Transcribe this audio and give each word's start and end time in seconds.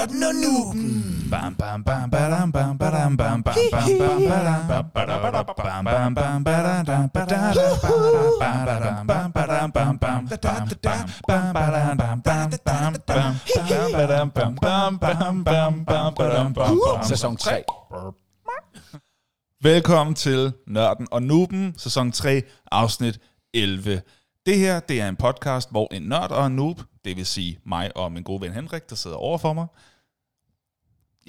Nørden 0.00 0.22
og 0.22 0.34
Nuben. 0.34 1.28
Bam 1.30 1.54
bam 1.54 1.84
bam 1.84 2.10
badam 2.10 2.52
bam 2.52 2.78
badam 2.78 3.16
bam 3.16 3.42
bam 3.42 3.54
bam 3.70 3.98
bam 3.98 4.22
badam 4.28 4.68
bam 4.68 4.90
bam 4.94 5.84
bam 5.84 6.14
bam 6.14 6.44
badam 6.44 6.84
badam 6.84 7.10
badam 7.14 7.54
bam 8.40 8.64
badam 8.64 9.06
bam 9.06 9.32
bam 9.32 9.68
bam 9.70 9.72
bam 9.72 9.72
badam 9.72 9.72
bam 9.72 9.98
bam 9.98 10.26
bam 10.26 10.48
bam 11.30 11.52
badam 13.92 14.30
bam 14.30 14.54
bam 14.60 14.98
bam 15.00 15.42
bam 15.44 15.84
bam 15.84 16.14
badam 16.14 16.54
bam 16.54 16.78
bam 16.86 17.02
Sæson 17.04 17.36
3. 17.36 17.62
Velkommen 19.62 20.14
til 20.14 20.52
Nørden 20.66 21.08
og 21.10 21.22
Nuben, 21.22 21.74
sæson 21.78 22.12
3, 22.12 22.42
afsnit 22.72 23.20
11. 23.54 24.02
Det 24.46 24.58
her, 24.58 24.80
det 24.80 25.00
er 25.00 25.08
en 25.08 25.16
podcast, 25.16 25.70
hvor 25.70 25.88
en 25.94 26.02
nørd 26.02 26.30
og 26.30 26.46
en 26.46 26.52
noob, 26.56 26.80
det 27.04 27.16
vil 27.16 27.26
sige 27.26 27.58
mig 27.66 27.96
og 27.96 28.12
min 28.12 28.22
gode 28.22 28.40
ven 28.40 28.52
Henrik, 28.52 28.90
der 28.90 28.96
sidder 28.96 29.16
over 29.16 29.38
for 29.38 29.52
mig. 29.52 29.66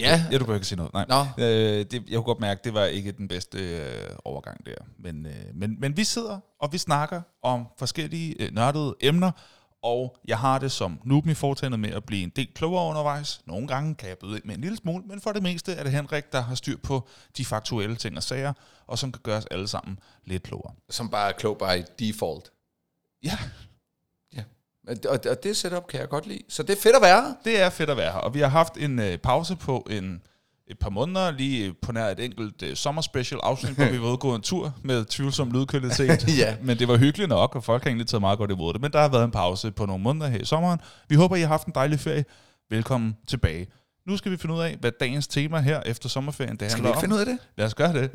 Ja. 0.01 0.25
Ja, 0.31 0.37
du 0.37 0.43
behøver 0.43 0.55
ikke 0.55 0.67
sige 0.67 0.77
noget. 0.77 0.93
Nej. 0.93 1.05
Nå. 1.09 1.43
Øh, 1.43 1.85
det, 1.85 1.93
jeg 1.93 2.15
kunne 2.15 2.23
godt 2.23 2.39
mærke, 2.39 2.61
det 2.63 2.73
var 2.73 2.85
ikke 2.85 3.11
den 3.11 3.27
bedste 3.27 3.57
øh, 3.57 4.09
overgang 4.25 4.65
der. 4.65 4.75
Men, 4.99 5.25
øh, 5.25 5.33
men, 5.53 5.79
men 5.79 5.97
vi 5.97 6.03
sidder, 6.03 6.39
og 6.59 6.73
vi 6.73 6.77
snakker 6.77 7.21
om 7.43 7.67
forskellige 7.77 8.41
øh, 8.41 8.53
nørdede 8.53 8.95
emner, 9.01 9.31
og 9.83 10.17
jeg 10.27 10.39
har 10.39 10.59
det 10.59 10.71
som 10.71 10.99
noob 11.03 11.27
i 11.27 11.33
foretagendet 11.33 11.79
med 11.79 11.89
at 11.89 12.03
blive 12.03 12.23
en 12.23 12.29
del 12.29 12.47
klogere 12.53 12.87
undervejs. 12.89 13.41
Nogle 13.45 13.67
gange 13.67 13.95
kan 13.95 14.09
jeg 14.09 14.17
byde 14.17 14.35
ind 14.35 14.45
med 14.45 14.55
en 14.55 14.61
lille 14.61 14.77
smule, 14.77 15.03
men 15.07 15.21
for 15.21 15.31
det 15.31 15.43
meste 15.43 15.73
er 15.73 15.83
det 15.83 15.91
Henrik, 15.91 16.31
der 16.31 16.41
har 16.41 16.55
styr 16.55 16.77
på 16.83 17.07
de 17.37 17.45
faktuelle 17.45 17.95
ting 17.95 18.17
og 18.17 18.23
sager, 18.23 18.53
og 18.87 18.97
som 18.99 19.11
kan 19.11 19.21
gøre 19.23 19.37
os 19.37 19.45
alle 19.51 19.67
sammen 19.67 19.99
lidt 20.25 20.43
klogere. 20.43 20.73
Som 20.89 21.09
bare 21.09 21.29
er 21.29 21.33
klog 21.37 21.57
by 21.57 21.83
default. 21.99 22.51
Ja. 23.23 23.37
Og, 25.09 25.19
og 25.29 25.43
det 25.43 25.57
setup 25.57 25.87
kan 25.87 25.99
jeg 25.99 26.09
godt 26.09 26.27
lide. 26.27 26.39
Så 26.49 26.63
det 26.63 26.77
er 26.77 26.81
fedt 26.81 26.95
at 26.95 27.01
være 27.01 27.21
her. 27.21 27.33
det 27.45 27.61
er 27.61 27.69
fedt 27.69 27.89
at 27.89 27.97
være 27.97 28.11
her, 28.11 28.19
og 28.19 28.33
vi 28.33 28.39
har 28.39 28.47
haft 28.47 28.77
en 28.77 28.99
øh, 28.99 29.17
pause 29.17 29.55
på 29.55 29.87
en, 29.89 30.21
et 30.67 30.79
par 30.79 30.89
måneder, 30.89 31.31
lige 31.31 31.73
på 31.81 31.91
nær 31.91 32.05
et 32.05 32.19
enkelt 32.19 32.63
øh, 32.63 32.75
sommerspecial 32.75 33.39
afsnit, 33.43 33.73
hvor 33.75 33.85
vi 33.85 33.97
var 33.99 34.05
ude 34.05 34.11
og 34.11 34.19
gå 34.19 34.35
en 34.35 34.41
tur 34.41 34.73
med 34.83 35.05
tvivlsom 35.05 35.51
lydkvalitet. 35.51 36.27
Ja. 36.37 36.55
Men 36.61 36.79
det 36.79 36.87
var 36.87 36.97
hyggeligt 36.97 37.29
nok, 37.29 37.55
og 37.55 37.63
folk 37.63 37.83
har 37.83 37.89
egentlig 37.89 38.07
taget 38.07 38.21
meget 38.21 38.37
godt 38.37 38.51
imod 38.51 38.73
det. 38.73 38.81
Men 38.81 38.91
der 38.93 39.01
har 39.01 39.09
været 39.09 39.23
en 39.23 39.31
pause 39.31 39.71
på 39.71 39.85
nogle 39.85 40.03
måneder 40.03 40.27
her 40.27 40.39
i 40.39 40.45
sommeren. 40.45 40.79
Vi 41.09 41.15
håber, 41.15 41.35
I 41.35 41.41
har 41.41 41.47
haft 41.47 41.67
en 41.67 41.73
dejlig 41.75 41.99
ferie. 41.99 42.25
Velkommen 42.69 43.17
tilbage. 43.27 43.67
Nu 44.07 44.17
skal 44.17 44.31
vi 44.31 44.37
finde 44.37 44.55
ud 44.55 44.61
af, 44.61 44.77
hvad 44.79 44.91
dagens 44.99 45.27
tema 45.27 45.59
her 45.59 45.81
efter 45.85 46.09
sommerferien 46.09 46.57
det 46.57 46.71
Skal 46.71 46.83
vi 46.83 46.87
handler 46.87 46.89
ikke 46.89 46.97
om. 46.97 47.01
finde 47.01 47.15
ud 47.15 47.19
af 47.19 47.25
det? 47.25 47.37
Lad 47.57 47.65
os 47.65 47.75
gøre 47.75 47.93
det. 47.93 48.11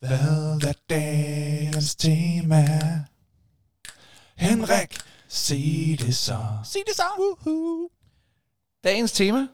Hvad 0.00 0.68
er 0.68 0.72
dagens 0.90 1.94
tema? 1.94 2.64
Henrik, 4.36 4.98
sig 5.30 5.96
det 6.00 6.16
så. 6.16 6.38
Sig 6.64 6.80
det 6.86 6.96
så. 6.96 7.02
Woohoo. 7.18 7.88
Dagens 8.84 9.12
tema 9.12 9.48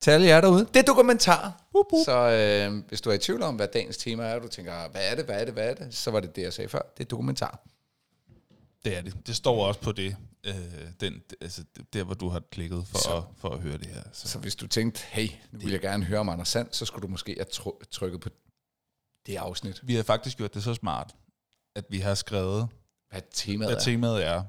til 0.00 0.10
alle 0.10 0.26
jer 0.26 0.40
derude, 0.40 0.64
det 0.74 0.76
er 0.76 0.82
dokumentar. 0.82 1.64
Så 2.04 2.16
øh, 2.30 2.84
hvis 2.88 3.00
du 3.00 3.10
er 3.10 3.14
i 3.14 3.18
tvivl 3.18 3.42
om, 3.42 3.56
hvad 3.56 3.68
dagens 3.68 3.96
tema 3.96 4.24
er, 4.24 4.34
og 4.34 4.42
du 4.42 4.48
tænker, 4.48 4.88
hvad 4.88 5.10
er 5.10 5.14
det, 5.14 5.24
hvad 5.24 5.40
er 5.40 5.44
det, 5.44 5.54
hvad 5.54 5.70
er 5.70 5.74
det, 5.74 5.94
så 5.94 6.10
var 6.10 6.20
det 6.20 6.36
det, 6.36 6.42
jeg 6.42 6.52
sagde 6.52 6.68
før. 6.68 6.82
Det 6.98 7.04
er 7.04 7.08
dokumentar. 7.08 7.60
Det 8.84 8.96
er 8.96 9.00
det. 9.02 9.26
Det 9.26 9.36
står 9.36 9.66
også 9.66 9.80
på 9.80 9.92
det, 9.92 10.16
øh, 10.44 10.54
den, 11.00 11.22
altså 11.40 11.64
der, 11.92 12.04
hvor 12.04 12.14
du 12.14 12.28
har 12.28 12.40
klikket 12.50 12.86
for, 12.86 12.98
Så. 12.98 13.16
at, 13.16 13.22
for 13.36 13.48
at 13.50 13.60
høre 13.60 13.78
det 13.78 13.86
her. 13.86 14.02
Så. 14.12 14.28
Så 14.28 14.38
hvis 14.38 14.56
du 14.56 14.66
tænkte, 14.66 15.00
hey, 15.08 15.28
nu 15.52 15.58
vil 15.58 15.70
jeg 15.70 15.80
gerne 15.80 16.04
høre 16.04 16.20
om 16.20 16.28
Anders 16.28 16.48
Sand, 16.48 16.68
så 16.72 16.84
skulle 16.84 17.02
du 17.02 17.08
måske 17.08 17.34
have 17.38 17.46
try- 17.52 17.84
trykket 17.90 18.20
på 18.20 18.28
det 19.26 19.36
afsnit. 19.36 19.80
Vi 19.82 19.94
har 19.94 20.02
faktisk 20.02 20.36
gjort 20.36 20.54
det 20.54 20.64
så 20.64 20.74
smart, 20.74 21.14
at 21.74 21.84
vi 21.90 21.98
har 21.98 22.14
skrevet, 22.14 22.68
Hvad 23.10 23.22
temaet 23.32 23.70
hvad 23.70 23.76
er. 23.76 23.80
temaet 23.84 24.24
er 24.26 24.42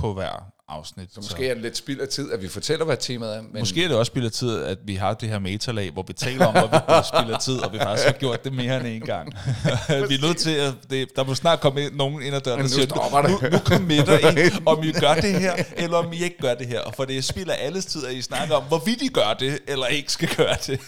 på 0.00 0.14
hver 0.14 0.52
afsnit. 0.68 1.08
Så 1.14 1.20
måske 1.20 1.48
er 1.48 1.54
det 1.54 1.62
lidt 1.62 1.76
spild 1.76 2.00
af 2.00 2.08
tid, 2.08 2.32
at 2.32 2.42
vi 2.42 2.48
fortæller, 2.48 2.84
hvad 2.84 2.96
temaet 2.96 3.36
er. 3.36 3.42
Men 3.42 3.58
Måske 3.58 3.84
er 3.84 3.88
det 3.88 3.96
også 3.96 4.10
spild 4.10 4.24
af 4.24 4.32
tid, 4.32 4.62
at 4.62 4.78
vi 4.84 4.94
har 4.94 5.14
det 5.14 5.28
her 5.28 5.38
metalag, 5.38 5.90
hvor 5.90 6.04
vi 6.06 6.12
taler 6.12 6.46
om, 6.46 6.52
hvor 6.52 6.98
vi 6.98 7.04
spilder 7.04 7.38
tid, 7.38 7.58
og 7.58 7.72
vi 7.72 7.78
faktisk 7.78 8.06
har 8.06 8.12
gjort 8.12 8.44
det 8.44 8.52
mere 8.52 8.76
end 8.76 8.86
en 8.86 9.00
gang. 9.00 9.28
vi 10.08 10.14
er 10.14 10.26
nødt 10.26 10.36
til 10.36 10.50
at... 10.50 10.74
Det, 10.90 11.16
der 11.16 11.24
må 11.24 11.34
snart 11.34 11.60
komme 11.60 11.84
ind, 11.84 11.94
nogen 11.94 12.22
ind 12.22 12.34
ad 12.34 12.40
døren, 12.40 12.62
nu 12.62 12.68
siger, 12.68 12.86
stopper 12.88 13.22
det." 13.22 13.30
nu, 13.30 13.48
nu 13.48 13.58
committer 13.58 14.18
I, 14.18 14.50
om 14.72 14.82
I 14.82 14.92
gør 14.92 15.14
det 15.14 15.40
her, 15.40 15.64
eller 15.76 15.96
om 15.96 16.12
I 16.12 16.22
ikke 16.22 16.38
gør 16.40 16.54
det 16.54 16.66
her. 16.66 16.80
Og 16.80 16.94
for 16.94 17.04
det 17.04 17.18
er 17.18 17.22
spild 17.22 17.50
af 17.50 17.56
alles 17.60 17.86
tid, 17.86 18.06
at 18.06 18.14
I 18.14 18.22
snakker 18.22 18.54
om, 18.54 18.64
hvorvidt 18.64 19.02
I 19.02 19.08
gør 19.08 19.34
det, 19.38 19.58
eller 19.68 19.86
ikke 19.86 20.12
skal 20.12 20.28
gøre 20.36 20.56
det. 20.66 20.80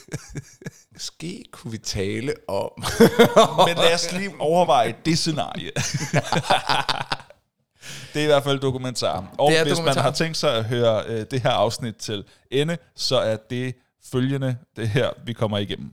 måske 0.95 1.45
kunne 1.53 1.71
vi 1.71 1.79
tale 1.79 2.35
om... 2.49 2.71
Men 3.67 3.77
lad 3.77 3.95
os 3.95 4.13
lige 4.13 4.31
overveje 4.39 4.95
det 5.05 5.19
scenarie. 5.19 5.71
Det 8.15 8.21
er 8.21 8.25
i 8.25 8.27
hvert 8.27 8.45
fald 8.45 8.61
dokumentar. 8.61 9.25
Og 9.39 9.51
hvis 9.51 9.73
dokumentar. 9.73 9.95
man 9.95 10.03
har 10.05 10.11
tænkt 10.11 10.37
sig 10.37 10.57
at 10.57 10.65
høre 10.65 11.03
øh, 11.07 11.27
det 11.31 11.43
her 11.43 11.51
afsnit 11.51 11.97
til 11.97 12.25
ende, 12.51 12.77
så 12.97 13.17
er 13.19 13.37
det 13.51 13.75
følgende, 14.13 14.57
det 14.77 14.89
her, 14.89 15.11
vi 15.27 15.33
kommer 15.33 15.59
igennem. 15.59 15.91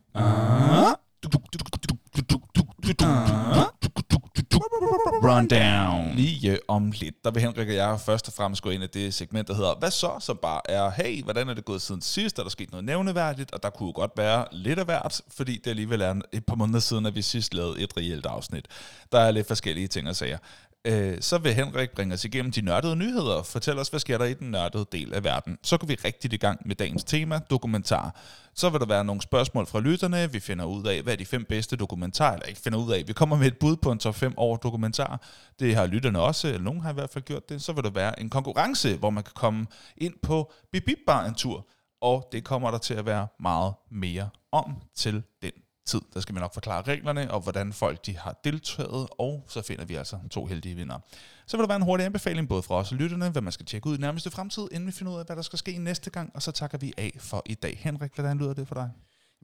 Rundown. 5.24 6.16
Lige 6.16 6.52
øh, 6.52 6.58
om 6.68 6.92
lidt, 6.92 7.16
der 7.24 7.32
vil 7.32 7.42
Henrik 7.42 7.68
og 7.68 7.76
jeg 7.76 8.00
først 8.06 8.28
og 8.28 8.34
fremmest 8.34 8.62
gå 8.62 8.70
ind 8.70 8.84
i 8.84 8.88
det 8.88 9.14
segment, 9.14 9.48
der 9.48 9.54
hedder 9.54 9.76
Hvad 9.80 9.92
så? 9.92 10.12
Som 10.20 10.40
bare 10.42 10.62
er, 10.66 10.90
hey, 10.90 11.24
hvordan 11.24 11.50
er 11.50 11.54
det 11.54 11.66
gået 11.66 11.82
siden 11.82 12.02
sidst? 12.02 12.40
Er 12.40 12.44
der 12.44 12.50
sket 12.50 12.72
noget 12.72 12.86
nævneværdigt? 12.86 13.52
Og 13.54 13.64
der 13.64 13.70
kunne 13.70 13.88
jo 13.88 13.94
godt 13.96 14.12
være 14.18 14.46
lidt 14.52 14.80
af 14.80 14.86
hvert, 14.86 15.22
fordi 15.36 15.58
det 15.64 15.70
alligevel 15.70 16.02
er 16.02 16.16
et 16.32 16.46
par 16.46 16.56
måneder 16.56 16.80
siden, 16.80 17.06
at 17.06 17.16
vi 17.16 17.22
sidst 17.22 17.54
lavede 17.54 17.80
et 17.82 17.98
reelt 17.98 18.26
afsnit. 18.26 18.66
Der 19.12 19.20
er 19.20 19.32
lidt 19.32 19.48
forskellige 19.48 19.88
ting 19.88 20.10
og 20.10 20.16
sager. 20.16 20.38
Øh, 20.88 21.18
så 21.22 21.38
vil 21.38 21.54
Henrik 21.54 21.90
bringe 21.92 22.14
os 22.14 22.26
igennem 22.26 22.52
de 22.52 22.62
nørdede 22.62 22.96
nyheder 22.96 23.34
og 23.34 23.46
fortælle 23.46 23.82
os, 23.82 23.90
hvad 23.90 24.00
sker 24.00 24.18
der 24.18 24.26
i 24.26 24.34
den 24.34 24.52
nørdede 24.52 24.86
del 24.92 25.14
af 25.14 25.24
verden. 25.24 25.58
Så 25.64 25.78
går 25.78 25.88
vi 25.88 25.98
rigtigt 26.06 26.34
i 26.34 26.38
gang 26.38 26.60
med 26.66 26.76
dagens 26.76 27.04
tema, 27.04 27.40
dokumentar. 27.50 28.16
Så 28.54 28.70
vil 28.70 28.80
der 28.80 28.86
være 28.86 29.06
nogle 29.06 29.22
spørgsmål 29.22 29.66
fra 29.66 29.80
lytterne. 29.80 30.32
Vi 30.32 30.40
finder 30.40 30.66
ud 30.66 30.86
af, 30.86 31.02
hvad 31.02 31.14
er 31.14 31.18
de 31.18 31.26
fem 31.26 31.46
bedste 31.50 31.76
dokumentarer, 31.76 32.34
eller 32.34 32.46
ikke 32.46 32.62
finder 32.62 32.80
ud 32.80 32.92
af. 32.92 33.04
Vi 33.08 33.14
kommer 33.14 33.36
med 33.38 33.48
et 33.48 33.58
bud 33.58 33.76
på 33.76 33.92
en 33.92 34.00
top 34.00 34.16
5 34.16 34.34
over 34.38 34.58
dokumentar. 34.58 35.22
Det 35.60 35.76
har 35.76 35.86
lytterne 35.86 36.20
også, 36.22 36.48
eller 36.48 36.62
nogen 36.62 36.82
har 36.82 36.92
i 36.92 36.94
hvert 36.94 37.10
fald 37.10 37.24
gjort 37.24 37.50
det. 37.50 37.62
Så 37.62 37.74
vil 37.74 37.84
der 37.84 37.90
være 37.90 38.20
en 38.20 38.30
konkurrence, 38.30 38.98
hvor 38.98 39.10
man 39.10 39.24
kan 39.24 39.34
komme 39.36 39.68
ind 39.98 40.14
på 40.22 40.52
Bibibbar 40.72 41.22
Bar 41.22 41.28
en 41.28 41.36
tur. 41.36 41.68
Og 42.02 42.30
det 42.32 42.44
kommer 42.44 42.72
der 42.72 42.78
til 42.78 42.94
at 42.94 43.06
være 43.06 43.28
meget 43.40 43.74
mere 43.92 44.30
om 44.52 44.76
til 44.96 45.24
den 45.42 45.52
tid. 45.88 46.02
Der 46.14 46.20
skal 46.20 46.36
vi 46.36 46.40
nok 46.40 46.54
forklare 46.54 46.82
reglerne, 46.82 47.32
og 47.32 47.40
hvordan 47.42 47.74
folk 47.74 48.06
de 48.06 48.18
har 48.18 48.40
deltaget, 48.44 49.08
og 49.18 49.44
så 49.48 49.62
finder 49.62 49.86
vi 49.86 49.96
altså 49.96 50.18
to 50.32 50.46
heldige 50.46 50.76
vinder. 50.76 51.00
Så 51.48 51.58
vil 51.58 51.62
der 51.62 51.68
være 51.68 51.76
en 51.76 51.82
hurtig 51.84 52.06
anbefaling, 52.06 52.50
både 52.50 52.64
fra 52.64 52.76
os 52.76 52.92
og 52.92 52.98
lytterne, 52.98 53.30
hvad 53.30 53.42
man 53.42 53.52
skal 53.54 53.66
tjekke 53.66 53.88
ud 53.88 53.98
i 53.98 54.02
nærmeste 54.02 54.32
fremtid, 54.32 54.68
inden 54.72 54.88
vi 54.88 54.92
finder 54.92 55.14
ud 55.14 55.20
af, 55.20 55.26
hvad 55.26 55.36
der 55.36 55.42
skal 55.42 55.60
ske 55.60 55.78
næste 55.78 56.10
gang, 56.10 56.32
og 56.34 56.42
så 56.42 56.52
takker 56.52 56.78
vi 56.78 56.94
af 56.98 57.18
for 57.20 57.42
i 57.46 57.54
dag. 57.54 57.80
Henrik, 57.82 58.12
hvordan 58.16 58.38
lyder 58.38 58.54
det 58.54 58.68
for 58.68 58.76
dig? 58.76 58.90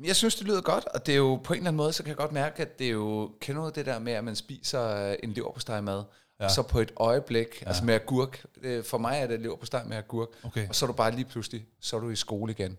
Jeg 0.04 0.16
synes, 0.16 0.36
det 0.36 0.48
lyder 0.48 0.62
godt, 0.62 0.86
og 0.86 1.06
det 1.06 1.12
er 1.14 1.18
jo 1.18 1.36
på 1.44 1.54
en 1.54 1.58
eller 1.58 1.68
anden 1.68 1.78
måde, 1.78 1.94
så 1.94 2.04
kan 2.04 2.10
jeg 2.10 2.18
godt 2.18 2.32
mærke, 2.32 2.62
at 2.62 2.80
det 2.80 2.88
er 2.88 2.92
jo, 2.92 3.32
kender 3.42 3.62
du 3.62 3.72
det 3.76 3.86
der 3.86 4.00
med, 4.00 4.14
at 4.14 4.24
man 4.24 4.36
spiser 4.36 5.10
øh, 5.10 5.16
en 5.24 5.34
leverpostejmad, 5.34 6.04
ja. 6.40 6.46
og 6.46 6.52
så 6.52 6.62
på 6.62 6.80
et 6.80 6.92
øjeblik, 6.98 7.48
ja. 7.62 7.68
altså 7.68 7.86
med 7.86 7.94
agurk, 7.94 8.46
det, 8.64 8.86
for 8.86 8.98
mig 8.98 9.20
er 9.20 9.28
det 9.28 9.40
leverpostej 9.40 9.84
med 9.84 9.98
agurk, 9.98 10.28
Okay. 10.44 10.70
og 10.70 10.76
så 10.76 10.86
er 10.86 10.88
du 10.88 10.94
bare 10.94 11.12
lige 11.12 11.26
pludselig, 11.26 11.66
så 11.80 11.96
er 11.96 12.00
du 12.00 12.10
i 12.10 12.16
skole 12.16 12.52
igen. 12.52 12.78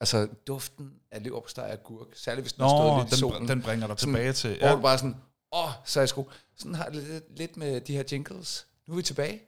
Altså 0.00 0.28
duften 0.46 0.90
af 1.12 1.22
leverpostej 1.22 1.64
og 1.64 1.72
agurk, 1.72 2.06
særligt 2.14 2.44
hvis 2.44 2.52
den 2.52 2.62
har 2.62 2.68
stået 2.70 2.92
Nå, 2.96 3.02
lidt 3.02 3.12
i 3.14 3.16
solen. 3.18 3.40
den, 3.40 3.48
den 3.48 3.62
bringer 3.62 3.86
dig 3.86 3.98
Sådan, 3.98 4.14
tilbage 4.14 4.32
til... 4.32 4.58
Hvor 4.58 4.74
du 4.74 4.80
bare 4.82 4.98
sådan, 4.98 5.16
åh, 5.52 5.68
så 5.84 6.00
er 6.00 6.02
jeg 6.02 6.04
i 6.04 6.08
skole. 6.08 6.26
Sådan 6.58 6.74
har 6.74 6.84
det 6.84 7.22
lidt, 7.36 7.56
med 7.56 7.80
de 7.80 7.96
her 7.96 8.02
jingles. 8.12 8.66
Nu 8.88 8.94
er 8.94 8.96
vi 8.96 9.02
tilbage. 9.02 9.42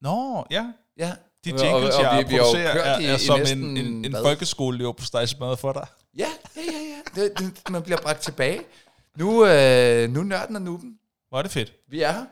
Nå, 0.00 0.46
ja. 0.50 0.72
Ja. 0.98 1.12
De 1.44 1.50
jingles, 1.50 1.94
og, 1.94 1.98
og, 1.98 2.02
jeg 2.02 2.24
vi, 2.28 2.32
vi 2.32 2.38
producerer, 2.38 2.70
er, 2.70 2.98
i- 2.98 3.04
er 3.04 3.14
i 3.16 3.18
som 3.18 3.38
næsten, 3.38 3.76
en, 3.76 3.86
en, 3.86 4.04
en 4.04 4.16
folkeskole 4.22 4.94
på 4.94 5.04
stegsmad 5.04 5.56
for 5.56 5.72
dig. 5.72 5.86
Ja, 6.18 6.28
ja, 6.56 6.62
ja, 6.62 6.78
ja. 7.16 7.22
Det, 7.22 7.38
det, 7.38 7.70
man 7.70 7.82
bliver 7.82 8.00
bragt 8.00 8.20
tilbage. 8.22 8.60
Nu, 9.16 9.30
øh, 9.46 10.10
nu 10.10 10.20
er 10.20 10.24
nørden 10.24 10.56
og 10.56 10.62
nuben. 10.62 10.98
Hvor 11.28 11.38
er 11.38 11.42
det 11.42 11.50
fedt. 11.50 11.72
Vi 11.88 12.02
er 12.02 12.12
her. 12.12 12.24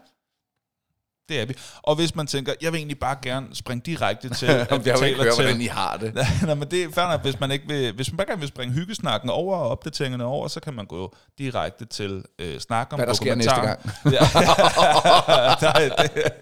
Det 1.30 1.40
er 1.40 1.46
vi. 1.46 1.54
Og 1.82 1.94
hvis 1.94 2.14
man 2.14 2.26
tænker, 2.26 2.52
jeg 2.62 2.72
vil 2.72 2.78
egentlig 2.78 2.98
bare 2.98 3.16
gerne 3.22 3.46
springe 3.52 3.82
direkte 3.86 4.28
til, 4.28 4.48
vi 4.48 4.54
jeg 4.54 5.00
vil 5.00 5.08
ikke 5.08 5.22
høre, 5.22 5.34
til... 5.34 5.44
hvordan 5.44 5.60
I 5.60 5.66
har 5.66 5.96
det. 5.96 6.14
Nej, 6.42 6.54
men 6.54 6.68
det 6.70 6.82
er 6.82 6.88
fair 6.92 7.08
nok, 7.08 7.22
hvis 7.22 7.40
man 7.40 7.50
ikke 7.50 7.68
vil, 7.68 7.92
hvis 7.92 8.12
man 8.12 8.16
bare 8.16 8.26
gerne 8.26 8.40
vil 8.40 8.48
springe 8.48 8.74
hyggesnakken 8.74 9.30
over 9.30 9.56
og 9.56 9.68
opdateringerne 9.68 10.24
over, 10.24 10.48
så 10.48 10.60
kan 10.60 10.74
man 10.74 10.86
gå 10.86 11.14
direkte 11.38 11.84
til 11.84 12.24
øh, 12.38 12.60
snak 12.60 12.88
om 12.92 12.98
Hvad 12.98 13.06
der 13.06 13.12
sker 13.12 13.34
næste 13.34 13.54
gang. 13.54 13.80
Ja. 14.04 14.10
er 15.80 15.94
det. 15.98 16.32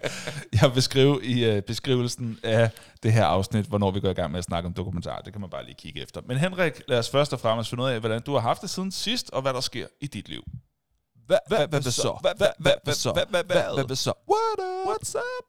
Jeg 0.63 0.75
vil 0.75 0.83
skrive 0.83 1.25
i 1.25 1.45
øh, 1.45 1.63
beskrivelsen 1.63 2.39
af 2.43 2.71
det 3.03 3.13
her 3.13 3.25
afsnit, 3.25 3.67
hvornår 3.67 3.91
vi 3.91 4.01
går 4.01 4.11
i 4.11 4.13
gang 4.13 4.31
med 4.31 4.39
at 4.39 4.45
snakke 4.45 4.67
om 4.67 4.73
dokumentar. 4.73 5.21
Det 5.25 5.33
kan 5.33 5.41
man 5.41 5.51
bare 5.51 5.65
lige 5.65 5.75
kigge 5.79 6.03
efter. 6.03 6.21
Men 6.27 6.37
Henrik, 6.37 6.83
lad 6.89 6.99
os 6.99 7.11
først 7.11 7.33
og 7.33 7.41
fremmest 7.41 7.71
finde 7.71 7.85
ud 7.85 7.89
af, 7.89 8.01
hvordan 8.01 8.23
du 8.23 8.33
har 8.33 8.41
haft 8.41 8.63
det 8.63 8.71
siden 8.71 8.93
sidst, 8.93 9.31
og 9.31 9.43
hvad 9.43 9.53
der 9.53 9.61
sker 9.61 9.87
i 10.01 10.07
dit 10.07 10.29
liv. 10.29 10.43
Hvad, 11.29 11.39
hvad, 11.69 11.83
så? 11.83 12.19
Hvad, 12.21 12.95
så? 12.95 13.13
Hvad, 13.13 13.97
så? 13.97 14.13
What 14.31 14.59
up? 14.59 14.89
What's 14.89 15.17
up? 15.17 15.45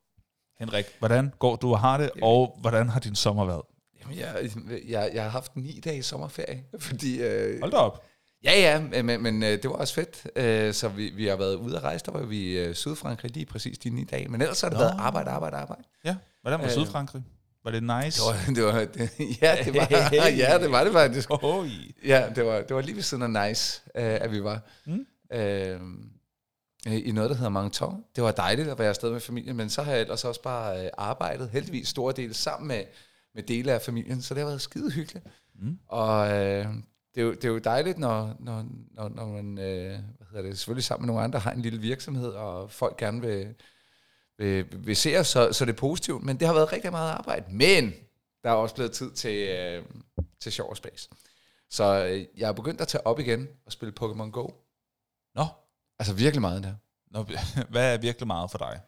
Henrik, 0.59 0.85
hvordan 0.99 1.33
går 1.39 1.55
du 1.55 1.71
og 1.71 1.79
har 1.79 1.97
det, 1.97 2.11
og 2.21 2.57
hvordan 2.61 2.89
har 2.89 2.99
din 2.99 3.15
sommer 3.15 3.45
været? 3.45 3.61
Jamen, 4.01 4.17
jeg, 4.17 4.49
jeg, 4.87 5.11
jeg 5.13 5.23
har 5.23 5.29
haft 5.29 5.55
ni 5.55 5.79
dage 5.85 6.03
sommerferie, 6.03 6.63
fordi... 6.79 7.21
Øh, 7.21 7.59
Hold 7.59 7.71
da 7.71 7.77
op. 7.77 8.05
ja, 8.43 8.59
ja, 8.59 9.01
men, 9.03 9.23
men, 9.23 9.43
øh, 9.43 9.49
det 9.49 9.63
var 9.69 9.75
også 9.75 9.93
fedt. 9.93 10.27
Øh, 10.35 10.73
så 10.73 10.87
vi, 10.87 11.09
vi 11.09 11.27
har 11.27 11.35
været 11.35 11.55
ude 11.55 11.77
at 11.77 11.83
rejse, 11.83 12.05
der 12.05 12.11
var 12.11 12.23
vi 12.25 12.37
i 12.37 12.57
øh, 12.57 12.75
Sydfrankrig 12.75 13.31
lige 13.31 13.45
præcis 13.45 13.77
de 13.77 13.89
ni 13.89 14.03
dage. 14.03 14.27
Men 14.27 14.41
ellers 14.41 14.61
har 14.61 14.69
det 14.69 14.77
Nå. 14.77 14.83
været 14.83 14.95
arbejde, 14.99 15.29
arbejde, 15.29 15.57
arbejde. 15.57 15.83
Ja, 16.05 16.15
hvordan 16.41 16.59
var 16.59 16.65
Øh, 16.65 16.71
Sydfrankrig? 16.71 17.23
Var 17.63 17.71
det 17.71 17.83
nice? 17.83 18.21
Det 18.21 18.25
var, 18.27 18.53
det 18.55 18.63
var, 18.63 18.85
det, 18.85 19.09
ja, 19.41 19.57
det 19.65 19.75
var, 19.75 20.27
ja, 20.27 20.57
det 20.59 20.71
var 20.71 20.83
det 20.83 20.93
faktisk. 20.93 21.29
Oj. 21.43 21.69
Ja, 22.05 22.29
det 22.35 22.45
var, 22.45 22.61
det 22.61 22.75
var 22.75 22.81
lige 22.81 22.95
ved 22.95 23.03
siden 23.03 23.35
af 23.35 23.47
nice, 23.47 23.81
at 23.95 24.31
vi 24.31 24.43
var. 24.43 24.61
Mm. 24.85 25.05
Øh, 25.33 25.79
i 26.87 27.11
noget, 27.11 27.29
der 27.29 27.35
hedder 27.35 27.49
Mangton. 27.49 28.03
Det 28.15 28.23
var 28.23 28.31
dejligt 28.31 28.69
at 28.69 28.79
være 28.79 28.89
afsted 28.89 29.11
med 29.11 29.19
familien, 29.19 29.55
men 29.55 29.69
så 29.69 29.81
har 29.83 29.91
jeg 29.91 30.01
ellers 30.01 30.25
også 30.25 30.41
bare 30.41 30.85
øh, 30.85 30.91
arbejdet, 30.97 31.49
heldigvis 31.49 31.87
store 31.87 32.13
dele, 32.13 32.33
sammen 32.33 32.67
med, 32.67 32.83
med 33.35 33.43
dele 33.43 33.73
af 33.73 33.81
familien, 33.81 34.21
så 34.21 34.33
det 34.33 34.41
har 34.41 34.47
været 34.47 34.61
skide 34.61 34.91
hyggeligt. 34.91 35.25
Mm. 35.55 35.79
Og 35.87 36.27
øh, 36.27 36.65
det, 37.15 37.21
er 37.21 37.25
jo, 37.25 37.31
det 37.31 37.45
er 37.45 37.49
jo 37.49 37.57
dejligt, 37.57 37.97
når, 37.97 38.35
når, 38.39 38.65
når, 38.91 39.09
når 39.09 39.25
man, 39.25 39.57
øh, 39.57 39.99
hvad 40.17 40.27
hedder 40.31 40.49
det, 40.49 40.57
selvfølgelig 40.57 40.83
sammen 40.83 41.05
med 41.05 41.13
nogle 41.13 41.23
andre, 41.23 41.39
har 41.39 41.51
en 41.51 41.61
lille 41.61 41.79
virksomhed, 41.79 42.29
og 42.29 42.71
folk 42.71 42.97
gerne 42.97 43.21
vil, 43.21 43.55
vil, 44.37 44.65
vil 44.85 44.95
se 44.95 45.19
os, 45.19 45.27
så, 45.27 45.53
så 45.53 45.65
det 45.65 45.71
er 45.71 45.77
positivt, 45.77 46.23
men 46.23 46.39
det 46.39 46.47
har 46.47 46.53
været 46.53 46.73
rigtig 46.73 46.91
meget 46.91 47.11
arbejde. 47.11 47.45
Men 47.51 47.93
der 48.43 48.49
er 48.49 48.53
også 48.53 48.75
blevet 48.75 48.91
tid 48.91 49.11
til, 49.11 49.49
øh, 49.49 49.83
til 50.39 50.51
sjov 50.51 50.69
og 50.69 50.77
spas. 50.77 51.09
Så 51.69 52.05
øh, 52.05 52.25
jeg 52.37 52.47
er 52.47 52.53
begyndt 52.53 52.81
at 52.81 52.87
tage 52.87 53.07
op 53.07 53.19
igen 53.19 53.47
og 53.65 53.71
spille 53.71 53.93
Pokémon 53.99 54.29
Go. 54.29 54.49
Altså 55.99 56.13
virkelig 56.13 56.41
meget 56.41 56.63
der. 56.63 56.73
Nå, 57.11 57.25
hvad 57.71 57.93
er 57.93 57.97
virkelig 57.97 58.27
meget 58.27 58.51
for 58.51 58.57
dig? 58.57 58.79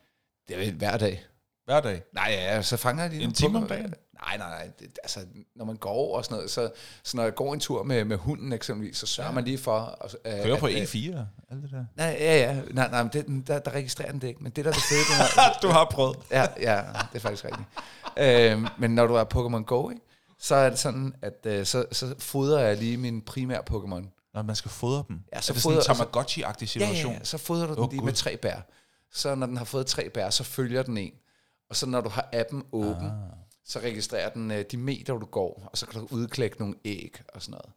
Det 0.47 0.67
er 0.67 0.71
hver 0.71 0.97
dag. 0.97 1.23
Hver 1.65 1.79
dag? 1.79 2.03
Nej, 2.13 2.27
ja, 2.31 2.61
så 2.61 2.77
fanger 2.77 3.03
jeg 3.03 3.11
lige 3.11 3.23
En 3.23 3.33
time 3.33 3.57
om 3.57 3.67
dagen? 3.67 3.93
Nej, 4.25 4.37
nej, 4.37 4.49
nej. 4.49 4.69
Det, 4.79 4.99
altså, 5.03 5.19
når 5.55 5.65
man 5.65 5.75
går 5.75 6.17
og 6.17 6.25
sådan 6.25 6.35
noget, 6.35 6.51
så, 6.51 6.71
så 7.03 7.17
når 7.17 7.23
jeg 7.23 7.35
går 7.35 7.53
en 7.53 7.59
tur 7.59 7.83
med, 7.83 8.05
med 8.05 8.17
hunden 8.17 8.53
eksempelvis, 8.53 8.97
så 8.97 9.05
sørger 9.07 9.29
ja. 9.29 9.35
man 9.35 9.43
lige 9.43 9.57
for... 9.57 9.97
At, 10.25 10.43
Kører 10.43 10.59
på 10.59 10.65
at- 10.65 10.73
E4? 10.73 11.17
Alt 11.51 11.63
det 11.63 11.71
der. 11.71 11.85
Nej, 11.95 12.17
ja, 12.19 12.37
ja. 12.37 12.61
Nej, 12.71 12.89
nej, 12.89 13.03
men 13.03 13.11
det, 13.13 13.47
der, 13.47 13.59
der 13.59 13.71
registrerer 13.71 14.11
den 14.11 14.21
det 14.21 14.27
ikke. 14.27 14.43
Men 14.43 14.51
det 14.51 14.65
der 14.65 14.71
er 14.71 14.75
det 14.75 14.83
fede, 14.89 15.53
det 15.53 15.61
du 15.63 15.67
har 15.67 15.85
prøvet. 15.91 16.17
ja, 16.31 16.45
ja, 16.59 16.77
det 17.11 17.15
er 17.15 17.19
faktisk 17.19 17.45
rigtigt. 17.45 17.67
Øhm, 18.17 18.67
men 18.77 18.95
når 18.95 19.07
du 19.07 19.13
er 19.13 19.23
Pokémon 19.35 19.63
Go, 19.63 19.89
ikke, 19.89 20.01
så 20.39 20.55
er 20.55 20.69
det 20.69 20.79
sådan, 20.79 21.13
at 21.21 21.45
øh, 21.45 21.65
så, 21.65 21.85
så 21.91 22.15
fodrer 22.19 22.59
jeg 22.67 22.77
lige 22.77 22.97
min 22.97 23.21
primære 23.21 23.61
Pokémon. 23.71 24.20
Når 24.33 24.41
man 24.41 24.55
skal 24.55 24.71
fodre 24.71 25.03
dem. 25.07 25.23
Ja, 25.31 25.37
er 25.37 25.41
så 25.41 25.53
det 25.53 25.61
sådan 25.61 25.77
en 25.77 25.81
fodrer- 25.83 25.93
Tamagotchi-agtig 25.93 26.65
situation? 26.65 27.11
ja, 27.11 27.17
ja, 27.17 27.23
så 27.23 27.37
fodrer 27.37 27.67
du 27.67 27.73
den 27.73 27.83
Åh, 27.83 27.89
lige 27.89 27.99
Gud. 27.99 28.05
med 28.05 28.13
tre 28.13 28.37
bær. 28.37 28.59
Så 29.11 29.35
når 29.35 29.45
den 29.47 29.57
har 29.57 29.65
fået 29.65 29.85
tre 29.87 30.09
bær, 30.09 30.29
så 30.29 30.43
følger 30.43 30.83
den 30.83 30.97
en. 30.97 31.13
Og 31.69 31.75
så 31.75 31.85
når 31.85 32.01
du 32.01 32.09
har 32.09 32.29
appen 32.33 32.63
åben, 32.71 33.05
ah. 33.05 33.11
så 33.65 33.79
registrerer 33.79 34.29
den 34.29 34.51
øh, 34.51 34.65
de 34.71 34.77
meter, 34.77 35.13
du 35.17 35.25
går, 35.25 35.67
og 35.71 35.77
så 35.77 35.85
kan 35.85 36.01
du 36.01 36.07
udklække 36.11 36.57
nogle 36.59 36.75
æg 36.85 37.21
og 37.33 37.41
sådan 37.41 37.51
noget. 37.51 37.71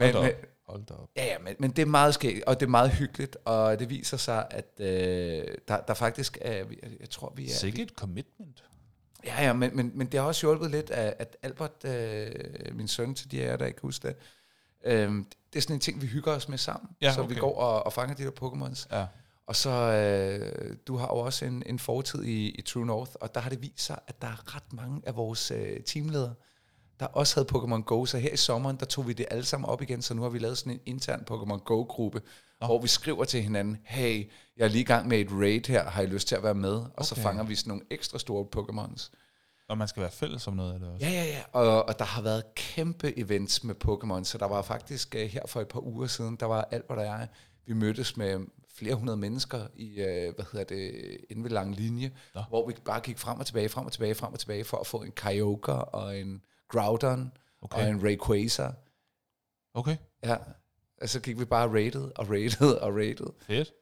Hold 0.00 0.14
Men, 0.14 0.22
men, 0.22 0.32
op. 0.34 0.46
Hold 0.68 0.84
da 0.86 0.94
op. 0.94 1.08
ja, 1.16 1.24
ja, 1.24 1.38
men, 1.38 1.56
men 1.58 1.70
det 1.70 1.82
er 1.82 1.86
meget 1.86 2.14
skægt, 2.14 2.44
og 2.44 2.60
det 2.60 2.66
er 2.66 2.70
meget 2.70 2.90
hyggeligt, 2.90 3.36
og 3.44 3.78
det 3.78 3.90
viser 3.90 4.16
sig, 4.16 4.46
at 4.50 4.66
øh, 4.78 5.44
der, 5.68 5.80
der 5.80 5.94
faktisk 5.94 6.38
er, 6.40 6.64
jeg, 7.00 7.10
tror, 7.10 7.32
vi 7.36 7.44
er... 7.50 7.54
Sikke 7.54 7.82
et 7.82 7.90
commitment. 7.96 8.64
Ja, 9.24 9.42
ja, 9.44 9.52
men, 9.52 9.76
men, 9.76 9.90
men 9.94 10.06
det 10.06 10.20
har 10.20 10.26
også 10.26 10.46
hjulpet 10.46 10.70
lidt, 10.70 10.90
at, 10.90 11.14
at 11.18 11.36
Albert, 11.42 11.84
øh, 11.84 12.30
min 12.72 12.88
søn, 12.88 13.14
til 13.14 13.30
de 13.30 13.42
af 13.42 13.46
jer, 13.46 13.56
der 13.56 13.66
ikke 13.66 13.76
kan 13.76 13.86
huske 13.86 14.08
det, 14.08 14.16
øh, 14.84 15.24
det 15.52 15.56
er 15.56 15.60
sådan 15.60 15.76
en 15.76 15.80
ting, 15.80 16.02
vi 16.02 16.06
hygger 16.06 16.32
os 16.32 16.48
med 16.48 16.58
sammen. 16.58 16.90
Ja, 17.02 17.12
så 17.12 17.20
okay. 17.20 17.34
vi 17.34 17.40
går 17.40 17.58
og, 17.58 17.86
og 17.86 17.92
fanger 17.92 18.14
de 18.14 18.24
der 18.24 18.30
Pokémons. 18.30 18.96
Ja. 18.96 19.06
Og 19.46 19.56
så, 19.56 19.70
øh, 19.70 20.76
du 20.86 20.96
har 20.96 21.06
jo 21.06 21.14
også 21.14 21.44
en, 21.44 21.62
en 21.66 21.78
fortid 21.78 22.24
i, 22.24 22.48
i 22.50 22.62
True 22.62 22.86
North, 22.86 23.12
og 23.20 23.34
der 23.34 23.40
har 23.40 23.50
det 23.50 23.62
vist 23.62 23.80
sig, 23.80 23.98
at 24.06 24.22
der 24.22 24.28
er 24.28 24.56
ret 24.56 24.72
mange 24.72 25.02
af 25.06 25.16
vores 25.16 25.50
øh, 25.50 25.80
teamledere, 25.80 26.34
der 27.00 27.06
også 27.06 27.34
havde 27.36 27.48
Pokémon 27.52 27.82
Go. 27.82 28.04
Så 28.04 28.18
her 28.18 28.32
i 28.32 28.36
sommeren, 28.36 28.76
der 28.76 28.86
tog 28.86 29.08
vi 29.08 29.12
det 29.12 29.26
alle 29.30 29.44
sammen 29.44 29.70
op 29.70 29.82
igen, 29.82 30.02
så 30.02 30.14
nu 30.14 30.22
har 30.22 30.28
vi 30.28 30.38
lavet 30.38 30.58
sådan 30.58 30.72
en 30.72 30.80
intern 30.86 31.24
Pokémon 31.30 31.64
Go-gruppe, 31.64 32.20
oh. 32.60 32.66
hvor 32.66 32.80
vi 32.80 32.88
skriver 32.88 33.24
til 33.24 33.42
hinanden, 33.42 33.78
hey, 33.84 34.30
jeg 34.56 34.64
er 34.64 34.68
lige 34.68 34.80
i 34.80 34.84
gang 34.84 35.08
med 35.08 35.20
et 35.20 35.28
raid 35.32 35.66
her, 35.68 35.84
har 35.90 36.02
I 36.02 36.06
lyst 36.06 36.28
til 36.28 36.36
at 36.36 36.42
være 36.42 36.54
med? 36.54 36.74
Og 36.74 36.90
okay. 36.94 37.04
så 37.04 37.14
fanger 37.14 37.44
vi 37.44 37.54
sådan 37.54 37.68
nogle 37.68 37.84
ekstra 37.90 38.18
store 38.18 38.46
Pokémons. 38.56 39.10
Og 39.68 39.78
man 39.78 39.88
skal 39.88 40.00
være 40.00 40.10
fælles 40.10 40.46
om 40.46 40.54
noget 40.54 40.72
af 40.74 40.78
det 40.80 40.88
også. 40.88 41.06
Ja, 41.06 41.12
ja, 41.12 41.24
ja. 41.24 41.42
Og, 41.52 41.84
og 41.88 41.98
der 41.98 42.04
har 42.04 42.22
været 42.22 42.54
kæmpe 42.54 43.18
events 43.18 43.64
med 43.64 43.74
Pokémon, 43.84 44.24
så 44.24 44.38
der 44.38 44.46
var 44.46 44.62
faktisk 44.62 45.14
uh, 45.14 45.20
her 45.20 45.46
for 45.46 45.60
et 45.60 45.68
par 45.68 45.80
uger 45.80 46.06
siden, 46.06 46.36
der 46.36 46.46
var 46.46 46.68
alt, 46.70 46.86
hvad 46.86 46.96
der 46.96 47.02
er. 47.12 47.26
Vi 47.66 47.74
mødtes 47.74 48.16
med 48.16 48.38
flere 48.74 48.94
hundrede 48.94 49.16
mennesker 49.16 49.66
i, 49.74 49.90
uh, 50.00 50.34
hvad 50.34 50.44
hedder 50.52 50.64
det, 50.64 51.16
inde 51.30 51.42
ved 51.44 51.50
lang 51.50 51.76
linje, 51.76 52.10
Nå. 52.34 52.40
hvor 52.48 52.66
vi 52.68 52.74
bare 52.84 53.00
gik 53.00 53.18
frem 53.18 53.38
og 53.40 53.46
tilbage, 53.46 53.68
frem 53.68 53.86
og 53.86 53.92
tilbage, 53.92 54.14
frem 54.14 54.32
og 54.32 54.38
tilbage, 54.38 54.64
for 54.64 54.76
at 54.76 54.86
få 54.86 55.02
en 55.02 55.12
Kyogre 55.12 55.84
og 55.84 56.18
en 56.18 56.42
Groudon 56.68 57.32
Okay. 57.62 57.82
og 57.82 57.88
en 57.88 58.04
Rayquaza. 58.04 58.70
Okay, 59.74 59.96
Ja, 60.24 60.36
og 61.02 61.08
så 61.08 61.20
gik 61.20 61.38
vi 61.40 61.44
bare 61.44 61.68
rated 61.68 62.10
og 62.16 62.30
rated 62.30 62.72
og 62.74 62.94
rated. 62.94 63.26
fedt. 63.46 63.72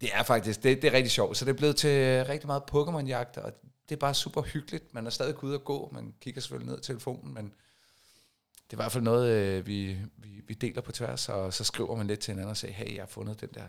Det 0.00 0.10
er 0.14 0.22
faktisk, 0.22 0.62
det, 0.62 0.82
det 0.82 0.88
er 0.88 0.92
rigtig 0.92 1.10
sjovt. 1.10 1.36
Så 1.36 1.44
det 1.44 1.50
er 1.50 1.56
blevet 1.56 1.76
til 1.76 2.24
rigtig 2.24 2.46
meget 2.46 2.62
Pokémon-jagt, 2.72 3.38
og 3.38 3.52
det 3.88 3.94
er 3.94 3.98
bare 4.00 4.14
super 4.14 4.42
hyggeligt. 4.42 4.94
Man 4.94 5.06
er 5.06 5.10
stadig 5.10 5.44
ude 5.44 5.54
at 5.54 5.64
gå, 5.64 5.88
man 5.92 6.14
kigger 6.20 6.40
selvfølgelig 6.40 6.70
ned 6.70 6.78
i 6.78 6.82
telefonen, 6.82 7.34
men 7.34 7.44
det 7.44 8.72
er 8.72 8.74
i 8.74 8.82
hvert 8.82 8.92
fald 8.92 9.04
noget, 9.04 9.30
øh, 9.30 9.66
vi, 9.66 9.96
vi, 10.16 10.28
vi 10.46 10.54
deler 10.54 10.80
på 10.80 10.92
tværs, 10.92 11.28
og 11.28 11.54
så 11.54 11.64
skriver 11.64 11.96
man 11.96 12.06
lidt 12.06 12.20
til 12.20 12.32
hinanden 12.32 12.50
og 12.50 12.56
siger, 12.56 12.72
hey, 12.72 12.94
jeg 12.94 13.02
har 13.02 13.06
fundet 13.08 13.40
den 13.40 13.48
der. 13.54 13.62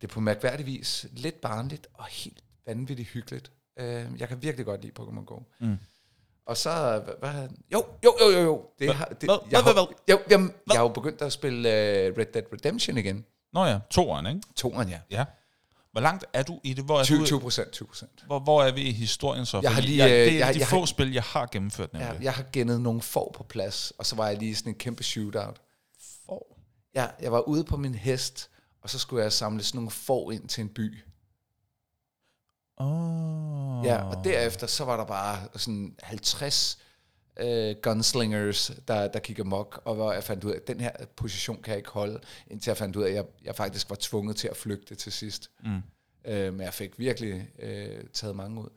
Det 0.00 0.08
er 0.10 0.12
på 0.12 0.20
mærkværdig 0.20 0.66
vis 0.66 1.06
lidt 1.12 1.40
barnligt 1.40 1.86
og 1.94 2.04
helt 2.06 2.44
vanvittigt 2.66 3.08
hyggeligt. 3.08 3.52
Øh, 3.76 4.06
jeg 4.18 4.28
kan 4.28 4.42
virkelig 4.42 4.66
godt 4.66 4.82
lide 4.82 4.92
Pokémon 5.02 5.24
Go. 5.24 5.38
Mm. 5.60 5.76
Og 6.46 6.56
så, 6.56 7.02
hvad, 7.04 7.32
hvad, 7.32 7.48
jo, 7.72 7.84
jo, 8.04 8.14
jo, 8.20 8.30
jo, 8.30 8.40
jo. 8.40 8.66
Det, 8.78 8.94
har, 8.94 9.04
det, 9.04 9.16
hvad- 9.28 9.38
jeg, 9.50 9.62
hvad- 9.62 9.72
har, 9.74 9.86
hvad- 9.86 9.94
jo, 10.10 10.18
jamen, 10.30 10.52
jeg 10.66 10.76
har 10.76 10.82
jo 10.82 10.88
begyndt 10.88 11.22
at 11.22 11.32
spille 11.32 11.58
uh, 11.58 12.18
Red 12.18 12.26
Dead 12.32 12.44
Redemption 12.52 12.98
igen. 12.98 13.24
Nå 13.52 13.64
ja, 13.64 13.78
toeren, 13.90 14.26
ikke? 14.26 14.40
Toren, 14.56 14.88
ja. 14.88 15.00
Ja. 15.10 15.24
Hvor 15.92 16.00
langt 16.00 16.24
er 16.32 16.42
du 16.42 16.60
i 16.64 16.74
det? 16.74 16.84
Hvor 16.84 16.98
er, 17.00 17.04
20, 17.04 17.18
du, 17.20 17.26
20 17.26 17.40
procent, 17.40 17.70
20 17.72 17.86
procent. 17.88 18.22
hvor, 18.26 18.38
hvor 18.38 18.62
er 18.62 18.72
vi 18.72 18.82
i 18.82 18.92
historien 18.92 19.46
så? 19.46 19.60
Jeg 19.62 19.74
har 19.74 19.80
lige, 19.80 19.98
jeg, 20.04 20.10
øh, 20.10 20.16
det 20.16 20.28
er 20.34 20.46
jeg- 20.46 20.54
de 20.54 20.58
jeg 20.60 20.68
få 20.68 20.78
har- 20.78 20.86
spil, 20.86 21.12
jeg 21.12 21.22
har 21.22 21.46
gennemført 21.52 21.92
nemlig. 21.92 22.08
Ja, 22.12 22.22
jeg 22.22 22.32
har 22.32 22.44
gennet 22.52 22.80
nogle 22.80 23.02
får 23.02 23.32
på 23.36 23.42
plads, 23.42 23.92
og 23.98 24.06
så 24.06 24.16
var 24.16 24.28
jeg 24.28 24.38
lige 24.38 24.56
sådan 24.56 24.72
en 24.72 24.78
kæmpe 24.78 25.02
shootout. 25.04 25.60
får. 26.26 26.58
Ja, 26.94 27.06
jeg 27.22 27.32
var 27.32 27.40
ude 27.40 27.64
på 27.64 27.76
min 27.76 27.94
hest, 27.94 28.50
og 28.82 28.90
så 28.90 28.98
skulle 28.98 29.22
jeg 29.22 29.32
samle 29.32 29.62
sådan 29.62 29.76
nogle 29.78 29.90
får 29.90 30.32
ind 30.32 30.48
til 30.48 30.60
en 30.62 30.68
by. 30.68 30.98
Oh. 32.76 33.86
Ja, 33.86 34.02
og 34.04 34.24
derefter 34.24 34.66
så 34.66 34.84
var 34.84 34.96
der 34.96 35.04
bare 35.04 35.38
sådan 35.56 35.94
50 36.02 36.78
øh, 37.40 37.76
gunslingers, 37.82 38.72
der, 38.88 39.08
der 39.08 39.18
kigger 39.18 39.44
mok, 39.44 39.82
og 39.84 39.94
hvor 39.94 40.12
jeg 40.12 40.24
fandt 40.24 40.44
ud 40.44 40.50
af, 40.50 40.56
at 40.56 40.66
den 40.68 40.80
her 40.80 40.90
position 41.16 41.62
kan 41.62 41.70
jeg 41.70 41.78
ikke 41.78 41.90
holde, 41.90 42.20
indtil 42.50 42.70
jeg 42.70 42.76
fandt 42.76 42.96
ud 42.96 43.02
af, 43.02 43.08
at 43.08 43.14
jeg, 43.14 43.24
jeg 43.44 43.54
faktisk 43.54 43.90
var 43.90 43.96
tvunget 44.00 44.36
til 44.36 44.48
at 44.48 44.56
flygte 44.56 44.94
til 44.94 45.12
sidst. 45.12 45.50
Mm. 45.64 45.82
Øh, 46.24 46.52
men 46.54 46.60
jeg 46.60 46.74
fik 46.74 46.98
virkelig 46.98 47.48
øh, 47.58 48.04
taget 48.12 48.36
mange 48.36 48.60
ud. 48.60 48.68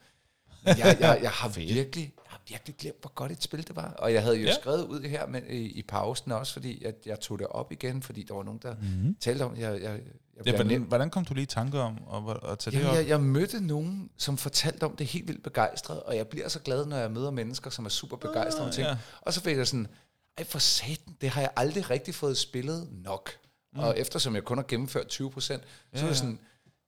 Men 0.66 0.78
jeg, 0.78 0.98
jeg, 1.00 1.20
jeg, 1.22 1.32
har 1.32 1.50
virkelig, 1.76 2.14
jeg 2.16 2.24
har 2.32 2.42
virkelig 2.48 2.76
glemt, 2.78 3.02
hvor 3.02 3.12
godt 3.14 3.32
et 3.32 3.44
spil 3.44 3.68
det 3.68 3.76
var. 3.76 3.92
Og 3.92 4.14
jeg 4.14 4.24
havde 4.24 4.36
jo 4.36 4.46
Ja. 4.46 4.54
skrevet 4.54 4.86
ud 4.86 5.02
her 5.02 5.28
med, 5.28 5.42
i, 5.50 5.66
i 5.66 5.82
pausen 5.82 6.32
også, 6.32 6.54
fordi 6.54 6.84
jeg, 6.84 6.94
jeg 7.06 7.20
tog 7.20 7.40
det 7.40 7.48
op 7.48 7.72
igen, 7.72 8.02
fordi 8.02 8.24
der 8.24 8.34
var 8.34 8.44
nogen, 8.44 8.60
der 8.64 8.76
mm-hmm. 8.76 9.16
talte 9.20 9.44
om, 9.44 9.58
jeg, 9.58 9.82
jeg, 9.82 10.00
jeg, 10.38 10.46
Ja, 10.46 10.56
hvordan, 10.56 10.82
hvordan 10.82 11.10
kom 11.10 11.26
du 11.26 11.34
lige 11.34 11.44
i 11.44 11.46
tanke 11.46 11.80
om 11.80 12.28
at, 12.30 12.38
at 12.52 12.60
tage 12.60 12.72
det 12.72 12.78
Jamen, 12.80 12.90
op? 12.92 12.96
jeg, 12.96 13.08
jeg 13.08 13.20
mødte 13.22 13.68
nogen, 13.68 14.10
som 14.18 14.38
fortalte 14.38 14.84
om 14.84 14.96
det 14.96 15.08
helt 15.08 15.28
vildt 15.28 15.44
begejstret, 15.44 16.04
og 16.04 16.16
jeg 16.16 16.28
bliver 16.28 16.48
så 16.50 16.60
glad, 16.60 16.86
når 16.86 16.98
jeg 16.98 17.12
møder 17.12 17.32
mennesker, 17.32 17.70
som 17.70 17.86
er 17.86 17.90
super 17.90 18.18
begejstrede 18.18 18.66
om 18.66 18.72
ting. 18.72 18.86
ja. 18.86 18.92
Ja. 18.92 18.98
Og 19.22 19.34
så 19.34 19.42
fik 19.42 19.58
jeg 19.58 19.68
sådan, 19.68 19.88
ej 20.38 20.44
for 20.44 20.60
satan, 20.60 21.16
det 21.22 21.30
har 21.30 21.42
jeg 21.42 21.50
aldrig 21.56 21.90
rigtig 21.90 22.16
fået 22.16 22.38
spillet 22.38 22.88
nok. 22.92 23.32
Mm. 23.74 23.80
Og 23.80 24.00
eftersom 24.00 24.36
jeg 24.36 24.44
kun 24.44 24.58
har 24.58 24.66
gennemført 24.68 25.08
20 25.08 25.32
procent, 25.32 25.64
så 25.94 26.00
er 26.00 26.02
ja. 26.04 26.10
det 26.10 26.18
sådan, 26.18 26.40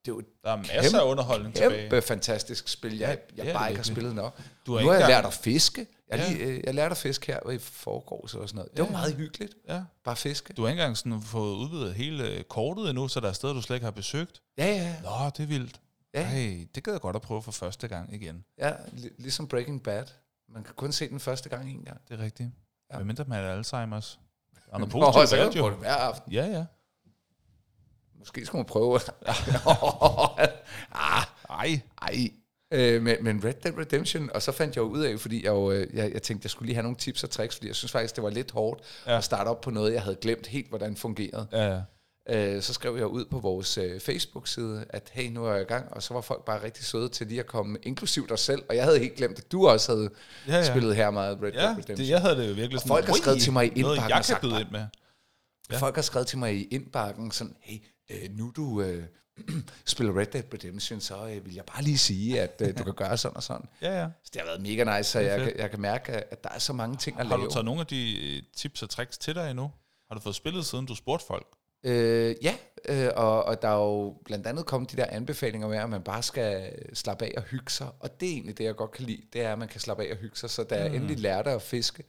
det 0.06 0.12
er 0.12 0.16
jo 0.16 0.22
Der 0.44 0.52
er 0.52 0.58
masser 0.58 1.00
af 1.00 1.06
underholdning 1.12 1.56
tilbage. 1.56 1.82
kæmpe 1.90 2.02
fantastisk 2.02 2.68
spil, 2.68 2.98
jeg, 2.98 3.18
det 3.30 3.38
jeg 3.38 3.48
er 3.48 3.54
bare 3.54 3.64
det 3.64 3.70
ikke 3.70 3.80
har 3.80 3.84
spillet 3.84 4.16
nok. 4.16 4.40
Du 4.66 4.74
har 4.76 4.82
nu 4.82 4.88
har 4.88 4.96
jeg 4.96 5.08
lært 5.08 5.26
at 5.26 5.34
fiske. 5.34 5.88
Jeg, 6.10 6.20
Ja. 6.20 6.30
lige, 6.32 6.44
øh, 6.46 6.62
jeg 6.66 6.74
lærte 6.74 6.92
at 6.92 6.98
fiske 6.98 7.26
her 7.26 7.50
i 7.50 7.58
forgårs 7.58 8.34
eller 8.34 8.48
sådan 8.48 8.56
noget. 8.56 8.72
Det 8.72 8.80
var 8.80 8.86
Ja, 8.86 8.92
ja. 8.92 8.98
meget 8.98 9.14
hyggeligt. 9.16 9.56
Ja. 9.68 9.84
Bare 10.04 10.16
fiske. 10.16 10.54
Du 10.54 10.62
har 10.62 10.70
ikke 10.70 10.82
engang 10.82 10.98
sådan 10.98 11.22
fået 11.22 11.56
udvidet 11.56 11.96
hele 11.96 12.30
øh, 12.30 12.44
kortet 12.44 12.90
endnu, 12.90 13.08
så 13.08 13.20
der 13.20 13.30
er 13.30 13.34
steder, 13.34 13.54
du 13.54 13.62
slet 13.62 13.76
ikke 13.76 13.84
har 13.86 13.92
besøgt. 13.92 14.42
Ja, 14.58 14.66
ja, 14.68 14.96
Nå, 15.02 15.30
det 15.38 15.44
er 15.44 15.48
vildt. 15.48 15.82
ja. 16.14 16.28
Hey, 16.28 16.68
det 16.76 16.84
gad 16.84 16.94
jeg 16.94 17.02
godt 17.02 17.16
at 17.16 17.22
prøve 17.22 17.42
for 17.42 17.52
første 17.52 17.88
gang 17.88 18.14
igen. 18.14 18.46
ja 18.58 18.72
li- 18.72 19.16
ligesom 19.18 19.48
Breaking 19.48 19.84
Bad. 19.84 20.06
Man 20.50 20.64
kan 20.64 20.74
kun 20.76 20.92
se 20.92 21.10
den 21.10 21.20
første 21.20 21.50
gang 21.50 21.70
en 21.72 21.84
gang. 21.84 22.02
Det 22.10 22.20
er 22.20 22.24
rigtigt. 22.24 22.50
Ja. 22.92 22.96
Hvad 22.96 23.06
mindre 23.06 23.24
man 23.28 23.44
er 23.44 23.62
Alzheimer's. 23.62 24.18
Er 24.72 24.78
noget 24.78 24.94
Nå, 24.94 25.26
så 25.26 25.36
kan 25.36 25.52
du 25.64 25.70
det 25.70 25.78
hver 25.78 25.94
aften. 25.96 26.32
Ja, 26.34 26.46
ja. 26.46 26.66
Måske 28.20 28.46
skulle 28.46 28.60
man 28.60 28.66
prøve. 28.66 28.96
ah, 30.92 31.26
Ej. 31.50 31.82
ej. 32.02 32.32
Øh, 32.76 33.02
men, 33.02 33.16
men 33.22 33.44
Red 33.44 33.54
Dead 33.64 33.78
Redemption, 33.78 34.30
og 34.34 34.42
så 34.42 34.52
fandt 34.52 34.76
jeg 34.76 34.82
jo 34.82 34.88
ud 34.88 35.00
af, 35.04 35.20
fordi 35.20 35.44
jeg, 35.46 35.52
jo, 35.52 35.72
øh, 35.72 35.88
jeg, 35.94 36.14
jeg 36.14 36.22
tænkte, 36.22 36.46
jeg 36.46 36.52
skulle 36.52 36.66
lige 36.68 36.76
have 36.76 36.84
nogle 36.84 36.98
tips 36.98 37.24
og 37.24 37.30
tricks, 37.30 37.56
fordi 37.56 37.68
jeg 37.68 37.76
synes 37.76 37.92
faktisk, 37.92 38.16
det 38.16 38.24
var 38.24 38.30
lidt 38.30 38.52
hårdt 38.52 38.82
Ja. 39.06 39.12
ja. 39.12 39.18
at 39.18 39.24
starte 39.24 39.48
op 39.48 39.62
på 39.62 39.70
noget, 39.72 39.94
jeg 39.94 40.02
havde 40.02 40.16
glemt 40.22 40.48
helt, 40.48 40.70
hvordan 40.70 40.96
fungerede. 40.96 41.48
Ja, 41.52 41.74
ja. 41.74 41.82
Øh, 42.30 42.62
så 42.62 42.74
skrev 42.74 42.98
jeg 42.98 43.08
ud 43.08 43.26
på 43.26 43.40
vores 43.40 43.78
øh, 43.78 44.00
Facebook-side, 44.00 44.86
at 44.90 45.10
hey, 45.14 45.30
nu 45.32 45.46
er 45.46 45.52
jeg 45.54 45.62
i 45.62 45.66
gang, 45.66 45.86
og 45.94 46.04
så 46.04 46.14
var 46.14 46.22
folk 46.22 46.46
bare 46.46 46.64
rigtig 46.64 46.86
søde 46.86 47.10
til 47.10 47.28
lige 47.28 47.40
at 47.40 47.46
komme, 47.48 47.78
inklusiv 47.84 48.28
dig 48.28 48.40
selv, 48.40 48.64
og 48.70 48.76
jeg 48.76 48.84
havde 48.84 49.00
helt 49.00 49.16
glemt, 49.16 49.40
at 49.40 49.52
du 49.52 49.68
også 49.68 49.92
havde 49.96 50.10
Ja, 50.48 50.52
ja, 50.52 50.58
ja. 50.58 50.66
ja. 50.66 50.72
spillet 50.72 50.96
her 50.96 51.10
meget 51.12 51.38
Red 51.42 51.52
Ja, 51.54 51.60
Dead 51.60 51.70
Redemption. 51.70 51.98
det, 51.98 52.10
jeg 52.10 52.22
havde 52.22 52.36
det 52.38 52.50
jo 52.50 52.54
virkelig 52.54 52.80
sådan, 52.80 52.88
folk 52.90 53.06
har 53.06 53.14
skrevet 53.14 53.36
"Ui, 53.38 53.42
til 53.42 53.54
mig 53.54 53.66
i 53.78 53.82
Noget, 53.82 53.96
indbakken 53.96 54.10
jeg 54.10 54.16
og 54.18 54.20
kan 54.20 54.24
sagt, 54.26 54.42
byde 54.42 54.62
ind 54.62 54.70
med. 54.72 54.86
Ja. 55.72 55.78
Folk 55.78 55.96
har 55.96 56.02
skrevet 56.02 56.28
til 56.28 56.38
mig 56.38 56.56
i 56.56 56.64
indbakken 56.64 57.32
sådan, 57.32 57.56
hey, 57.62 57.78
øh, 58.12 58.30
nu 58.38 58.48
er 58.48 58.52
du 58.52 58.82
øh, 58.82 59.04
spiller 59.86 60.18
Red 60.20 60.26
Dead 60.26 60.44
Redemption, 60.54 61.00
så 61.02 61.28
øh, 61.28 61.46
vil 61.46 61.54
jeg 61.54 61.64
bare 61.66 61.84
lige 61.84 61.98
sige, 61.98 62.42
at 62.42 62.62
øh, 62.62 62.78
du 62.78 62.84
kan 62.84 62.94
gøre 62.94 63.18
sådan 63.18 63.38
og 63.38 63.44
sådan. 63.44 63.66
Ja, 63.82 64.02
ja. 64.02 64.08
Så 64.24 64.30
det 64.34 64.42
har 64.42 64.46
været 64.48 64.62
mega 64.62 64.98
nice, 64.98 65.10
så 65.12 65.20
jeg, 65.20 65.54
jeg 65.58 65.70
kan 65.70 65.82
mærke, 65.82 66.12
at 66.12 66.44
der 66.44 66.50
er 66.50 66.60
så 66.60 66.74
mange 66.74 66.98
ting 66.98 67.20
at 67.20 67.28
Har 67.28 67.38
lave. 67.38 67.48
du 67.48 67.52
taget 67.52 67.66
nogle 67.66 67.82
af 67.82 67.88
de 67.88 68.36
øh, 68.38 68.44
tips 68.56 68.84
og 68.84 68.90
tricks 68.90 69.18
til 69.18 69.36
dig 69.36 69.50
endnu? 69.52 69.72
Har 70.08 70.16
du 70.16 70.22
fået 70.22 70.36
spillet, 70.36 70.66
siden 70.66 70.86
du 70.86 70.96
spurgte 70.96 71.26
folk? 71.26 71.48
Øh, 71.84 72.36
ja, 72.44 72.56
øh, 72.90 73.10
og, 73.16 73.44
og 73.44 73.62
der 73.62 73.68
er 73.68 73.76
jo 73.76 74.18
blandt 74.26 74.48
andet 74.48 74.66
kommet 74.66 74.92
de 74.92 74.98
der 74.98 75.06
anbefalinger 75.10 75.68
med, 75.68 75.78
at 75.78 75.90
man 75.90 76.02
bare 76.04 76.24
skal 76.24 76.74
slappe 76.94 77.26
af 77.26 77.34
og 77.38 77.44
hygge 77.44 77.72
sig. 77.72 77.88
Og 78.00 78.20
det 78.20 78.30
er 78.30 78.34
egentlig 78.34 78.58
det, 78.58 78.64
jeg 78.64 78.76
godt 78.76 78.92
kan 78.92 79.06
lide, 79.06 79.22
det 79.34 79.42
er, 79.42 79.52
at 79.52 79.60
man 79.60 79.68
kan 79.68 79.80
slappe 79.82 80.04
af 80.04 80.12
og 80.12 80.18
hygge 80.18 80.38
sig. 80.38 80.50
Så 80.50 80.64
da 80.64 80.76
jeg 80.76 80.96
endelig 80.96 81.20
lærte 81.20 81.52
at 81.52 81.62
fiske, 81.62 82.04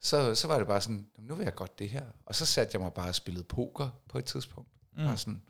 så, 0.00 0.34
så 0.34 0.46
var 0.48 0.58
det 0.58 0.66
bare 0.66 0.80
sådan, 0.80 1.06
"Jamen, 1.16 1.28
nu 1.28 1.34
vil 1.34 1.44
jeg 1.44 1.54
godt 1.54 1.78
det 1.78 1.88
her. 1.88 2.02
Og 2.26 2.34
så 2.34 2.46
satte 2.46 2.70
jeg 2.74 2.80
mig 2.82 2.92
bare 2.92 3.08
og 3.08 3.14
spillede 3.14 3.44
poker 3.44 3.88
på 4.08 4.18
et 4.18 4.24
tidspunkt. 4.24 4.68
Mm. 4.96 5.06
Og 5.06 5.18
sådan, 5.18 5.42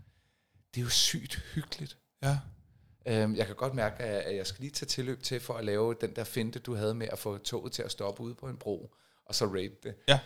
det 0.75 0.81
er 0.81 0.85
jo 0.85 0.91
sygt 0.91 1.35
hyggeligt. 1.55 1.99
Ja. 2.23 2.39
Øhm, 3.07 3.37
jeg 3.37 3.47
kan 3.47 3.57
godt 3.57 3.75
mærke, 3.75 4.03
at 4.03 4.37
jeg 4.37 4.47
skal 4.47 4.61
lige 4.61 4.71
tage 4.71 4.87
tilløb 4.87 5.23
til 5.23 5.41
for 5.41 5.55
at 5.55 5.65
lave 5.65 5.95
den 6.01 6.17
der 6.17 6.25
finte, 6.25 6.59
du 6.59 6.75
havde 6.75 6.95
med 6.95 7.09
at 7.13 7.19
få 7.19 7.39
toget 7.39 7.73
til 7.73 7.83
at 7.83 7.91
stoppe 7.91 8.23
ude 8.23 8.35
på 8.35 8.49
en 8.49 8.57
bro, 8.57 8.95
og 9.25 9.35
så 9.35 9.47
rate 9.47 9.77
det. 9.83 9.95
Ja. 10.09 10.21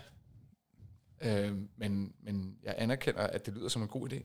Øhm, 1.20 1.68
men, 1.76 2.14
men 2.20 2.58
jeg 2.62 2.74
anerkender, 2.78 3.20
at 3.20 3.46
det 3.46 3.54
lyder 3.54 3.68
som 3.68 3.82
en 3.82 3.88
god 3.88 4.12
idé. 4.12 4.22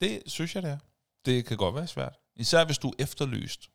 Det 0.00 0.22
synes 0.26 0.54
jeg, 0.54 0.62
det 0.62 0.70
er. 0.70 0.78
Det 1.24 1.44
kan 1.44 1.56
godt 1.56 1.74
være 1.74 1.86
svært. 1.86 2.18
Især 2.36 2.64
hvis 2.64 2.78
du 2.78 2.88
er 2.88 2.94
efterlyst. 2.98 3.70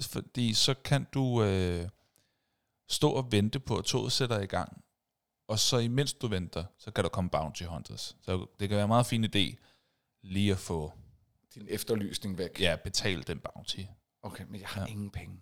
Fordi 0.00 0.54
så 0.54 0.74
kan 0.84 1.06
du 1.14 1.42
øh, 1.42 1.88
stå 2.88 3.10
og 3.10 3.32
vente 3.32 3.60
på, 3.60 3.76
at 3.76 3.84
toget 3.84 4.12
sætter 4.12 4.40
i 4.40 4.46
gang. 4.46 4.84
Og 5.48 5.58
så 5.58 5.78
imens 5.78 6.14
du 6.14 6.28
venter, 6.28 6.64
så 6.78 6.90
kan 6.90 7.04
der 7.04 7.10
komme 7.10 7.30
bounty 7.30 7.62
hunters. 7.62 8.16
Så 8.22 8.46
det 8.60 8.68
kan 8.68 8.76
være 8.76 8.84
en 8.84 8.88
meget 8.88 9.06
fin 9.06 9.24
idé 9.24 9.56
lige 10.22 10.52
at 10.52 10.58
få 10.58 10.92
Din 11.54 11.66
efterlysning 11.70 12.38
væk. 12.38 12.60
ja, 12.60 12.76
betalt 12.84 13.26
den 13.26 13.38
bounty. 13.40 13.80
Okay, 14.22 14.44
men 14.48 14.60
jeg 14.60 14.68
har 14.68 14.80
Ja. 14.80 14.86
ja. 14.86 14.90
ingen 14.92 15.10
penge. 15.10 15.40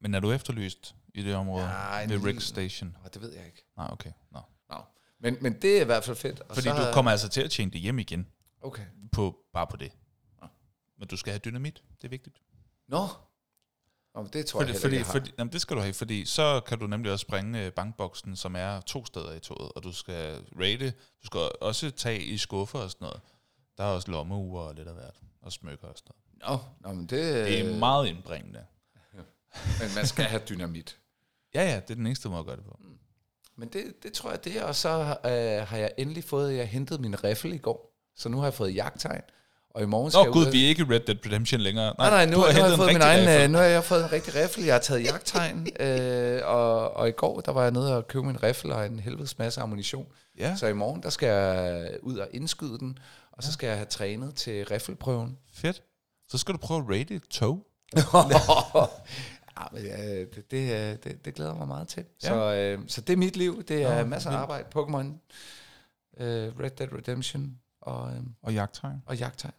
Men 0.00 0.14
er 0.14 0.20
du 0.20 0.32
efterlyst 0.32 0.94
i 1.14 1.22
det 1.22 1.34
område? 1.34 1.64
Nej, 1.64 2.06
ved 2.06 2.24
Rick 2.24 2.40
Station? 2.40 2.96
Og 3.04 3.14
det 3.14 3.22
ved 3.22 3.32
jeg 3.32 3.46
ikke. 3.46 3.64
Nej, 3.76 3.88
okay. 3.92 4.12
Nå. 4.30 4.40
Nå. 4.70 4.76
Men, 5.20 5.36
men 5.40 5.62
det 5.62 5.76
er 5.78 5.82
i 5.82 5.84
hvert 5.84 6.04
fald 6.04 6.16
fedt. 6.16 6.40
Og 6.40 6.54
Fordi 6.54 6.68
så, 6.68 6.86
du 6.86 6.92
kommer 6.92 7.10
altså 7.10 7.28
til 7.28 7.40
at 7.40 7.50
tjene 7.50 7.70
det 7.70 7.80
hjem 7.80 7.98
igen, 7.98 8.26
Okay. 8.60 8.84
på, 9.12 9.38
bare 9.52 9.66
på 9.66 9.76
det. 9.76 9.92
Nå. 10.40 10.46
Men 10.98 11.08
du 11.08 11.16
skal 11.16 11.32
have 11.32 11.38
dynamit, 11.44 11.82
det 11.96 12.04
er 12.04 12.08
vigtigt. 12.08 12.42
Nå. 12.88 13.06
Nå, 14.14 14.26
det 14.32 14.46
tror 14.46 14.60
Fordi, 14.60 14.72
jeg 14.72 14.72
heller 14.72 14.80
fordi, 14.80 14.94
ikke, 14.94 14.96
jeg 14.98 15.06
har. 15.06 15.12
fordi, 15.12 15.32
jamen, 15.38 15.52
det 15.52 15.60
skal 15.60 15.76
du 15.76 15.80
have, 15.80 15.94
fordi 15.94 16.24
så 16.24 16.60
kan 16.66 16.78
du 16.78 16.86
nemlig 16.86 17.12
også 17.12 17.22
springe 17.22 17.64
øh, 17.66 17.72
bankboksen, 17.72 18.36
som 18.36 18.56
er 18.56 18.80
to 18.80 19.04
steder 19.06 19.32
i 19.34 19.40
toget, 19.40 19.72
og 19.76 19.82
du 19.82 19.92
skal 19.92 20.44
rate, 20.60 20.90
du 20.90 21.26
skal 21.26 21.40
også 21.60 21.90
tage 21.90 22.22
i 22.24 22.38
skuffer 22.38 22.78
og 22.78 22.90
sådan 22.90 23.04
noget. 23.04 23.20
Der 23.78 23.84
er 23.84 23.88
også 23.88 24.10
lommeuger 24.10 24.60
og 24.62 24.74
lidt 24.74 24.88
af 24.88 24.94
hvert, 24.94 25.14
og 25.42 25.52
smykker 25.52 25.86
og 25.86 25.94
sådan 25.96 26.12
noget. 26.46 26.60
Nå, 26.82 26.88
nå 26.88 26.94
men 26.94 27.02
det, 27.06 27.10
Det 27.46 27.60
er 27.60 27.78
meget 27.78 28.06
indbringende. 28.08 28.60
Men 29.80 29.88
man 29.96 30.06
skal 30.06 30.24
have 30.24 30.42
dynamit. 30.48 30.96
Ja, 31.54 31.62
ja, 31.62 31.76
det 31.80 31.90
er 31.90 31.94
den 31.94 32.06
eneste 32.06 32.28
måde 32.28 32.40
at 32.40 32.46
gøre 32.46 32.56
det 32.56 32.64
på. 32.64 32.78
Men 33.56 33.68
det, 33.68 33.84
det 34.02 34.12
tror 34.12 34.30
jeg, 34.30 34.44
det 34.44 34.56
er. 34.58 34.64
Og 34.64 34.74
så 34.74 34.88
øh, 35.24 35.68
har 35.68 35.76
jeg 35.76 35.90
endelig 35.98 36.24
fået, 36.24 36.56
jeg 36.56 36.66
hentede 36.68 37.02
min 37.02 37.24
riffel 37.24 37.52
i 37.52 37.58
går. 37.58 37.94
Så 38.16 38.28
nu 38.28 38.36
har 38.38 38.44
jeg 38.44 38.54
fået 38.54 38.74
jagttegn. 38.74 39.20
Og 39.70 39.82
i 39.82 39.86
morgen 39.86 40.10
skal 40.10 40.18
Nå 40.18 40.24
jeg 40.24 40.32
gud, 40.32 40.46
ud- 40.46 40.52
vi 40.52 40.64
er 40.64 40.68
ikke 40.68 40.82
Red 40.90 41.00
Dead 41.00 41.26
Redemption 41.26 41.60
længere. 41.60 41.94
Nej, 41.98 42.10
nej, 42.10 42.26
nu, 42.26 42.32
du 42.32 42.36
nu 42.36 42.42
har 42.42 42.66
jeg 42.68 42.76
fået 42.76 42.92
min 42.92 43.02
egen, 43.02 43.28
riffel. 43.28 43.42
øh, 43.44 43.50
nu 43.50 43.58
har 43.58 43.64
jeg 43.64 43.84
fået 43.84 44.04
en 44.04 44.12
rigtig 44.12 44.34
riffel. 44.34 44.64
Jeg 44.64 44.74
har 44.74 44.80
taget 44.80 45.04
jagttegn, 45.04 45.66
øh, 45.86 46.40
og, 46.44 46.90
og 46.96 47.08
i 47.08 47.12
går, 47.12 47.40
der 47.40 47.52
var 47.52 47.62
jeg 47.62 47.70
nede 47.70 47.96
og 47.96 48.08
købe 48.08 48.24
min 48.26 48.42
riffel 48.42 48.72
og 48.72 48.86
en 48.86 48.98
helvedes 48.98 49.38
masse 49.38 49.60
ammunition. 49.60 50.06
Ja, 50.38 50.56
Så 50.56 50.66
i 50.66 50.72
morgen, 50.72 51.02
der 51.02 51.10
skal 51.10 51.26
jeg 51.28 51.90
ud 52.02 52.18
og 52.18 52.28
indskyde 52.32 52.78
den, 52.78 52.98
og 53.38 53.44
så 53.44 53.52
skal 53.52 53.66
jeg 53.66 53.76
have 53.76 53.86
trænet 53.86 54.34
til 54.34 54.64
riffelprøven. 54.64 55.38
fedt. 55.52 55.82
Så 56.28 56.38
skal 56.38 56.52
du 56.54 56.58
prøve 56.58 56.80
at 56.80 56.88
rate 56.98 57.14
et 57.14 57.22
tog. 57.22 57.66
ja, 57.96 59.64
men, 59.72 59.86
øh, 59.86 60.26
det, 60.34 60.50
det, 60.50 60.72
øh, 60.72 60.96
det, 61.04 61.24
det 61.24 61.34
glæder 61.34 61.50
jeg 61.50 61.58
mig 61.58 61.68
meget 61.68 61.88
til. 61.88 62.04
Ja. 62.22 62.28
Ja. 62.50 62.74
Så, 62.74 62.78
øh, 62.78 62.88
så 62.88 63.00
det 63.00 63.12
er 63.12 63.16
mit 63.16 63.36
liv. 63.36 63.62
Det 63.62 63.82
er 63.82 64.02
Nå, 64.02 64.08
masser 64.08 64.30
af 64.30 64.36
arbejde. 64.36 64.68
Pokémon, 64.74 65.06
øh, 66.22 66.58
Red 66.60 66.70
Dead 66.70 66.92
Redemption 66.92 67.58
og, 67.80 68.12
øh, 68.12 68.20
Og 68.42 68.54
jagttegn. 68.54 69.02
og 69.06 69.16
jagttegn. 69.18 69.54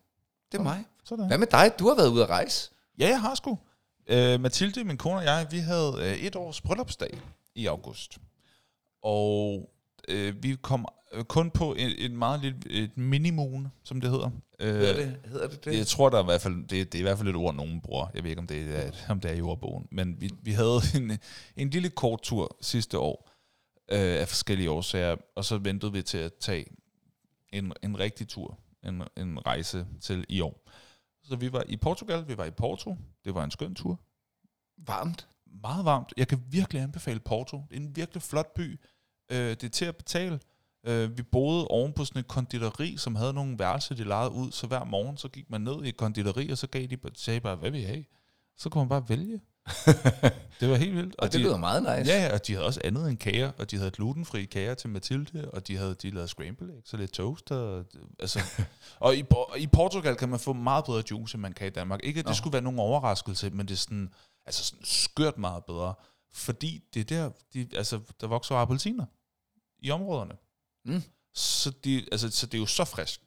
Det 0.51 0.57
er 0.57 0.63
mig. 0.63 0.86
Sådan. 1.03 1.27
Hvad 1.27 1.38
med 1.38 1.48
dig? 1.48 1.71
Du 1.79 1.88
har 1.88 1.95
været 1.95 2.09
ude 2.09 2.24
at 2.24 2.29
rejse. 2.29 2.71
Ja, 3.00 3.07
jeg 3.07 3.21
har 3.21 3.36
sgu. 3.36 3.59
Øh, 4.07 4.39
Mathilde, 4.39 4.83
min 4.83 4.98
kone 4.98 5.15
og 5.17 5.24
jeg, 5.24 5.48
vi 5.51 5.59
havde 5.59 5.93
øh, 6.00 6.13
et 6.17 6.36
års 6.36 6.62
bryllupsdag 6.62 7.21
i 7.55 7.65
august. 7.65 8.17
Og 9.03 9.69
øh, 10.08 10.44
vi 10.44 10.56
kom 10.62 10.86
øh, 11.13 11.24
kun 11.24 11.51
på 11.51 11.74
en, 11.74 11.91
en 11.98 12.18
meget 12.18 12.41
lille 12.41 12.60
et 12.70 12.98
minimoon, 12.98 13.68
som 13.84 14.01
det 14.01 14.10
hedder. 14.10 14.29
Øh, 14.60 14.74
Hedder 14.74 14.94
det 14.94 15.20
hedder 15.25 15.48
det? 15.48 15.65
det? 15.65 15.77
Jeg 15.77 15.88
tror, 15.88 16.10
der 16.10 16.18
er 16.18 16.22
i 16.22 16.25
hvert 16.25 16.41
fald, 16.41 16.68
det, 16.68 16.70
det 16.70 16.96
er 16.96 17.00
i 17.00 17.01
hvert 17.01 17.18
fald 17.18 17.29
et 17.29 17.36
ord, 17.36 17.56
nogen 17.56 17.82
bruger. 17.82 18.08
Jeg 18.13 18.24
ved 18.24 18.29
ikke, 18.29 18.39
om 18.39 18.48
det 18.48 18.75
er, 18.75 18.88
et, 18.88 19.06
om 19.10 19.20
det 19.20 19.32
er 19.32 19.36
i 19.36 19.41
ordbogen. 19.41 19.88
Men 19.91 20.22
vi, 20.22 20.32
vi 20.41 20.51
havde 20.51 20.79
en, 20.98 21.18
en 21.56 21.70
lille 21.70 21.89
kort 21.89 22.22
tur 22.22 22.58
sidste 22.62 23.00
år 23.00 23.29
øh, 23.91 24.22
af 24.22 24.27
forskellige 24.27 24.72
årsager, 24.72 25.15
og 25.36 25.46
så 25.46 25.58
ventede 25.58 25.94
vi 25.94 26.01
til 26.01 26.18
at 26.18 26.34
tage 26.39 26.65
en, 27.53 27.74
en 27.84 28.00
rigtig 28.00 28.27
tur, 28.27 28.60
en, 28.84 29.03
en 29.18 29.46
rejse 29.46 29.86
til 30.01 30.25
i 30.29 30.41
år. 30.41 30.70
Så 31.24 31.36
vi 31.36 31.53
var 31.53 31.63
i 31.68 31.77
Portugal, 31.77 32.27
vi 32.27 32.38
var 32.38 32.46
i 32.46 32.51
Porto. 32.51 32.96
Det 33.25 33.34
var 33.36 33.44
en 33.44 33.51
skøn 33.51 33.75
tur. 33.75 34.00
Varmt. 34.77 35.27
Meget 35.62 35.86
varmt. 35.86 36.13
Jeg 36.18 36.27
kan 36.27 36.44
virkelig 36.50 36.82
anbefale 36.82 37.20
Porto. 37.20 37.63
Det 37.70 37.77
er 37.77 37.82
en 37.82 37.96
virkelig 37.96 38.22
flot 38.22 38.53
by. 38.53 38.79
Øh, 39.31 39.50
det 39.50 39.63
er 39.63 39.69
til 39.69 39.86
at 39.86 39.95
betale. 39.95 40.39
Øh, 40.83 41.17
vi 41.17 41.24
boede 41.24 41.67
oven 41.67 41.93
på 41.93 42.05
sådan 42.05 42.19
et 42.19 42.27
konditori, 42.27 42.98
som 42.98 43.15
havde 43.15 43.33
nogle 43.33 43.59
værelser, 43.59 43.95
de 43.95 44.03
lejede 44.03 44.31
ud. 44.31 44.51
Så 44.51 44.67
hver 44.67 44.83
morgen, 44.83 45.17
så 45.17 45.27
gik 45.27 45.50
man 45.50 45.62
ned 45.62 45.83
i 45.83 45.89
et 45.89 45.98
konditori, 45.98 46.50
og 46.50 46.57
så 46.57 46.67
gav 46.67 46.86
de, 46.86 46.98
sagde 47.15 47.39
bare, 47.39 47.55
hvad 47.55 47.71
vil 47.71 47.81
I 47.81 47.83
have? 47.83 48.05
Så 48.57 48.69
kunne 48.69 48.81
man 48.81 48.89
bare 48.89 49.09
vælge. 49.09 49.41
det 50.59 50.69
var 50.69 50.75
helt 50.75 50.95
vildt. 50.95 51.15
Og 51.17 51.33
det 51.33 51.41
lyder 51.41 51.57
meget 51.57 51.83
nice. 51.83 52.12
Ja, 52.12 52.33
og 52.33 52.48
de 52.48 52.53
havde 52.53 52.65
også 52.65 52.81
andet 52.83 53.09
end 53.09 53.17
kager, 53.17 53.51
og 53.57 53.71
de 53.71 53.77
havde 53.77 53.91
glutenfri 53.91 54.45
kager 54.45 54.74
til 54.74 54.89
Mathilde, 54.89 55.51
og 55.51 55.67
de 55.67 55.77
havde 55.77 55.95
de 56.01 56.09
lavede 56.09 56.27
scramble 56.27 56.77
eggs 56.77 56.93
og 56.93 57.00
lidt 57.00 57.12
toast. 57.12 57.51
Og, 57.51 57.86
altså, 58.19 58.39
og 59.00 59.15
i, 59.15 59.24
i 59.57 59.67
Portugal 59.67 60.15
kan 60.15 60.29
man 60.29 60.39
få 60.39 60.53
meget 60.53 60.86
bedre 60.86 61.03
juice, 61.12 61.36
end 61.36 61.41
man 61.41 61.53
kan 61.53 61.67
i 61.67 61.69
Danmark. 61.69 62.00
Ikke, 62.03 62.19
at 62.19 62.25
det 62.25 62.29
Nå. 62.29 62.36
skulle 62.36 62.53
være 62.53 62.62
nogen 62.62 62.79
overraskelse, 62.79 63.50
men 63.50 63.67
det 63.67 63.74
er 63.74 63.77
sådan, 63.77 64.09
altså 64.45 64.63
sådan 64.63 64.86
skørt 64.86 65.38
meget 65.38 65.65
bedre. 65.65 65.93
Fordi 66.33 66.83
det 66.93 67.00
er 67.00 67.03
der, 67.05 67.31
de, 67.53 67.67
altså, 67.77 68.00
der 68.21 68.27
vokser 68.27 68.55
appelsiner 68.55 69.05
i 69.81 69.91
områderne. 69.91 70.33
Mm. 70.86 71.03
Så, 71.33 71.71
de, 71.83 72.05
altså, 72.12 72.31
så 72.31 72.45
det 72.45 72.53
er 72.53 72.59
jo 72.59 72.65
så 72.65 72.86
friskt. 72.86 73.24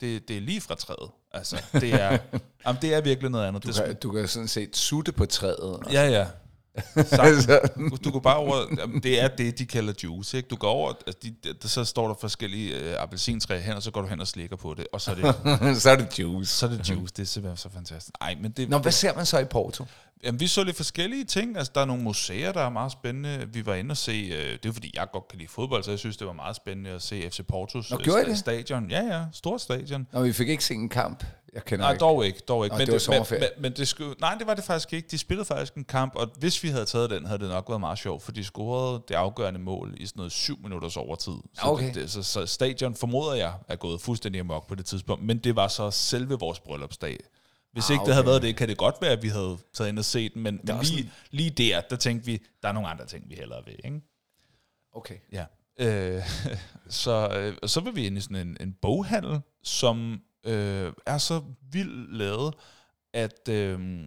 Det, 0.00 0.28
det 0.28 0.36
er 0.36 0.40
lige 0.40 0.60
fra 0.60 0.74
træet. 0.74 1.10
Altså, 1.32 1.62
det 1.72 1.94
er, 1.94 2.18
jamen, 2.66 2.82
det 2.82 2.94
er 2.94 3.00
virkelig 3.00 3.30
noget 3.30 3.46
andet. 3.46 3.62
Du, 3.62 3.68
det 3.68 3.76
kan, 3.76 3.96
du 3.96 4.12
kan 4.12 4.28
sådan 4.28 4.48
set 4.48 4.76
sutte 4.76 5.12
på 5.12 5.26
træet. 5.26 5.78
ja, 5.92 6.08
ja. 6.08 6.26
Du, 7.90 7.96
du 8.04 8.10
går 8.10 8.20
bare 8.20 8.36
over, 8.36 8.56
jamen, 8.78 9.02
det 9.02 9.20
er 9.20 9.28
det, 9.28 9.58
de 9.58 9.66
kalder 9.66 9.92
juice, 10.02 10.36
ikke? 10.36 10.48
Du 10.48 10.56
går 10.56 10.70
over, 10.70 10.92
altså, 11.06 11.18
de, 11.22 11.52
de, 11.62 11.68
så 11.68 11.84
står 11.84 12.08
der 12.08 12.14
forskellige 12.20 12.76
øh, 12.78 13.02
appelsintræer 13.02 13.60
hen, 13.60 13.72
og 13.72 13.82
så 13.82 13.90
går 13.90 14.00
du 14.00 14.06
hen 14.06 14.20
og 14.20 14.26
slikker 14.26 14.56
på 14.56 14.74
det, 14.74 14.86
og 14.92 15.00
så 15.00 15.10
er 15.10 15.14
det, 15.14 15.24
så 15.82 15.90
er 15.90 15.96
det 15.96 16.18
juice. 16.18 16.52
så 16.56 16.66
er 16.66 16.70
det 16.70 16.90
juice. 16.90 17.14
Det 17.16 17.22
er 17.22 17.26
simpelthen 17.26 17.56
så 17.56 17.68
fantastisk. 17.68 18.12
Nej, 18.20 18.36
men 18.40 18.50
det, 18.50 18.68
Nå, 18.68 18.78
hvad 18.78 18.92
ser 18.92 19.14
man 19.14 19.26
så 19.26 19.38
i 19.38 19.44
Porto? 19.44 19.86
Jamen, 20.24 20.40
vi 20.40 20.46
så 20.46 20.64
lidt 20.64 20.76
forskellige 20.76 21.24
ting. 21.24 21.56
Altså, 21.56 21.72
der 21.74 21.80
er 21.80 21.84
nogle 21.84 22.02
museer, 22.02 22.52
der 22.52 22.60
er 22.60 22.68
meget 22.70 22.92
spændende. 22.92 23.48
Vi 23.52 23.66
var 23.66 23.74
inde 23.74 23.92
og 23.92 23.96
se, 23.96 24.12
øh, 24.12 24.52
det 24.62 24.66
er 24.68 24.72
fordi, 24.72 24.90
jeg 24.94 25.06
godt 25.12 25.28
kan 25.28 25.38
lide 25.38 25.48
fodbold, 25.48 25.82
så 25.82 25.90
jeg 25.90 25.98
synes, 25.98 26.16
det 26.16 26.26
var 26.26 26.32
meget 26.32 26.56
spændende 26.56 26.90
at 26.90 27.02
se 27.02 27.30
FC 27.30 27.40
Portos 27.48 27.90
Nå, 27.90 27.96
gjorde 27.96 28.20
I 28.20 28.24
sta- 28.24 28.28
det? 28.28 28.38
stadion. 28.38 28.90
Ja, 28.90 29.00
ja, 29.02 29.24
stort 29.32 29.60
stadion. 29.60 30.06
Nå, 30.12 30.22
vi 30.22 30.32
fik 30.32 30.48
ikke 30.48 30.64
set 30.64 30.74
en 30.74 30.88
kamp. 30.88 31.24
Jeg 31.54 31.64
kender 31.64 31.84
Nej, 31.84 31.92
ikke. 31.92 32.00
dog 32.00 32.26
ikke, 32.26 32.38
dog 32.48 32.64
ikke. 32.64 32.74
Nå, 32.74 32.78
men, 32.78 32.86
det 32.86 33.08
var 33.08 33.26
men, 33.30 33.40
men, 33.40 33.48
men 33.62 33.72
det 33.72 33.88
skulle, 33.88 34.14
nej, 34.20 34.34
det 34.38 34.46
var 34.46 34.54
det 34.54 34.64
faktisk 34.64 34.92
ikke. 34.92 35.08
De 35.10 35.18
spillede 35.18 35.44
faktisk 35.44 35.74
en 35.74 35.84
kamp, 35.84 36.12
og 36.16 36.28
hvis 36.38 36.62
vi 36.62 36.68
havde 36.68 36.84
taget 36.84 37.10
den, 37.10 37.26
havde 37.26 37.38
det 37.38 37.48
nok 37.48 37.64
været 37.68 37.80
meget 37.80 37.98
sjovt, 37.98 38.22
for 38.22 38.32
de 38.32 38.44
scorede 38.44 39.02
det 39.08 39.14
afgørende 39.14 39.60
mål 39.60 39.94
i 39.96 40.06
sådan 40.06 40.18
noget 40.18 40.32
syv 40.32 40.58
minutters 40.62 40.96
overtid. 40.96 41.32
Så, 41.54 41.60
Okay. 41.62 41.86
det, 41.86 41.94
det, 41.94 42.10
så, 42.10 42.22
så 42.22 42.46
stadion 42.46 42.94
formoder 42.94 43.34
jeg 43.34 43.52
er 43.68 43.76
gået 43.76 44.00
fuldstændig 44.00 44.40
amok 44.40 44.66
på 44.68 44.74
det 44.74 44.86
tidspunkt, 44.86 45.24
men 45.24 45.38
det 45.38 45.56
var 45.56 45.68
så 45.68 45.90
selve 45.90 46.38
vores 46.38 46.60
bryllupsdag. 46.60 47.18
Hvis 47.72 47.90
Ah, 47.90 47.94
ikke 47.94 48.04
det 48.04 48.14
havde 48.14 48.26
været 48.26 48.42
det, 48.42 48.56
kan 48.56 48.68
det 48.68 48.76
godt 48.76 48.94
være, 49.00 49.10
at 49.10 49.22
vi 49.22 49.28
havde 49.28 49.58
taget 49.72 49.88
ind 49.88 49.98
og 49.98 50.04
set 50.04 50.34
den, 50.34 50.42
men, 50.42 50.60
men 50.64 50.76
lige, 50.82 51.12
lige 51.30 51.50
der, 51.50 51.80
der 51.80 51.96
tænkte 51.96 52.26
vi, 52.26 52.42
der 52.62 52.68
er 52.68 52.72
nogle 52.72 52.88
andre 52.88 53.06
ting, 53.06 53.30
vi 53.30 53.34
hellere 53.34 53.64
vil, 53.64 53.80
ikke? 53.84 54.00
Okay. 54.92 55.16
Ja. 55.32 55.44
Øh, 55.78 56.22
så, 56.88 57.28
øh, 57.28 57.68
så 57.68 57.80
var 57.80 57.90
vi 57.90 58.06
inde 58.06 58.18
i 58.18 58.20
sådan 58.20 58.36
en, 58.36 58.56
en 58.60 58.72
boghandel, 58.82 59.40
som 59.62 60.20
øh, 60.44 60.92
er 61.06 61.18
så 61.18 61.42
vildt 61.70 62.16
lavet, 62.16 62.54
at, 63.12 63.48
øh, 63.48 64.00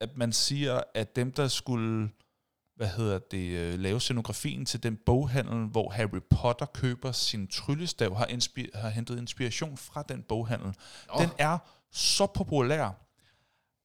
at 0.00 0.16
man 0.16 0.32
siger, 0.32 0.80
at 0.94 1.16
dem, 1.16 1.32
der 1.32 1.48
skulle 1.48 2.08
hvad 2.76 2.88
hedder 2.88 3.18
det, 3.18 3.50
øh, 3.50 3.78
lave 3.78 4.00
scenografien 4.00 4.64
til 4.66 4.82
den 4.82 4.96
boghandel, 5.06 5.66
hvor 5.66 5.90
Harry 5.90 6.20
Potter 6.30 6.66
køber 6.66 7.12
sin 7.12 7.46
tryllestav, 7.46 8.16
har, 8.16 8.26
inspi- 8.26 8.78
har 8.78 8.88
hentet 8.88 9.18
inspiration 9.18 9.76
fra 9.76 10.02
den 10.08 10.22
boghandel. 10.22 10.74
Nå. 11.14 11.22
Den 11.22 11.30
er 11.38 11.58
så 11.92 12.26
populær, 12.26 12.90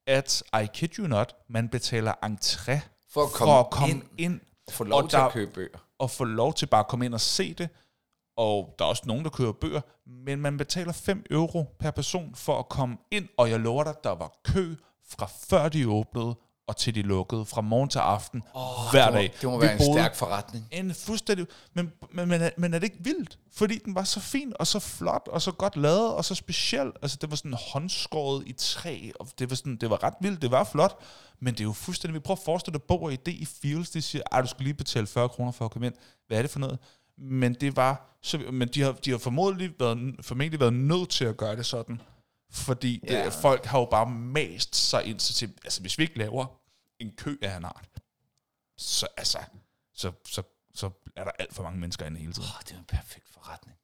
at, 0.08 0.44
I 0.64 0.68
kid 0.74 1.00
you 1.00 1.08
not, 1.08 1.36
man 1.50 1.70
betaler 1.70 2.14
entré 2.26 2.80
For 3.10 3.24
at 3.24 3.32
komme, 3.32 3.52
for 3.52 3.60
at 3.60 3.70
komme 3.72 3.94
ind 3.94 4.04
ind 4.18 4.42
og 4.68 4.74
få 4.74 4.84
lov 4.84 5.04
og 5.04 5.10
til 5.10 5.20
der- 5.20 5.26
at 5.26 5.32
købe 5.34 5.52
bøger. 5.52 5.78
og 6.00 6.12
få 6.12 6.24
lov 6.24 6.54
til 6.54 6.66
bare 6.66 6.80
at 6.80 6.88
komme 6.88 7.06
ind 7.06 7.14
og 7.14 7.22
se 7.22 7.54
det. 7.54 7.70
og 8.38 8.76
der 8.80 8.86
er 8.86 8.90
også 8.90 9.04
nogen, 9.06 9.24
der 9.24 9.30
kører 9.30 9.52
bøger, 9.52 9.82
men 10.06 10.42
man 10.42 10.58
betaler 10.58 10.92
5 10.94 11.26
euro 11.32 11.64
per 11.80 11.92
person 11.92 12.36
for 12.36 12.60
at 12.60 12.70
komme 12.70 12.98
ind, 13.12 13.28
og 13.38 13.50
jeg 13.50 13.60
lover 13.60 13.84
dig, 13.84 13.96
der 14.04 14.10
var 14.10 14.32
kø 14.44 14.76
fra 15.10 15.26
før 15.26 15.70
de 15.70 15.90
åbnede, 15.90 16.36
og 16.68 16.78
til 16.78 16.96
de 16.96 17.02
lukkede, 17.02 17.46
fra 17.46 17.62
morgen 17.62 17.90
til 17.90 18.00
aften, 18.00 18.44
oh, 18.54 18.64
hver 18.92 19.06
det 19.06 19.14
må, 19.14 19.20
dag. 19.20 19.34
Det 19.42 19.50
må 19.50 19.60
Vi 19.60 19.66
være 19.66 19.74
en 19.74 19.94
stærk 19.94 20.16
forretning. 20.16 20.68
en 20.72 20.94
fuldstændig... 20.94 21.46
Men, 21.74 21.92
men, 22.12 22.30
men, 22.30 22.42
er, 22.42 22.50
men 22.58 22.74
er 22.74 22.80
det 22.80 22.84
ikke 22.84 23.04
vildt? 23.04 23.40
Fordi 23.54 23.78
den 23.78 23.96
var 23.96 24.04
så 24.04 24.20
fin, 24.20 24.54
og 24.60 24.68
så 24.68 24.80
flot, 24.80 25.28
og 25.32 25.42
så 25.42 25.52
godt 25.52 25.78
lavet, 25.78 26.14
og 26.14 26.26
så 26.26 26.36
speciel. 26.36 26.92
Altså, 27.02 27.18
det 27.22 27.30
var 27.30 27.36
sådan 27.36 27.58
håndskåret 27.74 28.44
i 28.48 28.54
træ, 28.54 29.12
og 29.20 29.28
det 29.40 29.50
var, 29.50 29.56
sådan, 29.56 29.76
det 29.76 29.90
var 29.90 30.04
ret 30.04 30.14
vildt, 30.22 30.42
det 30.42 30.52
var 30.52 30.64
flot. 30.64 31.00
Men 31.40 31.54
det 31.54 31.60
er 31.60 31.64
jo 31.64 31.74
fuldstændig... 31.74 32.14
Vi 32.14 32.20
prøver 32.20 32.38
at 32.38 32.46
forestille 32.46 32.80
dig, 32.80 32.84
Bog 32.88 33.02
og 33.02 33.12
idé 33.12 33.32
i 33.32 33.48
Fields, 33.62 33.90
de 33.90 34.02
siger, 34.02 34.24
at 34.32 34.44
du 34.44 34.50
skal 34.50 34.64
lige 34.64 34.74
betale 34.74 35.08
40 35.08 35.30
kroner 35.30 35.52
for 35.52 35.66
at 35.66 35.72
komme 35.72 35.88
ind. 35.88 35.96
Hvad 36.28 36.38
er 36.38 36.42
det 36.42 36.52
for 36.52 36.60
noget? 36.60 36.80
Men 37.18 37.54
det 37.54 37.76
var... 37.76 38.18
Så, 38.22 38.38
men 38.52 38.68
de 38.68 38.82
har, 38.82 38.92
de 38.92 39.12
har 39.12 39.18
formodentlig 39.18 39.72
været, 39.80 40.16
formentlig 40.22 40.60
været 40.60 40.74
nødt 40.74 41.10
til 41.10 41.26
at 41.26 41.38
gøre 41.38 41.56
det 41.56 41.66
sådan. 41.66 42.02
Fordi 42.50 43.04
Ja. 43.08 43.26
det, 43.26 43.34
folk 43.34 43.66
har 43.66 43.80
jo 43.80 43.86
bare 43.86 44.10
mast 44.10 44.76
sig 44.76 45.06
ind 45.06 45.20
så 45.20 45.34
til... 45.34 45.54
Altså, 45.64 45.82
hvis 45.82 45.98
vi 45.98 46.04
ikke 46.04 46.18
laver 46.18 46.46
en 47.00 47.16
kø 47.16 47.38
af 47.42 47.58
en 47.58 47.66
art, 47.66 47.90
så, 48.78 49.08
altså, 49.18 49.40
så, 49.94 50.12
så, 50.28 50.44
så 50.74 50.90
er 51.16 51.24
der 51.24 51.32
alt 51.40 51.54
for 51.54 51.64
mange 51.64 51.80
mennesker 51.80 52.06
inde 52.06 52.20
hele 52.20 52.34
tiden. 52.34 52.48
Oh, 52.56 52.62
det 52.64 52.72
er 52.74 52.78
en 52.80 52.86
perfekt 52.86 53.30
forretning. 53.30 53.78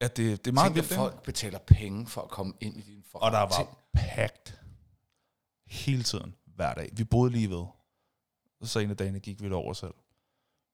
Ja, 0.00 0.06
det, 0.08 0.44
det 0.44 0.50
er 0.50 0.52
meget 0.52 0.66
Tænk, 0.66 0.76
vildt, 0.76 0.94
folk 0.94 1.22
betaler 1.22 1.58
penge 1.58 2.06
for 2.06 2.22
at 2.22 2.30
komme 2.30 2.54
ind 2.60 2.76
i 2.76 2.80
din 2.80 2.98
Og 2.98 3.04
forretning. 3.10 3.32
der 3.50 3.64
var 3.64 3.78
packed 3.92 4.52
hele 5.66 6.02
tiden, 6.02 6.34
hver 6.44 6.74
dag. 6.74 6.90
Vi 6.92 7.04
boede 7.04 7.32
lige 7.32 7.50
ved. 7.50 7.64
Og 8.60 8.68
så 8.68 8.78
en 8.78 8.90
af 8.90 8.96
dagene 8.96 9.20
gik 9.20 9.42
vi 9.42 9.52
over 9.52 9.72
selv. 9.72 9.94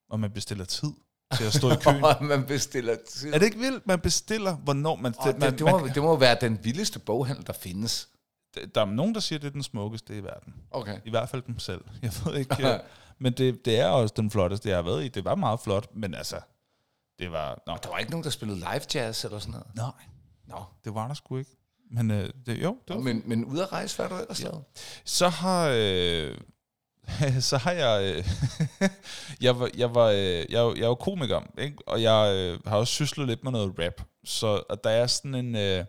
Og 0.08 0.20
man 0.20 0.32
bestiller 0.32 0.64
tid 0.64 0.92
til 1.36 1.44
at 1.44 1.52
stå 1.52 1.70
i 1.70 1.74
køen. 1.84 2.04
Og 2.18 2.24
man 2.24 2.44
bestiller 2.46 2.96
tid. 3.10 3.34
er 3.34 3.38
det 3.38 3.46
ikke 3.46 3.58
vildt? 3.58 3.86
Man 3.86 4.00
bestiller, 4.00 4.56
hvornår 4.56 4.96
man... 4.96 5.14
Oh, 5.18 5.26
det, 5.26 5.38
man, 5.38 5.52
det, 5.52 5.60
må, 5.60 5.78
man 5.78 5.94
det 5.94 6.02
må 6.02 6.16
være 6.16 6.36
den 6.40 6.58
vildeste 6.64 6.98
boghandel, 6.98 7.46
der 7.46 7.52
findes. 7.52 8.08
der 8.74 8.80
er 8.80 8.84
nogen, 8.84 9.14
der 9.14 9.20
siger, 9.20 9.38
at 9.38 9.42
det 9.42 9.48
er 9.48 9.52
den 9.52 9.62
smukkeste 9.62 10.16
i 10.16 10.22
verden. 10.24 10.54
Okay. 10.70 10.98
I 11.04 11.10
hvert 11.10 11.28
fald 11.28 11.42
dem 11.42 11.58
selv. 11.58 11.80
Jeg 12.02 12.12
ved 12.24 12.36
ikke. 12.38 12.68
øh, 12.74 12.78
men 13.18 13.32
det, 13.32 13.64
det 13.64 13.80
er 13.80 13.86
også 13.86 14.14
den 14.16 14.30
flotteste, 14.30 14.68
jeg 14.68 14.76
har 14.78 14.82
været 14.82 15.04
i. 15.04 15.08
Det 15.08 15.24
var 15.24 15.34
meget 15.34 15.60
flot, 15.60 15.86
men 15.94 16.14
altså... 16.14 16.36
Det 17.18 17.32
var... 17.32 17.62
Nå, 17.66 17.76
Der 17.82 17.88
var 17.88 17.98
ikke 17.98 18.10
nogen, 18.10 18.24
der 18.24 18.30
spillede 18.30 18.58
live 18.58 18.80
jazz 18.94 19.24
eller 19.24 19.38
sådan 19.38 19.52
noget. 19.52 19.66
nej, 19.76 20.04
Nå. 20.46 20.64
det 20.84 20.94
var 20.94 21.06
der 21.06 21.14
sgu 21.14 21.36
ikke. 21.36 21.50
Men 21.90 22.10
øh, 22.10 22.30
det, 22.46 22.62
jo, 22.62 22.76
det 22.88 22.96
var 22.96 23.02
Men, 23.02 23.22
men 23.26 23.44
ude 23.44 23.62
at 23.62 23.72
rejse, 23.72 23.96
hvad 23.96 24.08
har 24.08 24.16
du 24.16 24.22
ellers 24.22 24.40
Ja. 24.40 24.44
lavet? 24.44 24.64
Så 25.04 25.28
har 25.28 25.68
øh, 25.74 26.38
så 27.40 27.56
har 27.56 27.72
jeg 27.72 28.14
øh, 28.16 28.24
jeg 29.46 29.60
var 29.60 29.70
jeg 29.76 29.94
var 29.94 30.06
øh, 30.06 30.18
jeg, 30.18 30.48
jeg 30.50 30.82
er 30.82 30.86
jo 30.86 30.94
komiker, 30.94 31.40
ikke? 31.58 31.76
Og 31.86 32.02
jeg 32.02 32.34
øh, 32.34 32.60
har 32.66 32.76
også 32.76 32.92
syslet 32.92 33.26
lidt 33.26 33.44
med 33.44 33.52
noget 33.52 33.74
rap. 33.78 34.02
Så 34.24 34.62
og 34.68 34.84
der 34.84 34.90
er 34.90 35.06
sådan 35.06 35.34
en 35.34 35.56
øh, 35.56 35.84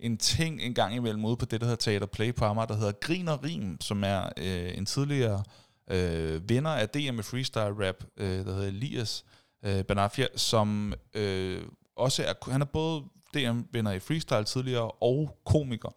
en 0.00 0.18
ting 0.18 0.62
en 0.62 0.74
gang 0.74 0.94
imellem 0.94 1.24
ude 1.24 1.36
på 1.36 1.44
det 1.44 1.60
der 1.60 1.66
hedder 1.66 1.90
Teater 1.90 2.06
Play 2.06 2.34
på 2.34 2.44
Amager, 2.44 2.66
der 2.66 2.76
hedder 2.76 2.92
Grin 2.92 3.28
og 3.28 3.44
Rim, 3.44 3.80
som 3.80 4.04
er 4.04 4.28
øh, 4.36 4.78
en 4.78 4.86
tidligere 4.86 5.42
øh, 5.90 6.48
vinder 6.48 6.70
af 6.70 6.88
DM 6.88 7.18
i 7.18 7.22
freestyle 7.22 7.88
rap, 7.88 8.04
øh, 8.16 8.44
der 8.46 8.54
hedder 8.54 8.68
Elias 8.68 9.24
øh, 9.64 9.84
Banafia, 9.84 10.26
som 10.36 10.94
øh, 11.14 11.62
også 11.96 12.24
er 12.24 12.50
han 12.50 12.60
er 12.60 12.66
både 12.66 13.02
DM-vinder 13.34 13.92
i 13.92 13.98
freestyle 13.98 14.44
tidligere 14.44 14.90
og 14.90 15.38
komiker. 15.46 15.88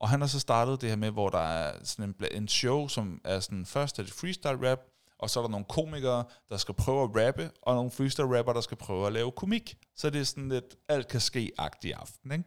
Og 0.00 0.08
han 0.08 0.20
har 0.20 0.28
så 0.28 0.40
startet 0.40 0.80
det 0.80 0.88
her 0.88 0.96
med, 0.96 1.10
hvor 1.10 1.28
der 1.28 1.38
er 1.38 1.72
sådan 1.84 2.14
en, 2.20 2.26
en 2.42 2.48
show, 2.48 2.88
som 2.88 3.20
er 3.24 3.40
sådan, 3.40 3.66
først 3.66 3.98
er 3.98 4.02
det 4.02 4.12
freestyle 4.12 4.70
rap, 4.70 4.78
og 5.18 5.30
så 5.30 5.40
er 5.40 5.44
der 5.44 5.50
nogle 5.50 5.66
komikere, 5.68 6.24
der 6.48 6.56
skal 6.56 6.74
prøve 6.74 7.02
at 7.02 7.26
rappe, 7.26 7.50
og 7.62 7.74
nogle 7.74 7.90
freestyle 7.90 8.38
rapper, 8.38 8.52
der 8.52 8.60
skal 8.60 8.76
prøve 8.76 9.06
at 9.06 9.12
lave 9.12 9.30
komik. 9.32 9.76
Så 9.96 10.10
det 10.10 10.20
er 10.20 10.24
sådan 10.24 10.48
lidt, 10.48 10.64
alt 10.88 11.08
kan 11.08 11.20
ske-agtig 11.20 11.94
aften, 11.94 12.32
ikke? 12.32 12.44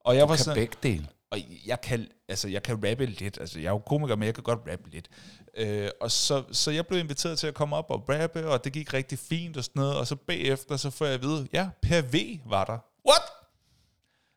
Og 0.00 0.16
jeg 0.16 0.28
var 0.28 0.34
Kan 0.36 0.44
sådan, 0.44 0.56
begge 0.60 0.76
dele. 0.82 1.08
og 1.30 1.38
jeg 1.66 1.80
kan, 1.80 2.08
altså, 2.28 2.48
jeg 2.48 2.62
kan 2.62 2.74
rappe 2.90 3.06
lidt. 3.06 3.38
Altså, 3.40 3.58
jeg 3.60 3.66
er 3.66 3.70
jo 3.72 3.78
komiker, 3.78 4.16
men 4.16 4.26
jeg 4.26 4.34
kan 4.34 4.42
godt 4.44 4.58
rappe 4.70 4.90
lidt. 4.90 5.08
Øh, 5.56 5.88
og 6.00 6.10
så, 6.10 6.42
så 6.52 6.70
jeg 6.70 6.86
blev 6.86 7.00
inviteret 7.00 7.38
til 7.38 7.46
at 7.46 7.54
komme 7.54 7.76
op 7.76 7.90
og 7.90 8.04
rappe, 8.08 8.48
og 8.48 8.64
det 8.64 8.72
gik 8.72 8.94
rigtig 8.94 9.18
fint 9.18 9.56
og 9.56 9.64
sådan 9.64 9.80
noget. 9.80 9.96
Og 9.96 10.06
så 10.06 10.16
bagefter, 10.16 10.76
så 10.76 10.90
får 10.90 11.04
jeg 11.04 11.14
at 11.14 11.22
vide, 11.22 11.48
ja, 11.52 11.68
Per 11.82 12.02
V 12.02 12.40
var 12.50 12.64
der. 12.64 12.78
What? 13.08 13.22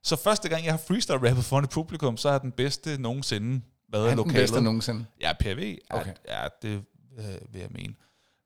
Så 0.03 0.15
første 0.15 0.49
gang, 0.49 0.65
jeg 0.65 0.73
har 0.73 0.77
freestyle 0.87 1.29
rappet 1.29 1.45
foran 1.45 1.63
et 1.63 1.69
publikum, 1.69 2.17
så 2.17 2.31
har 2.31 2.39
den 2.39 2.51
bedste 2.51 3.01
nogensinde 3.01 3.61
været 3.91 4.05
i 4.05 4.09
Han 4.09 4.19
er 4.19 4.23
den 4.23 4.27
lokalet. 4.29 4.41
bedste 4.49 4.61
nogensinde. 4.61 5.05
Ja, 5.21 5.33
Per 5.39 5.55
V. 5.55 5.57
Okay. 5.89 6.01
Okay. 6.01 6.13
Ja, 6.27 6.47
det 6.61 6.83
øh, 7.17 7.53
vil 7.53 7.61
jeg 7.61 7.69
mene. 7.71 7.93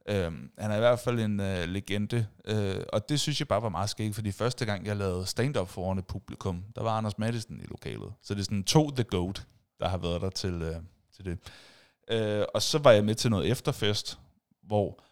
Øhm, 0.09 0.49
han 0.57 0.71
er 0.71 0.75
i 0.75 0.79
hvert 0.79 0.99
fald 0.99 1.19
en 1.19 1.39
øh, 1.39 1.63
legende, 1.65 2.27
øh, 2.45 2.75
og 2.93 3.09
det 3.09 3.19
synes 3.19 3.39
jeg 3.39 3.47
bare 3.47 3.61
var 3.61 3.69
meget 3.69 3.89
skægt, 3.89 4.15
fordi 4.15 4.31
første 4.31 4.65
gang, 4.65 4.85
jeg 4.85 4.95
lavede 4.95 5.25
stand-up 5.25 5.69
foran 5.69 5.97
et 5.97 6.07
publikum, 6.07 6.63
der 6.75 6.83
var 6.83 6.97
Anders 6.97 7.17
Madsen 7.17 7.61
i 7.61 7.65
lokalet. 7.65 8.13
Så 8.21 8.33
det 8.33 8.39
er 8.39 8.43
sådan 8.43 8.63
to 8.63 8.89
The 8.91 9.03
Goat, 9.03 9.45
der 9.79 9.87
har 9.89 9.97
været 9.97 10.21
der 10.21 10.29
til, 10.29 10.53
øh, 10.61 10.75
til 11.15 11.25
det. 11.25 11.37
Øh, 12.11 12.45
og 12.53 12.61
så 12.61 12.77
var 12.77 12.91
jeg 12.91 13.05
med 13.05 13.15
til 13.15 13.31
noget 13.31 13.51
efterfest, 13.51 14.19
hvor 14.63 15.03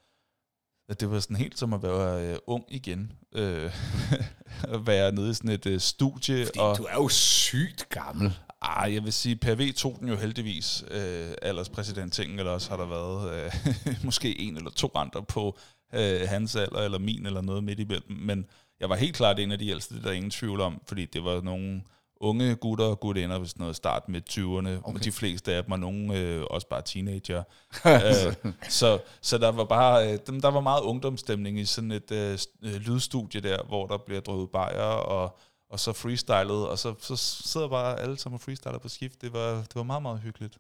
at 0.91 0.99
det 0.99 1.11
var 1.11 1.19
sådan 1.19 1.37
helt 1.37 1.59
som 1.59 1.73
at 1.73 1.83
være 1.83 2.27
øh, 2.27 2.37
ung 2.47 2.65
igen. 2.67 3.11
Øh, 3.35 3.71
at 4.75 4.87
være 4.87 5.11
nede 5.11 5.29
i 5.31 5.33
sådan 5.33 5.51
et 5.51 5.65
øh, 5.65 5.79
studie. 5.79 6.45
Fordi 6.45 6.59
og, 6.59 6.77
du 6.77 6.83
er 6.83 6.93
jo 6.93 7.09
sygt 7.09 7.89
gammel. 7.89 8.33
Ah, 8.61 8.93
jeg 8.93 9.03
vil 9.03 9.13
sige, 9.13 9.35
Per 9.35 9.55
V 9.55 9.73
tog 9.73 9.97
den 9.99 10.09
jo 10.09 10.15
heldigvis 10.15 10.83
øh, 10.91 11.31
alderspræsidenttingen, 11.41 12.39
eller 12.39 12.51
også 12.51 12.69
har 12.69 12.77
der 12.77 12.85
været 12.85 13.51
øh, 13.85 13.95
måske 14.05 14.39
en 14.39 14.57
eller 14.57 14.69
to 14.71 14.91
andre 14.95 15.23
på 15.23 15.57
øh, 15.93 16.21
hans 16.27 16.55
alder, 16.55 16.79
eller 16.79 16.99
min, 16.99 17.25
eller 17.25 17.41
noget 17.41 17.63
midt 17.63 17.79
imellem. 17.79 18.11
Men 18.11 18.45
jeg 18.79 18.89
var 18.89 18.95
helt 18.95 19.15
klart 19.15 19.39
en 19.39 19.51
af 19.51 19.59
de 19.59 19.69
ældste, 19.69 19.95
det 19.95 19.99
er 19.99 20.05
der 20.05 20.11
ingen 20.11 20.31
tvivl 20.31 20.61
om, 20.61 20.81
fordi 20.87 21.05
det 21.05 21.23
var 21.23 21.41
nogle 21.41 21.81
unge 22.21 22.55
gutter 22.55 22.85
og 22.85 22.99
gutinder, 22.99 23.39
hvis 23.39 23.57
noget 23.57 23.75
start 23.75 24.09
med 24.09 24.21
20'erne, 24.29 24.89
okay. 24.89 24.99
de 25.03 25.11
fleste 25.11 25.53
af 25.53 25.63
dem, 25.63 25.71
og 25.71 25.79
nogle 25.79 26.17
øh, 26.19 26.43
også 26.49 26.67
bare 26.67 26.81
teenager. 26.81 27.43
øh, 27.85 28.53
så, 28.69 28.99
så 29.21 29.37
der 29.37 29.51
var 29.51 29.65
bare, 29.65 30.11
øh, 30.11 30.19
der 30.41 30.51
var 30.51 30.61
meget 30.61 30.81
ungdomsstemning 30.81 31.59
i 31.59 31.65
sådan 31.65 31.91
et 31.91 32.11
øh, 32.11 32.37
øh, 32.63 32.73
lydstudie 32.73 33.41
der, 33.41 33.63
hvor 33.67 33.87
der 33.87 33.97
bliver 33.97 34.21
drøvet 34.21 34.49
bajer, 34.49 34.81
og 34.83 35.39
og 35.71 35.79
så 35.79 35.93
freestylet, 35.93 36.67
og 36.67 36.79
så, 36.79 36.95
så 36.99 37.15
sidder 37.15 37.67
bare 37.67 37.99
alle 37.99 38.17
sammen 38.17 38.35
og 38.35 38.41
freestyler 38.41 38.77
på 38.77 38.89
skift. 38.89 39.21
Det 39.21 39.33
var, 39.33 39.55
det 39.55 39.75
var 39.75 39.83
meget, 39.83 40.01
meget 40.01 40.19
hyggeligt. 40.19 40.57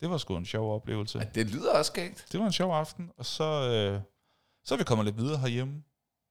Det 0.00 0.10
var 0.10 0.18
sgu 0.18 0.36
en 0.36 0.46
sjov 0.46 0.74
oplevelse. 0.74 1.30
Det 1.34 1.46
lyder 1.46 1.72
også 1.72 1.92
skægt. 1.92 2.26
Det 2.32 2.40
var 2.40 2.46
en 2.46 2.52
sjov 2.52 2.72
aften, 2.72 3.10
og 3.16 3.26
så, 3.26 3.44
øh, 3.44 4.00
så 4.64 4.74
er 4.74 4.78
vi 4.78 4.84
kommet 4.84 5.04
lidt 5.04 5.16
videre 5.16 5.38
herhjemme. 5.38 5.82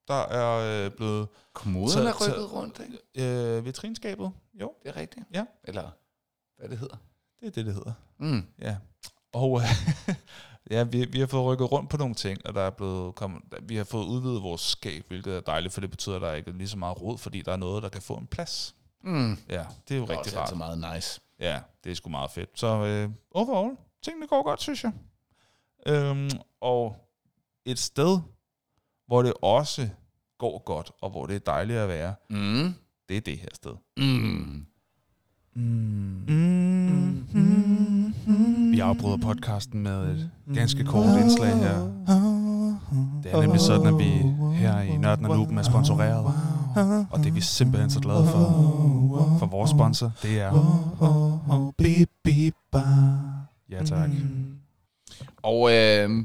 Der 0.07 0.13
er 0.23 0.85
øh, 0.85 0.91
blevet 0.91 1.27
Kommoden 1.53 2.07
er 2.07 2.27
rykket 2.27 2.53
rundt, 2.53 2.81
ikke? 3.15 3.57
øh, 3.57 3.65
vitrinskabet. 3.65 4.31
Jo, 4.61 4.73
Det 4.83 4.89
er 4.89 4.95
rigtigt. 4.95 5.25
Ja. 5.33 5.45
Eller 5.63 5.89
hvad 6.57 6.69
det 6.69 6.77
hedder. 6.77 6.95
det 7.39 7.47
er 7.47 7.51
det, 7.51 7.65
det 7.65 7.73
hedder. 7.73 7.93
Mm. 8.17 8.45
Ja. 8.61 8.77
Og 9.33 9.61
øh, 9.61 10.15
ja, 10.71 10.83
vi, 10.83 11.05
vi 11.05 11.19
har 11.19 11.27
fået 11.27 11.45
rykket 11.45 11.71
rundt 11.71 11.89
på 11.89 11.97
nogle 11.97 12.15
ting, 12.15 12.45
og 12.45 12.53
der 12.53 12.61
er 12.61 12.69
blevet 12.69 13.15
kommet, 13.15 13.41
vi 13.61 13.75
har 13.75 13.83
fået 13.83 14.05
udvidet 14.05 14.43
vores 14.43 14.61
skab, 14.61 15.07
hvilket 15.07 15.35
er 15.35 15.41
dejligt, 15.41 15.73
for 15.73 15.81
det 15.81 15.89
betyder, 15.89 16.15
at 16.15 16.21
der 16.21 16.33
ikke 16.33 16.49
er 16.51 16.55
lige 16.55 16.67
så 16.69 16.77
meget 16.77 17.01
rod, 17.01 17.17
fordi 17.17 17.41
der 17.41 17.51
er 17.51 17.57
noget, 17.57 17.83
der 17.83 17.89
kan 17.89 18.01
få 18.01 18.13
en 18.13 18.27
plads. 18.27 18.75
Mm. 19.03 19.37
Ja, 19.49 19.65
det 19.87 19.95
er 19.95 19.99
jo 19.99 20.05
Det 20.05 20.11
er 20.13 20.17
rigtig 20.17 20.37
rart. 20.37 20.43
altid 20.43 20.55
meget 20.57 20.93
nice. 20.95 21.21
Ja, 21.39 21.59
det 21.83 21.91
er 21.91 21.95
sgu 21.95 22.09
meget 22.09 22.31
fedt. 22.31 22.59
Så 22.59 22.67
øh, 22.67 23.09
overall, 23.31 23.77
tingene 24.03 24.27
går 24.27 24.43
godt, 24.43 24.61
synes 24.61 24.83
jeg. 24.83 24.91
Øhm, 25.87 26.29
og 26.61 26.95
et 27.65 27.79
sted, 27.79 28.19
hvor 29.07 29.21
det 29.21 29.33
også 29.41 29.89
går 30.37 30.63
godt, 30.65 30.91
og 31.01 31.09
hvor 31.09 31.25
det 31.25 31.35
er 31.35 31.39
dejligt 31.39 31.79
at 31.79 31.87
være, 31.89 32.13
Mm. 32.29 32.73
det 33.09 33.17
er 33.17 33.21
det 33.21 33.37
her 33.37 33.47
sted. 33.53 33.71
Mm. 33.97 34.65
Vi 38.71 38.79
afbryder 38.79 39.17
podcasten 39.17 39.81
med 39.83 40.07
et 40.11 40.29
ganske 40.55 40.83
kort 40.83 41.19
indslag 41.21 41.55
her. 41.57 41.79
Det 43.23 43.31
er 43.33 43.41
nemlig 43.41 43.59
sådan, 43.61 43.87
at 43.87 43.97
vi 43.97 44.09
her 44.55 44.79
i 44.81 44.97
Nørden 44.97 45.25
og 45.25 45.37
Nuben 45.37 45.57
er 45.57 45.63
sponsoreret. 45.63 46.25
Og 47.11 47.19
det 47.19 47.27
er 47.27 47.31
vi 47.31 47.41
simpelthen 47.41 47.89
så 47.89 47.99
glade 47.99 48.25
for. 48.27 48.39
For 49.39 49.45
vores 49.45 49.71
sponsor, 49.71 50.11
det 50.23 50.39
er... 50.41 50.51
Ja 53.69 53.83
tak. 53.83 54.09
Og 55.37 55.71
øh, 55.73 56.23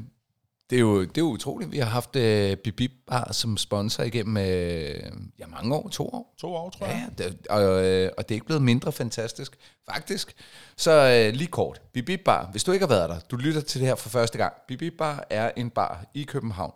det, 0.73 0.77
er 0.79 0.81
jo, 0.81 1.01
det 1.01 1.17
er 1.17 1.21
jo 1.21 1.27
utroligt. 1.27 1.71
Vi 1.71 1.77
har 1.77 1.85
haft 1.85 2.15
øh, 2.15 2.57
Bibib 2.57 2.91
Bar 3.07 3.31
som 3.31 3.57
sponsor 3.57 4.03
igennem 4.03 4.37
øh, 4.37 5.11
ja, 5.39 5.47
mange 5.47 5.75
år, 5.75 5.89
to 5.89 6.07
år. 6.07 6.33
To 6.37 6.53
år, 6.55 6.69
tror 6.69 6.85
Ja, 6.85 6.91
jeg. 6.91 7.09
ja, 7.19 7.23
det, 7.23 7.47
og, 7.49 7.61
øh, 7.85 8.11
og 8.17 8.29
det 8.29 8.33
er 8.33 8.35
ikke 8.35 8.45
blevet 8.45 8.61
mindre 8.61 8.91
fantastisk, 8.91 9.57
faktisk. 9.91 10.33
Så 10.77 10.91
øh, 10.91 11.33
lige 11.33 11.47
kort, 11.47 11.81
Bibib 11.93 12.21
Bar, 12.25 12.49
hvis 12.51 12.63
du 12.63 12.71
ikke 12.71 12.83
har 12.85 12.89
været 12.93 13.09
der, 13.09 13.19
du 13.19 13.35
lytter 13.35 13.61
til 13.61 13.79
det 13.81 13.87
her 13.87 13.95
for 13.95 14.09
første 14.09 14.37
gang. 14.37 14.53
Bibib 14.67 14.97
Bar 14.97 15.27
er 15.29 15.51
en 15.57 15.69
bar 15.69 16.05
i 16.13 16.23
København, 16.23 16.71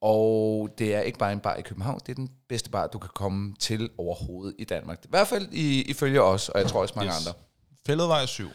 og 0.00 0.68
det 0.78 0.94
er 0.94 1.00
ikke 1.00 1.18
bare 1.18 1.32
en 1.32 1.40
bar 1.40 1.54
i 1.54 1.62
København, 1.62 2.00
det 2.06 2.08
er 2.12 2.14
den 2.14 2.30
bedste 2.48 2.70
bar, 2.70 2.86
du 2.86 2.98
kan 2.98 3.10
komme 3.14 3.54
til 3.58 3.90
overhovedet 3.98 4.54
i 4.58 4.64
Danmark. 4.64 4.98
I 5.04 5.08
hvert 5.10 5.28
fald 5.28 5.48
i, 5.52 5.82
ifølge 5.82 6.22
os, 6.22 6.48
og 6.48 6.60
jeg 6.60 6.68
tror 6.68 6.80
også 6.80 6.94
mange 6.96 7.12
Yes. 7.12 7.26
andre. 7.26 7.38
Fælledvej 7.86 8.26
7. 8.26 8.48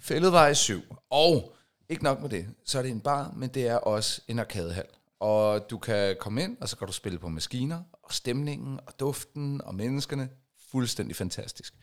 Fælledvej 0.00 0.52
7. 0.54 0.80
Og 1.10 1.52
ikke 1.88 2.04
nok 2.04 2.20
med 2.20 2.28
det, 2.28 2.46
så 2.64 2.78
er 2.78 2.82
det 2.82 2.90
en 2.90 3.00
bar, 3.00 3.32
men 3.36 3.48
det 3.48 3.68
er 3.68 3.76
også 3.76 4.20
en 4.28 4.38
arkadehal. 4.38 4.86
Og 5.20 5.70
du 5.70 5.78
kan 5.78 6.16
komme 6.20 6.42
ind, 6.42 6.56
og 6.60 6.68
så 6.68 6.76
kan 6.76 6.86
du 6.86 6.92
spille 6.92 7.18
på 7.18 7.28
maskiner, 7.28 7.82
og 8.02 8.12
stemningen, 8.12 8.80
og 8.86 9.00
duften, 9.00 9.60
og 9.64 9.74
menneskerne. 9.74 10.28
Fuldstændig 10.70 11.16
fantastisk. 11.16 11.74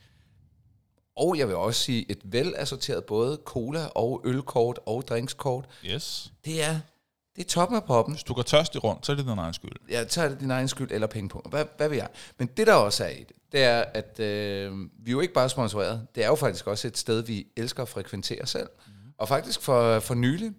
Og 1.16 1.38
jeg 1.38 1.48
vil 1.48 1.56
også 1.56 1.80
sige, 1.80 2.10
et 2.10 2.20
velassorteret 2.24 3.04
både 3.04 3.40
cola 3.44 3.86
og 3.86 4.22
ølkort 4.24 4.78
og 4.86 5.08
drinkskort. 5.08 5.68
Yes. 5.84 6.32
Det 6.44 6.64
er, 6.64 6.80
det 7.36 7.44
er 7.44 7.48
toppen 7.48 7.76
af 7.76 7.84
poppen. 7.84 8.14
Hvis 8.14 8.24
du 8.24 8.34
går 8.34 8.42
tørstig 8.42 8.84
rundt, 8.84 9.06
så 9.06 9.12
er 9.12 9.16
det 9.16 9.26
din 9.26 9.38
egen 9.38 9.54
skyld. 9.54 9.72
Jeg 9.88 10.08
tager 10.08 10.28
det 10.28 10.40
din 10.40 10.50
egen 10.50 10.68
skyld 10.68 10.90
eller 10.90 11.06
pengepunkt. 11.06 11.50
Hvad, 11.50 11.64
hvad 11.76 11.88
vil 11.88 11.96
jeg? 11.96 12.08
Men 12.38 12.48
det 12.56 12.66
der 12.66 12.74
også 12.74 13.04
er 13.04 13.08
i 13.08 13.24
det, 13.24 13.36
det 13.52 13.62
er, 13.62 13.84
at 13.94 14.20
øh, 14.20 14.78
vi 14.80 15.10
er 15.10 15.12
jo 15.12 15.20
ikke 15.20 15.34
bare 15.34 15.48
sponsoreret. 15.48 16.06
Det 16.14 16.24
er 16.24 16.28
jo 16.28 16.34
faktisk 16.34 16.66
også 16.66 16.88
et 16.88 16.98
sted, 16.98 17.22
vi 17.22 17.46
elsker 17.56 17.82
at 17.82 17.88
frekventere 17.88 18.46
selv. 18.46 18.68
Mm. 18.86 18.92
Og 19.18 19.28
faktisk 19.28 19.60
for, 19.60 20.00
for 20.00 20.14
nylig, 20.14 20.52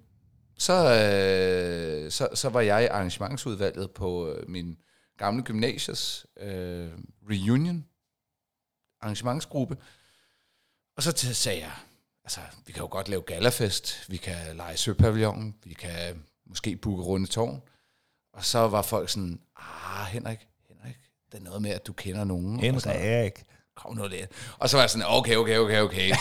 så, 0.57 0.73
øh, 0.73 2.11
så, 2.11 2.29
så 2.33 2.49
var 2.49 2.61
jeg 2.61 2.83
i 2.83 2.87
arrangementsudvalget 2.87 3.91
på 3.91 4.29
øh, 4.29 4.49
min 4.49 4.77
gamle 5.17 5.43
gymnasies 5.43 6.25
øh, 6.39 6.89
reunion 7.29 7.85
arrangementsgruppe. 9.01 9.77
Og 10.97 11.03
så 11.03 11.09
t- 11.09 11.33
sagde 11.33 11.59
jeg, 11.59 11.71
altså, 12.23 12.39
vi 12.65 12.71
kan 12.71 12.81
jo 12.81 12.87
godt 12.91 13.09
lave 13.09 13.21
galafest, 13.21 14.09
vi 14.09 14.17
kan 14.17 14.55
lege 14.55 14.77
søpavillonen, 14.77 15.55
vi 15.63 15.73
kan 15.73 16.25
måske 16.45 16.75
booke 16.75 17.03
runde 17.03 17.27
tårn. 17.27 17.61
Og 18.33 18.45
så 18.45 18.59
var 18.59 18.81
folk 18.81 19.09
sådan, 19.09 19.41
ah, 19.57 20.05
Henrik, 20.07 20.47
Henrik, 20.69 20.97
det 21.31 21.39
er 21.39 21.43
noget 21.43 21.61
med, 21.61 21.71
at 21.71 21.87
du 21.87 21.93
kender 21.93 22.23
nogen. 22.23 22.75
Og 22.75 22.81
sådan, 22.81 23.01
Henrik. 23.01 23.43
Kom 23.83 23.95
nu 23.95 24.07
lidt. 24.07 24.31
Og 24.57 24.69
så 24.69 24.77
var 24.77 24.83
jeg 24.83 24.89
sådan, 24.89 25.07
okay, 25.07 25.35
okay, 25.35 25.57
okay, 25.57 25.81
okay. 25.81 26.11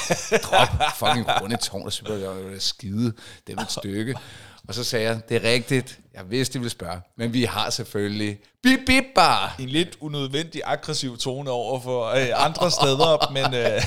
Drop 0.43 0.69
fucking 0.97 1.27
runde 1.43 1.57
tårn 1.57 1.83
og 1.87 1.93
superpavillonen, 1.93 2.47
det 2.47 2.57
er 2.57 2.61
skide, 2.61 3.13
er 3.51 3.63
et 3.63 3.71
stykke. 3.71 4.15
Og 4.69 4.75
så 4.75 4.85
sagde 4.85 5.07
jeg, 5.07 5.21
det 5.29 5.37
er 5.45 5.51
rigtigt, 5.51 5.99
jeg 6.15 6.31
vidste, 6.31 6.55
de 6.55 6.59
ville 6.59 6.71
spørge, 6.71 7.01
men 7.17 7.33
vi 7.33 7.45
har 7.45 7.71
selvfølgelig 7.71 8.39
bip 8.63 8.79
bip 8.87 9.05
bar. 9.15 9.55
En 9.59 9.69
lidt 9.69 9.97
unødvendig 10.01 10.63
aggressiv 10.65 11.19
tone 11.19 11.51
over 11.51 11.81
for 11.81 12.07
øh, 12.07 12.29
andre 12.35 12.71
steder, 12.71 13.31
men... 13.33 13.55
Øh, 13.55 13.83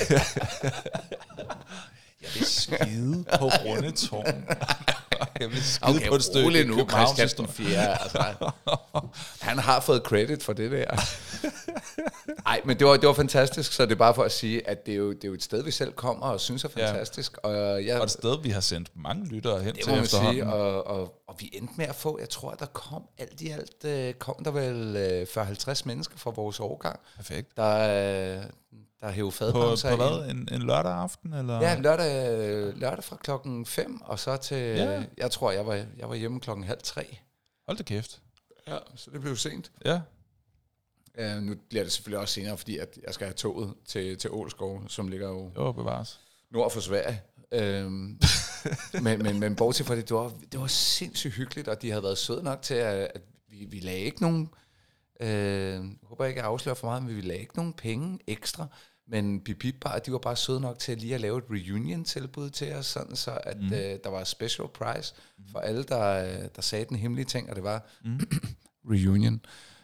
jeg 2.22 2.30
vil 2.34 2.46
skide 2.46 3.26
på 3.40 3.46
Rundetårn. 3.46 4.46
jeg 5.40 5.52
vil 5.52 5.64
skide 5.64 5.90
Okay, 5.90 6.08
på 6.10 6.16
et 6.16 6.24
stykke 6.24 6.64
nu, 6.64 6.88
Christian. 6.90 7.48
4. 7.48 8.02
Altså, 8.02 8.52
han 9.48 9.60
har 9.60 9.80
fået 9.80 10.02
credit 10.02 10.44
for 10.44 10.54
det 10.54 10.72
der. 10.72 10.86
Nej, 12.46 12.62
men 12.66 12.80
det 12.80 12.88
var, 12.88 12.98
det 12.98 13.08
var 13.08 13.14
fantastisk, 13.14 13.74
så 13.74 13.86
det 13.86 13.92
er 13.92 13.96
bare 13.96 14.16
for 14.16 14.24
at 14.24 14.32
sige, 14.32 14.70
at 14.70 14.86
det 14.86 14.92
er 14.92 14.96
jo, 14.96 15.10
det 15.14 15.24
er 15.24 15.28
jo 15.28 15.34
et 15.34 15.44
sted, 15.44 15.64
vi 15.64 15.72
selv 15.72 15.94
kommer 15.94 16.26
og 16.26 16.40
synes 16.40 16.64
er 16.64 16.70
fantastisk. 16.70 17.38
Ja. 17.44 17.50
Og 17.50 17.86
jeg, 17.86 17.98
Og 17.98 18.04
et 18.04 18.12
sted, 18.12 18.42
vi 18.44 18.50
har 18.50 18.62
sendt 18.62 18.90
mange 18.96 19.26
lyttere 19.26 19.60
hen 19.64 19.76
det 19.76 19.84
til 19.84 19.94
efterhånden. 19.94 20.34
sige, 20.34 20.46
og, 20.46 20.88
og, 20.88 21.14
og 21.28 21.36
vi 21.40 21.50
endte 21.54 21.74
med 21.78 21.86
at 21.86 21.96
få, 21.96 22.20
jeg 22.20 22.30
tror, 22.30 22.52
der 22.52 22.66
kom 22.66 23.04
alt 23.18 23.42
i 23.42 23.50
alt, 23.50 23.86
øh, 23.86 24.14
kom 24.14 24.36
der 24.46 24.52
vel 24.52 24.96
øh, 24.96 25.44
40-50 25.44 25.82
mennesker 25.86 26.18
fra 26.18 26.32
vores 26.36 26.60
årgang, 26.60 27.00
Perfekt. 27.16 27.58
der, 27.58 28.38
øh, 28.38 28.44
der 29.02 29.12
hævde 29.12 29.32
På, 29.32 29.36
fadbamser 29.36 29.90
på 29.90 29.96
hvad? 29.96 30.30
En, 30.30 30.48
en 30.52 30.62
lørdag 30.62 30.92
aften? 30.92 31.34
Eller? 31.34 31.62
Ja, 31.62 31.80
lørdag, 31.80 32.74
lørdag 32.76 33.04
fra 33.04 33.16
klokken 33.16 33.66
5, 33.66 34.02
og 34.02 34.20
så 34.20 34.38
til, 34.38 34.58
Ja. 34.58 34.92
ja. 34.92 35.04
jeg 35.18 35.32
tror, 35.32 35.52
jeg 35.52 35.68
var, 35.68 35.74
jeg 35.74 36.10
var 36.10 36.16
hjemme 36.16 36.40
klokken 36.40 36.66
halv 36.66 36.80
tre. 36.84 37.18
Hold 37.68 37.78
da 37.78 37.84
kæft. 37.84 38.22
Ja, 38.68 38.78
så 38.96 39.12
det 39.12 39.22
blev 39.22 39.36
sent. 39.36 39.72
Ja. 39.86 40.02
Uh, 41.20 41.42
nu 41.44 41.56
bliver 41.70 41.84
det 41.84 41.94
selvfølgelig 41.94 42.20
også 42.20 42.34
senere, 42.34 42.58
fordi 42.58 42.78
at 42.78 43.00
jeg 43.06 43.14
skal 43.14 43.28
have 43.28 43.34
toget 43.36 43.74
til, 43.88 44.18
til 44.18 44.32
Ålskov, 44.32 44.82
som 44.88 45.08
ligger 45.08 45.28
jo 45.30 45.52
Jo, 45.56 45.72
bevares. 45.72 46.20
nord 46.52 46.72
for 46.72 46.80
Sverige. 46.80 47.22
Øhm, 47.52 48.20
men, 49.04 49.24
men, 49.24 49.40
men 49.40 49.56
bortset 49.56 49.86
fra 49.88 49.96
det, 49.96 50.10
det 50.10 50.16
var, 50.18 50.32
det 50.52 50.60
var 50.60 50.68
sindssygt 50.68 51.34
hyggeligt, 51.34 51.68
og 51.68 51.82
de 51.82 51.90
havde 51.90 52.04
været 52.04 52.18
søde 52.18 52.44
nok 52.44 52.62
til, 52.62 52.74
at, 52.74 53.12
at 53.16 53.22
vi, 53.50 53.66
vi 53.66 53.80
lagde 53.80 54.00
ikke 54.00 54.22
nogen, 54.22 54.50
øh, 55.20 55.30
jeg 55.30 55.84
håber 56.04 56.26
ikke, 56.26 56.40
jeg 56.40 56.48
afslører 56.48 56.76
for 56.76 56.88
meget, 56.88 57.04
men 57.04 57.16
vi 57.16 57.22
lagde 57.22 57.42
ikke 57.42 57.56
nogen 57.56 57.74
penge 57.74 58.20
ekstra. 58.28 58.68
Men 59.12 59.42
Bip 59.42 59.60
Bip 59.60 59.76
Bar, 59.82 60.00
de 60.00 60.12
var 60.12 60.18
bare 60.18 60.36
søde 60.36 60.62
nok 60.62 60.80
til 60.80 60.98
lige 60.98 61.16
at 61.16 61.22
lave 61.22 61.38
et 61.38 61.44
reunion-tilbud 61.50 62.50
til 62.50 62.74
os, 62.74 62.86
sådan 62.86 63.16
så 63.16 63.32
at 63.44 63.60
mm. 63.62 63.74
øh, 63.74 64.00
der 64.04 64.10
var 64.10 64.24
special 64.24 64.68
price 64.68 65.14
for 65.52 65.60
alle, 65.60 65.84
der, 65.84 66.24
øh, 66.26 66.48
der 66.56 66.62
sagde 66.62 66.86
den 66.86 66.98
hemmelige 66.98 67.26
ting, 67.26 67.50
og 67.50 67.56
det 67.56 67.64
var 67.64 67.90
mm. 68.06 68.20
reunion 68.92 69.42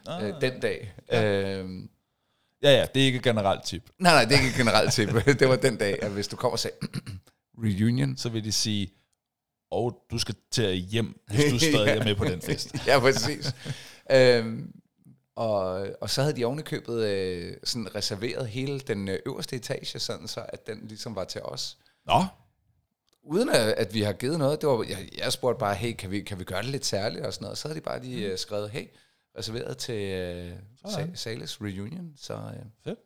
Ah. 0.08 0.28
øh, 0.28 0.40
den 0.40 0.60
dag. 0.60 0.94
Ja. 1.12 1.58
Øh, 1.62 1.70
Ja, 2.62 2.70
ja, 2.70 2.86
det 2.94 3.02
er 3.02 3.06
ikke 3.06 3.16
et 3.16 3.24
generelt 3.24 3.64
tip. 3.64 3.90
Nej, 3.98 4.12
nej, 4.12 4.24
det 4.24 4.32
er 4.32 4.38
ikke 4.38 4.50
et 4.50 4.56
generelt 4.56 4.92
tip. 4.92 5.08
det 5.40 5.48
var 5.48 5.56
den 5.56 5.76
dag, 5.76 6.02
at 6.02 6.10
hvis 6.10 6.28
du 6.28 6.36
kommer 6.36 6.52
og 6.52 6.58
sagde 6.58 6.76
reunion, 7.64 8.16
Så 8.16 8.28
vil 8.28 8.44
de 8.44 8.52
sige, 8.52 8.92
og 9.70 9.98
du 10.10 10.18
skal 10.18 10.34
til 10.50 10.74
hjem, 10.74 11.20
hvis 11.30 11.52
du 11.52 11.58
stadig 11.58 11.88
er 11.88 12.04
med 12.04 12.14
på 12.14 12.24
den 12.24 12.42
fest. 12.42 12.74
ja, 12.86 13.00
præcis. 13.00 13.54
øhm, 14.12 14.72
og, 15.36 15.86
og 16.00 16.10
så 16.10 16.22
havde 16.22 16.36
de 16.36 16.44
ovenikøbet 16.44 17.04
øh, 17.04 17.56
sådan 17.64 17.94
reserveret 17.94 18.48
hele 18.48 18.80
den 18.80 19.08
øh, 19.08 19.18
øverste 19.26 19.56
etage, 19.56 19.98
sådan 19.98 20.28
så 20.28 20.46
at 20.48 20.66
den 20.66 20.78
ligesom 20.88 21.14
var 21.16 21.24
til 21.24 21.42
os. 21.42 21.78
Nå, 22.06 22.24
Uden 23.22 23.48
at, 23.48 23.56
at 23.56 23.94
vi 23.94 24.02
har 24.02 24.12
givet 24.12 24.38
noget, 24.38 24.60
det 24.60 24.68
var, 24.68 24.84
jeg, 24.88 25.08
jeg 25.18 25.32
spurgte 25.32 25.58
bare, 25.58 25.74
hey, 25.74 25.92
kan 25.92 26.10
vi, 26.10 26.20
kan 26.20 26.38
vi 26.38 26.44
gøre 26.44 26.62
det 26.62 26.70
lidt 26.70 26.86
særligt 26.86 27.24
og 27.26 27.32
sådan 27.34 27.44
noget. 27.44 27.58
Så 27.58 27.68
havde 27.68 27.80
de 27.80 27.84
bare 27.84 28.02
lige 28.02 28.26
øh, 28.32 28.38
skrevet, 28.38 28.70
hey, 28.70 28.86
reserveret 29.38 29.78
til 29.78 29.94
øh. 29.94 30.52
Sa- 30.92 31.14
Sales 31.14 31.60
Reunion. 31.62 32.12
Så, 32.16 32.34
øh, 32.34 32.64
Fedt. 32.84 32.98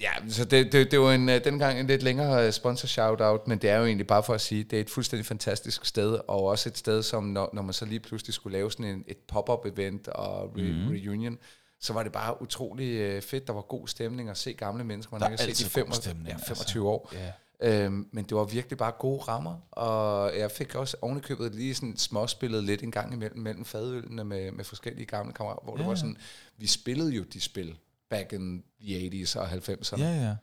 Ja, 0.00 0.12
så 0.28 0.44
det, 0.44 0.72
det, 0.72 0.90
det 0.90 1.00
var 1.00 1.12
en, 1.12 1.28
øh, 1.28 1.44
dengang 1.44 1.80
en 1.80 1.86
lidt 1.86 2.02
længere 2.02 2.46
øh, 2.46 2.52
sponsor 2.52 2.86
shout-out, 2.86 3.48
men 3.48 3.58
det 3.58 3.70
er 3.70 3.76
jo 3.76 3.84
egentlig 3.84 4.06
bare 4.06 4.22
for 4.22 4.34
at 4.34 4.40
sige, 4.40 4.64
det 4.64 4.76
er 4.76 4.80
et 4.80 4.90
fuldstændig 4.90 5.26
fantastisk 5.26 5.84
sted, 5.84 6.18
og 6.28 6.44
også 6.44 6.68
et 6.68 6.78
sted, 6.78 7.02
som 7.02 7.24
når, 7.24 7.50
når 7.52 7.62
man 7.62 7.72
så 7.72 7.84
lige 7.84 8.00
pludselig 8.00 8.34
skulle 8.34 8.58
lave 8.58 8.72
sådan 8.72 8.86
en, 8.86 9.04
et 9.06 9.18
pop-up 9.18 9.66
event 9.66 10.08
og 10.08 10.52
re, 10.56 10.62
mm. 10.62 10.88
reunion, 10.88 11.38
så 11.80 11.92
var 11.92 12.02
det 12.02 12.12
bare 12.12 12.42
utrolig 12.42 12.88
øh, 12.88 13.22
fedt. 13.22 13.46
Der 13.46 13.52
var 13.52 13.60
god 13.62 13.88
stemning 13.88 14.28
at 14.28 14.36
se 14.36 14.52
gamle 14.52 14.84
mennesker, 14.84 15.12
man 15.12 15.20
Der 15.20 15.26
er 15.26 15.30
ikke 15.30 15.44
har 15.44 15.52
set 15.52 15.66
i 15.66 15.70
fem, 15.70 15.86
god 15.86 15.94
stemning, 15.94 16.26
ja, 16.26 16.32
altså. 16.32 16.54
25 16.54 16.88
år. 16.88 17.12
ja. 17.12 17.32
Øhm, 17.60 18.08
men 18.12 18.24
det 18.24 18.36
var 18.36 18.44
virkelig 18.44 18.78
bare 18.78 18.92
gode 18.98 19.20
rammer, 19.20 19.56
og 19.70 20.38
jeg 20.38 20.50
fik 20.50 20.74
også 20.74 20.96
ovenikøbet 21.02 21.54
lige 21.54 21.74
sådan 21.74 21.96
småspillet 21.96 22.64
lidt 22.64 22.82
en 22.82 22.90
gang 22.90 23.12
imellem 23.12 23.40
mellem 23.40 23.64
fadølene 23.64 24.24
med, 24.24 24.52
med 24.52 24.64
forskellige 24.64 25.06
gamle 25.06 25.32
kammerater, 25.32 25.62
hvor 25.64 25.76
ja. 25.76 25.78
det 25.78 25.88
var 25.88 25.94
sådan, 25.94 26.16
vi 26.56 26.66
spillede 26.66 27.10
jo 27.10 27.22
de 27.22 27.40
spil 27.40 27.78
back 28.10 28.32
in 28.32 28.62
the 28.82 29.08
80s 29.24 29.38
og 29.38 29.48
90'erne. 29.52 30.00
ja, 30.02 30.34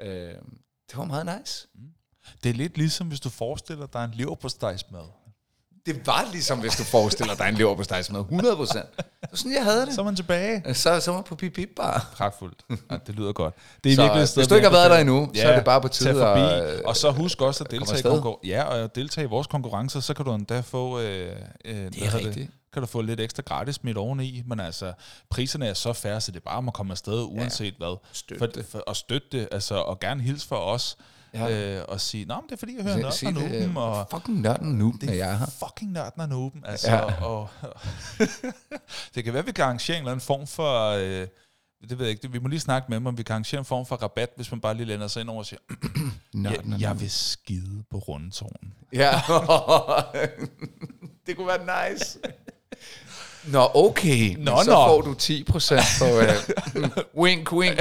ja. 0.00 0.06
Øhm, 0.06 0.58
det 0.90 0.98
var 0.98 1.04
meget 1.04 1.38
nice. 1.40 1.68
Det 2.42 2.50
er 2.50 2.54
lidt 2.54 2.78
ligesom, 2.78 3.06
hvis 3.08 3.20
du 3.20 3.28
forestiller 3.28 3.86
dig 3.86 4.04
en 4.04 4.10
leverpostejsmad. 4.14 5.02
Det 5.86 6.06
var 6.06 6.28
ligesom, 6.32 6.60
hvis 6.60 6.76
du 6.76 6.82
forestiller 6.84 7.34
dig 7.34 7.48
en 7.48 7.54
lever 7.54 7.74
på 7.76 7.82
stegsmad. 7.82 8.20
100 8.20 8.56
procent. 8.56 8.96
Det 8.96 9.04
var 9.30 9.36
sådan, 9.36 9.52
jeg 9.52 9.64
havde 9.64 9.86
det. 9.86 9.94
Så 9.94 10.00
er 10.00 10.04
man 10.04 10.16
tilbage. 10.16 10.74
Så, 10.74 11.00
så 11.00 11.10
var 11.10 11.18
jeg 11.18 11.24
på 11.24 11.34
Bip 11.34 11.52
Bip 11.52 11.68
Bar. 11.76 12.10
Pragtfuldt. 12.16 12.62
Ja, 12.90 12.96
det 13.06 13.14
lyder 13.14 13.32
godt. 13.32 13.54
Det 13.84 13.92
er 13.92 13.96
Så, 13.96 14.02
virkelig 14.02 14.22
et 14.22 14.28
sted, 14.28 14.42
hvis 14.42 14.48
du 14.48 14.54
ikke 14.54 14.66
har 14.68 14.72
været 14.76 14.90
der 14.90 14.98
endnu, 14.98 15.30
så 15.34 15.48
er 15.48 15.54
det 15.56 15.64
bare 15.64 15.80
på 15.80 15.88
tide 15.88 16.12
forbi. 16.12 16.40
at, 16.40 16.74
øh, 16.74 16.80
og 16.84 16.96
så 16.96 17.10
husk 17.10 17.40
også 17.40 17.64
at 17.64 17.70
deltage, 17.70 17.98
i 17.98 18.02
konkur- 18.02 18.40
ja, 18.44 18.62
og 18.62 18.78
at 18.78 18.94
deltage 18.94 19.24
i 19.24 19.28
vores 19.28 19.46
konkurrencer, 19.46 20.00
så 20.00 20.14
kan 20.14 20.24
du 20.24 20.34
endda 20.34 20.60
få... 20.60 21.00
Øh, 21.00 21.36
øh, 21.64 21.74
det 21.74 22.06
er 22.06 22.14
rigtigt. 22.14 22.50
Kan 22.78 22.86
du 22.86 22.92
få 22.92 23.00
lidt 23.02 23.20
ekstra 23.20 23.42
gratis 23.46 23.84
midt 23.84 23.96
oveni, 23.96 24.42
men 24.46 24.60
altså, 24.60 24.92
priserne 25.30 25.66
er 25.66 25.74
så 25.74 25.92
færre, 25.92 26.20
så 26.20 26.30
det 26.32 26.36
er 26.36 26.40
bare 26.44 26.56
om 26.58 26.68
at 26.68 26.74
komme 26.74 26.92
afsted, 26.92 27.22
uanset 27.22 27.74
hvad. 27.78 27.96
Støtte 28.12 28.38
for, 28.38 28.46
det. 28.46 28.66
for, 28.66 28.78
og 28.78 28.96
støtte 28.96 29.28
det, 29.32 29.48
altså, 29.52 29.74
og 29.74 30.00
gerne 30.00 30.22
hilse 30.22 30.48
for 30.48 30.56
os, 30.56 30.96
Ja. 31.34 31.46
ja. 31.46 31.78
øh, 31.78 31.84
og 31.88 32.00
sige, 32.00 32.24
nå, 32.24 32.34
men 32.34 32.42
det 32.46 32.52
er 32.52 32.56
fordi, 32.56 32.76
jeg 32.76 32.82
hører 32.84 32.96
nørden 32.96 33.36
og 33.36 33.42
det, 33.42 33.50
nuben, 33.52 33.70
øh, 33.70 33.76
og 33.76 34.06
Fucking 34.10 34.40
nørden 34.40 34.78
nu, 34.78 34.94
når 35.02 35.12
jeg 35.12 35.30
er 35.30 35.36
her. 35.36 35.46
fucking 35.66 35.92
nørden 35.92 36.20
og 36.22 36.28
nuben, 36.28 36.64
altså, 36.66 36.90
Ja. 36.90 36.96
ja. 36.96 37.24
og, 37.24 37.48
det 39.14 39.24
kan 39.24 39.34
være, 39.34 39.44
vi 39.44 39.52
kan 39.52 39.64
arrangere 39.64 39.96
en 39.96 40.02
eller 40.02 40.12
anden 40.12 40.24
form 40.26 40.46
for, 40.46 40.88
øh, 40.90 41.26
det 41.88 41.98
ved 41.98 42.06
jeg 42.06 42.10
ikke, 42.10 42.22
det, 42.22 42.32
vi 42.32 42.38
må 42.38 42.48
lige 42.48 42.60
snakke 42.60 42.86
med 42.88 42.96
dem, 42.96 43.06
om 43.06 43.18
vi 43.18 43.22
kan 43.22 43.32
arrangere 43.32 43.58
en 43.58 43.64
form 43.64 43.86
for 43.86 43.96
rabat, 43.96 44.30
hvis 44.36 44.50
man 44.50 44.60
bare 44.60 44.74
lige 44.74 44.86
lænder 44.86 45.08
sig 45.08 45.20
ind 45.20 45.30
over 45.30 45.38
og 45.38 45.46
siger, 45.46 45.60
Nørden 46.34 46.72
jeg, 46.72 46.80
jeg 46.80 47.00
vil 47.00 47.10
skide 47.10 47.84
på 47.90 47.98
rundetårnen. 47.98 48.74
Ja. 48.92 49.10
det 51.26 51.36
kunne 51.36 51.46
være 51.46 51.90
nice. 51.90 52.18
Nå, 53.46 53.68
okay. 53.74 54.34
Nå, 54.36 54.50
Nå, 54.50 54.62
så 54.64 54.70
nå. 54.70 54.76
får 54.86 55.00
du 55.02 55.14
10 55.14 55.44
procent 55.44 55.82
på 55.98 56.04
uh, 56.04 56.88
wink, 57.24 57.52
wink. 57.52 57.78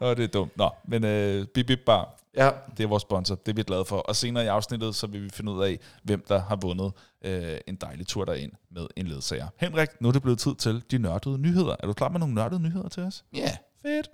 Åh, 0.00 0.16
det 0.16 0.24
er 0.24 0.28
dumt. 0.28 0.56
Nå, 0.56 0.70
men 0.88 1.04
øh, 1.04 1.46
Bip 1.46 1.66
Bip 1.66 1.78
Bar, 1.86 2.14
Ja. 2.36 2.50
det 2.76 2.84
er 2.84 2.88
vores 2.88 3.00
sponsor, 3.02 3.34
det 3.34 3.48
er 3.52 3.56
vi 3.56 3.62
glade 3.62 3.84
for. 3.84 3.96
Og 3.96 4.16
senere 4.16 4.44
i 4.44 4.46
afsnittet, 4.46 4.94
så 4.94 5.06
vil 5.06 5.24
vi 5.24 5.30
finde 5.30 5.52
ud 5.52 5.64
af, 5.64 5.78
hvem 6.02 6.24
der 6.28 6.40
har 6.40 6.56
vundet 6.56 6.92
øh, 7.24 7.56
en 7.66 7.76
dejlig 7.76 8.06
tur 8.06 8.24
derind 8.24 8.52
med 8.70 8.86
en 8.96 9.06
ledsager. 9.06 9.46
Henrik, 9.56 9.88
nu 10.00 10.08
er 10.08 10.12
det 10.12 10.22
blevet 10.22 10.38
tid 10.38 10.54
til 10.54 10.82
de 10.90 10.98
nørdede 10.98 11.38
nyheder. 11.38 11.76
Er 11.80 11.86
du 11.86 11.92
klar 11.92 12.08
med 12.08 12.20
nogle 12.20 12.34
nørdede 12.34 12.60
nyheder 12.62 12.88
til 12.88 13.02
os? 13.02 13.24
Ja. 13.34 13.56
Fedt. 13.82 14.08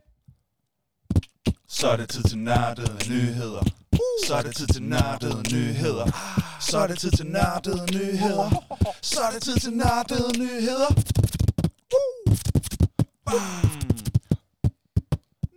Så 1.68 1.88
er 1.88 1.96
det 1.96 2.08
tid 2.08 2.22
til 2.22 2.38
nørdede 2.38 3.08
nyheder. 3.10 3.62
Så 4.26 4.34
er 4.34 4.42
det 4.42 4.56
tid 4.56 4.66
til 4.66 4.82
nørdede 4.82 5.54
nyheder. 5.54 6.06
Så 6.61 6.78
er 6.78 6.87
det 6.87 6.98
tid 6.98 7.11
til 7.11 7.26
nørdede 7.26 7.87
nyheder. 7.92 8.50
Så 9.02 9.20
er 9.20 9.30
det 9.30 9.42
tid 9.42 9.56
til 9.56 9.72
nørdede 9.72 10.38
nyheder. 10.38 10.88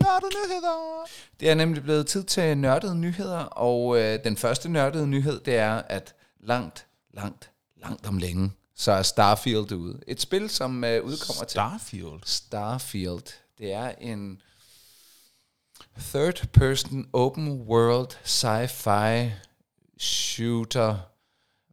Nørdede 0.03 0.33
nyheder! 0.39 1.07
Det 1.39 1.49
er 1.49 1.55
nemlig 1.55 1.83
blevet 1.83 2.07
tid 2.07 2.23
til 2.23 2.57
nørdede 2.57 2.95
nyheder, 2.95 3.39
og 3.39 3.99
øh, 3.99 4.19
den 4.23 4.37
første 4.37 4.69
nørdede 4.69 5.07
nyhed, 5.07 5.39
det 5.39 5.55
er, 5.55 5.81
at 5.89 6.15
langt 6.39 6.85
langt, 7.13 7.51
langt 7.81 8.07
om 8.07 8.17
længe, 8.17 8.51
så 8.75 8.91
er 8.91 9.01
Starfield 9.01 9.71
ude. 9.71 9.99
Et 10.07 10.21
spil, 10.21 10.49
som 10.49 10.83
øh, 10.83 11.03
udkommer 11.03 11.43
til 11.43 11.51
Starfield. 11.51 12.19
Starfield. 12.25 13.33
Det 13.57 13.73
er 13.73 13.91
en 14.01 14.41
third-person 15.99 17.09
open 17.13 17.51
world 17.61 18.07
sci-fi 18.23 19.31
shooter 19.97 20.97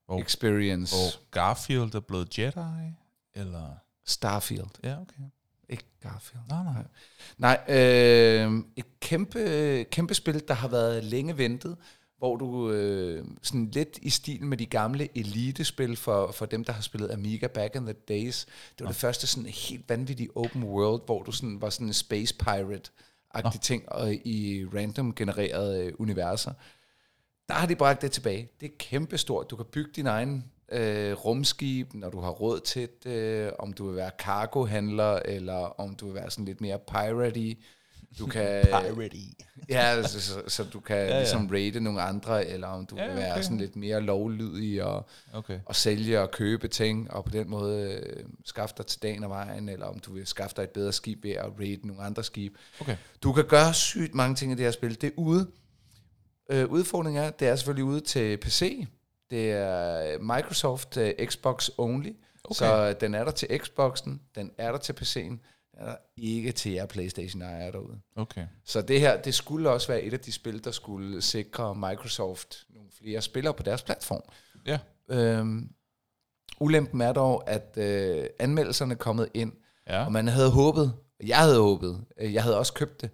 Hvor- 0.07 0.21
experience. 0.21 0.95
Hvor 0.97 1.31
Garfield 1.31 1.95
er 1.95 2.01
blevet 2.01 2.39
Jedi, 2.39 2.95
eller... 3.35 3.69
Starfield. 4.07 4.69
Ja, 4.85 5.01
okay. 5.01 5.23
Ikke 5.69 5.85
Garfield. 6.03 6.43
Nej, 6.49 6.63
nej. 6.65 6.85
Nej, 7.39 7.77
øh, 7.77 8.65
et 8.77 9.01
kæmpe, 9.01 9.85
kæmpe 9.91 10.15
spil, 10.15 10.43
der 10.49 10.55
har 10.55 10.69
været 10.69 11.05
længe 11.05 11.39
ventet, 11.39 11.77
hvor 12.19 12.37
du 12.37 12.71
øh, 12.71 13.25
sådan 13.43 13.71
lidt 13.71 13.99
i 14.03 14.11
stil 14.11 14.45
med 14.45 14.57
de 14.57 14.67
gamle 14.67 15.09
elite-spil 15.19 15.97
for, 15.97 16.33
for 16.33 16.47
dem, 16.47 16.65
der 16.65 16.73
har 16.73 16.83
spillet 16.83 17.11
Amiga 17.11 17.47
back 17.47 17.75
in 17.75 17.83
the 17.85 17.93
days. 17.93 18.47
Det 18.79 18.85
var 18.85 18.87
det 18.87 18.97
første 18.97 19.27
sådan 19.27 19.49
helt 19.49 19.89
vanvittige 19.89 20.37
open 20.37 20.65
world, 20.65 21.03
hvor 21.07 21.23
du 21.23 21.33
sådan 21.33 21.61
var 21.61 21.71
sådan 21.71 21.87
en 21.87 21.93
space 21.93 22.35
agtige 23.45 23.61
ting 23.61 23.93
og 23.93 24.15
i 24.15 24.67
random 24.75 25.15
genererede 25.15 25.85
øh, 25.85 25.93
universer. 25.99 26.53
Der 27.49 27.55
har 27.55 27.67
de 27.67 27.77
bragt 27.77 28.03
det 28.03 28.13
tilbage. 28.13 28.49
Det 28.61 28.67
er 28.67 28.75
kæmpestort. 28.79 29.51
Du 29.51 29.57
kan 29.57 29.67
bygge 29.73 29.91
din 29.97 30.07
egen 30.07 30.45
øh, 30.73 31.13
rumskib, 31.13 31.95
når 31.95 32.11
du 32.11 32.21
har 32.21 32.31
råd 32.31 32.61
til 32.61 32.89
det, 33.05 33.11
øh, 33.11 33.53
om 33.59 33.73
du 33.73 33.87
vil 33.87 33.97
være 33.97 34.11
cargohandler, 34.19 35.17
eller 35.25 35.81
om 35.81 35.95
du 35.95 36.07
vil 36.07 36.15
være 36.15 36.31
sådan 36.31 36.45
lidt 36.45 36.61
mere 36.61 36.79
piratey. 36.79 37.59
Du 38.19 38.27
kan, 38.27 38.65
ja, 39.69 40.03
så, 40.03 40.21
så, 40.21 40.43
så 40.47 40.65
du 40.65 40.81
kan 40.81 40.97
ja, 40.97 41.07
ja. 41.07 41.19
ligesom 41.19 41.47
raide 41.47 41.81
nogle 41.81 42.03
andre, 42.03 42.47
eller 42.47 42.67
om 42.69 42.87
du 42.87 42.97
Ja, 42.97 43.07
vil 43.07 43.17
være 43.17 43.33
okay. 43.33 43.43
sådan 43.43 43.59
lidt 43.59 43.77
mere 43.77 44.01
lovlydig 44.01 44.85
og, 44.85 45.09
Okay. 45.33 45.61
og 45.67 45.77
sælge 45.77 46.21
og 46.21 46.31
købe 46.31 46.69
ting, 46.69 47.11
og 47.11 47.25
på 47.25 47.31
den 47.31 47.51
måde 47.51 47.91
øh, 47.93 48.25
skaffe 48.45 48.75
dig 48.79 48.87
til 48.87 49.03
dagen 49.03 49.25
og 49.25 49.31
vejen, 49.31 49.69
eller 49.69 49.87
om 49.87 49.99
du 49.99 50.13
vil 50.13 50.27
skaffe 50.27 50.57
dig 50.57 50.63
et 50.63 50.71
bedre 50.71 50.93
skib 50.93 51.25
ved 51.25 51.31
at 51.31 51.51
raide 51.61 51.87
nogle 51.87 52.03
andre 52.03 52.25
skib. 52.25 52.55
Okay. 52.81 52.97
Du 53.23 53.33
kan 53.33 53.45
gøre 53.45 53.75
sygt 53.75 54.15
mange 54.15 54.35
ting 54.37 54.53
i 54.53 54.55
det 54.55 54.65
her 54.65 54.71
spil. 54.71 55.01
Det 55.01 55.07
er 55.07 55.11
ude. 55.17 55.51
Øh, 56.51 56.67
udfordringen 56.71 57.25
er, 57.25 57.31
det 57.31 57.49
er 57.49 57.57
selvfølgelig 57.57 57.85
ude 57.85 58.01
til 58.01 58.37
PC. 58.37 58.87
Det 59.31 59.53
er 59.53 60.19
Microsoft 60.19 60.97
uh, 60.97 61.09
Xbox 61.27 61.69
only. 61.79 62.13
Okay. 62.45 62.55
Så 62.55 62.93
den 63.01 63.15
er 63.15 63.25
der 63.25 63.31
til 63.31 63.49
Xboxen, 63.63 64.21
den 64.35 64.51
er 64.59 64.73
der 64.73 64.79
til 64.79 64.93
PC'en, 64.93 65.39
er 65.79 65.85
der 65.87 65.97
ikke 66.17 66.53
til 66.53 66.73
jer 66.73 66.87
Playstation 66.87 67.43
ejere 67.43 67.73
derude. 67.73 68.01
Okay. 68.17 68.47
Så 68.65 68.83
det 68.83 69.01
her, 69.01 69.23
det 69.23 69.35
skulle 69.35 69.71
også 69.71 69.89
være 69.89 70.03
et 70.03 70.13
af 70.13 70.21
de 70.21 70.33
spil, 70.33 70.65
der 70.65 70.71
skulle 70.71 71.23
sikre 71.23 71.75
Microsoft 71.75 72.67
nogle 72.71 72.91
flere 72.99 73.23
spillere 73.23 73.55
på 73.55 73.63
deres 73.63 73.83
platform. 73.83 74.23
Ja. 74.67 74.79
Øhm, 75.11 75.71
ulempen 76.61 77.01
er 77.01 77.13
dog, 77.13 77.51
at 77.51 77.77
øh, 77.77 78.27
anmeldelserne 78.39 78.93
er 78.95 78.99
kommet 78.99 79.29
ind, 79.35 79.53
Ja. 79.87 80.05
og 80.05 80.13
man 80.13 80.29
havde 80.29 80.51
håbet, 80.51 80.95
jeg 81.27 81.39
havde 81.39 81.61
håbet, 81.61 82.05
øh, 82.19 82.35
jeg 82.35 82.43
havde 82.43 82.59
også 82.59 82.73
købt 82.75 83.01
det, 83.01 83.11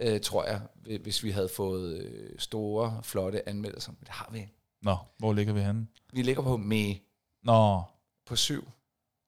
øh, 0.00 0.20
tror 0.20 0.44
jeg, 0.44 0.60
hvi- 0.74 1.02
hvis 1.02 1.24
vi 1.24 1.30
havde 1.30 1.48
fået 1.48 1.98
øh, 1.98 2.30
store, 2.38 3.00
flotte 3.02 3.48
anmeldelser. 3.48 3.92
Men 3.92 4.00
det 4.00 4.08
har 4.08 4.28
vi 4.32 4.38
ikke. 4.38 4.54
Nå, 4.82 4.96
hvor 5.18 5.32
ligger 5.32 5.52
vi 5.52 5.60
henne? 5.60 5.86
Vi 6.12 6.22
ligger 6.22 6.42
på 6.42 6.56
med 6.56 6.94
Nå, 7.42 7.82
på 8.26 8.36
7, 8.36 8.68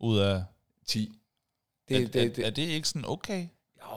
ud 0.00 0.18
af... 0.18 0.44
10. 0.86 1.19
Det, 1.98 2.12
Det, 2.12 2.22
er, 2.22 2.26
det, 2.26 2.36
det, 2.36 2.46
er 2.46 2.50
det 2.50 2.62
ikke 2.62 2.88
sådan 2.88 3.04
okay? 3.08 3.46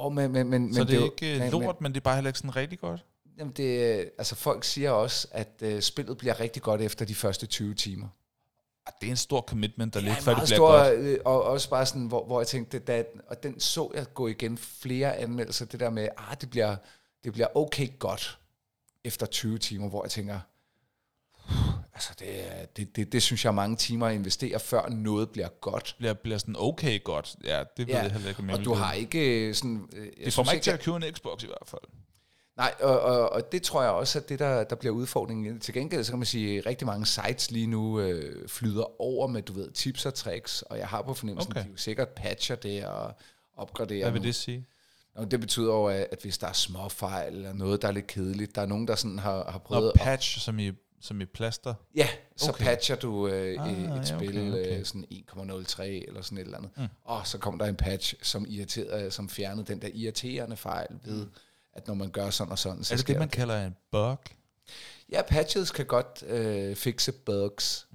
jo, 0.04 0.10
men, 0.10 0.32
men, 0.32 0.50
men, 0.50 0.74
Så 0.74 0.80
men 0.80 0.88
det 0.88 0.96
er 0.96 1.00
jo- 1.00 1.06
ikke 1.06 1.26
men- 1.26 1.40
men, 1.40 1.50
lort, 1.64 1.82
men 1.82 1.92
det 1.94 2.00
er 2.00 2.04
bare 2.04 2.16
heller 2.16 2.30
ikke 2.30 2.40
sådan 2.40 2.56
rigtig 2.56 2.80
godt? 2.80 3.06
Jamen 3.38 3.54
det, 3.54 3.80
altså 4.18 4.36
folk 4.36 4.64
siger 4.64 4.92
også, 4.92 5.28
at 5.32 5.50
øh, 5.62 5.82
spillet 5.82 6.18
bliver 6.18 6.40
rigtig 6.40 6.62
godt 6.62 6.82
efter 6.82 7.06
de 7.06 7.16
første 7.16 7.46
20 7.46 7.74
timer. 7.76 8.08
Ah, 8.88 8.94
Det 9.02 9.08
er 9.08 9.12
en 9.12 9.18
stor 9.18 9.42
commitment, 9.42 9.94
der 9.94 10.00
Det 10.00 10.04
ligger, 10.04 10.18
er 10.18 10.22
før 10.22 10.34
det 10.34 10.44
bliver 10.44 10.58
stor, 10.58 10.68
godt. 10.84 10.94
øh, 11.00 11.20
og 11.26 11.44
også 11.44 11.70
bare 11.70 11.86
sådan, 11.86 12.06
hvor, 12.08 12.26
hvor 12.26 12.40
jeg 12.40 12.48
tænkte, 12.48 12.80
da, 12.80 13.04
og 13.28 13.44
den 13.44 13.60
så 13.60 13.92
jeg 13.96 14.06
gå 14.14 14.28
igen 14.28 14.58
flere 14.58 15.18
anmeldelser, 15.18 15.66
det 15.66 15.80
der 15.80 15.90
med, 15.90 16.08
ah, 16.18 16.36
det 16.42 16.50
bliver, 16.50 16.76
det 17.24 17.34
bliver 17.34 17.58
okay 17.58 17.88
godt 18.00 18.40
efter 19.04 19.26
20 19.26 19.58
timer, 19.58 19.90
hvor 19.90 20.04
jeg 20.04 20.12
tænker, 20.12 20.40
altså 21.94 22.14
det, 22.20 22.78
det, 22.78 22.96
det, 22.96 23.12
det 23.12 23.24
synes 23.24 23.46
jeg 23.46 23.50
er 23.50 23.54
mange 23.56 23.76
timer 23.76 24.08
at 24.08 24.16
investere, 24.16 24.60
før 24.60 24.90
noget 24.90 25.30
bliver 25.30 25.50
godt. 25.62 25.96
Bliver, 25.98 26.14
bliver 26.14 26.38
sådan 26.38 26.56
okay 26.58 27.04
godt. 27.04 27.36
Ja, 27.44 27.60
det 27.78 27.88
ved 27.88 27.94
Ja, 27.94 28.02
jeg 28.02 28.12
heller 28.12 28.30
ikke, 28.30 28.54
Og 28.54 28.66
du 28.66 28.74
har 28.74 28.94
ikke 28.94 29.48
øh, 29.48 29.56
sådan... 29.56 29.88
øh, 29.96 30.08
Det 30.26 30.34
får 30.34 30.44
mig 30.44 30.54
ikke 30.54 30.64
til 30.64 30.72
at 30.72 30.80
købe 30.80 30.98
en 30.98 31.04
Xbox 31.16 31.44
i 31.44 31.48
hvert 31.48 31.68
fald. 31.68 31.82
Nej, 32.58 32.74
og, 32.82 33.00
og, 33.00 33.30
og 33.32 33.52
det 33.52 33.62
tror 33.64 33.82
jeg 33.82 33.92
også, 33.92 34.20
at 34.20 34.30
det, 34.30 34.40
der, 34.40 34.64
der 34.64 34.76
bliver 34.76 34.94
udfordringen. 34.96 35.60
Til 35.60 35.74
gengæld, 35.74 36.04
så 36.04 36.12
kan 36.12 36.20
man 36.20 36.26
sige, 36.26 36.58
at 36.58 36.66
rigtig 36.66 36.88
mange 36.88 37.06
sites 37.06 37.52
lige 37.52 37.68
nu 37.68 38.00
øh, 38.00 38.48
flyder 38.50 39.02
over 39.02 39.28
med, 39.28 39.42
du 39.42 39.54
ved, 39.54 39.72
tips 39.72 40.06
og 40.06 40.14
tricks, 40.14 40.62
og 40.62 40.78
jeg 40.78 40.88
har 40.88 41.02
på 41.02 41.14
fornemmelsen, 41.14 41.52
Okay. 41.52 41.60
at 41.60 41.66
de 41.66 41.72
jo 41.72 41.78
sikkert 41.78 42.10
patcher 42.10 42.56
det 42.56 42.86
og 42.86 43.14
opgraderer 43.58 44.04
Hvad 44.04 44.12
vil 44.12 44.24
det 44.24 44.36
sige? 44.36 44.66
Og 45.16 45.32
det 45.32 45.40
betyder 45.40 45.74
jo, 45.74 45.86
at 45.86 46.08
at 46.12 46.20
hvis 46.22 46.38
der 46.38 46.48
er 46.48 46.54
små 46.54 46.90
fejl, 46.90 47.36
eller 47.36 47.54
noget, 47.54 47.82
der 47.82 47.88
er 47.88 47.92
lidt 47.92 48.08
kedeligt, 48.08 48.56
der 48.56 48.62
er 48.62 48.66
nogen, 48.66 48.88
der 48.88 48.96
sådan 48.96 49.20
har, 49.20 49.52
har 49.52 49.60
prøvet 49.60 49.84
Nå, 49.84 49.90
at... 49.90 50.00
patch 50.00 50.40
som 50.40 50.60
i, 50.60 50.72
som 51.04 51.22
i 51.22 51.26
plaster. 51.26 51.74
Ja, 51.96 52.08
så 52.36 52.50
Okay. 52.52 52.64
patcher 52.64 52.96
du 52.96 53.28
øh, 53.28 53.66
Ah, 53.66 53.72
et 53.72 53.90
ja, 53.98 54.04
spil, 54.04 54.30
okay, 54.30 54.52
okay. 54.52 54.80
Øh, 54.80 54.86
sådan 54.86 55.06
1,03 55.12 55.82
eller 55.84 56.22
sådan 56.22 56.38
et 56.38 56.42
eller 56.42 56.58
andet. 56.58 56.72
Mm. 56.76 56.82
Mm. 56.84 56.90
Og 57.04 57.28
så 57.28 57.38
kom 57.38 57.60
der 57.60 57.66
en 57.66 57.76
patch, 57.76 58.16
som, 58.22 58.46
irriterede, 58.50 59.12
som 59.12 59.30
fjernede 59.30 59.66
den 59.68 59.82
der 59.82 59.90
irriterende 59.94 60.58
fejl 60.58 60.88
ved, 61.04 61.28
at 61.74 61.88
når 61.88 61.94
man 61.94 62.10
gør 62.10 62.30
sådan 62.30 62.52
og 62.52 62.60
sådan, 62.60 62.84
så 62.84 62.94
Er 62.94 62.98
det 62.98 63.08
det, 63.08 63.20
man 63.20 63.30
kalder 63.30 63.66
en 63.66 63.76
bug? 63.92 64.18
Ja, 65.10 65.22
patches 65.22 65.72
kan 65.72 65.86
godt 65.86 66.24
øh, 66.28 66.76
fikse 66.76 67.12
bugs. 67.12 67.88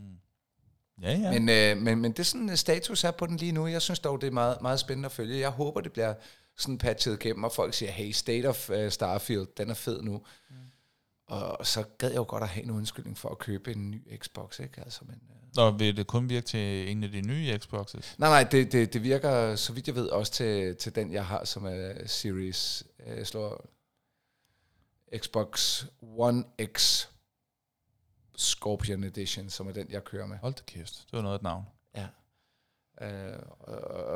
Ja, 1.03 1.12
ja. 1.12 1.18
Ja. 1.18 1.38
Men, 1.38 1.49
øh, 1.49 1.83
men, 1.85 1.99
men 1.99 2.12
det 2.12 2.18
er 2.18 2.25
sådan, 2.25 2.51
øh, 2.51 2.57
status 2.57 3.05
er 3.05 3.11
på 3.11 3.27
den 3.27 3.37
lige 3.37 3.53
nu. 3.53 3.66
Jeg 3.66 3.83
synes 3.83 3.99
dog, 3.99 4.21
det 4.21 4.27
er 4.27 4.31
meget, 4.31 4.62
meget 4.62 4.81
spændende 4.81 5.07
at 5.07 5.12
følge. 5.12 5.38
Jeg 5.38 5.51
håber, 5.51 5.81
det 5.81 5.92
bliver 5.92 6.14
sådan 6.57 6.79
patchet 6.79 7.14
igennem, 7.25 7.44
og 7.44 7.53
folk 7.53 7.75
siger, 7.75 7.92
hey, 7.92 8.11
State 8.12 8.49
of 8.49 8.71
uh, 8.71 8.88
Starfield, 8.88 9.47
den 9.57 9.71
er 9.71 9.75
fed 9.75 10.03
nu. 10.03 10.23
Mm. 10.51 10.57
Og 11.29 11.67
så 11.67 11.85
gad 11.99 12.09
jeg 12.09 12.17
jo 12.17 12.25
godt 12.29 12.43
at 12.43 12.49
have 12.49 12.64
en 12.64 12.71
undskyldning 12.71 13.19
for 13.19 13.29
at 13.29 13.38
købe 13.38 13.73
en 13.73 13.91
ny 13.91 14.19
Xbox, 14.19 14.59
ikke? 14.61 14.81
Altså, 14.81 15.01
men, 15.05 15.14
øh. 15.14 15.57
Nå, 15.57 15.71
vil 15.71 15.97
det 15.97 16.07
kun 16.07 16.29
virke 16.29 16.47
til 16.47 16.91
en 16.91 17.05
af 17.05 17.11
de 17.11 17.21
nye 17.21 17.59
Xboxes? 17.59 18.19
Nej, 18.19 18.29
nej, 18.29 18.51
det, 18.51 18.73
det, 18.73 18.93
det 18.93 19.03
virker, 19.03 19.57
så 19.57 19.73
vidt 19.73 19.87
jeg 19.87 19.95
ved, 19.95 20.09
også 20.09 20.33
til, 20.33 20.77
til 20.77 20.95
den, 20.95 21.12
jeg 21.12 21.27
har, 21.27 21.45
som 21.45 21.67
er 21.67 22.07
Series, 22.07 22.85
øh, 23.07 23.17
jeg 23.17 23.27
slår 23.27 23.69
Xbox 25.17 25.85
One 26.03 26.45
X 26.77 27.07
Scorpion 28.37 29.05
Edition, 29.05 29.51
som 29.51 29.69
er 29.69 29.73
den, 29.73 29.91
jeg 29.91 30.05
kører 30.05 30.27
med. 30.27 30.38
Hold 30.38 30.55
da 30.55 30.62
kæft, 30.67 31.05
det 31.11 31.17
var 31.17 31.23
noget 31.23 31.35
af 31.35 31.38
et 31.38 31.43
navn. 31.43 31.64
Øh, 33.03 33.09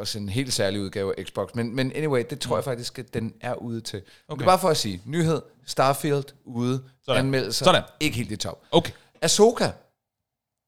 og 0.01 0.07
en 0.17 0.29
helt 0.29 0.53
særlig 0.53 0.81
udgave 0.81 1.19
af 1.19 1.25
Xbox. 1.25 1.49
Men, 1.55 1.77
men 1.77 1.93
anyway, 1.93 2.25
det 2.31 2.41
tror 2.41 2.57
jeg 2.57 2.65
faktisk, 2.65 2.99
at 2.99 3.15
den 3.15 3.35
er 3.41 3.55
ude 3.55 3.81
til. 3.81 4.03
Okay. 4.29 4.39
Det 4.39 4.43
er 4.43 4.51
bare 4.51 4.59
for 4.59 4.69
at 4.69 4.77
sige, 4.77 5.03
nyhed, 5.05 5.43
Starfield 5.67 6.25
ude. 6.45 6.83
Sådan. 7.05 7.25
anmeldelser, 7.25 7.65
Sådan. 7.65 7.83
ikke 8.01 8.17
helt 8.17 8.33
i 8.33 8.37
top. 8.37 8.63
Okay. 8.73 8.93
Ahsoka 9.23 9.71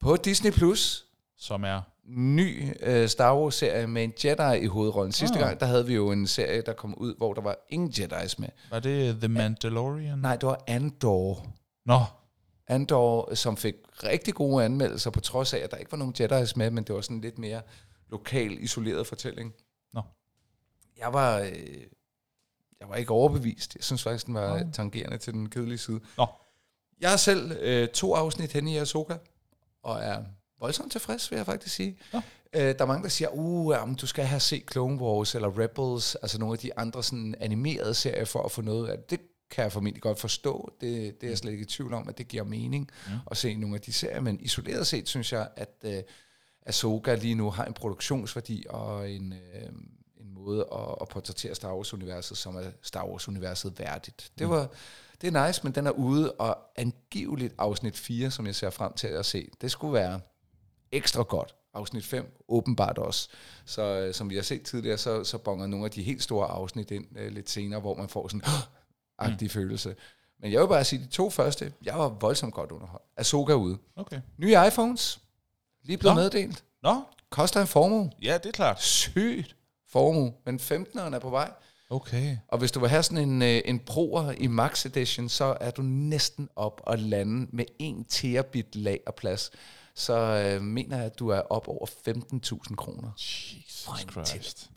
på 0.00 0.16
Disney+, 0.16 0.50
Plus, 0.52 1.04
Som 1.38 1.64
er... 1.64 1.80
ny 2.08 2.72
øh, 2.82 3.08
Star 3.08 3.36
Wars-serie 3.38 3.86
med 3.86 4.04
en 4.04 4.12
Jedi 4.24 4.58
i 4.64 4.66
hovedrollen. 4.66 5.12
Sidste 5.12 5.38
Ah. 5.38 5.44
gang, 5.44 5.60
der 5.60 5.66
havde 5.66 5.86
vi 5.86 5.94
jo 5.94 6.10
en 6.12 6.26
serie, 6.26 6.62
der 6.62 6.72
kom 6.72 6.94
ud, 6.94 7.14
hvor 7.16 7.32
der 7.34 7.42
var 7.42 7.56
ingen 7.70 7.90
Jedi's 7.90 8.34
med. 8.38 8.48
Var 8.70 8.80
det 8.80 9.16
The 9.18 9.28
Mandalorian? 9.28 10.18
Nej, 10.18 10.36
det 10.36 10.46
var 10.46 10.60
Andor. 10.66 11.46
Nå, 11.86 12.00
Andor, 12.68 13.34
som 13.34 13.56
fik 13.56 13.74
rigtig 14.04 14.34
gode 14.34 14.64
anmeldelser, 14.64 15.10
på 15.10 15.20
trods 15.20 15.54
af, 15.54 15.58
at 15.58 15.70
der 15.70 15.76
ikke 15.76 15.92
var 15.92 15.98
nogen 15.98 16.14
Jedi's 16.20 16.52
med, 16.56 16.70
men 16.70 16.84
det 16.84 16.94
var 16.94 17.00
sådan 17.00 17.20
lidt 17.20 17.38
mere 17.38 17.60
lokal, 18.08 18.62
isoleret 18.62 19.06
fortælling. 19.06 19.54
Nå. 19.92 20.02
Jeg 20.98 21.12
var, 21.12 21.38
øh, 21.38 21.80
jeg 22.80 22.88
var 22.88 22.96
ikke 22.96 23.10
overbevist. 23.10 23.74
Jeg 23.74 23.84
synes 23.84 24.02
faktisk, 24.02 24.26
den 24.26 24.34
var 24.34 24.58
Nå. 24.64 24.70
tangerende 24.72 25.18
til 25.18 25.32
den 25.32 25.48
kedelige 25.50 25.78
side. 25.78 26.00
Nå. 26.16 26.26
Jeg 27.00 27.10
har 27.10 27.16
selv 27.16 27.52
øh, 27.60 27.88
to 27.88 28.14
afsnit 28.14 28.52
henne 28.52 28.72
i 28.72 28.76
Ahsoka, 28.76 29.16
og 29.82 30.00
er 30.00 30.24
voldsomt 30.60 30.92
tilfreds, 30.92 31.30
vil 31.30 31.36
jeg 31.36 31.46
faktisk 31.46 31.74
sige. 31.74 31.98
Nå. 32.12 32.20
Øh, 32.52 32.62
der 32.62 32.80
er 32.82 32.86
mange, 32.86 33.02
der 33.02 33.08
siger, 33.08 33.28
uh, 33.32 33.74
jamen, 33.74 33.94
du 33.94 34.06
skal 34.06 34.24
have 34.24 34.40
set 34.40 34.64
Clone 34.72 35.00
Wars 35.02 35.34
eller 35.34 35.58
Rebels, 35.58 36.14
altså 36.14 36.38
nogle 36.38 36.52
af 36.52 36.58
de 36.58 36.78
andre 36.78 37.02
sådan, 37.02 37.34
animerede 37.40 37.94
serier 37.94 38.24
for 38.24 38.42
at 38.42 38.52
få 38.52 38.62
noget 38.62 38.88
af 38.88 38.98
det. 38.98 39.10
Det 39.10 39.20
kan 39.50 39.62
jeg 39.64 39.72
formentlig 39.72 40.02
godt 40.02 40.20
forstå. 40.20 40.72
Det, 40.80 41.20
det 41.20 41.26
er 41.26 41.30
jeg 41.30 41.38
slet 41.38 41.52
ikke 41.52 41.62
i 41.62 41.66
tvivl 41.66 41.94
om, 41.94 42.08
at 42.08 42.18
det 42.18 42.28
giver 42.28 42.44
mening 42.44 42.90
Mm. 43.06 43.12
mm. 43.12 43.18
at 43.30 43.36
se 43.36 43.54
nogle 43.56 43.76
af 43.76 43.80
de 43.80 43.92
serier. 43.92 44.20
Men 44.20 44.40
isoleret 44.40 44.86
set 44.86 45.08
synes 45.08 45.32
jeg, 45.32 45.48
at 45.56 45.74
øh, 45.84 46.02
Ahsoka 46.66 47.14
lige 47.14 47.34
nu 47.34 47.50
har 47.50 47.64
en 47.64 47.72
produktionsværdi 47.74 48.64
og 48.68 49.10
en, 49.10 49.32
øh, 49.32 49.68
en 50.20 50.34
måde 50.34 50.66
at, 50.72 50.94
at 51.00 51.08
portrættere 51.08 51.54
Star 51.54 51.74
Wars-universet, 51.74 52.36
som 52.38 52.56
er 52.56 52.62
Star 52.82 53.04
Wars-universet 53.06 53.78
værdigt. 53.78 54.32
Det, 54.38 54.46
Mm. 54.46 54.50
var, 54.52 54.68
det 55.20 55.36
er 55.36 55.46
nice, 55.46 55.60
men 55.64 55.72
den 55.74 55.86
er 55.86 55.90
ude, 55.90 56.32
og 56.32 56.58
angiveligt 56.76 57.54
afsnit 57.58 57.96
4, 57.98 58.30
som 58.30 58.46
jeg 58.46 58.54
ser 58.54 58.70
frem 58.70 58.92
til 58.92 59.06
at 59.08 59.26
se, 59.26 59.48
det 59.60 59.70
skulle 59.70 59.92
være 59.94 60.20
ekstra 60.92 61.22
godt. 61.22 61.54
Afsnit 61.74 62.04
5 62.04 62.44
åbenbart 62.48 62.98
også. 62.98 63.28
Så 63.64 63.82
øh, 63.82 64.14
som 64.14 64.30
vi 64.30 64.34
har 64.34 64.42
set 64.42 64.62
tidligere, 64.62 64.98
så, 64.98 65.24
så 65.24 65.38
bonger 65.38 65.66
nogle 65.66 65.84
af 65.84 65.90
de 65.90 66.02
helt 66.02 66.22
store 66.22 66.46
afsnit 66.46 66.90
ind 66.90 67.06
øh, 67.18 67.32
lidt 67.32 67.50
senere, 67.50 67.80
hvor 67.80 67.94
man 67.96 68.08
får 68.08 68.28
sådan 68.28 68.40
en 68.40 68.46
agtig 69.18 69.46
mm. 69.46 69.50
følelse. 69.50 69.96
Men 70.40 70.52
jeg 70.52 70.60
vil 70.60 70.68
bare 70.68 70.84
sige, 70.84 71.02
de 71.02 71.06
to 71.08 71.30
første, 71.30 71.72
jeg 71.84 71.98
var 71.98 72.08
voldsomt 72.08 72.54
godt 72.54 72.72
underholdt. 72.72 73.04
Ahsoka 73.16 73.52
ude. 73.52 73.78
okay. 73.96 74.20
Nye 74.38 74.56
iPhones, 74.68 75.20
Lige 75.84 75.98
blevet 75.98 76.16
Nå. 76.16 76.22
meddelt. 76.22 76.64
Nå, 76.82 77.02
Koster 77.30 77.60
en 77.60 77.66
formue. 77.66 78.10
ja, 78.22 78.38
det 78.38 78.46
er 78.46 78.52
klart. 78.52 78.82
Sygt 78.82 79.56
formue. 79.88 80.32
Men 80.46 80.56
15'eren 80.56 81.14
er 81.14 81.18
på 81.18 81.30
vej. 81.30 81.52
Okay. 81.90 82.36
Og 82.48 82.58
hvis 82.58 82.72
du 82.72 82.80
vil 82.80 82.88
have 82.88 83.02
sådan 83.02 83.28
en, 83.28 83.42
øh, 83.42 83.60
en 83.64 83.80
Pro'er 83.90 84.30
i 84.30 84.46
Max 84.46 84.86
Edition, 84.86 85.28
så 85.28 85.56
er 85.60 85.70
du 85.70 85.82
næsten 85.82 86.48
op 86.56 86.80
og 86.84 86.98
lande 86.98 87.46
med 87.52 87.64
1 87.78 88.04
terabit 88.08 88.76
lagerplads. 88.76 89.50
Så 89.94 90.14
øh, 90.16 90.62
mener 90.62 90.96
jeg, 90.96 91.06
at 91.06 91.18
du 91.18 91.28
er 91.28 91.40
op 91.40 91.68
over 91.68 91.86
15.000 91.86 92.74
kroner. 92.74 93.10
Jesus 93.16 93.84
For 93.84 94.18
en 94.18 94.26
Christ. 94.26 94.70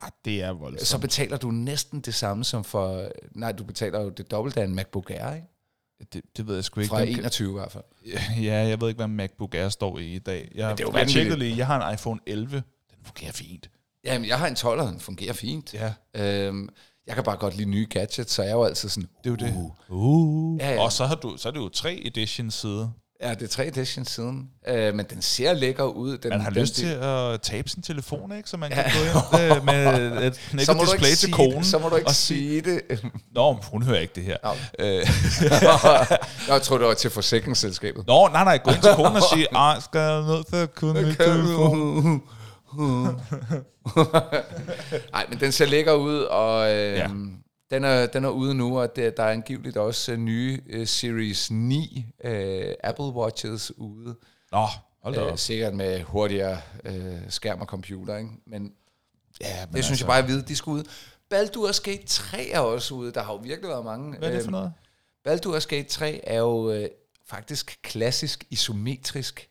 Ah, 0.00 0.10
det 0.24 0.42
er 0.42 0.52
voldsomt. 0.52 0.86
Så 0.86 0.98
betaler 0.98 1.36
du 1.36 1.50
næsten 1.50 2.00
det 2.00 2.14
samme 2.14 2.44
som 2.44 2.64
for... 2.64 3.08
Nej, 3.32 3.52
du 3.52 3.64
betaler 3.64 4.00
jo 4.00 4.08
det 4.08 4.30
dobbelte 4.30 4.60
af 4.60 4.64
en 4.64 4.74
MacBook 4.74 5.10
Air, 5.10 5.34
ikke? 5.34 5.48
Det, 6.12 6.22
det 6.36 6.46
ved 6.46 6.54
jeg 6.54 6.64
sgu 6.64 6.80
ikke. 6.80 6.88
Fra 6.88 7.00
Den- 7.00 7.08
21 7.08 7.50
i 7.50 7.52
hvert 7.52 7.72
fald. 7.72 7.84
Ja, 8.42 8.54
jeg 8.66 8.80
ved 8.80 8.88
ikke, 8.88 8.98
hvad 8.98 9.08
MacBook 9.08 9.54
Air 9.54 9.68
står 9.68 9.98
i 9.98 10.14
i 10.14 10.18
dag. 10.18 10.50
Jeg, 10.54 10.70
det 10.78 10.84
er 10.84 10.88
jo 10.92 10.98
jeg 10.98 11.08
tjekkede 11.08 11.38
lige, 11.38 11.56
jeg 11.56 11.66
har 11.66 11.88
en 11.88 11.94
iPhone 11.94 12.20
11. 12.26 12.50
Den 12.90 12.98
fungerer 13.04 13.32
fint. 13.32 13.70
Jamen, 14.04 14.28
jeg 14.28 14.38
har 14.38 14.46
en 14.46 14.54
12, 14.56 14.80
og 14.80 14.88
den 14.88 15.00
fungerer 15.00 15.32
fint. 15.32 15.74
Ja. 15.74 15.92
Øhm, 16.16 16.68
jeg 17.06 17.14
kan 17.14 17.24
bare 17.24 17.36
godt 17.36 17.56
lide 17.56 17.68
nye 17.70 17.86
gadgets, 17.90 18.32
så 18.32 18.42
jeg 18.42 18.50
er 18.50 18.54
jo 18.54 18.64
altid 18.64 18.88
sådan... 18.88 19.08
Det 19.24 19.30
er 19.30 19.30
jo 19.30 19.36
det. 19.36 19.54
Uh. 19.88 20.00
Uh. 20.54 20.58
Ja, 20.60 20.72
ja. 20.74 20.80
Og 20.82 20.92
så, 20.92 21.04
har 21.06 21.14
du, 21.14 21.36
så 21.36 21.48
er 21.48 21.52
det 21.52 21.60
jo 21.60 21.68
tre 21.68 22.02
edition 22.06 22.50
side. 22.50 22.92
Ja, 23.24 23.34
det 23.34 23.42
er 23.42 23.48
tre 23.48 23.66
edition 23.66 24.04
siden. 24.04 24.48
Øh, 24.68 24.94
men 24.94 25.06
den 25.10 25.22
ser 25.22 25.52
lækker 25.52 25.84
ud. 25.84 26.18
Den, 26.18 26.30
Man 26.30 26.40
har 26.40 26.50
den, 26.50 26.60
lyst 26.62 26.74
til 26.74 26.86
at 26.86 27.40
tabe 27.40 27.68
sin 27.68 27.82
telefon, 27.82 28.36
ikke? 28.36 28.50
Så 28.50 28.56
man 28.56 28.70
kan 28.70 28.84
gå 28.84 29.38
ind 29.38 29.42
øh, 29.42 29.64
med 29.70 30.26
et 30.26 30.66
du 30.66 30.80
display 30.80 31.14
til 31.18 31.32
konen. 31.32 31.58
det, 31.58 31.66
så 31.66 31.78
må 31.78 31.88
du 31.88 31.96
ikke 31.96 32.08
og 32.08 32.14
sige 32.14 32.60
det. 32.60 32.80
Nå, 33.34 33.52
hun 33.52 33.82
hører 33.82 34.00
ikke 34.00 34.12
det 34.14 34.22
her. 34.24 34.36
Øh, 34.78 35.06
jeg 36.52 36.62
tror, 36.62 36.78
det 36.78 36.86
var 36.86 36.94
til 36.94 37.10
forsikringsselskabet. 37.10 38.06
Nå, 38.06 38.28
nej, 38.28 38.44
nej, 38.44 38.58
gå 38.58 38.70
ind 38.70 38.82
til 38.82 38.92
konen 38.96 39.16
og 39.16 39.22
sige, 39.34 39.46
ah, 39.56 39.82
skal 39.82 39.98
jeg 39.98 40.22
ned 40.22 40.44
til 40.44 40.56
at 40.56 40.74
kunne 40.74 41.02
mit 41.02 41.16
telefon? 41.16 42.22
Nej, 45.12 45.26
men 45.28 45.40
den 45.40 45.52
ser 45.52 45.66
lækker 45.66 45.92
ud, 45.92 46.18
og 46.18 46.72
øh, 46.72 46.96
Ja. 46.96 47.08
Den, 47.70 47.84
er, 47.84 48.06
den 48.06 48.24
er 48.24 48.28
ude 48.28 48.54
nu, 48.54 48.80
og 48.80 48.96
det, 48.96 49.16
der 49.16 49.22
er 49.22 49.30
angiveligt 49.32 49.76
også 49.76 50.12
øh, 50.12 50.18
nye 50.18 50.60
øh, 50.66 50.86
Series 50.86 51.50
9 51.50 52.06
øh, 52.24 52.74
Apple 52.84 53.04
Watches 53.04 53.78
ude. 53.78 54.16
Nå, 54.52 54.66
hold 55.02 55.14
da 55.14 55.20
op. 55.20 55.38
sikkert 55.38 55.74
med 55.74 56.02
hurtigere 56.02 56.58
øh, 56.84 57.16
skærm 57.28 57.60
og 57.60 57.66
computer, 57.66 58.16
ikke? 58.16 58.30
Men 58.46 58.72
Ja, 59.40 59.66
men 59.66 59.74
det 59.76 59.84
synes 59.84 60.00
jeg 60.00 60.06
bare, 60.06 60.16
jeg 60.16 60.28
ved, 60.28 60.42
de 60.42 60.56
skulle 60.56 60.78
ud. 60.78 60.84
Baldur's 61.34 61.82
Gate 61.82 62.06
3 62.06 62.48
er 62.48 62.58
også 62.60 62.94
ude. 62.94 63.12
Der 63.12 63.22
har 63.22 63.32
jo 63.32 63.38
virkelig 63.38 63.68
været 63.70 63.84
mange. 63.84 64.18
Hvad 64.18 64.28
er 64.28 64.32
det 64.32 64.44
for 64.44 64.50
noget? 64.50 64.72
Baldur's 65.28 65.66
Gate 65.68 65.88
3 65.88 66.20
er 66.24 66.38
jo 66.38 66.70
øh, 66.72 66.88
faktisk 67.26 67.78
klassisk 67.82 68.44
isometrisk 68.50 69.48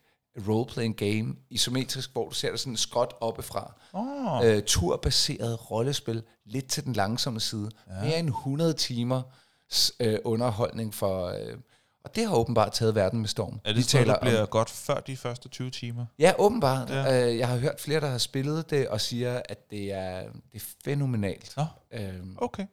roleplaying 0.48 0.96
game. 0.96 1.34
Isometrisk, 1.50 2.12
hvor 2.12 2.28
du 2.28 2.34
ser 2.34 2.50
det 2.50 2.60
sådan 2.60 2.76
skråt 2.76 3.14
oppefra. 3.20 3.74
Åh, 3.94 4.46
Øh, 4.46 4.62
turbaseret 4.66 5.70
rollespil, 5.70 6.22
lidt 6.46 6.66
til 6.68 6.84
den 6.84 6.92
langsomme 6.92 7.40
side. 7.40 7.70
Ja. 7.90 8.04
Mere 8.04 8.18
end 8.18 8.28
100 8.28 8.72
timer 8.72 9.22
øh, 10.00 10.18
underholdning 10.24 10.94
for... 10.94 11.26
Øh, 11.26 11.56
og 12.04 12.16
det 12.16 12.26
har 12.28 12.34
åbenbart 12.36 12.72
taget 12.72 12.94
verden 12.94 13.20
med 13.20 13.28
storm. 13.28 13.60
er 13.64 13.72
det 13.72 13.84
sådan, 13.84 14.06
der 14.06 14.14
om- 14.14 14.18
bliver 14.20 14.46
godt 14.46 14.70
før 14.70 15.00
de 15.00 15.16
første 15.16 15.48
20 15.48 15.70
timer? 15.70 16.06
Ja, 16.18 16.32
åbenbart. 16.38 16.90
Ja. 16.90 17.28
Øh, 17.30 17.38
jeg 17.38 17.48
har 17.48 17.56
hørt 17.56 17.80
flere, 17.80 18.00
der 18.00 18.06
har 18.08 18.18
spillet 18.18 18.70
det, 18.70 18.88
og 18.88 19.00
siger, 19.00 19.42
at 19.48 19.70
det 19.70 19.92
er, 19.92 20.22
det 20.52 20.62
er 20.62 20.64
fænomenalt. 20.84 21.54
Nå, 21.56 21.64
Øhm, 21.92 22.36
okay. 22.40 22.66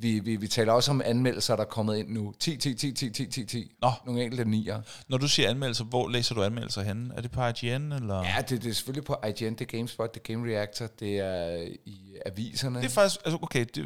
Vi, 0.00 0.18
vi, 0.18 0.36
vi 0.36 0.48
taler 0.48 0.72
også 0.72 0.90
om 0.90 1.02
anmeldelser, 1.04 1.56
der 1.56 1.62
er 1.64 1.68
kommet 1.68 1.96
ind 1.96 2.08
nu. 2.08 2.34
10, 2.40 2.56
10, 2.56 2.74
10, 2.74 2.92
10, 2.92 3.10
10, 3.10 3.26
10, 3.26 3.44
10. 3.44 3.72
Nå. 3.82 3.90
Nogle 4.06 4.22
enkelte 4.22 4.44
nier. 4.44 4.80
Når 5.08 5.18
du 5.18 5.28
siger 5.28 5.50
anmeldelser, 5.50 5.84
hvor 5.84 6.08
læser 6.08 6.34
du 6.34 6.42
anmeldelser 6.42 6.82
henne? 6.82 7.14
Er 7.16 7.20
det 7.20 7.30
på 7.30 7.40
IGN, 7.46 7.92
eller? 7.92 8.22
Ja, 8.24 8.36
det, 8.48 8.62
det 8.62 8.70
er 8.70 8.74
selvfølgelig 8.74 9.04
på 9.04 9.16
IGN, 9.28 9.52
det 9.54 9.60
er 9.60 9.64
GameSpot, 9.64 10.14
det 10.14 10.20
er 10.20 10.34
Game 10.34 10.52
Reactor, 10.52 10.86
det 10.86 11.18
er 11.18 11.68
i 11.86 12.16
aviserne. 12.26 12.78
Det 12.78 12.84
er 12.86 12.90
faktisk, 12.90 13.20
altså 13.24 13.38
okay, 13.42 13.64
det, 13.74 13.74
det, 13.74 13.84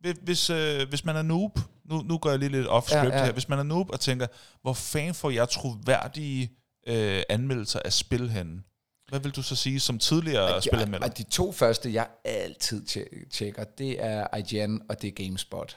hvis- 0.00 0.18
hvis, 0.22 0.50
øh, 0.50 0.88
hvis 0.88 1.04
man 1.04 1.16
er 1.16 1.22
noob, 1.22 1.58
nu, 1.84 2.02
nu 2.02 2.18
går 2.18 2.30
jeg 2.30 2.38
lige 2.38 2.48
lidt 2.52 2.66
off-script 2.66 2.94
ja. 3.12 3.18
ja. 3.18 3.24
her, 3.24 3.32
hvis 3.32 3.48
man 3.48 3.58
er 3.58 3.62
noob 3.62 3.90
og 3.90 4.00
tænker, 4.00 4.26
hvor 4.62 4.72
fanden 4.72 5.14
får 5.14 5.30
jeg 5.30 5.48
troværdige 5.48 6.50
øh, 6.88 7.22
anmeldelser 7.28 7.80
af 7.84 7.92
spil 7.92 8.30
henne? 8.30 8.62
Hvad 9.10 9.20
vil 9.20 9.30
du 9.36 9.42
så 9.42 9.56
sige 9.56 9.80
som 9.80 9.98
tidligere 9.98 10.54
og, 10.54 10.62
spilanmelder? 10.62 11.06
og 11.08 11.18
de 11.18 11.22
to 11.22 11.52
første, 11.52 11.92
jeg 11.92 12.08
altid 12.24 12.82
tje- 12.88 13.28
tjekker, 13.30 13.64
det 13.64 14.04
er 14.04 14.36
IGN 14.36 14.78
og 14.88 15.02
det 15.02 15.08
er 15.08 15.24
GameSpot. 15.24 15.76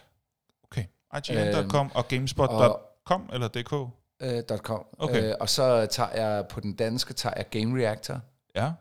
Okay, 0.63 0.85
IGN.com 1.17 1.91
og 1.95 2.07
GameSpot.com 2.07 3.29
eller 3.33 3.47
DK? 3.47 3.73
Uh, 3.73 4.57
.com. 4.57 4.85
Okay. 4.99 5.23
Øh, 5.29 5.35
og 5.39 5.49
så 5.49 5.85
tager 5.85 6.09
jeg 6.15 6.47
på 6.47 6.59
den 6.59 6.75
danske, 6.75 7.13
tager 7.13 7.33
jeg 7.37 7.49
Game 7.49 7.81
Reactor. 7.83 8.21
Ja. 8.55 8.71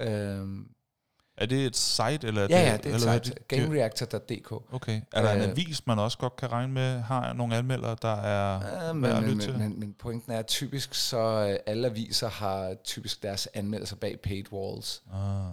Øhm, 0.00 0.66
Er 1.36 1.46
det 1.46 1.66
et 1.66 1.76
site, 1.76 2.26
eller 2.26 2.42
er 2.42 2.46
ja, 2.50 2.60
ja, 2.60 2.72
det, 2.76 2.84
det 2.84 2.90
er 2.90 2.94
eller 2.94 3.12
et 3.12 3.26
site. 3.26 3.38
GameReactor.dk. 3.48 4.52
Okay. 4.72 5.00
Er 5.12 5.22
der 5.22 5.32
en 5.32 5.40
Øh, 5.40 5.48
avis, 5.48 5.86
man 5.86 5.98
også 5.98 6.18
godt 6.18 6.36
kan 6.36 6.52
regne 6.52 6.72
med, 6.72 7.00
har 7.00 7.32
nogle 7.32 7.56
anmeldere, 7.56 7.96
der 8.02 8.16
er 8.16 8.58
at 8.58 8.96
men, 8.96 9.26
men, 9.26 9.40
til? 9.40 9.58
men, 9.58 9.80
men, 9.80 9.94
pointen 9.98 10.32
er, 10.32 10.42
typisk 10.42 10.94
så 10.94 11.48
øh, 11.50 11.58
alle 11.66 11.88
aviser 11.88 12.28
har 12.28 12.74
typisk 12.84 13.22
deres 13.22 13.48
anmeldelser 13.54 13.96
bag 13.96 14.20
paid 14.20 14.52
walls. 14.52 15.02
Ah, 15.12 15.52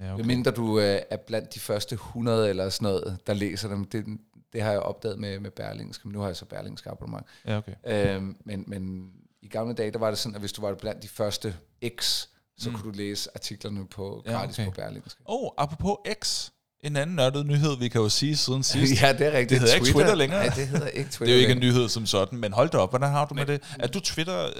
ja, 0.00 0.14
okay. 0.14 0.24
Mindre 0.24 0.50
du 0.50 0.80
øh, 0.80 1.00
er 1.10 1.16
blandt 1.16 1.54
de 1.54 1.60
første 1.60 1.94
100 1.94 2.48
eller 2.48 2.68
sådan 2.68 2.84
noget, 2.84 3.18
der 3.26 3.34
læser 3.34 3.68
dem. 3.68 3.84
Det, 3.84 4.04
det 4.52 4.62
har 4.62 4.70
jeg 4.70 4.80
opdaget 4.80 5.18
med, 5.18 5.40
med 5.40 5.50
Berlingske, 5.50 6.08
men 6.08 6.12
nu 6.12 6.20
har 6.20 6.26
jeg 6.26 6.36
så 6.36 6.44
Berlingske 6.44 6.90
abonnement. 6.90 7.26
Ja, 7.46 7.58
okay. 7.58 7.74
Øhm, 7.86 8.36
men, 8.44 8.64
men 8.66 9.10
i 9.42 9.48
gamle 9.48 9.74
dage, 9.74 9.90
der 9.90 9.98
var 9.98 10.10
det 10.10 10.18
sådan, 10.18 10.34
at 10.34 10.40
hvis 10.40 10.52
du 10.52 10.60
var 10.60 10.74
blandt 10.74 11.02
de 11.02 11.08
første 11.08 11.56
X, 12.00 12.26
så 12.58 12.70
Mm. 12.70 12.76
kunne 12.76 12.92
du 12.92 12.96
læse 12.98 13.30
artiklerne 13.34 13.86
på 13.88 14.22
Ja, 14.26 14.32
gratis 14.32 14.58
okay. 14.58 14.64
på 14.64 14.70
Berlingske. 14.70 15.20
Oh, 15.24 15.50
apropos 15.58 15.96
X. 16.22 16.48
En 16.84 16.96
anden 16.96 17.16
nørdet 17.16 17.46
nyhed, 17.46 17.76
vi 17.78 17.88
kan 17.88 18.00
jo 18.00 18.08
sige 18.08 18.36
siden 18.36 18.62
sidst. 18.72 19.02
ja, 19.02 19.12
det 19.12 19.26
er 19.26 19.32
rigtigt. 19.32 19.50
Det 19.50 19.60
hedder 19.60 19.74
ikke 19.74 19.86
Twitter 19.92 20.14
længere. 20.14 20.46
Nej, 20.46 20.54
det 20.54 20.68
hedder 20.68 20.86
ikke 20.88 21.10
Twitter 21.10 21.24
Det 21.26 21.32
er 21.32 21.36
jo 21.36 21.40
ikke 21.40 21.52
en 21.52 21.58
nyhed 21.60 21.88
som 21.88 22.06
sådan, 22.06 22.38
men 22.38 22.52
hold 22.52 22.70
da 22.70 22.78
op, 22.78 22.90
hvordan 22.90 23.10
har 23.10 23.24
du 23.26 23.34
med 23.34 23.46
det? 23.46 23.62
Er 23.78 23.86
du 23.86 24.00
Twitter 24.00 24.46
øh, 24.46 24.52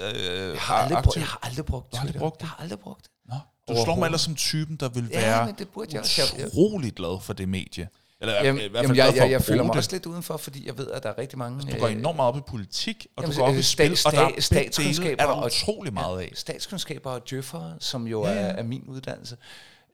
Jeg 0.53 0.61
har, 0.61 0.75
aldrig 0.75 1.03
brugt, 1.03 1.15
jeg 1.17 1.25
har 1.25 1.39
aldrig 1.43 1.65
brugt 1.65 1.91
Du 1.91 1.97
har 1.97 2.01
aldrig 2.01 2.13
Twitter. 2.13 2.19
brugt 2.19 2.35
det? 2.39 2.41
Jeg 2.41 2.49
har 2.49 2.57
aldrig 2.63 2.79
brugt 2.79 3.03
det. 3.03 3.11
Nå, 3.29 3.35
du 3.75 3.81
slår 3.83 3.95
mig 3.95 4.05
ellers 4.05 4.21
som 4.21 4.35
typen, 4.35 4.75
der 4.75 4.89
vil 4.89 5.09
Ja, 5.11 5.19
være 5.21 5.45
men 5.45 5.55
det 5.57 5.69
burde. 5.69 5.95
Jeg- 5.95 6.45
utrolig 6.47 6.93
glad 6.93 7.21
for 7.21 7.33
det 7.33 7.49
medie. 7.49 7.87
Eller 8.21 8.33
Jamen, 8.43 8.61
i 8.61 8.67
hvert 8.67 8.85
fald 8.85 8.97
jamen 8.97 9.15
jeg, 9.15 9.15
jeg, 9.15 9.31
jeg 9.31 9.41
føler 9.41 9.63
mig 9.63 9.73
det. 9.73 9.77
også 9.77 9.89
lidt 9.91 10.05
udenfor, 10.05 10.37
fordi 10.37 10.67
jeg 10.67 10.77
ved, 10.77 10.91
at 10.91 11.03
der 11.03 11.09
er 11.09 11.17
rigtig 11.17 11.37
mange... 11.37 11.71
Du 11.71 11.79
går 11.79 11.87
øh, 11.87 11.93
enormt 11.93 12.15
meget 12.15 12.29
op 12.29 12.37
i 12.37 12.41
politik, 12.47 13.07
og 13.15 13.23
Jamen, 13.23 13.35
du 13.35 13.41
går 13.41 13.47
op 13.47 13.53
i 13.53 13.57
øh, 13.57 13.63
spil, 13.63 13.93
sta- 13.93 14.05
og 14.07 14.11
der 14.11 14.21
er 14.37 14.41
statskundskaber 14.41 15.23
er 15.23 15.27
der 15.27 15.33
og- 15.33 15.45
utrolig 15.45 15.93
meget 15.93 16.21
af. 16.21 16.31
statskundskaber 16.35 17.09
og 17.11 17.29
djøffere, 17.29 17.75
som 17.79 18.07
jo 18.07 18.25
Ja, 18.25 18.31
ja, 18.31 18.35
ja. 18.39 18.45
Er, 18.47 18.51
er 18.55 18.63
min 18.63 18.83
uddannelse, 18.87 19.37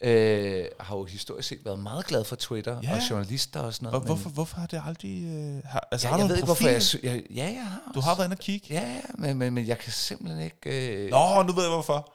øh, 0.01 0.65
har 0.79 0.95
jo 0.97 1.03
historisk 1.03 1.47
set 1.49 1.59
været 1.65 1.79
meget 1.79 2.05
glad 2.05 2.23
for 2.23 2.36
Twitter 2.36 2.79
Ja. 2.83 2.89
ja. 2.89 2.95
og 2.95 3.09
journalister 3.09 3.59
og 3.59 3.73
sådan 3.73 3.89
noget. 3.91 4.05
hvorfor, 4.05 4.29
hvorfor 4.29 4.57
har 4.59 4.67
det 4.67 4.81
aldrig... 4.88 5.23
Øh, 5.23 5.62
har, 5.65 5.88
altså, 5.91 6.07
ja, 6.07 6.12
har 6.12 6.17
jeg 6.17 6.23
en 6.23 6.29
ved 6.29 6.36
ikke, 6.36 6.45
hvorfor 6.45 6.67
jeg, 6.67 6.81
jeg... 7.03 7.23
Ja, 7.36 7.43
jeg 7.45 7.65
har 7.67 7.91
Du 7.95 7.99
har 7.99 8.15
været 8.15 8.27
inde 8.27 8.33
og 8.33 8.39
kigge? 8.39 8.67
Ja, 8.73 8.81
ja, 8.81 8.99
men, 9.17 9.38
men, 9.38 9.53
men 9.53 9.67
jeg 9.67 9.77
kan 9.79 9.91
simpelthen 9.91 10.41
ikke... 10.43 10.97
Øh... 11.05 11.09
Nå, 11.12 11.43
nu 11.43 11.53
ved 11.53 11.63
jeg 11.63 11.71
hvorfor. 11.71 12.13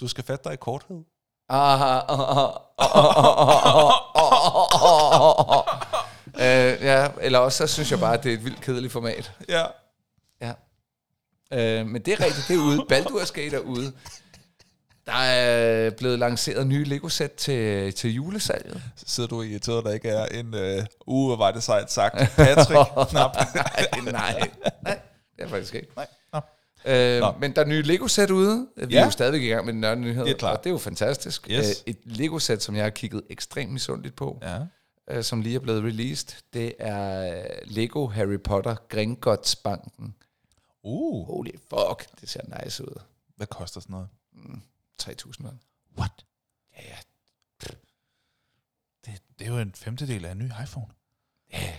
Du 0.00 0.08
skal 0.08 0.24
fatte 0.24 0.44
dig 0.44 0.52
i 0.52 0.56
korthed. 0.56 1.04
Øh, 6.38 6.82
ja, 6.82 7.08
eller 7.20 7.38
også 7.38 7.66
så 7.66 7.74
synes 7.74 7.90
jeg 7.90 8.00
bare, 8.00 8.14
at 8.14 8.24
det 8.24 8.32
er 8.32 8.36
et 8.36 8.44
vildt 8.44 8.60
kedeligt 8.60 8.92
format. 8.92 9.32
Ja. 9.48 9.64
Ja. 10.40 10.52
Øh, 11.52 11.86
men 11.86 12.02
det 12.02 12.12
er 12.12 12.24
rigtigt, 12.24 12.48
det 12.48 12.56
er 12.56 12.60
ude. 12.60 12.84
Baldur's 12.92 13.32
Gate 13.32 13.56
er 13.56 13.60
ude. 13.60 13.92
Der 15.06 15.12
er 15.12 15.90
blevet 15.90 16.18
lanceret 16.18 16.66
nye 16.66 16.84
Lego-sæt 16.84 17.32
til, 17.32 17.92
til 17.94 18.14
julesalget. 18.14 18.82
Så 18.96 19.04
sidder 19.06 19.28
du 19.28 19.42
irriteret, 19.42 19.84
der 19.84 19.92
ikke 19.92 20.08
er 20.08 20.26
en 20.26 20.54
øh, 20.54 20.86
uge, 21.06 21.26
hvor 21.28 21.36
var 21.36 21.50
det 21.50 21.62
sejt 21.62 21.92
sagt. 21.92 22.14
Patrick, 22.36 22.90
knap. 23.10 23.36
nej, 23.54 23.86
nej, 24.12 24.48
nej, 24.82 24.98
det 25.36 25.44
er 25.44 25.48
faktisk 25.48 25.74
ikke. 25.74 25.88
Nej. 25.96 26.06
Øh, 26.86 27.20
Nå. 27.20 27.32
men 27.40 27.56
der 27.56 27.62
er 27.62 27.66
nye 27.66 27.82
Lego-sæt 27.82 28.30
ude. 28.30 28.68
Vi 28.76 28.94
Ja. 28.94 29.00
er 29.00 29.04
jo 29.04 29.10
stadigvæk 29.10 29.42
i 29.42 29.46
gang 29.46 29.64
med 29.64 29.72
den 29.72 29.80
nørde 29.80 30.00
nyhed, 30.00 30.24
Det 30.24 30.32
er 30.32 30.36
klart. 30.38 30.58
og 30.58 30.64
det 30.64 30.70
er 30.70 30.74
jo 30.74 30.78
fantastisk. 30.78 31.46
Yes. 31.50 31.66
Øh, 31.86 31.94
et 31.94 31.98
Lego-sæt, 32.04 32.62
som 32.62 32.76
jeg 32.76 32.84
har 32.84 32.90
kigget 32.90 33.22
ekstremt 33.30 33.72
misundeligt 33.72 34.16
på, 34.16 34.38
Ja. 34.42 34.58
øh, 35.10 35.24
som 35.24 35.40
lige 35.40 35.54
er 35.54 35.60
blevet 35.60 35.84
released, 35.84 36.42
det 36.52 36.74
er 36.78 37.34
øh, 37.38 37.44
Lego 37.64 38.06
Harry 38.06 38.40
Potter 38.44 38.76
Gringotts-banken. 38.88 40.14
Uh, 40.82 41.26
Holy 41.26 41.50
fuck, 41.70 42.20
det 42.20 42.28
ser 42.28 42.64
nice 42.64 42.84
ud. 42.84 43.00
hvad 43.36 43.46
koster 43.46 43.80
sådan 43.80 43.92
noget? 43.92 44.08
3.000 45.02 45.42
mand. 45.42 45.58
What? 45.98 46.24
Ja, 46.76 46.82
ja. 46.88 46.96
Det, 49.06 49.22
det 49.38 49.46
er 49.46 49.50
jo 49.52 49.58
en 49.58 49.72
femtedel 49.74 50.24
af 50.24 50.32
en 50.32 50.38
ny 50.38 50.50
iPhone. 50.62 50.86
Ja, 51.52 51.74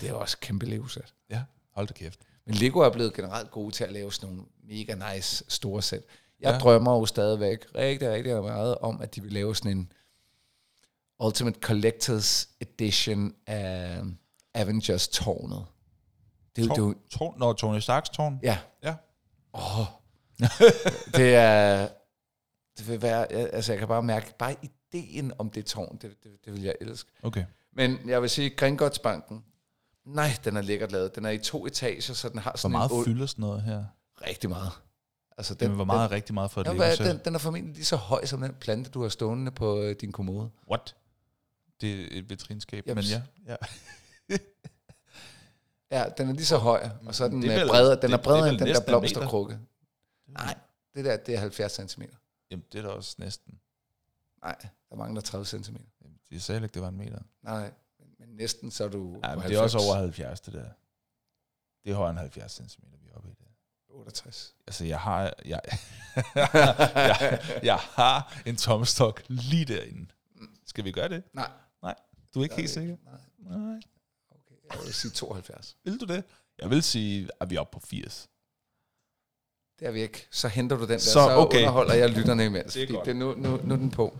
det 0.00 0.08
er 0.08 0.12
også 0.12 0.38
kæmpe 0.38 0.66
Lego-sæt. 0.66 1.14
Ja, 1.30 1.42
hold 1.70 1.86
da 1.88 1.92
kæft. 1.94 2.20
Men 2.46 2.54
Lego 2.54 2.78
er 2.80 2.90
blevet 2.90 3.14
generelt 3.14 3.50
gode 3.50 3.70
til 3.74 3.84
at 3.84 3.92
lave 3.92 4.12
sådan 4.12 4.28
nogle 4.34 4.48
mega 4.64 5.14
nice 5.14 5.44
store 5.48 5.82
sæt. 5.82 6.02
Jeg 6.40 6.52
Ja. 6.52 6.58
drømmer 6.58 6.92
jo 6.98 7.06
stadigvæk 7.06 7.66
rigtig, 7.74 8.10
rigtig 8.10 8.32
meget 8.42 8.78
om, 8.78 9.00
at 9.00 9.14
de 9.14 9.22
vil 9.22 9.32
lave 9.32 9.56
sådan 9.56 9.72
en 9.72 9.92
Ultimate 11.24 11.60
Collectors 11.60 12.48
Edition 12.60 13.34
af 13.46 14.66
er 16.62 16.66
jo, 16.66 16.68
det 16.70 16.78
er 16.78 16.82
jo, 16.86 16.94
Tårn, 17.10 17.38
når 17.38 17.52
Tony 17.52 17.78
Starks 17.78 18.08
tårn. 18.08 18.40
ja. 18.42 18.58
Ja. 18.82 18.94
Åh, 19.54 19.86
det 21.16 21.34
er... 21.34 21.88
Det 22.78 22.88
vil 22.88 23.02
være... 23.02 23.32
Altså, 23.32 23.72
jeg 23.72 23.78
kan 23.78 23.88
bare 23.88 24.02
mærke, 24.02 24.34
bare 24.38 24.54
ideen 24.62 25.32
om 25.38 25.50
det 25.50 25.66
tårn, 25.66 25.98
det, 26.02 26.16
det, 26.22 26.30
det 26.44 26.52
vil 26.52 26.62
jeg 26.62 26.74
elske. 26.80 27.10
Okay. 27.22 27.44
Men 27.72 27.98
jeg 28.06 28.22
vil 28.22 28.30
sige, 28.30 28.50
Gringottsbanken, 28.50 29.44
nej, 30.06 30.28
den 30.44 30.56
er 30.56 30.60
lækkert 30.62 30.92
lavet. 30.92 31.14
Den 31.16 31.24
er 31.24 31.30
i 31.30 31.38
to 31.38 31.66
etager, 31.66 32.00
så 32.00 32.28
den 32.28 32.38
har 32.38 32.50
Hvor 32.50 32.56
sådan 32.56 32.72
meget 32.72 32.90
en... 32.90 33.04
fylder 33.04 33.26
sådan 33.26 33.42
noget 33.42 33.62
her? 33.62 33.84
Rigtig 34.26 34.50
meget. 34.50 34.70
Altså, 35.38 35.54
Den, 35.54 35.70
hvor 35.72 35.84
meget 35.84 36.04
er 36.04 36.10
rigtig 36.10 36.34
meget 36.34 36.50
for 36.50 36.60
et 36.60 36.66
den, 36.66 36.74
Lego 36.76 36.84
ja, 36.84 36.94
sæt? 36.96 37.06
den, 37.06 37.20
den 37.24 37.34
er 37.34 37.38
formentlig 37.38 37.74
lige 37.74 37.84
så 37.84 37.96
høj 37.96 38.24
som 38.24 38.40
den 38.40 38.54
plante, 38.54 38.90
du 38.90 39.02
har 39.02 39.08
stående 39.08 39.50
på 39.50 39.80
øh, 39.82 39.96
din 40.00 40.12
kommode. 40.12 40.50
What? 40.70 40.96
Det 41.80 42.00
er 42.02 42.18
et 42.18 42.30
vitrinskab, 42.30 42.84
Jamen, 42.86 43.04
men 43.04 43.22
ja. 43.46 43.56
ja. 44.30 44.36
Ja, 45.90 46.04
den 46.18 46.28
er 46.28 46.32
lige 46.32 46.46
så 46.46 46.56
høj, 46.58 46.88
og 47.06 47.14
så 47.14 47.24
er 47.24 47.28
den, 47.28 47.42
Det 47.42 47.50
er 47.50 47.54
øh, 47.56 47.60
vel- 47.60 47.68
bredere, 47.68 47.94
den 47.94 48.02
det- 48.10 48.12
er 48.12 48.22
bredere 48.22 48.46
er 48.46 48.50
end 48.50 48.58
den 48.58 48.66
der 48.68 48.80
blomsterkrukke. 48.86 49.58
Nej, 50.26 50.54
det 50.94 51.04
der, 51.04 51.16
det 51.16 51.34
er 51.34 51.38
70 51.38 51.72
cm. 51.92 52.02
Jamen, 52.50 52.64
det 52.72 52.78
er 52.78 52.82
da 52.82 52.88
også 52.88 53.14
næsten. 53.18 53.58
Nej, 54.44 54.56
der 54.90 54.96
mangler 54.96 55.20
30 55.20 55.46
cm. 55.46 55.76
Jamen, 56.02 56.18
De 56.30 56.40
sagde 56.40 56.62
ikke, 56.62 56.74
det 56.74 56.82
var 56.82 56.88
en 56.88 56.96
meter. 56.98 57.18
Nej, 57.42 57.72
men, 58.26 58.36
næsten 58.36 58.70
så 58.70 58.84
er 58.84 58.88
du 58.88 59.20
Ja, 59.24 59.34
men 59.34 59.44
det 59.44 59.56
er 59.56 59.60
også 59.60 59.78
90. 59.78 59.84
over 59.84 59.94
70, 59.94 60.40
det 60.40 60.54
der. 60.54 60.68
Det 61.84 61.90
er 61.92 61.94
højere 61.94 62.10
end 62.10 62.18
70 62.18 62.52
cm, 62.52 62.82
vi 63.02 63.08
er 63.12 63.16
oppe 63.16 63.28
i 63.28 63.32
det. 63.32 63.46
68. 63.88 64.54
Altså, 64.66 64.84
jeg 64.84 65.00
har, 65.00 65.34
jeg, 65.44 65.60
jeg, 66.34 67.60
jeg 67.62 67.76
har 67.78 68.42
en 68.46 68.56
tomstok 68.56 69.22
lige 69.28 69.64
derinde. 69.64 70.06
Skal 70.66 70.84
vi 70.84 70.92
gøre 70.92 71.08
det? 71.08 71.22
Nej. 71.32 71.50
Du 72.34 72.40
er 72.40 72.44
ikke 72.44 72.54
gør 72.54 72.60
helt 72.60 72.74
det 72.74 72.74
sikker? 72.74 72.96
Nej, 73.04 73.58
Nej. 73.58 73.80
okay. 74.30 74.54
Jeg 74.72 74.78
vil 74.84 74.94
sige 74.94 75.10
72. 75.10 75.76
Vil 75.84 76.00
du 76.00 76.04
det? 76.04 76.24
Jeg 76.58 76.70
vil 76.70 76.82
sige, 76.82 77.28
at 77.40 77.50
vi 77.50 77.56
er 77.56 77.60
oppe 77.60 77.74
på 77.80 77.86
80. 77.86 78.28
Det 79.78 79.88
er 79.88 79.90
vi 79.90 80.00
ikke. 80.00 80.26
Så 80.30 80.48
henter 80.48 80.76
du 80.76 80.82
den 80.82 80.90
der, 80.90 80.98
Så, 80.98 81.12
så, 81.12 81.30
okay. 81.36 81.58
underholder 81.58 81.94
jeg 81.94 82.10
lytterne 82.10 82.44
imens. 82.44 82.72
Det 82.72 82.82
er 82.82 82.86
godt. 82.94 83.04
det 83.04 83.10
er 83.10 83.14
nu, 83.14 83.34
nu, 83.34 83.60
nu 83.64 83.74
er 83.74 83.78
den 83.78 83.90
på. 83.90 84.18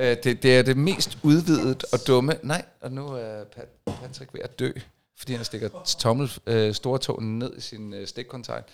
Uh, 0.00 0.04
det, 0.04 0.42
det 0.42 0.58
er 0.58 0.62
det 0.62 0.76
mest 0.76 1.18
udvidet 1.22 1.84
og 1.92 1.98
dumme. 2.06 2.38
Nej, 2.42 2.64
og 2.80 2.92
nu 2.92 3.08
er 3.08 3.44
Pat, 3.44 3.68
Patrick 3.86 4.34
ved 4.34 4.40
at 4.40 4.58
dø, 4.58 4.70
fordi 5.16 5.32
han 5.32 5.44
stikker 5.44 5.68
tommel, 5.98 6.32
uh, 6.50 6.74
store 6.74 6.98
tåen 6.98 7.38
ned 7.38 7.56
i 7.56 7.60
sin 7.60 7.94
uh, 7.94 8.04
stikkontakt. 8.04 8.68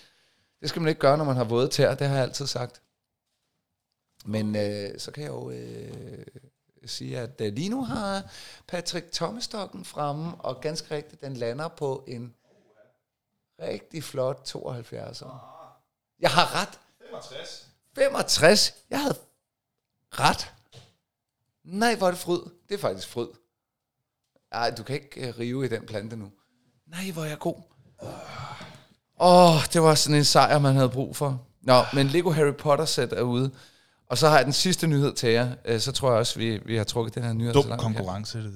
Det 0.61 0.69
skal 0.69 0.81
man 0.81 0.89
ikke 0.89 1.01
gøre, 1.01 1.17
når 1.17 1.25
man 1.25 1.35
har 1.35 1.43
våde 1.43 1.67
tæer, 1.67 1.95
det 1.95 2.07
har 2.07 2.15
jeg 2.15 2.23
altid 2.23 2.47
sagt. 2.47 2.81
Men 4.25 4.47
uh, 4.47 4.97
så 4.97 5.11
kan 5.13 5.23
jeg 5.23 5.29
jo 5.29 5.49
uh, 5.49 5.55
sige, 6.85 7.19
at 7.19 7.41
uh, 7.41 7.47
lige 7.47 7.69
nu 7.69 7.83
har 7.83 8.31
Patrick 8.67 9.11
tommestokken 9.11 9.85
fremme, 9.85 10.35
og 10.35 10.61
ganske 10.61 10.95
rigtigt, 10.95 11.21
den 11.21 11.33
lander 11.33 11.67
på 11.67 12.03
en 12.07 12.33
rigtig 13.61 14.03
flot 14.03 14.41
72. 14.45 15.23
Jeg 16.19 16.29
har 16.29 16.61
ret. 16.61 16.79
65. 17.09 17.67
65. 17.95 18.73
Jeg 18.89 19.01
havde 19.01 19.15
ret. 20.11 20.53
Nej, 21.65 21.95
hvor 21.95 22.07
er 22.07 22.11
det 22.11 22.19
fryd. 22.19 22.39
Det 22.69 22.75
er 22.75 22.79
faktisk 22.79 23.07
fryd. 23.07 23.27
Ej, 24.51 24.71
du 24.77 24.83
kan 24.83 24.95
ikke 24.95 25.29
uh, 25.29 25.39
rive 25.39 25.65
i 25.65 25.69
den 25.69 25.85
plante 25.85 26.15
nu. 26.15 26.31
Nej, 26.87 27.11
hvor 27.11 27.23
er 27.23 27.27
jeg 27.27 27.39
god. 27.39 27.55
Åh, 29.19 29.55
oh, 29.55 29.61
det 29.73 29.81
var 29.81 29.95
sådan 29.95 30.17
en 30.17 30.25
sejr, 30.25 30.59
man 30.59 30.75
havde 30.75 30.89
brug 30.89 31.15
for. 31.15 31.45
Nå, 31.61 31.81
men 31.93 32.07
Lego 32.07 32.31
Harry 32.31 32.53
Potter 32.53 32.85
sæt 32.85 33.13
er 33.13 33.21
ude. 33.21 33.51
Og 34.07 34.17
så 34.17 34.27
har 34.29 34.35
jeg 34.35 34.45
den 34.45 34.53
sidste 34.53 34.87
nyhed 34.87 35.13
til 35.13 35.29
jer. 35.29 35.55
Øh, 35.65 35.79
Så 35.79 35.91
tror 35.91 36.09
jeg 36.09 36.19
også, 36.19 36.39
vi, 36.39 36.57
vi 36.57 36.75
har 36.77 36.83
trukket 36.83 37.15
den 37.15 37.23
her 37.23 37.33
nyhed. 37.33 37.53
Dum 37.53 37.63
så 37.63 37.69
langt, 37.69 37.83
konkurrence, 37.83 38.43
det 38.43 38.53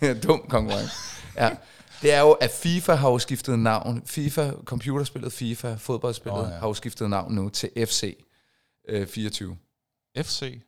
der. 0.00 0.14
Dum 0.26 0.40
konkurrence. 0.48 0.94
Ja. 1.36 1.56
Det 2.02 2.12
er 2.12 2.20
jo, 2.20 2.32
at 2.32 2.50
FIFA 2.50 2.94
har 2.94 3.10
jo 3.10 3.18
skiftet 3.18 3.58
navn. 3.58 4.02
FIFA, 4.06 4.50
computerspillet 4.64 5.32
FIFA, 5.32 5.74
fodboldspillet, 5.74 6.40
oh, 6.40 6.48
ja. 6.50 6.58
har 6.58 6.68
jo 6.68 6.74
skiftet 6.74 7.10
navn 7.10 7.34
nu 7.34 7.48
til 7.48 7.70
FC 7.86 8.24
øh, 8.88 9.06
24. 9.06 9.56
FC. 10.16 10.60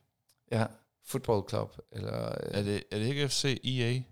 Ja, 0.51 0.65
Football 1.11 1.49
Club, 1.49 1.77
eller 1.91 2.25
øh, 2.29 2.35
Er 2.43 2.61
det, 2.63 2.83
er 2.91 2.97
det 2.99 3.05
ikke 3.05 3.27
FC 3.29 3.59
EA? 3.63 3.91
jeg 3.91 4.03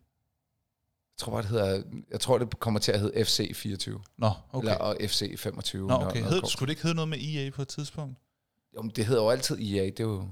tror 1.18 1.32
bare, 1.32 1.41
det 1.41 1.50
hedder, 1.50 1.84
jeg 2.12 2.20
tror, 2.20 2.38
det 2.38 2.60
kommer 2.60 2.80
til 2.80 2.91
at 2.91 3.00
hedde 3.00 3.26
FC 3.26 3.52
24, 3.56 4.02
Nå, 4.18 4.32
okay. 4.52 4.68
eller 4.68 4.78
og 4.80 4.97
FC 5.02 5.39
25. 5.39 5.88
Nå, 5.88 5.93
okay. 5.93 6.24
Hed, 6.24 6.41
skulle 6.45 6.68
det 6.68 6.72
ikke 6.72 6.84
hedde 6.84 6.95
noget 6.95 7.10
med 7.10 7.18
EA 7.22 7.50
på 7.50 7.62
et 7.62 7.68
tidspunkt? 7.68 8.18
Jo, 8.76 8.82
men 8.82 8.91
det 8.95 9.06
hedder 9.06 9.22
jo 9.24 9.30
altid 9.30 9.56
EA, 9.60 9.84
det 9.86 10.00
er 10.00 10.04
jo, 10.04 10.28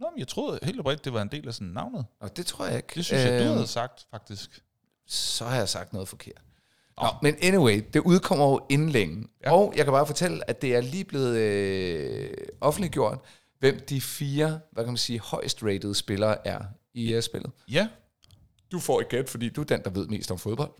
Nå, 0.00 0.10
men 0.10 0.18
jeg 0.18 0.28
troede 0.28 0.58
helt 0.62 0.80
oprigtigt, 0.80 1.04
det 1.04 1.12
var 1.12 1.22
en 1.22 1.28
del 1.28 1.48
af 1.48 1.54
sådan 1.54 1.68
navnet. 1.68 2.06
og 2.20 2.36
det 2.36 2.46
tror 2.46 2.66
jeg 2.66 2.76
ikke. 2.76 2.88
Det 2.94 3.04
synes 3.04 3.24
jeg, 3.24 3.40
du 3.40 3.44
Øhm, 3.44 3.52
havde 3.54 3.66
sagt, 3.66 4.06
faktisk. 4.10 4.64
så 5.06 5.44
har 5.44 5.56
jeg 5.56 5.68
sagt 5.68 5.92
noget 5.92 6.08
forkert. 6.08 6.42
Nå. 6.96 7.02
Nå, 7.02 7.08
men 7.22 7.34
anyway, 7.42 7.82
det 7.92 8.00
udkommer 8.00 8.50
jo 8.50 8.66
inden 8.70 8.88
længe. 8.88 9.26
Ja. 9.44 9.52
Og 9.52 9.72
jeg 9.76 9.84
kan 9.84 9.92
bare 9.92 10.06
fortælle, 10.06 10.50
at 10.50 10.62
det 10.62 10.74
er 10.76 10.80
lige 10.80 11.04
blevet 11.04 11.36
øh, 11.36 12.30
offentliggjort, 12.60 13.18
hvem 13.64 13.80
de 13.88 14.00
fire, 14.00 14.60
hvad 14.72 14.84
kan 14.84 14.92
man 14.92 14.96
sige, 14.96 15.20
højst 15.20 15.62
rated 15.62 15.94
spillere 15.94 16.46
er 16.46 16.60
i 16.94 17.16
uh, 17.16 17.22
spillet. 17.22 17.50
Ja. 17.70 17.88
Du 18.72 18.78
får 18.78 19.00
et 19.00 19.08
gæt, 19.08 19.28
fordi 19.28 19.48
du 19.48 19.60
er 19.60 19.64
den, 19.64 19.82
der 19.84 19.90
ved 19.90 20.06
mest 20.06 20.30
om 20.30 20.38
fodbold. 20.38 20.70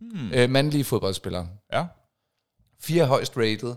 Hmm. 0.00 0.32
Øh, 0.34 0.50
mandlige 0.50 0.84
fodboldspillere. 0.84 1.48
Ja. 1.72 1.86
Fire 2.80 3.06
højst 3.06 3.36
rated 3.36 3.74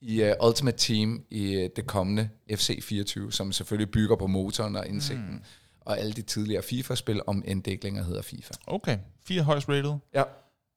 i 0.00 0.22
uh, 0.22 0.46
Ultimate 0.46 0.76
Team 0.76 1.24
i 1.30 1.56
uh, 1.56 1.70
det 1.76 1.86
kommende 1.86 2.28
FC 2.54 2.82
24, 2.82 3.32
som 3.32 3.52
selvfølgelig 3.52 3.90
bygger 3.90 4.16
på 4.16 4.26
motoren 4.26 4.76
og 4.76 4.86
indsigten. 4.86 5.32
Mm. 5.32 5.42
Og 5.80 5.98
alle 5.98 6.12
de 6.12 6.22
tidligere 6.22 6.62
FIFA-spil, 6.62 7.20
om 7.26 7.42
end 7.46 7.62
det 7.62 7.70
ikke 7.70 7.84
længere 7.84 8.04
hedder 8.04 8.22
FIFA. 8.22 8.54
Okay. 8.66 8.98
Fire 9.24 9.42
højst 9.42 9.68
rated. 9.68 9.94
Ja. 10.14 10.22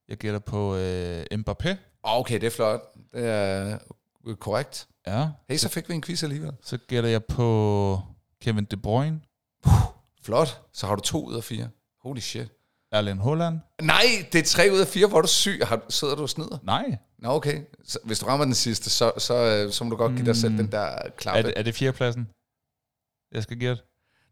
Jeg 0.09 0.17
gætter 0.17 0.39
på 0.39 0.75
øh, 0.75 1.25
Mbappé. 1.33 1.75
Okay, 2.03 2.35
det 2.35 2.43
er 2.43 2.51
flot. 2.51 2.81
Det 3.13 3.25
er 3.25 3.77
øh, 4.27 4.35
korrekt. 4.35 4.87
Ja. 5.07 5.27
Hey, 5.49 5.57
så 5.57 5.69
fik 5.69 5.89
vi 5.89 5.93
en 5.93 6.01
quiz 6.01 6.23
alligevel. 6.23 6.51
Så 6.63 6.77
gætter 6.87 7.09
jeg 7.09 7.23
på 7.25 7.99
Kevin 8.41 8.65
De 8.65 8.77
Bruyne. 8.77 9.19
Flot. 10.23 10.61
Så 10.73 10.87
har 10.87 10.95
du 10.95 11.01
to 11.01 11.25
ud 11.25 11.35
af 11.35 11.43
fire. 11.43 11.69
Holy 12.03 12.19
shit. 12.19 12.47
Erling 12.91 13.23
Haaland. 13.23 13.59
Nej, 13.81 14.03
det 14.31 14.39
er 14.39 14.43
tre 14.45 14.69
ud 14.73 14.79
af 14.79 14.87
fire, 14.87 15.07
hvor 15.07 15.17
er 15.17 15.21
du 15.21 15.27
syg. 15.27 15.59
Har, 15.63 15.81
sidder 15.89 16.15
du 16.15 16.21
og 16.21 16.29
snider? 16.29 16.57
Nej. 16.63 16.97
Nå, 17.19 17.29
okay. 17.29 17.61
Så, 17.83 17.99
hvis 18.03 18.19
du 18.19 18.25
rammer 18.25 18.45
den 18.45 18.53
sidste, 18.53 18.89
så, 18.89 19.11
så, 19.17 19.33
øh, 19.33 19.71
så 19.71 19.83
må 19.83 19.89
du 19.89 19.95
godt 19.95 20.15
give 20.15 20.25
dig 20.25 20.35
selv 20.35 20.51
Mm. 20.51 20.57
den 20.57 20.71
der 20.71 20.79
Er 20.79 21.09
klappe. 21.17 21.43
det, 21.43 21.53
er 21.55 21.63
det 21.63 21.75
fjerdepladsen? 21.75 22.27
Jeg 23.31 23.43
skal 23.43 23.57
gætte. 23.59 23.81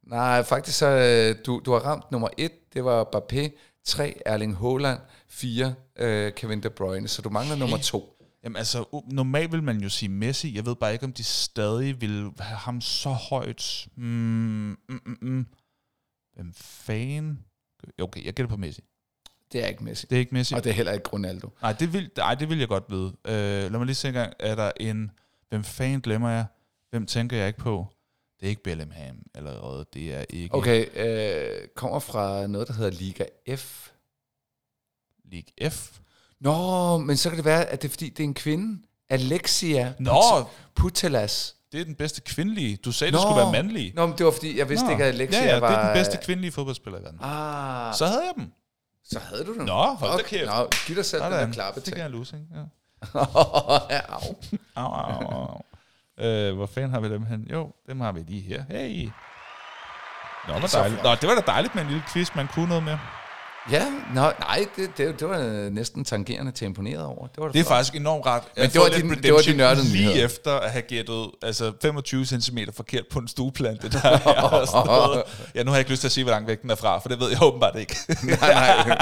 Nej, 0.03 0.43
faktisk 0.43 0.77
så, 0.77 0.87
øh, 0.87 1.45
du, 1.45 1.61
du 1.65 1.71
har 1.71 1.79
ramt 1.79 2.11
nummer 2.11 2.29
et, 2.37 2.73
det 2.73 2.85
var 2.85 3.03
Bappé, 3.15 3.49
tre 3.85 4.21
Erling 4.25 4.57
Haaland, 4.57 4.99
fire 5.27 5.73
øh, 5.99 6.33
Kevin 6.33 6.63
De 6.63 6.69
Bruyne, 6.69 7.07
så 7.07 7.21
du 7.21 7.29
mangler 7.29 7.55
nummer 7.55 7.77
to. 7.77 8.15
Jamen 8.43 8.55
altså, 8.55 9.03
normalt 9.11 9.51
vil 9.51 9.63
man 9.63 9.81
jo 9.81 9.89
sige 9.89 10.09
Messi. 10.09 10.55
Jeg 10.55 10.65
ved 10.65 10.75
bare 10.75 10.93
ikke, 10.93 11.05
om 11.05 11.13
de 11.13 11.23
stadig 11.23 12.01
vil 12.01 12.31
have 12.39 12.57
ham 12.57 12.81
så 12.81 13.09
højt. 13.09 13.87
Mm, 13.95 14.05
mm, 14.05 14.77
mm, 15.05 15.17
mm. 15.21 15.47
Hvem 16.33 16.53
fanden? 16.53 17.45
Okay, 18.01 18.25
jeg 18.25 18.33
gætter 18.33 18.49
på 18.49 18.57
Messi. 18.57 18.81
Det 19.51 19.63
er 19.63 19.67
ikke 19.67 19.83
Messi. 19.83 20.07
Det 20.09 20.15
er 20.15 20.19
ikke 20.19 20.33
Messi. 20.33 20.53
Og 20.53 20.63
det 20.63 20.69
er 20.69 20.73
heller 20.73 20.93
ikke 20.93 21.09
Ronaldo. 21.09 21.49
Nej, 21.61 21.73
det 21.73 21.93
vil, 21.93 22.09
nej, 22.17 22.35
det 22.35 22.49
vil 22.49 22.59
jeg 22.59 22.67
godt 22.67 22.83
vide. 22.89 23.13
Øh, 23.25 23.71
lad 23.71 23.77
mig 23.77 23.85
lige 23.85 23.95
se 23.95 24.07
en 24.07 24.13
gang. 24.13 24.33
Er 24.39 24.55
der 24.55 24.71
en... 24.79 25.11
Hvem 25.49 25.63
fanden 25.63 26.01
glemmer 26.01 26.29
jeg? 26.29 26.45
Hvem 26.89 27.05
tænker 27.05 27.37
jeg 27.37 27.47
ikke 27.47 27.59
på? 27.59 27.87
Det 28.39 28.45
er 28.45 28.49
ikke 28.49 28.63
Bellingham 28.63 29.23
allerede. 29.33 29.85
Det 29.93 30.13
er 30.13 30.25
ikke 30.29 30.55
Okay, 30.55 30.85
øh, 30.95 31.67
kommer 31.75 31.99
fra 31.99 32.47
noget, 32.47 32.67
der 32.67 32.73
hedder 32.73 32.91
Liga 32.91 33.25
F. 33.55 33.91
League 35.25 35.69
F. 35.71 35.99
Nå, 36.41 36.97
men 36.97 37.17
så 37.17 37.29
kan 37.29 37.37
det 37.37 37.45
være, 37.45 37.65
at 37.65 37.81
det 37.81 37.87
er 37.87 37.91
fordi, 37.91 38.09
det 38.09 38.19
er 38.19 38.27
en 38.27 38.33
kvinde. 38.33 38.81
Alexia 39.09 39.93
Nå, 39.99 40.11
Put- 40.11 40.45
Putelas. 40.75 41.55
det 41.71 41.81
er 41.81 41.85
den 41.85 41.95
bedste 41.95 42.21
kvindelige. 42.21 42.77
Du 42.77 42.91
sagde, 42.91 43.11
Nå. 43.11 43.17
det 43.17 43.21
skulle 43.23 43.41
være 43.41 43.51
mandlige. 43.51 43.93
Nå, 43.95 44.05
men 44.05 44.17
det 44.17 44.25
var 44.25 44.31
fordi, 44.31 44.57
jeg 44.57 44.69
vidste 44.69 44.85
Nå. 44.85 44.91
ikke, 44.91 45.03
at 45.03 45.13
Alexia 45.13 45.39
ja, 45.43 45.53
ja, 45.53 45.59
var... 45.59 45.69
det 45.69 45.77
er 45.77 45.83
den 45.85 45.93
bedste 45.93 46.17
kvindelige 46.23 46.51
fodboldspiller 46.51 46.99
i 46.99 47.03
verden. 47.03 47.19
Ah, 47.23 47.93
så, 47.95 48.05
havde 48.05 48.21
jeg 48.21 48.33
dem. 48.35 48.51
så 49.03 49.19
havde 49.19 49.43
du 49.45 49.53
den. 49.53 49.65
Nå, 49.65 49.83
hold 49.83 50.17
da 50.17 50.23
kæft. 50.27 50.45
Nå, 50.45 50.67
giv 50.87 50.95
dig 50.95 51.05
selv 51.05 51.23
den 51.23 51.31
der 51.31 51.51
klappe 51.51 51.75
Det 51.79 51.83
til. 51.83 51.93
kan 51.93 52.01
jeg 52.03 52.11
lose, 52.11 52.35
ikke? 52.35 52.47
Ja. 52.55 52.61
Au. 54.15 54.35
Au, 54.75 54.93
au, 54.93 55.25
au, 55.25 55.61
au. 56.19 56.25
øh, 56.25 56.55
hvor 56.55 56.65
fanden 56.65 56.91
har 56.91 56.99
vi 56.99 57.09
dem 57.09 57.25
hen? 57.25 57.47
Jo, 57.51 57.71
dem 57.87 57.99
har 57.99 58.11
vi 58.11 58.19
lige 58.27 58.41
her. 58.41 58.63
Hey. 58.69 59.09
Nå, 60.47 60.59
hvor 60.59 60.67
dejligt. 60.67 61.03
Nå, 61.03 61.15
det 61.15 61.29
var 61.29 61.35
da 61.35 61.41
dejligt 61.45 61.75
med 61.75 61.83
en 61.83 61.89
lille 61.89 62.03
quiz, 62.13 62.35
man 62.35 62.47
kunne 62.53 62.67
noget 62.67 62.83
med. 62.83 62.97
Ja, 63.71 63.85
nå, 64.15 64.21
nej, 64.39 64.65
det, 64.75 64.97
det, 64.97 65.19
det 65.19 65.29
var 65.29 65.69
næsten 65.69 66.05
tangerende 66.05 66.51
til 66.51 66.65
imponeret 66.65 67.03
over. 67.05 67.27
Det, 67.27 67.37
var 67.37 67.45
da 67.45 67.51
Det 67.51 67.59
er 67.59 67.63
flot. 67.63 67.75
faktisk 67.77 67.95
enormt 67.95 68.25
rart. 68.25 68.43
Jeg 68.55 68.63
Men 68.63 68.71
det 68.71 68.81
var 68.81 68.87
lidt 68.87 69.23
det 69.23 69.31
var 69.33 69.37
redemption 69.39 69.57
nørdede 69.57 69.83
Lige 69.87 70.05
nyheder. 70.07 70.25
efter 70.25 70.51
at 70.55 70.71
have 70.71 70.81
gættet 70.81 71.31
altså 71.41 71.73
25 71.81 72.25
cm 72.25 72.57
forkert 72.73 73.03
på 73.11 73.19
en 73.19 73.27
stueplante, 73.27 73.89
der 73.89 73.99
er 74.03 74.65
stået. 74.83 75.23
Ja, 75.55 75.63
nu 75.63 75.71
har 75.71 75.75
jeg 75.77 75.79
ikke 75.79 75.91
lyst 75.91 76.01
til 76.01 76.07
at 76.07 76.11
sige, 76.11 76.23
hvor 76.23 76.31
langt 76.31 76.47
væk 76.47 76.61
den 76.61 76.69
er 76.69 76.75
fra, 76.75 76.99
for 76.99 77.09
det 77.09 77.19
ved 77.19 77.29
jeg 77.29 77.43
åbenbart 77.43 77.75
ikke. 77.79 77.95
nej, 78.23 78.37
nej. 78.53 78.99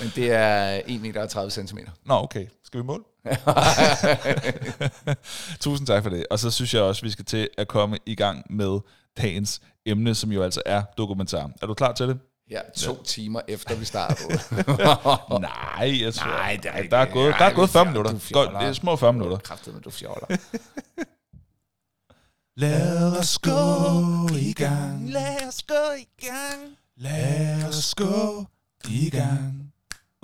Men 0.00 0.12
det 0.16 0.32
er 0.32 0.78
1,30 0.80 0.98
meter 0.98 1.48
cm. 1.66 1.78
Nå, 2.04 2.14
okay. 2.14 2.46
Skal 2.64 2.80
vi 2.80 2.84
måle? 2.84 3.02
Tusind 5.60 5.86
tak 5.86 6.02
for 6.02 6.10
det. 6.10 6.26
Og 6.30 6.38
så 6.38 6.50
synes 6.50 6.74
jeg 6.74 6.82
også, 6.82 7.02
vi 7.02 7.10
skal 7.10 7.24
til 7.24 7.48
at 7.58 7.68
komme 7.68 7.98
i 8.06 8.14
gang 8.14 8.46
med 8.50 8.80
dagens 9.22 9.60
emne, 9.86 10.14
som 10.14 10.32
jo 10.32 10.42
altså 10.42 10.62
er 10.66 10.82
dokumentar. 10.98 11.50
Er 11.62 11.66
du 11.66 11.74
klar 11.74 11.92
til 11.92 12.08
det? 12.08 12.18
Her 12.50 12.62
to 12.76 13.02
timer 13.02 13.40
efter 13.48 13.74
vi 13.74 13.84
startede. 13.84 14.28
Nej, 15.40 16.02
jeg 16.04 16.14
tror, 16.14 16.26
Nej, 16.26 16.58
det 16.62 16.70
er 16.72 16.76
ikke- 16.78 16.90
der 16.90 16.96
er 16.96 17.12
gået, 17.12 17.30
Nej, 17.30 17.38
der 17.38 17.44
er 17.44 17.54
gået 17.54 17.68
du 17.68 17.72
40 17.72 17.84
fjoller, 17.84 17.90
minutter. 17.92 18.12
du 18.12 18.18
fjoller. 18.18 18.50
Godt, 18.52 18.60
det 18.62 18.68
er 18.68 18.72
små 18.72 18.96
40 18.96 19.12
minutter. 19.12 19.36
Kræftet 19.38 19.74
med, 19.74 19.82
du 19.82 19.90
fjoller. 19.90 20.26
Lad 22.56 23.18
os 23.18 23.38
gå 23.38 24.34
i 24.36 24.52
gang. 24.52 25.10
Lad 25.10 25.48
os 25.48 25.62
gå 25.62 25.74
i 25.98 26.26
gang. 26.26 26.76
Lad 26.96 27.64
os 27.68 27.94
gå 27.94 28.44
i 28.88 29.10
gang. 29.10 29.72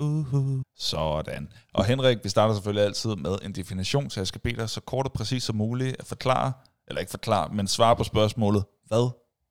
Uh-huh. 0.01 0.61
Sådan. 0.77 1.49
Og 1.73 1.85
Henrik, 1.85 2.17
vi 2.23 2.29
starter 2.29 2.53
selvfølgelig 2.53 2.85
altid 2.85 3.15
med 3.15 3.37
en 3.43 3.51
definition, 3.55 4.09
så 4.09 4.19
jeg 4.19 4.27
skal 4.27 4.41
bede 4.41 4.55
dig 4.55 4.69
så 4.69 4.81
kort 4.81 5.05
og 5.05 5.13
præcis 5.13 5.43
som 5.43 5.55
muligt 5.55 5.95
at 5.99 6.05
forklare, 6.05 6.53
eller 6.87 6.99
ikke 6.99 7.09
forklare, 7.11 7.49
men 7.53 7.67
svare 7.67 7.95
på 7.95 8.03
spørgsmålet, 8.03 8.65
hvad 8.87 9.09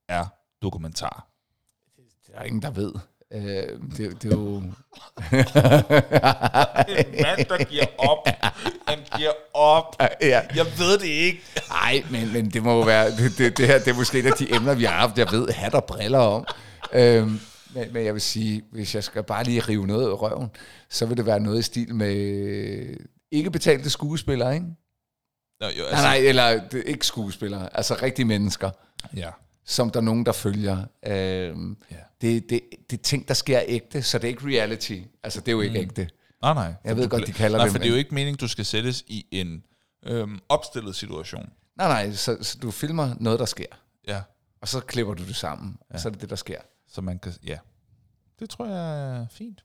er 0.08 0.26
dokumentar? 0.62 1.28
Det 2.34 2.40
er 2.40 2.44
ingen, 2.44 2.62
der 2.62 2.70
ved. 2.70 2.92
Øh, 3.32 3.42
det, 3.96 4.22
det 4.22 4.32
er 4.32 4.36
jo... 4.36 4.56
En 4.56 4.64
mand, 7.22 7.48
der 7.48 7.64
giver 7.64 7.86
op. 7.98 8.28
Han 8.88 8.98
giver 9.16 9.30
op. 9.54 9.96
ja. 10.20 10.40
Jeg 10.56 10.66
ved 10.78 10.98
det 10.98 11.06
ikke. 11.06 11.40
Nej, 11.68 12.04
men, 12.10 12.32
men 12.32 12.50
det 12.50 12.62
må 12.62 12.72
jo 12.76 12.80
være... 12.80 13.10
Det, 13.10 13.38
det, 13.38 13.58
det 13.58 13.66
her 13.66 13.78
det 13.78 13.88
er 13.88 13.94
måske 13.94 14.18
et 14.18 14.26
af 14.26 14.32
de 14.32 14.54
emner, 14.54 14.74
vi 14.74 14.84
har 14.84 14.92
haft, 14.94 15.18
jeg 15.18 15.28
ved, 15.32 15.48
hat 15.48 15.74
og 15.74 15.84
briller 15.84 16.18
om. 16.18 16.46
Øhm, 16.92 17.40
men, 17.74 17.92
men 17.92 18.04
jeg 18.04 18.14
vil 18.14 18.22
sige, 18.22 18.62
hvis 18.72 18.94
jeg 18.94 19.04
skal 19.04 19.22
bare 19.22 19.44
lige 19.44 19.60
rive 19.60 19.86
noget 19.86 20.10
af 20.10 20.22
røven, 20.22 20.50
så 20.90 21.06
vil 21.06 21.16
det 21.16 21.26
være 21.26 21.40
noget 21.40 21.58
i 21.58 21.62
stil 21.62 21.94
med 21.94 22.96
ikke 23.32 23.50
betalte 23.50 23.90
skuespillere, 23.90 24.54
ikke? 24.54 24.66
Nå, 25.60 25.66
jo, 25.66 25.84
Nej, 25.92 26.02
nej, 26.02 26.16
eller 26.28 26.60
ikke 26.86 27.06
skuespillere, 27.06 27.76
altså 27.76 27.94
rigtige 28.02 28.26
mennesker, 28.26 28.70
Ja. 29.16 29.30
Som 29.64 29.90
der 29.90 30.00
er 30.00 30.04
nogen, 30.04 30.26
der 30.26 30.32
følger. 30.32 30.84
Øhm, 31.06 31.76
Ja. 31.90 31.96
det, 32.20 32.50
det, 32.50 32.60
det 32.90 32.98
er 32.98 33.02
ting, 33.02 33.28
der 33.28 33.34
sker 33.34 33.62
ægte, 33.66 34.02
så 34.02 34.18
det 34.18 34.24
er 34.24 34.28
ikke 34.28 34.46
reality. 34.46 34.98
Altså, 35.22 35.40
det 35.40 35.48
er 35.48 35.52
jo 35.52 35.60
ikke 35.60 35.78
mm. 35.78 35.82
ægte. 35.88 36.08
Nej, 36.42 36.54
nej. 36.54 36.74
Jeg 36.84 36.96
ved 36.96 37.08
godt, 37.08 37.26
de 37.26 37.32
kalder 37.32 37.58
nej, 37.58 37.64
det, 37.66 37.72
for 37.72 37.78
det 37.78 37.86
er 37.86 37.90
jo 37.90 37.96
ikke 37.96 38.14
meningen, 38.14 38.38
du 38.38 38.48
skal 38.48 38.64
sættes 38.64 39.04
i 39.06 39.26
en 39.30 39.64
øhm, 40.06 40.38
opstillet 40.48 40.96
situation. 40.96 41.50
Nej, 41.76 41.88
nej, 41.88 42.12
så, 42.12 42.36
så 42.42 42.58
du 42.62 42.70
filmer 42.70 43.14
noget, 43.20 43.38
der 43.38 43.46
sker, 43.46 43.66
Ja. 44.08 44.22
og 44.60 44.68
så 44.68 44.80
klipper 44.80 45.14
du 45.14 45.24
det 45.24 45.36
sammen, 45.36 45.76
ja. 45.90 45.94
og 45.94 46.00
så 46.00 46.08
er 46.08 46.12
det 46.12 46.20
det, 46.20 46.30
der 46.30 46.36
sker. 46.36 46.58
Så 46.88 47.00
man 47.00 47.18
kan, 47.18 47.32
ja. 47.46 47.58
Det 48.40 48.50
tror 48.50 48.66
jeg 48.66 49.16
er 49.20 49.26
fint. 49.30 49.64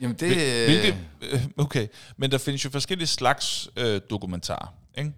Jamen, 0.00 0.16
det... 0.16 0.30
Hvil- 0.32 0.66
Hvilke, 0.80 0.98
øh, 1.22 1.46
okay, 1.56 1.88
men 2.16 2.30
der 2.30 2.38
findes 2.38 2.64
jo 2.64 2.70
forskellige 2.70 3.06
slags 3.06 3.68
øh, 3.76 4.00
dokumentarer, 4.10 4.74
ikke? 4.98 5.12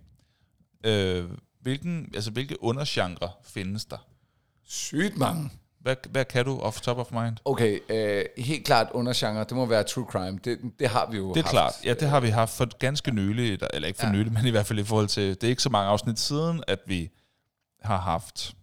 Øh, 0.85 1.29
hvilken, 1.61 2.11
altså, 2.15 2.31
hvilke 2.31 2.63
undergenre 2.63 3.31
findes 3.45 3.85
der? 3.85 4.07
Sygt 4.69 5.17
mange. 5.17 5.51
Hvad, 5.81 5.97
hvad 6.11 6.25
kan 6.25 6.45
du 6.45 6.61
off 6.61 6.81
top 6.81 6.99
of 6.99 7.13
mind? 7.13 7.37
Okay, 7.45 7.79
øh, 7.89 8.25
helt 8.45 8.67
klart 8.67 8.89
undergenre, 8.91 9.45
det 9.45 9.53
må 9.53 9.67
være 9.67 9.83
true 9.85 10.07
crime. 10.11 10.39
Det, 10.45 10.59
det 10.79 10.89
har 10.89 11.11
vi 11.11 11.17
jo 11.17 11.29
Det 11.29 11.37
er 11.37 11.43
haft. 11.43 11.51
klart. 11.51 11.75
Ja, 11.85 11.95
det 11.95 12.09
har 12.09 12.21
vi 12.21 12.29
haft 12.29 12.57
for 12.57 12.79
ganske 12.79 13.11
nylig, 13.11 13.59
eller 13.73 13.89
ikke 13.89 13.99
for 14.01 14.07
ja. 14.07 14.13
nylig, 14.13 14.33
men 14.33 14.47
i 14.47 14.51
hvert 14.51 14.67
fald 14.67 14.79
i 14.79 14.85
forhold 14.85 15.09
til, 15.09 15.29
det 15.29 15.45
er 15.45 15.49
ikke 15.49 15.63
så 15.63 15.71
mange 15.71 15.91
afsnit 15.91 16.19
siden, 16.21 16.65
at 16.69 16.79
vi 16.87 17.11
har 17.83 17.99
haft 17.99 18.55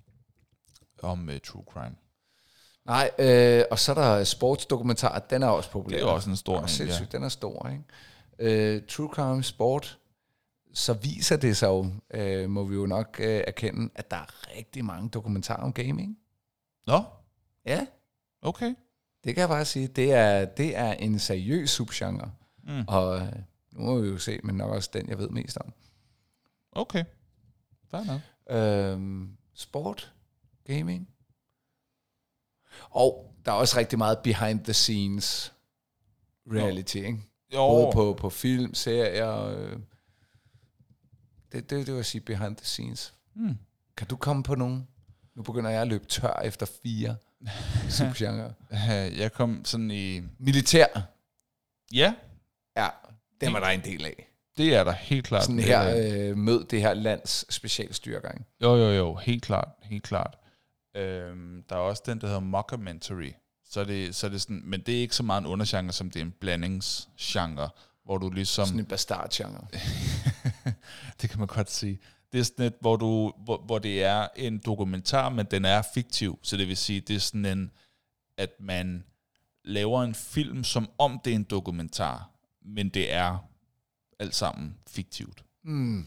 om 1.04 1.30
uh, 1.30 1.36
true 1.44 1.64
crime. 1.74 1.96
Nej, 2.86 3.12
øh, 3.20 3.64
og 3.72 3.80
så 3.80 3.92
er 3.92 3.96
der 3.96 4.24
sportsdokumentar, 4.24 5.20
den 5.20 5.44
er 5.44 5.48
også 5.48 5.70
populær. 5.72 5.98
Det 5.98 6.04
er 6.06 6.10
også 6.10 6.30
en 6.30 6.36
stor 6.36 6.62
en, 6.62 6.68
sindssygt, 6.68 7.12
den 7.12 7.24
er 7.24 7.30
stor, 7.30 7.70
ikke? 7.70 8.76
Øh, 8.76 8.82
true 8.90 9.10
crime, 9.14 9.44
sport, 9.44 9.98
så 10.76 10.94
viser 10.94 11.38
det 11.38 11.58
sig 11.58 11.68
jo, 11.68 11.92
øh, 12.14 12.50
må 12.50 12.64
vi 12.64 12.76
jo 12.76 12.86
nok 12.86 13.18
øh, 13.20 13.44
erkende, 13.48 13.90
at 13.96 14.12
der 14.12 14.18
er 14.18 14.58
rigtig 14.58 14.86
mange 14.86 15.10
dokumentarer 15.10 15.64
om 15.64 15.74
gaming. 15.74 16.18
Nå, 16.88 17.04
Ja, 17.66 17.88
okay. 18.42 18.76
det 19.24 19.36
kan 19.36 19.42
jeg 19.42 19.50
bare 19.50 19.66
sige. 19.66 19.88
Det 19.88 20.14
er, 20.14 20.46
det 20.46 20.78
er 20.78 20.92
en 20.94 21.20
seriøs 21.20 21.70
subgenre. 21.70 22.32
Mm. 22.64 22.84
Og 22.88 23.20
øh, 23.22 23.34
nu 23.72 23.80
må 23.86 24.00
vi 24.00 24.08
jo 24.08 24.18
se, 24.18 24.40
men 24.44 24.56
nok 24.56 24.72
også 24.72 24.90
den, 24.94 25.10
jeg 25.10 25.18
ved 25.18 25.30
mest 25.30 25.58
om. 25.58 25.74
Okay. 26.72 27.04
Fair 27.92 28.04
nok. 28.04 28.22
Øhm, 28.58 29.38
sport, 29.54 30.14
gaming. 30.68 31.10
Og 32.90 33.34
der 33.46 33.52
er 33.52 33.56
også 33.56 33.78
rigtig 33.78 33.98
meget 33.98 34.20
behind 34.24 34.64
the 34.64 34.74
scenes 34.74 35.54
reality, 36.52 36.96
ikke? 36.96 37.20
Jo, 37.54 37.68
Både 37.68 37.92
på, 37.94 38.14
på 38.14 38.30
film, 38.30 38.74
serier. 38.74 39.46
Øh, 39.46 39.80
det, 41.52 41.70
det, 41.70 41.88
det 41.88 41.96
vil 41.96 42.06
sige 42.06 42.22
behind 42.22 42.56
the 42.56 42.66
scenes. 42.66 43.14
Mm. 43.36 43.58
Kan 43.98 44.08
du 44.08 44.16
komme 44.16 44.44
på 44.44 44.56
nogen? 44.56 44.88
Nu 45.36 45.44
begynder 45.44 45.70
jeg 45.70 45.82
at 45.82 45.88
løbe 45.88 46.06
tør 46.06 46.42
efter 46.44 46.66
fire 46.84 47.16
subgenre. 47.90 48.54
Jeg 49.18 49.34
kom 49.34 49.66
sådan 49.66 49.92
i... 49.92 50.22
Militær. 50.40 50.88
Ja, 51.94 52.14
Ja, 52.78 52.88
den 53.42 53.54
var 53.54 53.60
der 53.60 53.68
en 53.68 53.82
del 53.84 54.06
af. 54.06 54.28
det 54.58 54.76
er 54.76 54.84
der 54.84 54.92
helt 54.92 55.26
klart. 55.28 55.44
Sådan 55.44 55.58
Det 55.58 55.66
her, 55.66 55.80
er- 55.80 56.30
øh, 56.30 56.38
mød 56.38 56.66
det 56.66 56.82
her 56.82 56.94
lands 56.94 57.54
specialstyrker. 57.54 58.32
Ikke? 58.32 58.46
Jo, 58.62 58.76
jo, 58.76 58.90
jo, 58.92 59.16
helt 59.16 59.44
klart, 59.44 59.68
helt 59.84 60.04
klart. 60.04 60.38
Øhm, 60.96 61.64
der 61.70 61.76
er 61.76 61.80
også 61.80 62.04
den, 62.06 62.22
der 62.22 62.28
hedder 62.28 62.40
mockumentary. 62.42 63.32
Så 63.70 63.80
er 63.80 63.84
det, 63.84 64.16
så 64.16 64.28
er 64.28 64.32
det 64.32 64.42
sådan, 64.42 64.62
men 64.66 64.82
det 64.82 64.96
er 64.98 65.00
ikke 65.02 65.16
så 65.16 65.24
meget 65.24 65.42
en 65.42 65.48
undergenre, 65.48 65.94
som 65.94 66.10
det 66.12 66.20
er 66.20 66.26
en 66.26 66.34
blandingsgenre, 66.40 67.70
hvor 68.06 68.18
du 68.18 68.30
ligesom... 68.30 68.66
Sådan 68.66 68.80
en 68.80 68.86
bastardgenre. 68.86 69.68
det 71.22 71.30
kan 71.30 71.40
man 71.40 71.48
godt 71.48 71.72
sige. 71.72 72.00
Det 72.32 72.40
er 72.40 72.44
sådan 72.44 72.66
et, 72.66 72.74
hvor, 72.82 72.96
du, 72.96 73.34
hvor, 73.44 73.58
hvor 73.58 73.80
det 73.80 74.04
er 74.04 74.28
en 74.36 74.58
dokumentar, 74.58 75.30
men 75.30 75.46
den 75.52 75.66
er 75.66 75.82
fiktiv. 75.94 76.40
Så 76.44 76.58
det 76.58 76.68
vil 76.68 76.78
sige, 76.78 77.02
det 77.02 77.16
er 77.16 77.20
sådan 77.20 77.46
en, 77.46 77.72
at 78.38 78.50
man 78.60 79.04
laver 79.64 80.04
en 80.04 80.16
film, 80.16 80.64
som 80.64 80.90
om 80.98 81.20
det 81.26 81.32
er 81.32 81.36
en 81.36 81.44
dokumentar, 81.44 82.30
men 82.62 82.90
det 82.90 83.14
er 83.14 83.38
alt 84.20 84.36
sammen 84.36 84.76
fiktivt. 84.88 85.44
Mm. 85.64 86.06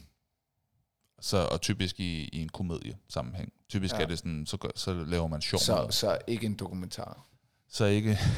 Så, 1.21 1.49
og 1.53 1.61
typisk 1.61 2.01
i, 2.01 2.29
i 2.33 2.43
en 2.43 2.49
komedie 2.49 2.99
sammenhæng. 3.09 3.53
Typisk 3.69 3.95
ja. 3.95 4.01
Er 4.01 4.07
det 4.07 4.19
sådan, 4.19 4.47
så, 4.47 4.57
gør, 4.57 4.69
så 4.75 4.95
laver 4.95 5.27
man 5.27 5.41
sjov 5.41 5.61
Så, 5.61 5.87
så 5.91 6.19
ikke 6.27 6.47
en 6.47 6.55
dokumentar. 6.55 7.27
Så 7.69 7.85
ikke... 7.85 8.19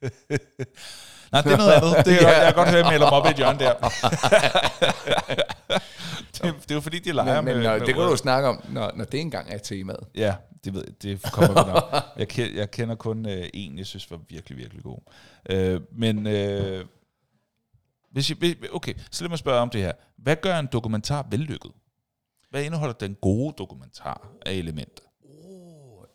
Nej, 1.32 1.40
det 1.42 1.52
er 1.52 1.56
noget 1.56 1.72
andet. 1.72 2.06
Det 2.06 2.22
er, 2.22 2.28
ja. 2.28 2.44
Jeg 2.44 2.54
kan 2.54 2.54
godt 2.54 2.68
høre, 2.68 2.78
at 2.78 2.84
jeg 2.84 2.92
melder 2.92 3.06
mig 3.06 3.12
op 3.18 3.26
i 3.26 3.28
et 3.30 3.36
hjørne 3.36 3.58
der. 3.58 3.74
det, 6.32 6.42
det 6.62 6.70
er 6.70 6.74
jo 6.74 6.80
fordi, 6.80 6.98
de 6.98 7.12
leger 7.12 7.34
Men, 7.40 7.44
men 7.44 7.62
med, 7.62 7.70
med 7.70 7.80
det 7.80 7.86
kan 7.86 7.96
du 7.96 8.02
jo 8.10 8.16
snakke 8.16 8.48
om, 8.48 8.64
når, 8.68 8.92
når 8.96 9.04
det 9.04 9.20
engang 9.20 9.50
er 9.50 9.58
temaet. 9.58 10.06
Ja, 10.14 10.34
det, 10.64 10.74
ved, 10.74 10.84
det 11.02 11.22
kommer 11.32 11.64
vi 11.64 11.70
nok. 11.72 11.84
Jeg, 12.18 12.26
ke- 12.32 12.56
jeg 12.56 12.70
kender 12.70 12.94
kun 12.94 13.26
øh, 13.28 13.48
en, 13.54 13.78
jeg 13.78 13.86
synes 13.86 14.10
var 14.10 14.20
virkelig, 14.28 14.58
virkelig 14.58 14.82
god. 14.82 14.98
Øh, 15.50 15.80
men 15.92 16.26
øh, 16.26 16.84
hvis 18.12 18.30
jeg, 18.30 18.36
okay, 18.72 18.94
så 19.10 19.24
lad 19.24 19.28
mig 19.28 19.38
spørge 19.38 19.60
om 19.60 19.70
det 19.70 19.80
her. 19.80 19.92
Hvad 20.16 20.36
gør 20.36 20.58
en 20.58 20.68
dokumentar 20.72 21.26
vellykket? 21.30 21.70
Hvad 22.50 22.64
indeholder 22.64 22.94
den 22.94 23.14
gode 23.14 23.54
dokumentar 23.58 24.28
af 24.46 24.52
elementer, 24.52 25.02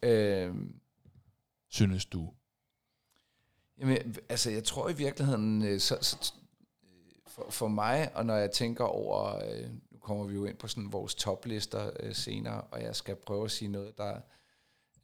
Øh, 0.03 0.53
synes 1.71 2.05
du? 2.05 2.29
Jamen, 3.79 4.15
altså, 4.29 4.51
jeg 4.51 4.63
tror 4.63 4.89
i 4.89 4.93
virkeligheden, 4.93 5.65
øh, 5.65 5.79
så, 5.79 5.97
så, 6.01 6.33
øh, 6.83 7.13
for, 7.27 7.47
for 7.49 7.67
mig, 7.67 8.11
og 8.15 8.25
når 8.25 8.35
jeg 8.35 8.51
tænker 8.51 8.83
over, 8.83 9.35
øh, 9.35 9.69
nu 9.91 9.97
kommer 9.99 10.25
vi 10.25 10.33
jo 10.33 10.45
ind 10.45 10.57
på 10.57 10.67
sådan 10.67 10.91
vores 10.93 11.15
toplister 11.15 11.91
øh, 11.99 12.15
senere, 12.15 12.61
og 12.61 12.83
jeg 12.83 12.95
skal 12.95 13.15
prøve 13.15 13.45
at 13.45 13.51
sige 13.51 13.71
noget, 13.71 13.97
der... 13.97 14.19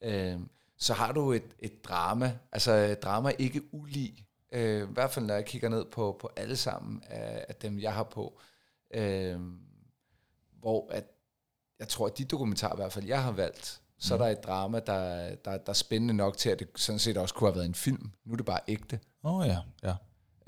Øh, 0.02 0.40
så 0.78 0.94
har 0.94 1.12
du 1.12 1.32
et, 1.32 1.56
et 1.60 1.84
drama, 1.84 2.38
altså 2.52 2.96
drama 3.02 3.32
ikke 3.40 3.74
ulig, 3.74 4.26
øh, 4.52 4.90
i 4.90 4.94
hvert 4.94 5.12
fald 5.12 5.26
når 5.26 5.34
jeg 5.34 5.46
kigger 5.46 5.70
ned 5.70 5.86
på, 5.86 6.18
på 6.22 6.30
alle 6.36 6.58
sammen 6.58 7.04
af, 7.08 7.46
af 7.50 7.56
dem, 7.56 7.80
jeg 7.80 7.94
har 7.94 8.04
på, 8.04 8.40
øh, 8.94 9.40
hvor 10.52 10.92
at, 10.92 11.04
jeg 11.80 11.88
tror, 11.88 12.08
at 12.08 12.18
de 12.18 12.26
dokumentarer 12.26 12.74
i 12.74 12.76
hvert 12.76 12.94
fald, 12.94 13.06
jeg 13.06 13.24
har 13.24 13.32
valgt, 13.32 13.82
så 14.00 14.14
er 14.14 14.18
der 14.18 14.26
et 14.28 14.44
drama, 14.44 14.80
der, 14.80 15.36
der, 15.36 15.58
der 15.58 15.70
er 15.70 15.74
spændende 15.74 16.14
nok 16.14 16.38
til, 16.38 16.50
at 16.50 16.60
det 16.60 16.68
sådan 16.76 17.00
set 17.00 17.18
også 17.18 17.34
kunne 17.34 17.50
have 17.50 17.56
været 17.56 17.66
en 17.66 17.76
film. 17.76 18.12
Nu 18.26 18.32
er 18.34 18.38
det 18.38 18.46
bare 18.46 18.60
ægte. 18.68 19.00
Åh 19.24 19.36
oh, 19.36 19.48
ja, 19.48 19.58
ja. 19.84 19.94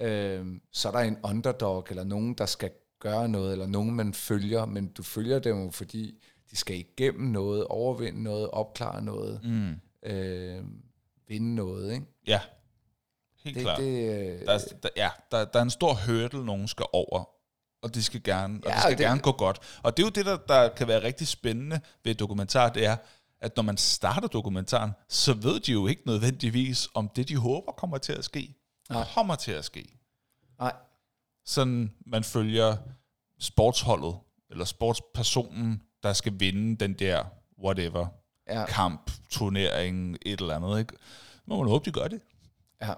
Øhm, 0.07 0.61
så 0.71 0.87
er 0.87 0.91
der 0.91 0.99
en 0.99 1.17
underdog, 1.23 1.85
eller 1.89 2.03
nogen, 2.03 2.33
der 2.33 2.45
skal 2.45 2.71
gøre 2.99 3.29
noget, 3.29 3.51
eller 3.51 3.67
nogen, 3.67 3.95
man 3.95 4.13
følger, 4.13 4.65
men 4.65 4.87
du 4.87 5.03
følger 5.03 5.39
dem 5.39 5.63
jo, 5.63 5.71
fordi 5.71 6.21
de 6.51 6.55
skal 6.57 6.75
igennem 6.79 7.31
noget, 7.31 7.65
overvinde 7.65 8.23
noget, 8.23 8.49
opklare 8.49 9.01
noget, 9.01 9.39
Mm. 9.43 9.75
øh, 10.09 10.63
vinde 11.27 11.55
noget. 11.55 11.93
Ikke? 11.93 12.05
Ja, 12.27 12.39
helt 13.43 13.55
Det, 13.55 13.63
klart. 13.63 13.79
det, 13.79 14.09
øh, 14.09 14.45
Der, 14.45 14.53
er, 14.53 14.59
der, 14.83 14.89
ja, 14.95 15.09
der, 15.31 15.45
der 15.45 15.59
er 15.59 15.63
en 15.63 15.69
stor 15.69 15.93
hurdle, 15.93 16.45
nogen 16.45 16.67
skal 16.67 16.85
over, 16.93 17.29
og 17.81 17.95
det 17.95 18.05
skal 18.05 18.23
gerne, 18.23 18.59
og 18.63 18.69
Ja, 18.69 18.73
det 18.73 18.79
skal 18.81 18.91
og 18.93 18.97
det- 18.97 19.05
gerne 19.05 19.21
gå 19.21 19.31
godt. 19.31 19.59
Og 19.83 19.97
det 19.97 20.03
er 20.03 20.07
jo 20.07 20.11
det, 20.11 20.25
der, 20.25 20.37
der 20.37 20.69
kan 20.69 20.87
være 20.87 21.03
rigtig 21.03 21.27
spændende 21.27 21.79
ved 22.03 22.11
et 22.11 22.19
dokumentar, 22.19 22.69
det 22.69 22.85
er, 22.85 22.97
at 23.41 23.55
når 23.55 23.63
man 23.63 23.77
starter 23.77 24.27
dokumentaren, 24.27 24.91
så 25.09 25.33
ved 25.33 25.59
de 25.59 25.71
jo 25.71 25.87
ikke 25.87 26.01
nødvendigvis, 26.05 26.89
om 26.93 27.09
det, 27.09 27.29
de 27.29 27.37
håber, 27.37 27.71
kommer 27.71 27.97
til 27.97 28.13
at 28.13 28.23
ske, 28.25 28.55
Nej. 28.89 29.07
kommer 29.13 29.35
til 29.35 29.51
at 29.51 29.65
ske. 29.65 29.99
nej, 30.59 30.73
Sådan, 31.45 31.93
man 32.05 32.23
følger 32.23 32.77
sportsholdet, 33.39 34.15
eller 34.49 34.65
sportspersonen, 34.65 35.81
der 36.03 36.13
skal 36.13 36.39
vinde 36.39 36.75
den 36.85 36.93
der 36.93 37.23
whatever 37.63 38.07
Ja, 38.49 38.65
kamp, 38.65 39.11
turnering, 39.29 40.17
et 40.21 40.39
eller 40.41 40.55
andet, 40.55 40.79
ikke? 40.79 40.93
Må 41.45 41.57
man 41.57 41.67
håbe, 41.67 41.85
de 41.85 41.91
gør 41.91 42.07
det. 42.07 42.21
ja. 42.81 42.93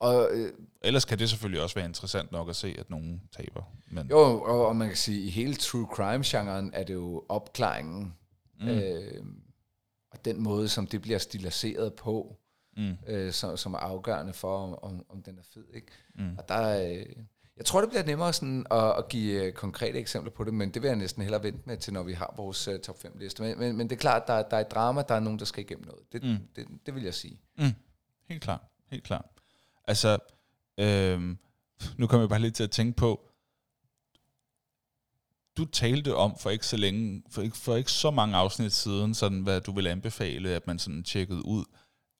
Og 0.00 0.28
øh, 0.32 0.52
Ellers 0.82 1.04
kan 1.04 1.18
det 1.18 1.30
selvfølgelig 1.30 1.62
også 1.62 1.74
være 1.74 1.84
interessant 1.84 2.32
nok 2.32 2.48
at 2.48 2.56
se, 2.56 2.74
at 2.78 2.90
nogen 2.90 3.22
taber. 3.36 3.62
Men, 3.90 4.06
jo, 4.10 4.18
og, 4.42 4.66
og 4.66 4.76
man 4.76 4.88
kan 4.88 4.96
sige, 4.96 5.18
at 5.22 5.26
i 5.26 5.30
hele 5.30 5.54
true 5.54 5.88
crime-genren 5.94 6.70
er 6.74 6.84
det 6.84 6.94
jo 6.94 7.24
opklaringen, 7.28 8.14
mm. 8.60 8.68
øh, 8.68 9.24
og 10.10 10.24
den 10.24 10.42
måde, 10.42 10.68
som 10.68 10.86
det 10.86 11.02
bliver 11.02 11.18
stiliseret 11.18 11.94
på, 11.94 12.36
Mm. 12.76 12.96
øh, 13.06 13.32
som, 13.32 13.56
som 13.56 13.74
er 13.74 13.78
afgørende 13.78 14.32
for, 14.32 14.58
om, 14.58 14.78
om, 14.82 15.04
om 15.08 15.22
den 15.22 15.38
er 15.38 15.42
fed. 15.54 15.64
Ikke? 15.74 15.86
Mm. 16.14 16.34
Og 16.38 16.48
der, 16.48 16.90
øh, 16.90 17.06
jeg 17.56 17.64
tror, 17.66 17.80
det 17.80 17.90
bliver 17.90 18.04
nemmere 18.04 18.32
sådan 18.32 18.66
at, 18.70 18.98
at 18.98 19.08
give 19.08 19.44
øh, 19.44 19.52
konkrete 19.52 19.98
eksempler 19.98 20.30
på 20.32 20.44
det, 20.44 20.54
men 20.54 20.70
det 20.74 20.82
vil 20.82 20.88
jeg 20.88 20.96
næsten 20.96 21.22
hellere 21.22 21.42
vente 21.42 21.60
med 21.64 21.76
til, 21.76 21.92
når 21.92 22.02
vi 22.02 22.12
har 22.12 22.34
vores 22.36 22.68
uh, 22.68 22.78
top 22.78 22.98
5 23.02 23.12
liste. 23.18 23.42
Men, 23.42 23.58
men, 23.58 23.76
men 23.76 23.90
det 23.90 23.96
er 23.96 24.00
klart, 24.00 24.22
der, 24.26 24.42
der 24.42 24.56
er 24.56 24.60
et 24.60 24.70
drama, 24.70 25.02
der 25.08 25.14
er 25.14 25.20
nogen, 25.20 25.38
der 25.38 25.44
skal 25.44 25.64
igennem 25.64 25.86
noget. 25.86 26.02
Det, 26.12 26.22
Mm. 26.22 26.36
det, 26.56 26.66
det 26.86 26.94
vil 26.94 27.02
jeg 27.02 27.14
sige. 27.14 27.40
Mm. 27.58 27.64
Helt 28.28 28.42
klart, 28.42 28.60
helt 28.90 29.04
klart. 29.04 29.26
Altså, 29.86 30.18
øhm, 30.78 31.38
nu 31.98 32.06
kommer 32.06 32.22
jeg 32.22 32.28
bare 32.28 32.40
lidt 32.40 32.54
til 32.54 32.64
at 32.64 32.70
tænke 32.70 32.96
på, 32.96 33.28
du 35.60 35.70
talte 35.70 36.14
om 36.16 36.38
for 36.38 36.50
ikke 36.50 36.66
så 36.66 36.76
længe, 36.76 37.22
for 37.30 37.42
ikke, 37.42 37.56
for 37.56 37.76
ikke 37.76 37.92
så 37.92 38.10
mange 38.10 38.36
afsnit 38.36 38.72
siden, 38.72 39.14
sådan 39.14 39.40
hvad 39.40 39.60
du 39.60 39.72
ville 39.72 39.90
anbefale, 39.90 40.48
at 40.50 40.66
man 40.66 40.78
sådan 40.78 41.02
tjekkede 41.04 41.44
ud. 41.46 41.64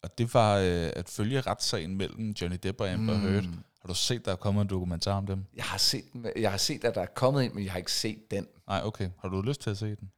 Og 0.03 0.19
det 0.19 0.35
var 0.35 0.57
øh, 0.59 0.91
at 0.97 1.09
følge 1.09 1.41
retssagen 1.41 1.97
mellem 1.97 2.31
Johnny 2.31 2.59
Depp 2.63 2.81
og 2.81 2.89
Amber 2.91 3.15
mm. 3.17 3.21
Heard. 3.21 3.45
Har 3.81 3.87
du 3.89 3.95
set, 3.95 4.25
der 4.25 4.33
er 4.33 4.37
kommet 4.37 4.63
en 4.63 4.69
dokumentar 4.69 5.13
om 5.17 5.27
dem? 5.27 5.45
Jeg 5.57 5.65
har, 5.65 5.79
set, 5.79 6.05
den- 6.13 6.27
jeg 6.37 6.51
har 6.51 6.59
set, 6.59 6.85
at 6.85 6.95
der 6.95 7.01
er 7.01 7.07
kommet 7.07 7.45
en, 7.45 7.55
men 7.55 7.65
jeg 7.65 7.73
har 7.73 7.79
ikke 7.79 7.93
set 7.93 8.31
den. 8.31 8.47
Nej, 8.69 8.81
okay. 8.85 9.11
Har 9.21 9.29
du 9.29 9.43
lyst 9.43 9.61
til 9.61 9.71
at 9.71 9.79
se 9.79 9.87
den? 9.97 10.11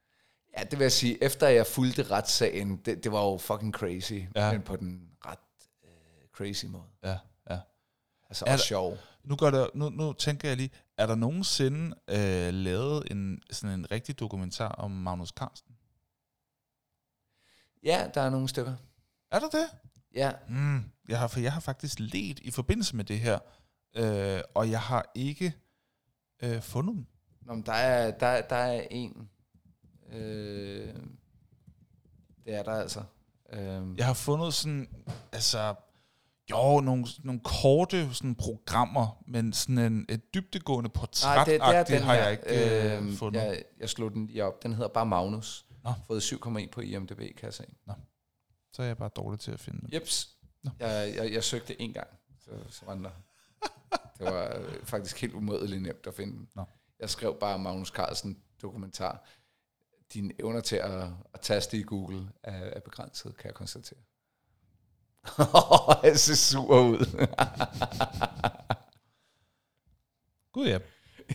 Ja, 0.57 0.63
det 0.63 0.79
vil 0.79 0.85
jeg 0.85 0.91
sige, 0.91 1.23
efter 1.23 1.47
jeg 1.47 1.67
fulgte 1.67 2.03
retssagen, 2.03 2.77
det, 2.85 3.03
det 3.03 3.11
var 3.11 3.23
jo 3.23 3.37
fucking 3.37 3.73
crazy, 3.73 4.13
Ja. 4.35 4.51
men 4.51 4.61
på 4.61 4.75
den 4.75 5.01
ret 5.25 5.37
øh, 5.83 5.89
crazy 6.35 6.65
måde. 6.65 6.83
Ja, 7.03 7.17
ja. 7.49 7.57
Altså 8.29 8.45
Er 8.47 8.51
også 8.51 8.63
der- 8.63 8.67
sjov. 8.67 8.97
Nu, 9.23 9.35
gør 9.35 9.51
der, 9.51 9.67
nu, 9.73 9.89
nu 9.89 10.13
tænker 10.13 10.47
jeg 10.47 10.57
lige, 10.57 10.69
er 10.97 11.05
der 11.07 11.15
nogensinde 11.15 11.95
øh, 12.07 12.53
lavet 12.53 13.11
en, 13.11 13.41
sådan 13.51 13.79
en 13.79 13.91
rigtig 13.91 14.19
dokumentar 14.19 14.67
om 14.67 14.91
Magnus 14.91 15.29
Carlsen? 15.29 15.67
Ja, 17.83 18.09
der 18.13 18.21
er 18.21 18.29
nogle 18.29 18.47
stykker. 18.49 18.75
Er 19.31 19.39
der 19.39 19.49
det? 19.49 19.65
Ja, 20.15 20.31
Mm, 20.49 20.83
jeg, 21.09 21.19
har, 21.19 21.27
for 21.27 21.39
jeg 21.39 21.53
har 21.53 21.59
faktisk 21.59 21.99
let 21.99 22.39
i 22.39 22.51
forbindelse 22.51 22.95
med 22.95 23.03
det 23.05 23.19
her, 23.19 23.39
øh, 23.95 24.41
og 24.55 24.69
jeg 24.71 24.81
har 24.81 25.11
ikke 25.15 25.53
øh, 26.43 26.61
fundet 26.61 26.95
dem. 26.95 27.05
Nå, 27.41 27.53
men 27.53 27.65
der 27.65 27.73
er, 27.73 28.11
der, 28.11 28.41
der 28.41 28.55
er 28.55 28.87
en. 28.91 29.29
Øh, 30.09 30.95
det 32.45 32.53
er 32.55 32.63
der 32.63 32.71
altså. 32.73 33.03
Øh, 33.53 33.97
Jeg 33.97 34.05
har 34.05 34.13
fundet 34.13 34.53
sådan, 34.53 35.05
altså, 35.31 35.75
jo, 36.51 36.79
nogle, 36.79 37.05
nogle 37.23 37.41
korte 37.43 38.13
sådan 38.13 38.35
programmer, 38.35 39.23
men 39.27 39.53
sådan 39.53 39.77
en, 39.77 40.05
et 40.09 40.33
dybdegående 40.33 40.89
portræt 40.89 41.45
det, 41.47 41.61
det 41.61 41.75
er 41.75 41.83
den 41.83 42.01
har 42.01 42.13
her. 42.15 42.23
jeg 42.23 42.31
ikke 42.31 42.93
øh, 42.95 42.97
Øhm, 42.97 43.15
fundet. 43.15 43.41
Jeg, 43.41 43.63
jeg 43.79 43.89
slog 43.89 44.11
den 44.11 44.27
lige 44.27 44.43
op. 44.45 44.63
Den 44.63 44.73
hedder 44.73 44.87
bare 44.89 45.05
Magnus. 45.05 45.65
Nå. 45.83 45.93
Fået 46.07 46.33
7,1 46.33 46.69
på 46.71 46.81
IMDb, 46.81 47.17
kan 47.19 47.43
jeg 47.43 47.53
se. 47.53 47.63
Så 48.73 48.81
er 48.81 48.85
jeg 48.85 48.97
bare 48.97 49.09
dårlig 49.15 49.39
til 49.39 49.51
at 49.51 49.59
finde 49.59 49.81
dem. 49.81 49.89
Jeps. 49.93 50.29
Nå. 50.63 50.71
Jeg, 50.79 51.13
jeg, 51.15 51.33
jeg 51.33 51.43
søgte 51.43 51.81
en 51.81 51.93
gang, 51.93 52.07
så, 52.39 52.51
så 52.69 52.85
var 52.85 52.93
den 52.93 53.03
der. 53.03 53.09
Det 54.19 54.25
var 54.33 54.55
øh, 54.57 54.83
faktisk 54.85 55.21
helt 55.21 55.33
umådeligt 55.33 55.81
nemt 55.81 56.07
at 56.07 56.13
finde 56.13 56.33
den. 56.37 56.47
Nå. 56.55 56.63
Jeg 56.99 57.09
skrev 57.09 57.37
bare 57.39 57.59
Magnus 57.59 57.87
Carlsen 57.87 58.37
dokumentar. 58.61 59.29
Dine 60.13 60.33
evner 60.39 60.61
til 60.61 60.75
at, 60.75 61.03
at 61.33 61.39
taste 61.41 61.77
i 61.77 61.83
Google 61.83 62.29
er, 62.43 62.51
er 62.53 62.79
begrænset, 62.79 63.37
kan 63.37 63.45
jeg 63.47 63.53
konstatere. 63.55 63.99
Jeg 66.03 66.19
ser 66.19 66.35
sur 66.35 66.79
ud. 66.79 67.27
Gud 70.53 70.67
ja. 70.67 70.79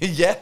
ja, 0.02 0.34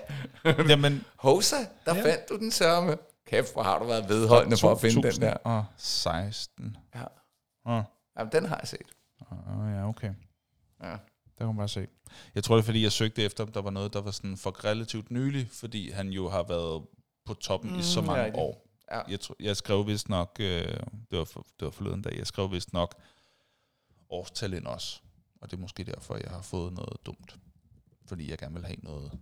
Jamen, 0.69 1.05
Hosa, 1.19 1.57
der 1.57 1.67
Ja. 1.87 1.95
ja. 1.95 2.05
fandt 2.13 2.29
du 2.29 2.37
den 2.37 2.51
sørme. 2.51 2.97
Kæft, 3.27 3.53
hvor 3.53 3.63
har 3.63 3.79
du 3.79 3.85
været 3.85 4.09
vedholdende 4.09 4.57
for 4.57 4.71
at 4.73 4.81
finde 4.81 5.03
den 5.13 5.21
der. 5.21 5.33
2016. 5.37 6.77
Ja. 6.95 7.05
Åh, 7.67 7.83
Jamen, 8.19 8.33
den 8.33 8.45
har 8.47 8.57
jeg 8.59 8.69
set. 8.69 8.87
oh, 9.31 9.71
ja, 9.75 9.89
okay. 9.89 10.11
Ja. 10.83 10.91
Der 10.91 10.99
kan 11.39 11.47
man 11.47 11.57
bare 11.57 11.69
se. 11.69 11.87
Jeg 12.35 12.45
tror 12.45 12.55
det 12.57 12.63
er 12.63 12.65
fordi, 12.65 12.83
jeg 12.83 12.93
søgte 12.93 13.23
efter, 13.25 13.45
om 13.45 13.53
der 13.53 13.63
var 13.63 13.71
noget, 13.71 13.93
der 13.93 14.01
var 14.01 14.11
sådan 14.11 14.37
for 14.37 14.65
relativt 14.65 15.11
nylig, 15.11 15.49
fordi 15.53 15.91
han 15.91 16.09
jo 16.09 16.29
har 16.29 16.43
været 16.43 16.83
på 17.27 17.35
toppen 17.35 17.73
mm, 17.73 17.79
i 17.79 17.83
så 17.83 18.01
Mm, 18.01 18.07
mange 18.07 18.25
rigtigt. 18.25 18.41
år. 18.43 18.67
Ja. 18.93 19.01
Jeg, 19.09 19.21
tror, 19.21 19.37
jeg 19.41 19.57
skrev 19.57 19.87
vist 19.87 20.09
nok, 20.09 20.37
øh, 20.41 20.67
det, 21.11 21.19
var 21.19 21.25
for, 21.25 21.47
det 21.61 21.65
var 21.65 21.71
forleden 21.71 22.03
dag, 22.03 22.19
jeg 22.19 22.27
skrev 22.27 22.53
vist 22.53 22.73
nok 22.73 22.95
årstal 24.11 24.53
ind 24.53 24.67
også. 24.67 25.01
Og 25.41 25.51
det 25.51 25.57
er 25.57 25.61
måske 25.61 25.85
derfor, 25.85 26.17
jeg 26.17 26.31
har 26.31 26.43
fået 26.43 26.73
noget 26.73 26.97
dumt. 27.07 27.39
Fordi 28.05 28.31
jeg 28.31 28.39
gerne 28.39 28.55
vil 28.55 28.65
have 28.65 28.77
noget 28.83 29.19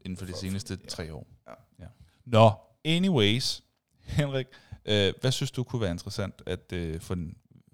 inden 0.00 0.16
for 0.16 0.26
de 0.26 0.32
For- 0.32 0.38
seneste 0.38 0.78
ja. 0.82 0.88
tre 0.88 1.14
år. 1.14 1.26
Ja. 1.48 1.54
Ja. 1.78 1.88
Nå, 2.24 2.52
anyways, 2.84 3.62
Henrik, 4.00 4.46
øh, 4.84 5.14
hvad 5.20 5.32
synes 5.32 5.50
du 5.50 5.64
kunne 5.64 5.82
være 5.82 5.90
interessant 5.90 6.42
at 6.46 6.72
øh, 6.72 7.00
få 7.00 7.14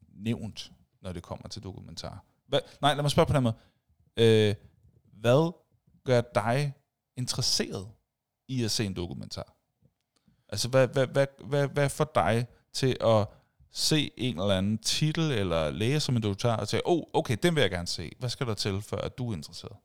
nævnt, 0.09 0.73
når 1.01 1.13
det 1.13 1.23
kommer 1.23 1.49
til 1.49 1.63
dokumentar? 1.63 2.25
Hvad, 2.47 2.61
nej, 2.81 2.95
lad 2.95 3.03
mig 3.03 3.11
spørge 3.11 3.27
på 3.27 3.33
den 3.33 3.43
måde. 3.43 3.55
Øh, 4.17 4.55
hvad 5.13 5.53
gør 6.05 6.21
dig 6.21 6.75
interesseret 7.17 7.89
i 8.49 8.65
at 8.65 8.71
se 8.71 8.85
en 8.85 8.97
dokumentar? 8.97 9.55
Altså, 10.49 10.69
hvad, 10.69 10.89
hvad, 10.89 11.07
hvad, 11.07 11.27
hvad, 11.45 11.69
hvad 11.69 11.89
får 11.89 12.11
dig 12.15 12.47
til 12.73 12.97
at 13.01 13.27
se 13.71 14.11
en 14.17 14.41
eller 14.41 14.59
anden 14.59 14.79
titel, 14.79 15.31
eller 15.31 15.71
læse 15.71 16.09
om 16.09 16.17
en 16.17 16.23
dokumentar, 16.23 16.57
og 16.57 16.69
sige, 16.69 16.83
oh, 16.85 17.03
okay, 17.13 17.37
den 17.43 17.55
vil 17.55 17.61
jeg 17.61 17.71
gerne 17.71 17.87
se. 17.87 18.13
Hvad 18.19 18.29
skal 18.29 18.47
der 18.47 18.55
til, 18.55 18.83
for 18.83 18.97
at 18.97 19.19
du 19.19 19.31
er 19.31 19.37
interesseret? 19.37 19.77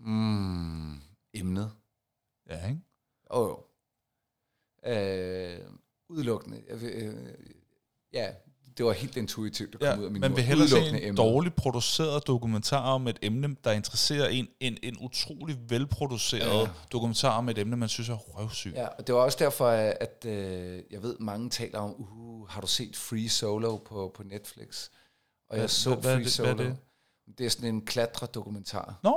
Mm, 0.00 1.00
emnet. 1.34 1.72
Ja, 2.50 2.68
ikke? 2.68 2.80
Åh, 3.30 3.40
oh, 3.40 3.48
jo. 3.48 3.64
Øh, 4.90 5.60
udelukkende. 6.08 6.62
Øh, 6.68 7.34
ja, 8.12 8.34
det 8.78 8.86
var 8.86 8.92
helt 8.92 9.16
intuitivt, 9.16 9.72
det 9.72 9.80
kom 9.80 9.88
Ja, 9.88 9.96
ud 9.96 10.04
af 10.04 10.10
min 10.10 10.20
man 10.20 10.36
vil 10.36 10.44
hellere 10.44 10.68
se 10.68 10.88
en 10.88 10.94
emnet. 10.94 11.16
dårligt 11.16 11.56
produceret 11.56 12.26
dokumentar 12.26 12.80
om 12.80 13.08
et 13.08 13.18
emne, 13.22 13.56
der 13.64 13.72
interesserer 13.72 14.28
en, 14.28 14.48
en, 14.60 14.78
en 14.82 14.96
utrolig 15.00 15.56
velproduceret 15.68 16.60
Ja. 16.62 16.68
dokumentar 16.92 17.38
om 17.38 17.48
et 17.48 17.58
emne, 17.58 17.76
man 17.76 17.88
synes 17.88 18.08
er 18.08 18.14
røvsygt. 18.16 18.74
Ja, 18.74 18.86
og 18.86 19.06
det 19.06 19.14
var 19.14 19.20
også 19.20 19.38
derfor, 19.40 19.66
at, 19.68 19.96
at 20.00 20.24
øh, 20.30 20.82
jeg 20.90 21.02
ved, 21.02 21.16
mange 21.20 21.50
taler 21.50 21.78
om, 21.78 21.94
uh, 21.98 22.48
har 22.48 22.60
du 22.60 22.66
set 22.66 22.96
Free 22.96 23.28
Solo 23.28 23.76
på, 23.76 24.12
på 24.16 24.22
Netflix? 24.22 24.88
Og 25.48 25.54
Hvad- 25.54 25.60
jeg 25.60 25.70
så 25.70 25.90
hvad- 25.90 26.02
hvad 26.02 26.10
er 26.12 26.16
Free 26.16 26.24
det- 26.24 26.32
Solo. 26.32 26.54
hvad 26.54 26.64
er 26.66 26.68
det? 26.68 26.78
Det 27.38 27.46
er 27.46 27.50
sådan 27.50 27.74
en 27.74 27.86
klatredokumentar. 27.86 29.00
Nå, 29.02 29.10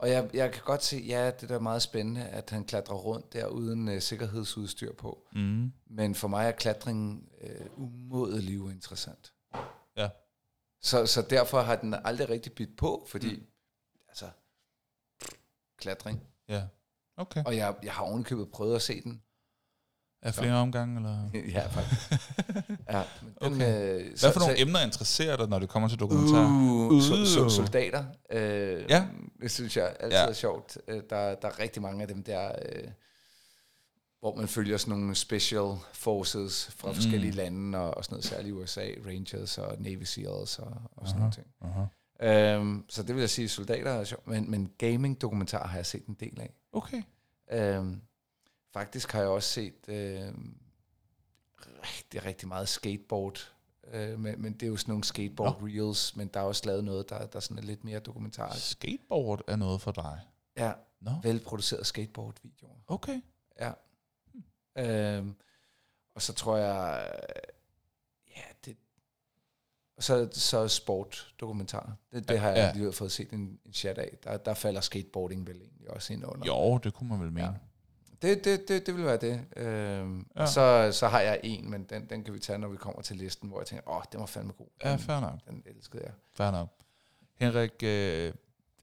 Og 0.00 0.10
jeg, 0.10 0.30
jeg 0.34 0.52
kan 0.52 0.62
godt 0.64 0.82
se, 0.84 0.96
ja, 0.96 1.26
det 1.26 1.42
er 1.42 1.46
da 1.46 1.58
meget 1.58 1.82
spændende, 1.82 2.24
at 2.24 2.50
han 2.50 2.64
klatrer 2.64 2.94
rundt 2.96 3.32
der 3.32 3.46
uden 3.46 3.88
øh, 3.88 4.02
sikkerhedsudstyr 4.02 4.92
på. 4.92 5.28
mm. 5.32 5.72
Men 5.86 6.14
for 6.14 6.28
mig 6.28 6.46
er 6.46 6.52
klatring 6.52 7.28
øh, 7.40 7.66
umådelig 7.76 8.60
uinteressant. 8.60 9.32
Ja. 9.96 10.08
Så, 10.82 11.06
så 11.06 11.22
derfor 11.22 11.60
har 11.60 11.76
den 11.76 11.94
aldrig 12.04 12.28
rigtig 12.28 12.52
bidt 12.52 12.76
på, 12.76 13.06
fordi, 13.08 13.36
mm. 13.36 13.46
altså, 14.08 14.30
klatring. 15.78 16.22
ja. 16.48 16.62
Okay. 17.16 17.42
Og 17.46 17.56
jeg, 17.56 17.74
jeg 17.82 17.92
har 17.92 18.04
ovenikøbet 18.04 18.50
prøvet 18.50 18.74
at 18.76 18.82
se 18.82 19.02
den. 19.02 19.22
Er 20.22 20.32
flere 20.32 20.52
omgange, 20.54 20.96
eller? 20.96 21.30
ja, 21.58 21.66
faktisk. 21.66 22.10
ja, 22.90 23.02
men 23.22 23.52
den, 23.52 23.62
Okay. 23.62 23.98
øh, 24.00 24.06
Hvad 24.20 24.32
for 24.32 24.40
nogle 24.40 24.60
emner 24.60 24.80
interesserer 24.80 25.36
dig, 25.36 25.48
når 25.48 25.58
det 25.58 25.68
kommer 25.68 25.88
til 25.88 25.98
dokumentar? 25.98 26.46
Uh, 26.46 27.02
so, 27.02 27.24
so, 27.24 27.44
Uh. 27.44 27.50
soldater. 27.50 28.04
Øh, 28.32 28.84
Ja. 28.88 29.06
Det 29.42 29.50
synes 29.50 29.76
jeg 29.76 29.96
altid 30.00 30.18
Ja. 30.18 30.26
er 30.28 30.32
sjovt. 30.32 30.78
Øh, 30.88 31.02
Der, 31.10 31.34
der 31.34 31.48
er 31.48 31.58
rigtig 31.58 31.82
mange 31.82 32.02
af 32.02 32.08
dem 32.08 32.22
der, 32.22 32.52
øh, 32.72 32.88
hvor 34.20 34.34
man 34.36 34.48
følger 34.48 34.76
sådan 34.76 34.98
nogle 34.98 35.14
special 35.14 35.74
forces 35.92 36.70
fra 36.76 36.88
Mm. 36.88 36.94
forskellige 36.94 37.32
lande, 37.32 37.78
og, 37.78 37.96
og 37.96 38.04
sådan 38.04 38.14
noget, 38.14 38.24
særligt 38.24 38.54
USA, 38.54 38.86
Rangers 39.06 39.58
og 39.58 39.76
Navy 39.78 40.02
Seals 40.02 40.58
og, 40.58 40.72
og 40.96 41.06
sådan 41.06 41.18
nogle 41.20 41.34
ting. 41.34 41.46
Uh-huh. 41.64 42.26
Øhm, 42.26 42.84
så 42.88 43.02
det 43.02 43.14
vil 43.14 43.20
jeg 43.20 43.30
sige, 43.30 43.48
soldater 43.48 43.90
er 43.90 44.04
sjovt. 44.04 44.26
Men, 44.26 44.50
men 44.50 44.70
gaming-dokumentar 44.78 45.66
har 45.66 45.76
jeg 45.76 45.86
set 45.86 46.06
en 46.06 46.16
del 46.20 46.40
af. 46.40 46.54
Okay. 46.72 47.02
Øhm, 47.52 48.00
faktisk 48.72 49.12
har 49.12 49.20
jeg 49.20 49.28
også 49.28 49.48
set 49.48 49.88
øhm, 49.88 50.56
rigtig, 51.66 52.24
rigtig 52.24 52.48
meget 52.48 52.68
skateboard. 52.68 53.52
Øh, 53.84 54.18
men, 54.20 54.42
men 54.42 54.52
det 54.52 54.62
er 54.62 54.66
jo 54.66 54.76
sådan 54.76 54.92
nogle 54.92 55.04
skateboard 55.04 55.62
reels, 55.62 56.16
men 56.16 56.28
der 56.28 56.40
er 56.40 56.44
også 56.44 56.62
lavet 56.66 56.84
noget, 56.84 57.08
der, 57.10 57.26
der 57.26 57.40
sådan 57.40 57.58
er 57.58 57.62
lidt 57.62 57.84
mere 57.84 57.98
dokumentarisk. 58.00 58.70
Skateboard 58.70 59.40
er 59.46 59.56
noget 59.56 59.80
for 59.80 59.92
dig. 59.92 60.20
Ja, 60.56 60.72
Nå, 61.00 61.10
velproducerede 61.22 61.84
skateboard-videoer. 61.84 62.74
okay. 62.86 63.20
Ja. 63.60 63.72
Øhm, 64.76 65.34
og 66.14 66.22
så 66.22 66.32
tror 66.32 66.56
jeg, 66.56 67.10
ja, 68.36 68.42
det, 68.64 68.76
og 69.96 70.02
så, 70.02 70.28
så 70.32 70.68
sport-dokumentar. 70.68 71.96
Det, 72.12 72.28
det 72.28 72.38
har 72.38 72.48
jeg 72.48 72.56
Ja. 72.56 72.66
ja. 72.66 72.72
lige 72.72 72.92
fået 72.92 73.12
set 73.12 73.30
en, 73.30 73.60
en 73.64 73.72
chat 73.72 73.98
af. 73.98 74.18
Der, 74.24 74.36
der 74.36 74.54
falder 74.54 74.80
skateboarding 74.80 75.46
vel 75.46 75.56
egentlig 75.62 75.90
også 75.90 76.12
ind 76.12 76.24
under. 76.26 76.46
Jo, 76.46 76.78
det 76.78 76.94
kunne 76.94 77.08
man 77.08 77.20
vel 77.20 77.32
mene. 77.32 77.46
Ja. 77.46 77.52
Det, 78.22 78.44
det, 78.44 78.68
det, 78.68 78.86
det 78.86 78.96
vil 78.96 79.04
være 79.04 79.16
det. 79.16 79.44
Øhm, 79.56 80.26
Ja. 80.36 80.40
ja. 80.40 80.46
så, 80.46 80.90
så 80.98 81.08
har 81.08 81.20
jeg 81.20 81.40
en, 81.42 81.70
men 81.70 81.84
den, 81.84 82.06
den 82.10 82.24
kan 82.24 82.34
vi 82.34 82.38
tage, 82.38 82.58
når 82.58 82.68
vi 82.68 82.76
kommer 82.76 83.02
til 83.02 83.16
listen, 83.16 83.48
hvor 83.48 83.60
jeg 83.60 83.66
tænker, 83.66 83.88
åh, 83.88 83.96
oh, 83.96 84.02
den 84.12 84.20
var 84.20 84.26
fandme 84.26 84.52
god. 84.52 84.66
Ja, 84.84 84.90
Den, 84.90 84.98
fair 84.98 85.20
nok. 85.20 85.34
den 85.48 85.62
elskede 85.66 86.02
jeg. 86.04 86.12
Fair 86.34 86.50
nok. 86.50 86.68
Henrik, 87.36 87.72
øh, 87.82 88.32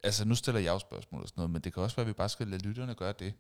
altså 0.03 0.25
nu 0.25 0.35
stiller 0.35 0.61
jeg 0.61 0.73
jo 0.73 0.79
spørgsmål 0.79 1.21
og 1.21 1.27
sådan 1.27 1.39
noget, 1.41 1.49
men 1.51 1.61
det 1.61 1.73
kan 1.73 1.83
også 1.83 1.95
være, 1.95 2.03
at 2.03 2.07
vi 2.07 2.13
bare 2.13 2.29
skal 2.29 2.47
lade 2.47 2.61
lytterne 2.63 2.95
gøre 2.95 3.13
det. 3.19 3.33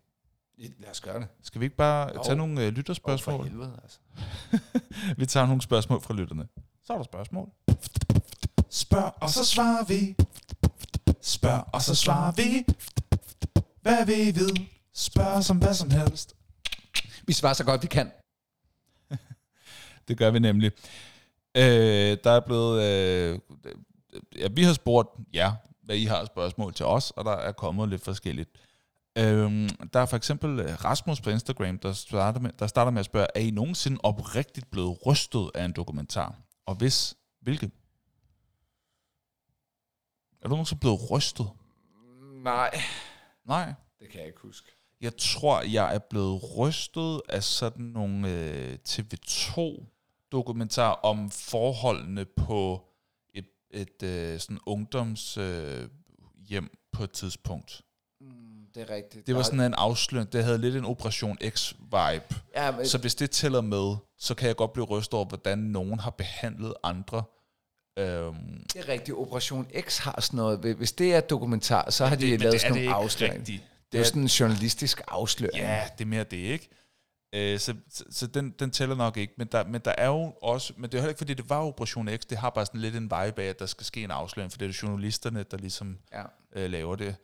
Lad 0.57 0.89
os 0.91 1.01
gøre 1.01 1.19
det. 1.19 1.27
Skal 1.43 1.61
vi 1.61 1.65
ikke 1.65 1.77
bare 1.77 2.11
Jo. 2.15 2.23
tage 2.23 2.35
nogle 2.35 2.61
øh, 2.61 2.67
Åh, 2.67 2.73
lytterspørgsmål? 2.73 3.37
for 3.37 3.43
helvede, 3.43 3.79
altså. 3.83 3.99
vi 5.19 5.25
tager 5.25 5.45
nogle 5.45 5.61
spørgsmål 5.61 6.01
fra 6.01 6.13
lytterne. 6.13 6.47
Så 6.83 6.93
er 6.93 6.97
der 6.97 7.03
spørgsmål. 7.03 7.49
Spørg, 8.69 9.13
og 9.21 9.29
så 9.29 9.45
svarer 9.45 9.85
vi. 9.85 10.15
Spørg, 11.21 11.63
og 11.73 11.81
så 11.81 11.95
svarer 11.95 12.31
vi. 12.31 12.65
Hvad 13.81 14.05
vi 14.05 14.39
ved. 14.39 14.55
Spørg 14.97 15.43
som 15.43 15.57
hvad 15.57 15.73
som 15.73 15.91
helst. 15.91 16.35
Vi 17.27 17.33
svarer 17.33 17.53
så 17.53 17.63
godt, 17.63 17.81
vi 17.81 17.87
kan. 17.87 18.11
Det 20.07 20.17
gør 20.17 20.31
vi 20.31 20.39
nemlig. 20.39 20.71
Øh, 21.57 22.17
der 22.23 22.31
er 22.31 22.39
blevet... 22.39 22.83
Øh, 22.83 23.39
ja, 24.37 24.47
vi 24.51 24.63
har 24.63 24.73
spurgt 24.73 25.09
jer, 25.33 25.53
hvad 25.81 25.95
I 25.95 26.05
har 26.05 26.25
spørgsmål 26.25 26.73
til 26.73 26.85
os, 26.85 27.11
og 27.11 27.25
der 27.25 27.31
er 27.31 27.51
kommet 27.51 27.89
lidt 27.89 28.03
forskelligt. 28.03 28.49
Øh, 29.17 29.69
der 29.93 29.99
er 29.99 30.05
for 30.05 30.17
eksempel 30.17 30.59
øh, 30.59 30.83
Rasmus 30.83 31.21
på 31.21 31.29
Instagram, 31.29 31.79
der 31.79 31.93
starter, 31.93 32.39
med, 32.39 32.51
der 32.59 32.67
starter 32.67 32.91
med 32.91 32.99
at 32.99 33.05
spørge, 33.05 33.27
er 33.35 33.39
I 33.39 33.51
nogensinde 33.51 33.99
oprigtigt 34.03 34.71
blevet 34.71 34.97
rystet 35.05 35.51
af 35.55 35.65
en 35.65 35.73
dokumentar? 35.73 36.35
Og 36.65 36.75
hvis, 36.75 37.15
hvilke? 37.41 37.71
Er 40.41 40.47
du 40.47 40.49
nogensinde 40.49 40.79
blevet 40.79 41.11
rystet? 41.11 41.49
Nej. 42.43 42.81
Nej. 43.45 43.73
Det 43.99 44.09
kan 44.09 44.19
jeg 44.19 44.27
ikke 44.27 44.41
huske. 44.41 44.76
Jeg 45.01 45.17
tror, 45.17 45.61
jeg 45.61 45.95
er 45.95 45.99
blevet 45.99 46.57
rystet 46.57 47.21
af 47.29 47.43
sådan 47.43 47.85
nogle 47.85 48.29
øh, 48.29 48.77
TV2-dokumentarer 48.89 51.05
om 51.05 51.31
forholdene 51.31 52.25
på 52.25 52.81
et, 53.33 53.45
et 53.71 54.03
øh, 54.03 54.39
sådan 54.39 54.59
ungdomshjem 54.65 55.45
øh, 55.45 55.89
hjem 56.49 56.77
på 56.91 57.03
et 57.03 57.11
tidspunkt. 57.11 57.81
Mm, 58.21 58.27
det 58.75 58.81
er 58.81 58.89
rigtigt. 58.95 59.27
Det 59.27 59.35
var 59.35 59.43
sådan 59.43 59.59
en 59.59 59.73
afsløring. 59.73 60.33
Det 60.33 60.43
havde 60.43 60.57
lidt 60.57 60.75
en 60.75 60.85
Operation 60.85 61.37
X-vibe. 61.43 62.35
Ja, 62.55 62.71
men, 62.71 62.85
Så 62.85 62.97
hvis 62.97 63.15
det 63.15 63.31
tæller 63.31 63.61
med, 63.61 63.95
så 64.17 64.35
kan 64.35 64.47
jeg 64.47 64.55
godt 64.55 64.73
blive 64.73 64.85
rystet 64.85 65.13
over, 65.13 65.25
hvordan 65.25 65.57
nogen 65.57 65.99
har 65.99 66.11
behandlet 66.11 66.73
andre. 66.83 67.23
Øhm, 67.99 68.63
det 68.73 68.75
er 68.75 68.87
rigtigt. 68.87 69.17
Operation 69.17 69.67
X 69.79 69.97
har 69.97 70.21
sådan 70.21 70.37
noget. 70.37 70.75
Hvis 70.75 70.91
det 70.91 71.15
er 71.15 71.21
dokumentar, 71.21 71.89
så 71.89 72.05
har 72.05 72.15
de 72.15 72.37
lavet 72.37 72.41
det 72.41 72.53
er 72.53 72.57
sådan 72.59 72.75
nogle 72.75 72.93
afsløringer. 72.93 73.59
Det 73.91 73.97
er 73.97 73.99
jo 73.99 74.05
sådan 74.05 74.21
en 74.21 74.27
journalistisk 74.27 75.01
afsløring. 75.07 75.57
Ja, 75.57 75.87
det 75.97 76.03
er 76.03 76.09
mere 76.09 76.23
det, 76.23 76.37
ikke? 76.37 76.69
Øh, 77.33 77.59
så 77.59 77.75
så, 77.89 78.03
så 78.09 78.27
den, 78.27 78.51
den 78.59 78.71
tæller 78.71 78.95
nok 78.95 79.17
ikke. 79.17 79.33
Men 79.37 79.47
der, 79.51 79.67
men 79.67 79.81
der 79.85 79.93
er 79.97 80.07
jo 80.07 80.33
også... 80.41 80.73
Men 80.77 80.83
det 80.83 80.93
er 80.93 80.97
heller 80.97 81.09
ikke, 81.09 81.17
fordi 81.17 81.33
det 81.33 81.49
var 81.49 81.63
Operation 81.63 82.09
X. 82.17 82.19
Det 82.19 82.37
har 82.37 82.49
bare 82.49 82.65
sådan 82.65 82.81
lidt 82.81 82.95
en 82.95 83.03
vibe 83.03 83.41
af, 83.41 83.49
at 83.49 83.59
der 83.59 83.65
skal 83.65 83.85
ske 83.85 84.03
en 84.03 84.11
afsløring, 84.11 84.51
for 84.51 84.57
det 84.57 84.65
er 84.65 84.69
jo 84.69 84.87
journalisterne, 84.87 85.43
der 85.43 85.57
ligesom 85.57 85.97
ja. 86.13 86.23
øh, 86.55 86.71
laver 86.71 86.95
det. 86.95 87.15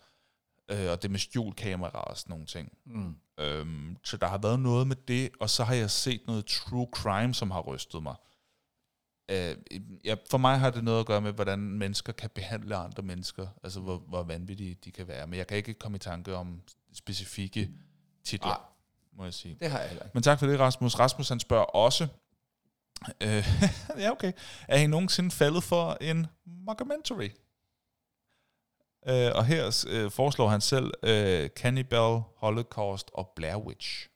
Øh, 0.71 0.91
og 0.91 1.01
det 1.01 1.11
med 1.11 1.19
skjult 1.19 1.55
kamera 1.55 2.01
og 2.01 2.17
sådan 2.17 2.31
nogle 2.31 2.45
ting. 2.45 2.71
Mm. 2.85 3.15
Øhm, 3.39 3.97
så 4.03 4.17
der 4.17 4.27
har 4.27 4.37
været 4.37 4.59
noget 4.59 4.87
med 4.87 4.95
det, 5.07 5.29
og 5.39 5.49
så 5.49 5.63
har 5.63 5.73
jeg 5.73 5.91
set 5.91 6.21
noget 6.27 6.45
true 6.45 6.87
crime, 6.91 7.33
som 7.33 7.51
har 7.51 7.61
rystet 7.61 8.03
mig. 8.03 8.15
Øh, 9.33 9.55
ja, 10.05 10.15
for 10.29 10.37
mig 10.37 10.59
har 10.59 10.69
det 10.69 10.83
noget 10.83 10.99
at 10.99 11.05
gøre 11.05 11.21
med, 11.21 11.31
hvordan 11.31 11.59
mennesker 11.59 12.13
kan 12.13 12.29
behandle 12.29 12.75
andre 12.75 13.03
mennesker, 13.03 13.47
altså 13.63 13.79
hvor, 13.79 13.97
hvor 13.97 14.23
vanvittige 14.23 14.77
de 14.85 14.91
kan 14.91 15.07
være. 15.07 15.27
Men 15.27 15.37
jeg 15.37 15.47
kan 15.47 15.57
ikke 15.57 15.73
komme 15.73 15.95
i 15.95 15.99
tanke 15.99 16.35
om 16.35 16.61
specifikke 16.93 17.69
titler, 18.23 18.49
Nej. 18.49 18.59
må 19.17 19.23
jeg 19.23 19.33
sige. 19.33 19.57
Det 19.59 19.71
har 19.71 19.79
jeg 19.79 19.87
heller 19.87 20.03
ikke. 20.03 20.13
Men 20.13 20.23
tak 20.23 20.39
for 20.39 20.47
det, 20.47 20.59
Rasmus. 20.59 20.99
Rasmus 20.99 21.29
han 21.29 21.39
spørger 21.39 21.65
også, 21.65 22.07
øh, 23.21 23.47
ja 24.03 24.11
okay, 24.11 24.31
er 24.67 24.77
I 24.77 24.87
nogensinde 24.87 25.31
faldet 25.31 25.63
for 25.63 25.97
en 26.01 26.27
mockumentary? 26.45 27.29
Øh, 29.07 29.31
og 29.35 29.45
her 29.45 29.85
øh, 29.89 30.11
foreslår 30.11 30.47
han 30.47 30.61
selv 30.61 30.91
øh, 31.03 31.49
Cannibal, 31.49 32.21
Holocaust 32.35 33.11
og 33.13 33.31
Blair 33.35 33.55
Witch. 33.55 34.09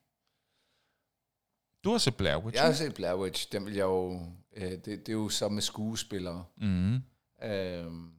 Du 1.83 1.91
har 1.91 1.97
set 1.97 2.17
Blair 2.17 2.37
Witch, 2.37 2.55
Jeg 2.55 2.65
har 2.65 2.73
set 2.73 2.93
Blair 2.93 3.15
Witch. 3.15 3.51
Den 3.51 3.65
vil 3.65 3.73
jeg 3.73 3.83
jo... 3.83 4.21
Øh, 4.57 4.71
det, 4.71 4.85
det 4.85 5.09
er 5.09 5.13
jo 5.13 5.29
så 5.29 5.49
med 5.49 5.61
skuespillere. 5.61 6.43
mm. 6.61 6.95
Øhm, 7.43 8.09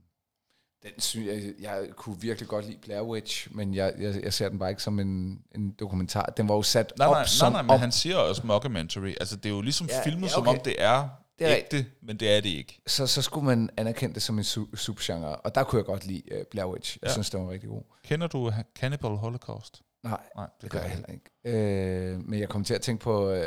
den 0.83 1.01
synes 1.01 1.27
jeg, 1.27 1.55
jeg 1.61 1.89
kunne 1.97 2.21
virkelig 2.21 2.49
godt 2.49 2.67
lide 2.67 2.79
Blair 2.83 3.01
Witch, 3.03 3.49
men 3.57 3.75
jeg, 3.75 3.95
jeg, 3.99 4.23
jeg 4.23 4.33
ser 4.35 4.49
den 4.49 4.59
bare 4.59 4.71
ikke 4.71 4.83
som 4.83 4.99
en, 5.01 5.43
en 5.55 5.71
dokumentar. 5.71 6.25
Den 6.37 6.49
var 6.49 6.55
jo 6.55 6.63
sat 6.63 6.93
Nej, 6.99 7.07
op 7.07 7.13
nej, 7.13 7.21
nej, 7.21 7.27
som 7.27 7.53
nej, 7.53 7.63
men 7.63 7.71
op. 7.71 7.81
han 7.81 7.93
siger 7.93 8.17
også 8.17 8.47
mockumentary. 8.47 9.15
Altså, 9.21 9.37
det 9.37 9.47
er 9.47 9.51
jo 9.51 9.61
ligesom 9.61 9.87
Ja, 9.87 10.05
filmet, 10.05 10.23
ja, 10.23 10.29
som 10.33 10.43
okay. 10.43 10.59
om 10.59 10.65
det 10.65 10.75
er, 10.83 11.09
Det 11.39 11.47
er 11.51 11.57
ægte, 11.57 11.87
men 12.03 12.17
det 12.17 12.37
er 12.37 12.41
det 12.41 12.49
ikke. 12.49 12.81
Så, 12.87 13.07
så 13.07 13.23
skulle 13.23 13.47
man 13.47 13.71
anerkende 13.77 14.15
det 14.15 14.23
som 14.23 14.39
en 14.39 14.45
su- 14.45 14.77
subgenre, 14.77 15.37
og 15.37 15.55
der 15.55 15.65
kunne 15.65 15.79
jeg 15.79 15.87
godt 15.87 16.07
lide 16.07 16.23
uh, 16.33 16.39
Blair 16.51 16.67
Witch. 16.67 16.99
Jeg 17.03 17.09
Ja. 17.09 17.13
synes, 17.13 17.31
den 17.31 17.41
var 17.47 17.51
rigtig 17.51 17.69
god. 17.69 17.83
Kender 18.05 18.27
du 18.27 18.53
Cannibal 18.79 19.11
Holocaust? 19.17 19.83
Nej, 20.05 20.21
Nej, 20.37 20.47
det 20.63 20.71
gør 20.71 20.81
jeg 20.81 20.91
heller 20.91 21.09
ikke. 21.09 21.31
Øh, 21.59 22.21
men 22.29 22.41
jeg 22.41 22.49
kom 22.49 22.65
til 22.65 22.75
at 22.75 22.81
tænke 22.81 23.03
på 23.03 23.33
uh, 23.33 23.43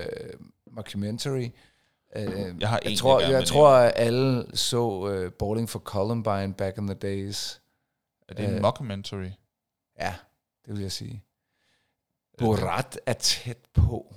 mockumentary. 0.71 1.49
Uh, 2.15 2.61
Jeg 2.61 2.69
har 2.69 2.79
en, 2.79 2.89
jeg 2.89 2.97
tror, 2.97 3.19
jeg 3.19 3.47
tror 3.47 3.69
at 3.69 3.93
alle 3.95 4.57
så 4.57 4.89
uh, 4.89 5.33
Bowling 5.33 5.69
for 5.69 5.79
Columbine 5.79 6.53
back 6.53 6.77
in 6.77 6.87
the 6.87 6.93
days. 6.95 7.61
Er 8.27 8.33
det 8.33 8.45
en 8.45 8.55
Øh, 8.55 8.61
mockumentary? 8.61 9.29
Ja, 9.99 10.15
det 10.65 10.73
vil 10.73 10.81
jeg 10.81 10.91
sige. 10.91 11.23
Øh, 12.33 12.39
Borat 12.39 12.99
er 13.05 13.13
tæt 13.13 13.57
på. 13.73 14.15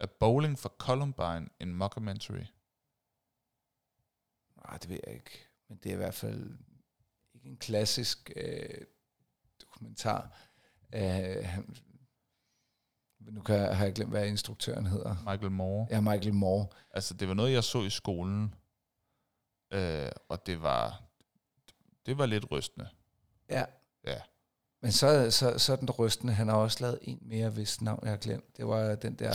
Er 0.00 0.06
Bowling 0.06 0.58
for 0.58 0.68
Columbine 0.78 1.48
en 1.60 1.74
mockumentary? 1.74 2.44
Nej, 4.66 4.76
det 4.78 4.88
ved 4.88 4.98
jeg 5.06 5.14
ikke. 5.14 5.48
Men 5.68 5.78
det 5.82 5.88
er 5.90 5.94
i 5.94 5.96
hvert 5.96 6.14
fald 6.14 6.58
ikke 7.34 7.48
en 7.48 7.56
klassisk 7.56 8.30
øh, 8.36 8.84
dokumentar. 9.60 10.36
Øh, 10.94 11.44
han, 11.44 11.76
nu 13.30 13.40
kan, 13.40 13.54
jeg- 13.56 13.76
har 13.76 13.84
jeg 13.84 13.94
glemt, 13.94 14.10
hvad 14.10 14.26
instruktøren 14.28 14.86
hedder. 14.86 15.16
Michael 15.30 15.50
Moore? 15.50 15.86
Ja, 15.90 16.00
Michael 16.00 16.34
Moore. 16.34 16.66
Altså, 16.90 17.14
det 17.14 17.28
var 17.28 17.34
noget, 17.34 17.52
jeg 17.52 17.64
så 17.64 17.82
i 17.82 17.90
skolen, 17.90 18.54
øh, 19.72 20.08
og 20.28 20.46
det 20.46 20.62
var, 20.62 21.02
det 22.06 22.18
var 22.18 22.26
lidt 22.26 22.50
rystende. 22.50 22.88
Ja. 23.50 23.64
Ja. 24.06 24.20
Men 24.82 24.92
så, 24.92 25.30
så, 25.30 25.58
så 25.58 25.76
den 25.76 25.90
rystende. 25.90 26.32
Han 26.32 26.48
har 26.48 26.56
også 26.56 26.78
lavet 26.80 26.98
en 27.02 27.18
mere, 27.22 27.50
hvis 27.50 27.80
navn 27.82 28.00
jeg 28.02 28.10
har 28.10 28.16
glemt. 28.16 28.56
Det 28.56 28.66
var 28.66 28.94
den 28.94 29.14
der 29.14 29.32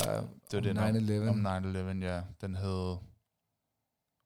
Det 0.52 0.76
var 0.76 0.88
om 0.88 0.94
den 0.94 1.10
9-11. 1.26 1.30
Om, 1.30 1.46
om 1.46 2.02
9-11, 2.02 2.06
ja. 2.06 2.22
Den 2.42 2.56
hed... 2.56 2.98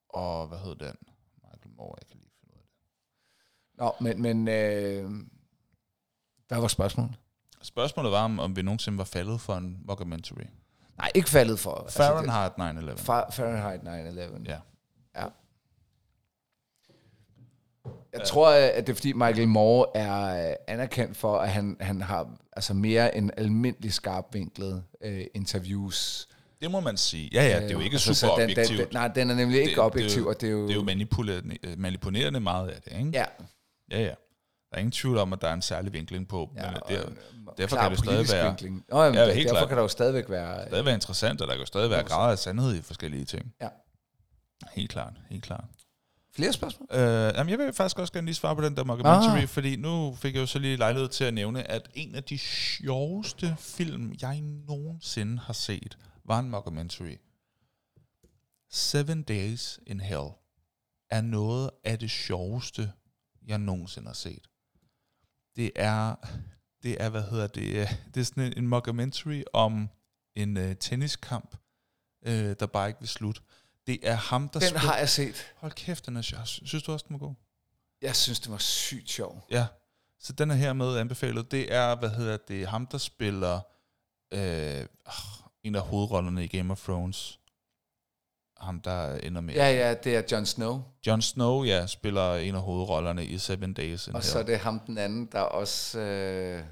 Og 0.08 0.48
hvad 0.48 0.58
hed 0.58 0.74
den? 0.76 0.96
Michael 1.42 1.74
Moore, 1.76 1.94
jeg 2.00 2.06
kan 2.08 2.16
lige 2.20 2.30
finde 2.40 2.54
ud 2.54 2.58
af 2.58 2.64
det. 2.68 3.78
Nå, 3.78 3.92
men, 4.00 4.22
men 4.22 4.48
øh, 4.48 5.10
hvad 6.48 6.60
var 6.60 6.68
spørgsmålet? 6.68 7.14
Spørgsmålet 7.62 8.12
var, 8.12 8.24
om, 8.24 8.38
om 8.40 8.56
vi 8.56 8.62
nogensinde 8.62 8.98
var 8.98 9.04
faldet 9.04 9.40
for 9.40 9.54
en 9.54 9.78
mockumentary. 9.84 10.42
Nej, 10.98 11.10
ikke 11.14 11.30
faldet 11.30 11.58
for. 11.58 11.74
Altså, 11.74 11.96
Fahrenheit 11.98 12.52
9-11. 12.58 12.90
det- 12.90 13.00
Fa- 13.00 13.30
Fahrenheit 13.30 13.80
9-11. 13.82 14.44
Ja. 14.48 14.58
Ja. 15.16 15.26
Jeg 18.12 18.22
tror, 18.26 18.50
at 18.50 18.86
det 18.86 18.92
er 18.92 18.96
fordi 18.96 19.12
Michael 19.12 19.48
Moore 19.48 19.86
er 19.96 20.48
øh, 20.50 20.56
anerkendt 20.66 21.16
for, 21.16 21.38
at 21.38 21.48
han, 21.50 21.76
han 21.80 22.02
har 22.02 22.28
altså 22.52 22.74
mere 22.74 23.16
end 23.16 23.30
almindelig 23.36 23.92
skarpvinklet 23.92 24.84
øh, 25.00 25.24
interviews. 25.34 26.28
Det 26.60 26.70
må 26.70 26.80
man 26.80 26.96
sige. 26.96 27.30
Ja, 27.32 27.42
ja, 27.42 27.56
det 27.60 27.64
er 27.66 27.72
jo 27.72 27.78
Øh, 27.78 27.84
ikke 27.84 27.94
altså, 27.94 28.14
så 28.14 28.20
super 28.20 28.34
den, 28.36 28.48
den, 28.48 28.50
objektivt. 28.58 28.78
den, 28.78 28.88
nej, 28.92 29.08
den 29.08 29.30
er 29.30 29.34
nemlig 29.34 29.60
ikke 29.60 29.68
Det- 29.68 29.76
det 29.76 29.78
er 29.78 29.82
jo- 29.82 29.86
objektiv, 29.86 30.26
og 30.26 30.40
det 30.40 30.46
er 30.46 30.50
jo... 30.52 30.62
Det 30.62 30.70
er 30.70 30.74
jo 30.74 30.82
manipulerende, 30.82 31.58
øh, 31.62 31.78
manipulerende 31.78 32.40
meget 32.40 32.68
af 32.68 32.82
det, 32.82 32.92
ikke? 32.98 33.10
ja, 33.12 33.24
Ja, 33.90 34.00
ja. 34.02 34.14
Der 34.72 34.76
er 34.78 34.80
ingen 34.80 34.92
tvivl 34.92 35.18
om, 35.18 35.32
at 35.32 35.40
der 35.40 35.48
er 35.48 35.54
en 35.54 35.62
særlig 35.62 35.92
vinkling 35.92 36.28
på, 36.28 36.50
ja, 36.56 36.70
men 36.70 36.82
og 36.82 36.88
det 36.88 36.98
er, 36.98 37.06
en, 37.06 37.18
derfor 37.58 37.76
kan 37.76 37.90
det 37.90 37.98
stadig 37.98 38.28
være- 38.32 38.46
Vinkling. 38.46 38.84
Nå, 38.88 39.02
jamen, 39.02 39.18
Ja, 39.18 39.24
helt 39.32 39.36
derfor 39.48 39.54
klart. 39.56 39.68
kan 39.68 39.76
der 39.76 39.82
jo 39.82 39.88
stadigvæk 39.88 40.28
være... 40.30 40.66
stadig 40.68 40.84
være 40.84 40.94
interessant, 40.94 41.40
og 41.40 41.46
der 41.46 41.52
kan 41.54 41.60
jo 41.60 41.66
stadig 41.66 41.90
være 41.90 42.02
grader 42.02 42.32
af 42.32 42.38
sandhed 42.38 42.74
i 42.74 42.82
forskellige 42.82 43.24
ting. 43.24 43.54
Ja. 43.60 43.68
Helt 44.72 44.90
klart, 44.90 45.12
helt 45.30 45.44
klart. 45.44 45.64
Flere 46.34 46.52
spørgsmål? 46.52 46.88
Øh, 46.92 46.98
jamen, 47.36 47.50
jeg 47.50 47.58
vil 47.58 47.72
faktisk 47.72 47.98
også 47.98 48.12
gerne 48.12 48.24
lige 48.24 48.34
svare 48.34 48.56
på 48.56 48.62
den 48.62 48.76
der 48.76 48.84
mockumentary, 48.84 49.38
ah. 49.42 49.48
fordi 49.48 49.76
nu 49.76 50.14
fik 50.14 50.34
jeg 50.34 50.40
jo 50.40 50.46
så 50.46 50.58
lige 50.58 50.76
lejlighed 50.76 51.08
til 51.08 51.24
at 51.24 51.34
nævne, 51.34 51.70
at 51.70 51.88
en 51.94 52.14
af 52.14 52.24
de 52.24 52.38
sjoveste 52.38 53.56
film, 53.58 54.14
jeg 54.22 54.40
nogensinde 54.40 55.38
har 55.38 55.52
set, 55.52 55.98
var 56.24 56.38
en 56.38 56.50
mockumentary. 56.50 57.16
Seven 58.70 59.22
Days 59.22 59.80
in 59.86 60.00
Hell 60.00 60.28
er 61.10 61.20
noget 61.20 61.70
af 61.84 61.98
det 61.98 62.10
sjoveste, 62.10 62.92
jeg 63.46 63.58
nogensinde 63.58 64.06
har 64.06 64.14
set. 64.14 64.48
Det 65.56 65.70
er, 65.74 66.14
det 66.82 67.02
er 67.02 67.08
hvad 67.08 67.22
hedder 67.22 67.46
det, 67.46 67.62
øh, 67.62 67.94
det 68.14 68.20
er 68.20 68.24
sådan 68.24 68.44
en, 68.44 68.52
en 68.56 68.66
mockumentary 68.66 69.42
om 69.52 69.88
en 70.36 70.56
uh, 70.56 70.72
tenniskamp, 70.80 71.56
uh, 72.26 72.32
der 72.32 72.66
bare 72.66 72.88
ikke 72.88 73.00
vil 73.00 73.08
slutte. 73.08 73.40
Det 73.86 73.98
er 74.02 74.14
ham, 74.14 74.48
der 74.48 74.60
Den 74.60 74.76
har 74.76 74.96
jeg 74.96 75.08
set. 75.08 75.52
Hold 75.56 75.72
kæft, 75.72 76.06
den 76.06 76.16
er 76.16 76.22
sjov. 76.22 76.46
Synes 76.46 76.82
du 76.82 76.92
også, 76.92 77.04
den 77.08 77.14
var 77.14 77.26
god? 77.26 77.34
Jeg 78.02 78.16
synes, 78.16 78.40
det 78.40 78.50
var 78.50 78.58
sygt 78.58 79.10
sjov. 79.10 79.46
Ja. 79.50 79.66
Så 80.20 80.32
den 80.32 80.50
er 80.50 80.54
hermed 80.54 80.96
anbefalet. 80.96 81.50
Det 81.50 81.74
er, 81.74 81.94
hvad 81.94 82.10
hedder 82.10 82.36
det, 82.36 82.68
ham, 82.68 82.86
der 82.86 82.98
spiller 82.98 83.60
øh, 84.32 84.86
en 85.62 85.74
af 85.74 85.82
hovedrollerne 85.82 86.44
i 86.44 86.46
Game 86.46 86.72
of 86.72 86.84
Thrones. 86.84 87.40
Ham, 88.62 88.80
der 88.80 89.14
ender 89.14 89.40
med... 89.40 89.54
Ja, 89.54 89.72
ja, 89.72 89.94
det 89.94 90.16
er 90.16 90.22
Jon 90.32 90.46
Snow. 90.46 90.82
Jon 91.06 91.22
Snow, 91.22 91.64
ja, 91.64 91.86
spiller 91.86 92.34
en 92.34 92.54
af 92.54 92.60
hovedrollerne 92.62 93.24
i 93.26 93.38
Seven 93.38 93.74
Days 93.74 94.06
Og 94.08 94.12
Hell. 94.12 94.24
så 94.24 94.38
er 94.38 94.42
det 94.42 94.58
ham 94.58 94.80
den 94.86 94.98
anden, 94.98 95.28
der 95.32 95.40
også... 95.40 95.98
Øh, 96.00 96.62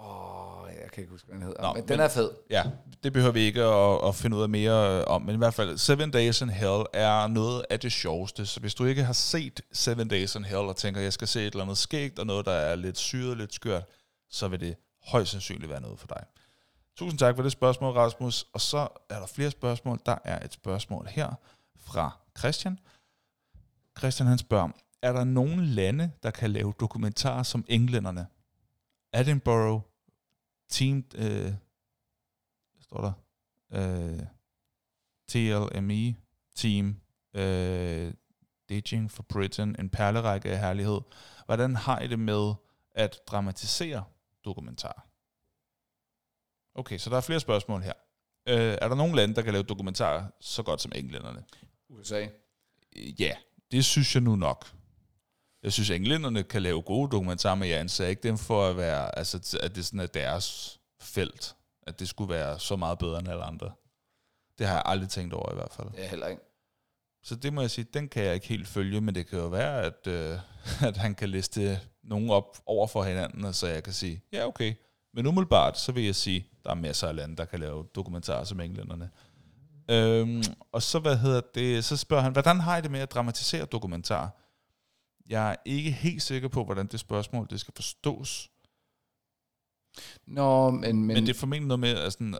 åh, 0.00 0.68
jeg 0.82 0.90
kan 0.92 1.00
ikke 1.02 1.10
huske, 1.10 1.26
hvad 1.26 1.34
den 1.34 1.42
hedder. 1.46 1.62
Nå, 1.62 1.68
Nå, 1.68 1.72
men, 1.74 1.82
men- 1.82 1.88
den 1.88 2.00
er 2.00 2.08
fed. 2.08 2.30
Ja, 2.50 2.62
det 3.02 3.12
behøver 3.12 3.32
vi 3.32 3.40
ikke 3.40 3.62
at, 3.62 4.08
at 4.08 4.14
finde 4.14 4.36
ud 4.36 4.42
af 4.42 4.48
mere 4.48 4.98
øh, 4.98 5.04
om, 5.06 5.22
men 5.22 5.34
i 5.34 5.38
hvert 5.38 5.54
fald, 5.54 5.78
Seven 5.78 6.10
Days 6.10 6.40
in 6.40 6.48
Hell 6.50 6.84
er 6.92 7.26
noget 7.26 7.64
af 7.70 7.80
det 7.80 7.92
sjoveste, 7.92 8.46
så 8.46 8.60
hvis 8.60 8.74
du 8.74 8.84
ikke 8.84 9.04
har 9.04 9.12
set 9.12 9.60
Seven 9.72 10.08
Days 10.08 10.34
in 10.34 10.44
Hell, 10.44 10.58
og 10.58 10.76
tænker, 10.76 11.00
jeg 11.00 11.12
skal 11.12 11.28
se 11.28 11.40
et 11.40 11.46
eller 11.46 11.62
andet 11.62 11.78
skægt, 11.78 12.18
og 12.18 12.26
noget, 12.26 12.46
der 12.46 12.52
er 12.52 12.74
lidt 12.76 12.98
syret, 12.98 13.36
lidt 13.38 13.54
skørt, 13.54 13.84
så 14.30 14.48
vil 14.48 14.60
det 14.60 14.76
højst 15.06 15.30
sandsynligt 15.30 15.70
være 15.70 15.80
noget 15.80 15.98
for 15.98 16.06
dig. 16.06 16.24
Tusind 17.00 17.18
tak 17.18 17.36
for 17.36 17.42
det 17.42 17.52
spørgsmål, 17.52 17.92
Rasmus. 17.92 18.46
Og 18.52 18.60
så 18.60 18.88
er 19.08 19.18
der 19.18 19.26
flere 19.26 19.50
spørgsmål. 19.50 20.00
Der 20.06 20.18
er 20.24 20.44
et 20.44 20.52
spørgsmål 20.52 21.06
her 21.06 21.34
fra 21.76 22.18
Christian. 22.38 22.78
Christian 23.98 24.26
han 24.26 24.38
spørger, 24.38 24.68
er 25.02 25.12
der 25.12 25.24
nogen 25.24 25.64
lande, 25.64 26.10
der 26.22 26.30
kan 26.30 26.50
lave 26.50 26.74
dokumentarer 26.80 27.42
som 27.42 27.64
englænderne? 27.68 28.26
Edinburgh, 29.14 29.82
Team, 30.68 31.04
øh, 31.14 31.42
hvad 32.72 32.82
står 32.82 33.00
der? 33.00 33.12
Øh, 33.72 34.22
TLME, 35.28 36.14
Team, 36.56 37.00
øh, 37.34 38.12
Ditching 38.68 39.10
for 39.10 39.22
Britain, 39.22 39.76
en 39.78 39.90
perlerække 39.90 40.50
af 40.50 40.58
herlighed. 40.58 41.00
Hvordan 41.46 41.76
har 41.76 42.00
I 42.00 42.06
det 42.06 42.18
med 42.18 42.54
at 42.94 43.20
dramatisere 43.26 44.04
dokumentar? 44.44 45.09
Okay, 46.74 46.98
så 46.98 47.10
der 47.10 47.16
er 47.16 47.20
flere 47.20 47.40
spørgsmål 47.40 47.82
her. 47.82 47.92
Øh, 48.48 48.78
er 48.82 48.88
der 48.88 48.94
nogen 48.94 49.14
lande, 49.14 49.34
der 49.34 49.42
kan 49.42 49.52
lave 49.52 49.62
dokumentarer 49.62 50.26
så 50.40 50.62
godt 50.62 50.80
som 50.80 50.92
englænderne? 50.94 51.44
USA. 51.88 52.26
Øh, 52.96 53.20
Ja, 53.20 53.32
det 53.70 53.84
synes 53.84 54.14
jeg 54.14 54.22
nu 54.22 54.36
nok. 54.36 54.66
Jeg 55.62 55.72
synes, 55.72 55.90
englænderne 55.90 56.42
kan 56.42 56.62
lave 56.62 56.82
gode 56.82 57.10
dokumentarer, 57.10 57.54
men 57.54 57.68
jeg 57.68 57.78
anser 57.80 58.06
ikke 58.06 58.22
dem 58.22 58.38
for 58.38 58.66
at 58.68 58.76
være, 58.76 59.18
altså, 59.18 59.58
at 59.62 59.76
det 59.76 59.86
sådan 59.86 60.00
er 60.00 60.06
deres 60.06 60.78
felt. 61.00 61.56
At 61.82 62.00
det 62.00 62.08
skulle 62.08 62.34
være 62.34 62.58
så 62.58 62.76
meget 62.76 62.98
bedre 62.98 63.18
end 63.18 63.28
alle 63.28 63.42
andre. 63.42 63.72
Det 64.58 64.66
har 64.66 64.74
jeg 64.74 64.82
aldrig 64.86 65.08
tænkt 65.08 65.34
over 65.34 65.52
i 65.52 65.54
hvert 65.54 65.72
fald. 65.72 65.88
Ja, 65.98 66.08
heller 66.08 66.26
ikke. 66.26 66.42
Så 67.22 67.36
det 67.36 67.52
må 67.52 67.60
jeg 67.60 67.70
sige, 67.70 67.84
den 67.94 68.08
kan 68.08 68.24
jeg 68.24 68.34
ikke 68.34 68.48
helt 68.48 68.68
følge, 68.68 69.00
men 69.00 69.14
det 69.14 69.26
kan 69.26 69.38
jo 69.38 69.46
være, 69.46 69.82
at, 69.82 70.06
øh, 70.06 70.38
at 70.88 70.96
han 70.96 71.14
kan 71.14 71.28
liste 71.28 71.80
nogen 72.02 72.30
op 72.30 72.58
over 72.66 72.86
for 72.86 73.02
hinanden, 73.02 73.44
og 73.44 73.54
så 73.54 73.66
jeg 73.66 73.82
kan 73.82 73.92
sige, 73.92 74.22
ja 74.32 74.46
okay. 74.46 74.74
Men 75.14 75.26
umiddelbart, 75.26 75.78
så 75.78 75.92
vil 75.92 76.04
jeg 76.04 76.14
sige, 76.14 76.46
der 76.64 76.70
er 76.70 76.74
masser 76.74 77.08
af 77.08 77.16
lande, 77.16 77.36
der 77.36 77.44
kan 77.44 77.60
lave 77.60 77.86
dokumentarer 77.94 78.44
som 78.44 78.60
englænderne. 78.60 79.10
Øhm, 79.90 80.42
og 80.72 80.82
så, 80.82 80.98
hvad 80.98 81.16
hedder 81.16 81.40
det, 81.54 81.84
så 81.84 81.96
spørger 81.96 82.22
han, 82.22 82.32
hvordan 82.32 82.60
har 82.60 82.76
I 82.76 82.80
det 82.80 82.90
med 82.90 83.00
at 83.00 83.12
dramatisere 83.12 83.64
dokumentarer? 83.64 84.28
Jeg 85.26 85.50
er 85.50 85.56
ikke 85.64 85.90
helt 85.90 86.22
sikker 86.22 86.48
på, 86.48 86.64
hvordan 86.64 86.86
det 86.86 87.00
spørgsmål 87.00 87.46
det 87.50 87.60
skal 87.60 87.74
forstås. 87.74 88.50
Nå, 90.26 90.70
men, 90.70 90.80
men, 90.80 91.06
Men, 91.06 91.16
det 91.26 91.28
er 91.36 91.38
formentlig 91.38 91.68
noget 91.68 91.80
med, 91.80 91.96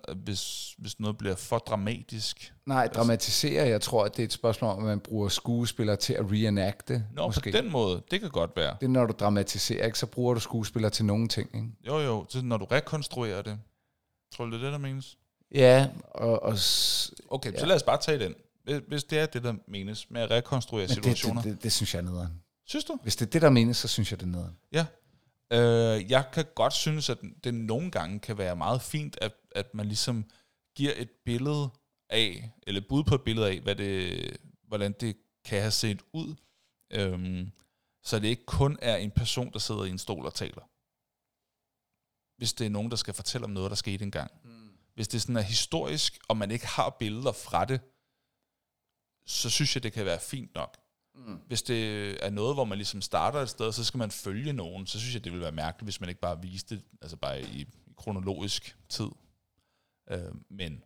at 0.09 0.16
hvis, 0.16 0.74
hvis 0.78 1.01
noget 1.01 1.18
bliver 1.18 1.34
for 1.36 1.59
dramatisk. 1.59 2.55
nej, 2.66 2.86
dramatisere, 2.86 3.68
jeg 3.68 3.80
tror, 3.80 4.05
at 4.05 4.16
det 4.16 4.22
er 4.22 4.26
et 4.26 4.32
spørgsmål 4.32 4.70
om, 4.70 4.78
at 4.78 4.84
man 4.84 5.01
bruger 5.01 5.28
skuespillere 5.28 5.96
til 5.96 6.12
at 6.12 6.24
reenacte. 6.32 7.05
Nå, 7.12 7.26
måske. 7.26 7.51
på 7.53 7.57
den 7.57 7.70
måde, 7.70 8.03
det 8.11 8.20
kan 8.20 8.30
godt 8.30 8.51
være. 8.57 8.76
Det 8.80 8.86
er, 8.86 8.90
når 8.90 9.07
du 9.07 9.14
dramatiserer, 9.20 9.86
ikke, 9.86 9.98
så 9.98 10.07
bruger 10.07 10.34
du 10.34 10.40
skuespillere 10.40 10.90
til 10.90 11.05
nogle 11.05 11.28
ting. 11.28 11.51
Ikke? 11.55 11.68
Jo, 11.86 11.98
jo, 11.98 12.26
så 12.28 12.42
når 12.42 12.57
du 12.57 12.64
rekonstruerer 12.64 13.42
det, 13.42 13.59
tror 14.34 14.44
du, 14.44 14.51
det 14.51 14.59
er 14.59 14.64
det, 14.64 14.72
der 14.72 14.78
menes? 14.78 15.18
Ja, 15.55 15.88
og, 16.11 16.42
og 16.42 16.59
s- 16.59 17.12
Okay, 17.30 17.53
ja. 17.53 17.59
Så 17.59 17.66
lad 17.66 17.76
os 17.76 17.82
bare 17.82 17.98
tage 18.01 18.18
den. 18.18 18.34
Hvis- 18.88 19.05
det 19.05 19.18
er 19.18 19.26
det, 19.26 19.42
der 19.42 19.55
menes 19.68 20.07
med 20.11 20.20
at 20.22 20.30
rekonstruere 20.30 20.82
men 20.82 20.88
det, 20.88 20.94
situationer. 20.94 21.42
det, 21.42 21.53
det, 21.55 21.62
det 21.62 21.72
synes 21.72 21.94
jeg 21.94 22.01
er 22.01 22.05
nederen. 22.05 22.28
Synes 22.66 22.84
du? 22.84 22.98
Hvis 23.03 23.16
det 23.16 23.26
er 23.26 23.30
det, 23.30 23.42
der 23.42 23.51
menes, 23.51 23.76
så 23.76 23.88
synes 23.88 24.11
jeg, 24.11 24.20
det 24.20 24.26
er 24.26 24.30
nederen. 24.30 24.57
Ja. 24.72 24.86
Øh, 25.53 26.11
jeg 26.11 26.30
kan 26.32 26.46
godt 26.55 26.72
synes, 26.72 27.11
at 27.11 27.18
det 27.44 27.55
nogle 27.55 27.90
gange 27.90 28.20
kan 28.20 28.38
være 28.38 28.57
meget 28.57 28.82
fint, 28.82 29.18
at, 29.20 29.32
at 29.51 29.74
man 29.74 29.86
ligesom 29.86 30.30
giver 30.76 30.92
et 30.96 31.11
billede 31.24 31.70
af, 32.11 32.51
eller 32.62 32.80
bud 32.88 33.05
på 33.05 33.14
et 33.14 33.22
billede 33.22 33.48
af, 33.51 33.61
hvad 33.61 33.76
det, 33.76 34.36
hvordan 34.68 34.92
det 34.92 35.16
kan 35.44 35.61
have 35.61 35.70
set 35.70 36.03
ud. 36.12 36.34
Øhm, 36.92 37.53
så 38.03 38.18
det 38.18 38.28
ikke 38.28 38.46
kun 38.46 38.78
er 38.82 38.96
en 38.96 39.11
person, 39.11 39.53
der 39.53 39.59
sidder 39.59 39.84
i 39.84 39.90
en 39.90 39.98
stol 39.98 40.26
og 40.26 40.34
taler. 40.34 40.62
Hvis 42.36 42.53
det 42.53 42.66
er 42.66 42.70
nogen, 42.70 42.90
der 42.90 42.96
skal 42.96 43.14
fortælle 43.14 43.44
om 43.44 43.51
noget, 43.51 43.70
der 43.70 43.76
skete 43.76 44.05
engang. 44.05 44.30
Mm. 44.44 44.70
Hvis 44.94 45.09
det 45.09 45.22
sådan 45.22 45.36
er 45.36 45.40
historisk, 45.40 46.18
og 46.28 46.36
man 46.36 46.51
ikke 46.51 46.66
har 46.66 46.96
billeder 46.98 47.32
fra 47.32 47.64
det, 47.64 47.80
så 49.26 49.51
synes 49.51 49.74
jeg, 49.74 49.82
det 49.82 49.92
kan 49.92 50.05
være 50.05 50.20
fint 50.20 50.55
nok. 50.55 50.79
Mm. 51.26 51.38
Hvis 51.46 51.62
det 51.62 52.10
er 52.26 52.30
noget, 52.30 52.56
hvor 52.56 52.64
man 52.64 52.78
ligesom 52.78 53.00
starter 53.00 53.38
et 53.38 53.48
sted, 53.48 53.72
så 53.72 53.84
skal 53.84 53.98
man 53.98 54.10
følge 54.10 54.52
nogen, 54.52 54.86
så 54.86 55.00
synes 55.00 55.14
jeg, 55.14 55.24
det 55.24 55.32
ville 55.32 55.42
være 55.42 55.52
mærkeligt, 55.52 55.86
hvis 55.86 56.00
man 56.00 56.08
ikke 56.08 56.20
bare 56.20 56.42
viste 56.42 56.74
det, 56.74 56.84
altså 57.02 57.16
bare 57.16 57.42
i, 57.42 57.66
kronologisk 58.00 58.76
tid. 58.88 59.08
Øh, 60.10 60.34
men 60.50 60.82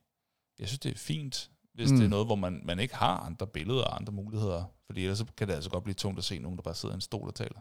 jeg 0.58 0.68
synes, 0.68 0.78
det 0.78 0.94
er 0.94 0.98
fint, 0.98 1.50
hvis 1.74 1.90
mm. 1.90 1.96
det 1.96 2.04
er 2.04 2.08
noget, 2.08 2.26
hvor 2.26 2.34
man, 2.34 2.60
man 2.64 2.78
ikke 2.78 2.94
har 2.94 3.16
andre 3.16 3.46
billeder 3.46 3.84
og 3.84 3.96
andre 3.96 4.12
muligheder, 4.12 4.64
fordi 4.86 5.02
ellers 5.02 5.18
så 5.18 5.24
kan 5.36 5.48
det 5.48 5.54
altså 5.54 5.70
godt 5.70 5.84
blive 5.84 5.94
tungt 5.94 6.18
at 6.18 6.24
se 6.24 6.38
nogen, 6.38 6.56
der 6.56 6.62
bare 6.62 6.74
sidder 6.74 6.94
i 6.94 6.96
en 6.96 7.00
stol 7.00 7.28
og 7.28 7.34
taler. 7.34 7.60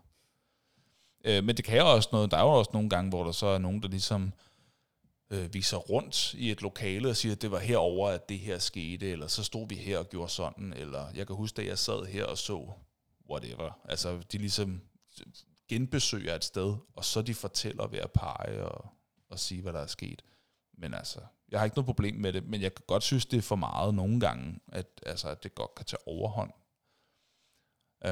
Øh, 1.25 1.43
men 1.43 1.57
det 1.57 1.65
kan 1.65 1.77
jo 1.77 1.93
også 1.93 2.09
noget, 2.11 2.31
der 2.31 2.37
er 2.37 2.41
jo 2.41 2.49
også 2.49 2.71
nogle 2.73 2.89
gange, 2.89 3.09
hvor 3.09 3.23
der 3.23 3.31
så 3.31 3.45
er 3.45 3.57
nogen, 3.57 3.81
der 3.81 3.87
ligesom 3.87 4.33
øh, 5.33 5.53
viser 5.53 5.77
rundt 5.77 6.33
i 6.33 6.51
et 6.51 6.61
lokale 6.61 7.09
og 7.09 7.15
siger, 7.15 7.35
at 7.35 7.41
det 7.41 7.51
var 7.51 7.59
herover 7.59 8.09
at 8.09 8.29
det 8.29 8.39
her 8.39 8.59
skete, 8.59 9.11
eller 9.11 9.27
så 9.27 9.43
stod 9.43 9.67
vi 9.67 9.75
her 9.75 9.97
og 9.97 10.09
gjorde 10.09 10.31
sådan, 10.31 10.73
eller 10.73 11.09
jeg 11.15 11.27
kan 11.27 11.35
huske, 11.35 11.61
at 11.61 11.67
jeg 11.67 11.77
sad 11.77 12.05
her 12.05 12.25
og 12.25 12.37
så 12.37 12.71
whatever. 13.29 13.79
Altså, 13.85 14.21
de 14.31 14.37
ligesom 14.37 14.81
genbesøger 15.67 16.35
et 16.35 16.43
sted, 16.43 16.75
og 16.95 17.05
så 17.05 17.21
de 17.21 17.33
fortæller 17.33 17.87
ved 17.87 17.99
at 17.99 18.11
pege 18.11 18.65
og, 18.65 18.93
og 19.29 19.39
sige, 19.39 19.61
hvad 19.61 19.73
der 19.73 19.79
er 19.79 19.87
sket. 19.87 20.21
Men 20.77 20.93
altså, 20.93 21.19
jeg 21.49 21.59
har 21.59 21.65
ikke 21.65 21.75
noget 21.75 21.85
problem 21.85 22.15
med 22.15 22.33
det, 22.33 22.47
men 22.47 22.61
jeg 22.61 22.75
kan 22.75 22.83
godt 22.87 23.03
synes, 23.03 23.25
det 23.25 23.37
er 23.37 23.41
for 23.41 23.55
meget 23.55 23.93
nogle 23.93 24.19
gange, 24.19 24.59
at, 24.67 25.01
altså, 25.05 25.29
at 25.29 25.43
det 25.43 25.55
godt 25.55 25.75
kan 25.75 25.85
tage 25.85 26.07
overhånd. 26.07 26.51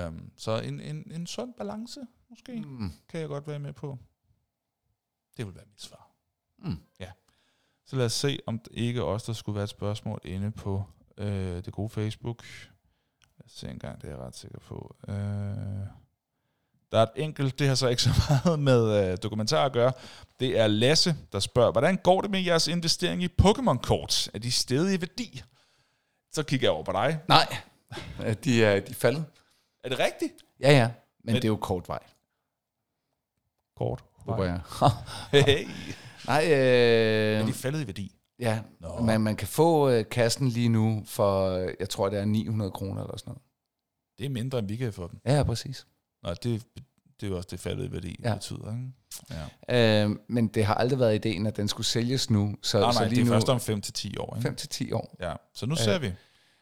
Um, 0.07 0.31
så 0.37 0.61
en, 0.61 0.79
en, 0.79 1.11
en 1.11 1.27
sund 1.27 1.53
balance, 1.53 1.99
måske. 2.29 2.61
Mm. 2.61 2.91
kan 3.09 3.19
jeg 3.19 3.27
godt 3.27 3.47
være 3.47 3.59
med 3.59 3.73
på. 3.73 3.97
Det 5.37 5.45
vil 5.45 5.55
være 5.55 5.65
mit 5.65 5.81
svar. 5.81 6.00
Mm. 6.61 6.79
Ja. 6.99 7.11
Så 7.85 7.95
lad 7.95 8.05
os 8.05 8.13
se, 8.13 8.39
om 8.45 8.59
det 8.59 8.71
ikke 8.73 9.03
også 9.03 9.27
der 9.31 9.33
skulle 9.33 9.55
være 9.55 9.63
et 9.63 9.69
spørgsmål 9.69 10.19
inde 10.23 10.51
på 10.51 10.83
øh, 11.17 11.65
det 11.65 11.73
gode 11.73 11.89
Facebook. 11.89 12.43
Lad 13.37 13.45
os 13.45 13.51
se 13.51 13.69
en 13.69 13.79
gang, 13.79 14.01
det 14.01 14.07
er 14.07 14.11
jeg 14.11 14.19
ret 14.25 14.35
sikker 14.35 14.59
på. 14.59 14.95
Øh, 15.07 15.15
der 16.91 16.97
er 16.99 17.03
et 17.03 17.11
enkelt, 17.15 17.59
det 17.59 17.67
har 17.67 17.75
så 17.75 17.87
ikke 17.87 18.01
så 18.01 18.09
meget 18.45 18.59
med 18.59 19.11
øh, 19.11 19.17
dokumentar 19.23 19.65
at 19.65 19.73
gøre. 19.73 19.93
Det 20.39 20.59
er 20.59 20.67
Lasse, 20.67 21.15
der 21.31 21.39
spørger, 21.39 21.71
hvordan 21.71 21.97
går 21.97 22.21
det 22.21 22.31
med 22.31 22.39
jeres 22.41 22.67
investering 22.67 23.23
i 23.23 23.29
Pokémon-kort? 23.41 24.29
Er 24.33 24.39
de 24.39 24.51
stedige 24.51 24.97
i 24.97 25.01
værdi? 25.01 25.43
Så 26.31 26.43
kigger 26.43 26.65
jeg 26.67 26.71
over 26.71 26.83
på 26.83 26.91
dig. 26.91 27.19
Nej, 27.27 27.57
de 28.43 28.63
er, 28.63 28.79
de 28.79 28.91
er 28.91 28.93
faldet. 28.93 29.25
Er 29.83 29.89
det 29.89 29.99
rigtigt? 29.99 30.33
Ja, 30.59 30.71
ja, 30.71 30.87
men, 30.87 30.93
Men- 31.23 31.35
det 31.35 31.43
er 31.43 31.47
jo 31.47 31.55
kort 31.55 31.87
vej, 31.87 31.99
Kort. 33.75 34.03
håber 34.15 34.43
jeg. 34.45 34.61
Hey. 35.45 35.67
Nej, 36.27 36.43
Er 36.51 37.41
øh, 37.41 37.47
de 37.47 37.53
faldet 37.53 37.81
i 37.81 37.87
værdi? 37.87 38.15
ja, 38.39 38.59
Nå. 38.79 38.99
man, 39.01 39.21
man 39.21 39.35
kan 39.35 39.47
få 39.47 39.89
øh, 39.89 40.05
kassen 40.11 40.47
lige 40.47 40.69
nu 40.69 41.03
for, 41.05 41.49
øh, 41.49 41.73
jeg 41.79 41.89
tror, 41.89 42.09
det 42.09 42.19
er 42.19 42.25
900 42.25 42.71
kroner 42.71 43.01
eller 43.03 43.17
sådan 43.17 43.29
noget. 43.31 43.41
Det 44.17 44.25
er 44.25 44.29
mindre, 44.29 44.59
end 44.59 44.67
vi 44.67 44.75
kan 44.75 44.93
få 44.93 45.07
dem. 45.07 45.19
Ja, 45.25 45.43
præcis. 45.43 45.87
Nå, 46.23 46.29
det, 46.29 46.63
det 47.19 47.27
er 47.27 47.27
jo 47.27 47.37
også 47.37 47.47
det 47.51 47.59
faldet 47.59 47.89
i 47.89 47.91
værdi, 47.91 48.19
ja. 48.23 48.33
Betyder, 48.33 48.71
ikke? 48.71 48.91
Ja. 49.69 50.03
Øh, 50.05 50.15
men 50.27 50.47
det 50.47 50.65
har 50.65 50.73
aldrig 50.75 50.99
været 50.99 51.15
ideen, 51.15 51.47
at 51.47 51.57
den 51.57 51.67
skulle 51.67 51.87
sælges 51.87 52.29
nu. 52.29 52.55
Så, 52.61 52.79
Nej, 52.79 52.91
så 52.91 52.99
nej, 52.99 53.07
lige 53.07 53.15
det 53.15 53.21
er 53.21 53.25
nu, 53.25 53.31
først 53.35 53.49
om 53.49 53.59
5 53.59 53.81
til 53.81 53.93
10 53.93 54.17
år, 54.17 54.35
ikke? 54.35 54.47
5 54.47 54.55
til 54.55 54.69
10 54.69 54.91
år. 54.91 55.15
Ja, 55.19 55.33
så 55.53 55.65
nu 55.65 55.75
ser 55.75 55.99
vi. 55.99 56.11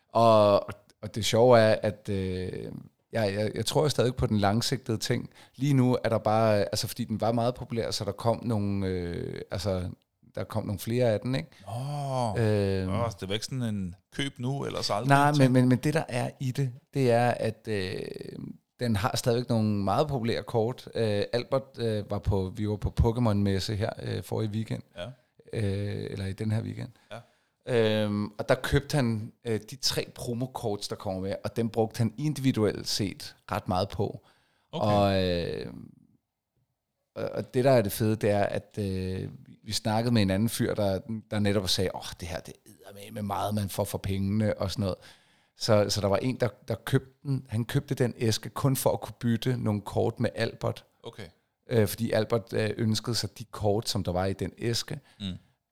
Og, 0.09 0.53
og 1.01 1.15
det 1.15 1.25
sjove 1.25 1.59
er, 1.59 1.75
at 1.83 2.09
øh, 2.09 2.71
jeg, 3.13 3.33
jeg, 3.33 3.51
jeg 3.55 3.65
tror 3.65 3.87
stadig 3.87 4.15
på 4.15 4.25
den 4.27 4.37
langsigtede 4.37 4.97
ting. 4.97 5.29
Lige 5.55 5.73
nu 5.73 5.97
er 6.03 6.09
der 6.09 6.17
bare, 6.17 6.55
altså 6.59 6.87
fordi 6.87 7.03
den 7.03 7.21
var 7.21 7.31
meget 7.31 7.55
populær, 7.55 7.91
så 7.91 8.05
der 8.05 8.11
kom 8.11 8.41
nogle, 8.45 8.87
øh, 8.87 9.41
altså 9.51 9.89
der 10.35 10.43
kom 10.43 10.65
nogle 10.65 10.79
flere 10.79 11.05
af 11.09 11.19
den, 11.19 11.35
ikke? 11.35 11.49
Åh, 11.67 12.39
Øh, 12.39 12.45
øh, 12.87 13.11
det 13.19 13.27
var 13.27 13.33
ikke 13.33 13.45
sådan 13.45 13.61
en 13.61 13.95
køb 14.15 14.39
nu, 14.39 14.65
eller 14.65 14.81
så 14.81 14.93
aldrig. 14.93 15.09
nej, 15.09 15.31
men, 15.31 15.53
men, 15.53 15.69
men 15.69 15.77
det 15.77 15.93
der 15.93 16.03
er 16.09 16.29
i 16.39 16.51
det, 16.51 16.71
det 16.93 17.11
er, 17.11 17.31
at 17.31 17.67
øh, 17.67 17.99
den 18.79 18.95
har 18.95 19.17
stadigvæk 19.17 19.49
nogle 19.49 19.69
meget 19.83 20.07
populære 20.07 20.43
kort. 20.43 20.89
Øh, 20.95 21.23
Albert 21.33 21.63
øh, 21.79 22.11
var 22.11 22.19
på, 22.19 22.51
vi 22.55 22.69
var 22.69 22.75
på 22.75 22.93
Pokémon-messe 23.01 23.73
her 23.73 23.89
øh, 24.03 24.23
forrige 24.23 24.49
weekend, 24.51 24.83
Ja. 24.97 25.05
øh, 25.53 26.07
eller 26.11 26.25
i 26.25 26.33
den 26.33 26.51
her 26.51 26.61
weekend. 26.61 26.89
Ja. 27.11 27.17
Øhm, 27.69 28.27
og 28.27 28.49
der 28.49 28.55
købte 28.55 28.95
han 28.95 29.33
øh, 29.45 29.59
de 29.69 29.75
tre 29.75 30.11
promokorts, 30.15 30.87
der 30.87 30.95
kommer 30.95 31.21
med, 31.21 31.35
og 31.43 31.55
dem 31.55 31.69
brugte 31.69 31.97
han 31.97 32.13
individuelt 32.17 32.87
set 32.87 33.35
ret 33.51 33.67
meget 33.67 33.89
på. 33.89 34.27
Okay. 34.71 34.93
Og, 34.93 35.23
øh, 35.23 35.73
og 37.15 37.53
det, 37.53 37.63
der 37.63 37.71
er 37.71 37.81
det 37.81 37.91
fede, 37.91 38.15
det 38.15 38.29
er, 38.29 38.43
at 38.43 38.77
øh, 38.79 39.29
vi 39.63 39.71
snakkede 39.71 40.13
med 40.13 40.21
en 40.21 40.29
anden 40.29 40.49
fyr, 40.49 40.73
der, 40.73 40.99
der 41.31 41.39
netop 41.39 41.69
sagde, 41.69 41.89
åh, 41.95 41.99
oh, 41.99 42.05
det 42.19 42.27
her, 42.27 42.39
det 42.39 42.53
er 42.85 42.93
med 42.93 43.11
med 43.11 43.21
meget, 43.21 43.55
man 43.55 43.69
får 43.69 43.83
for 43.83 43.97
pengene 43.97 44.57
og 44.57 44.71
sådan 44.71 44.81
noget. 44.81 44.95
Så, 45.57 45.89
så 45.89 46.01
der 46.01 46.07
var 46.07 46.17
en, 46.17 46.35
der, 46.35 46.49
der 46.67 46.75
købte 46.75 47.13
den, 47.23 47.45
han 47.49 47.65
købte 47.65 47.95
den 47.95 48.13
æske 48.17 48.49
kun 48.49 48.75
for 48.75 48.91
at 48.91 49.01
kunne 49.01 49.15
bytte 49.19 49.57
nogle 49.57 49.81
kort 49.81 50.19
med 50.19 50.29
Albert, 50.35 50.85
Okay. 51.03 51.27
øh, 51.69 51.87
fordi 51.87 52.11
Albert 52.11 52.53
øh, 52.53 52.69
ønskede 52.77 53.15
sig 53.15 53.39
de 53.39 53.43
kort, 53.43 53.89
som 53.89 54.03
der 54.03 54.11
var 54.11 54.25
i 54.25 54.33
den 54.33 54.51
æske. 54.57 54.99
Mm. 55.19 55.25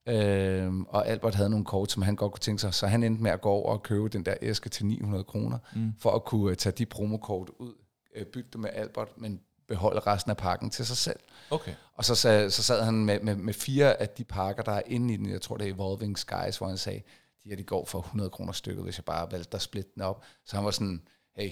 Øh, 0.08 0.74
og 0.80 1.08
Albert 1.08 1.36
havde 1.36 1.50
nogle 1.50 1.66
kort, 1.66 1.92
som 1.92 2.02
han 2.02 2.16
godt 2.16 2.32
kunne 2.32 2.40
tænke 2.40 2.62
sig, 2.62 2.74
så 2.74 2.88
han 2.88 3.04
endte 3.04 3.24
med 3.24 3.32
at 3.32 3.42
gå 3.42 3.50
over 3.50 3.74
og 3.74 3.84
købe 3.84 4.10
den 4.10 4.26
der 4.26 4.36
æske 4.42 4.70
til 4.70 4.86
900 4.86 5.24
kroner, 5.24 5.58
mm. 5.76 5.94
for 6.00 6.12
at 6.12 6.26
kunne 6.26 6.52
øh, 6.52 6.58
tage 6.58 6.74
de 6.74 6.86
promokort 6.86 7.50
ud, 7.60 7.74
øh, 8.16 8.26
bytte 8.26 8.50
dem 8.54 8.62
med 8.62 8.70
Albert, 8.74 9.08
men 9.18 9.42
beholde 9.68 10.00
resten 10.00 10.30
af 10.30 10.38
pakken 10.38 10.70
til 10.70 10.86
sig 10.86 10.98
selv. 10.98 11.20
Okay. 11.52 11.74
Og 11.94 12.06
så 12.06 12.16
sad, 12.16 12.50
så 12.50 12.64
sad 12.64 12.84
han 12.84 13.06
med, 13.06 13.20
med, 13.20 13.36
med 13.36 13.54
fire 13.54 14.02
af 14.02 14.10
de 14.10 14.24
pakker, 14.24 14.64
der 14.64 14.72
er 14.72 14.82
inde 14.86 15.14
i 15.14 15.18
den. 15.18 15.30
Jeg 15.30 15.42
tror, 15.42 15.58
det 15.58 15.68
er 15.68 15.74
Evolving 15.74 16.20
Skies, 16.20 16.58
hvor 16.58 16.68
han 16.68 16.78
sagde, 16.78 17.02
de 17.44 17.50
her 17.50 17.56
de 17.56 17.64
går 17.64 17.86
for 17.86 18.00
100 18.00 18.30
kroner 18.30 18.52
stykket, 18.52 18.84
hvis 18.84 18.98
jeg 18.98 19.06
bare 19.06 19.32
valgte 19.32 19.56
at 19.56 19.62
splitte 19.62 19.92
den 19.96 20.02
op. 20.02 20.24
Så 20.46 20.56
han 20.56 20.66
var 20.66 20.72
sådan, 20.72 21.02
hey, 21.36 21.52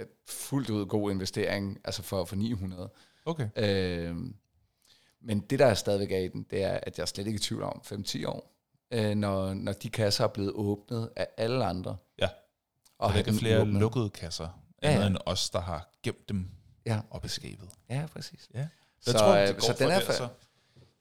et 0.00 0.08
fuldt 0.28 0.70
ud 0.70 0.86
god 0.86 1.10
investering, 1.10 1.78
altså 1.84 2.02
for, 2.02 2.24
for 2.24 2.36
900. 2.36 2.90
Okay. 3.24 3.48
Øh, 3.56 4.16
men 5.24 5.40
det, 5.40 5.58
der 5.58 5.66
er 5.66 5.74
stadigvæk 5.74 6.12
er 6.12 6.18
i 6.18 6.28
den, 6.28 6.46
det 6.50 6.62
er, 6.62 6.80
at 6.82 6.96
jeg 6.98 7.02
er 7.02 7.06
slet 7.06 7.26
ikke 7.26 7.36
i 7.36 7.40
tvivl 7.40 7.62
om 7.62 7.82
5-10 7.84 8.26
år, 8.26 8.52
øh, 8.90 9.14
når, 9.14 9.54
når 9.54 9.72
de 9.72 9.90
kasser 9.90 10.24
er 10.24 10.28
blevet 10.28 10.52
åbnet 10.52 11.10
af 11.16 11.26
alle 11.36 11.64
andre. 11.64 11.96
Ja. 12.18 12.28
Og 12.98 13.12
der 13.12 13.18
ikke 13.18 13.30
er 13.30 13.34
flere 13.34 13.60
åbnet. 13.60 13.80
lukkede 13.80 14.10
kasser, 14.10 14.48
Ja, 14.82 14.92
ja. 15.00 15.06
end 15.06 15.16
os, 15.26 15.50
der 15.50 15.60
har 15.60 15.90
gemt 16.02 16.28
dem 16.28 16.48
Ja, 16.86 17.00
op 17.10 17.24
i 17.24 17.28
skabet. 17.28 17.68
ja 17.90 18.06
præcis. 18.12 18.48
Ja. 18.54 18.66
Så, 19.00 19.12
tror 19.12 19.34
øh, 19.36 19.46
det 19.48 19.54
går 19.56 19.60
så 19.62 19.66
for 19.66 19.78
den 19.84 19.90
er 19.90 20.00
fa- 20.00 20.12
så? 20.16 20.28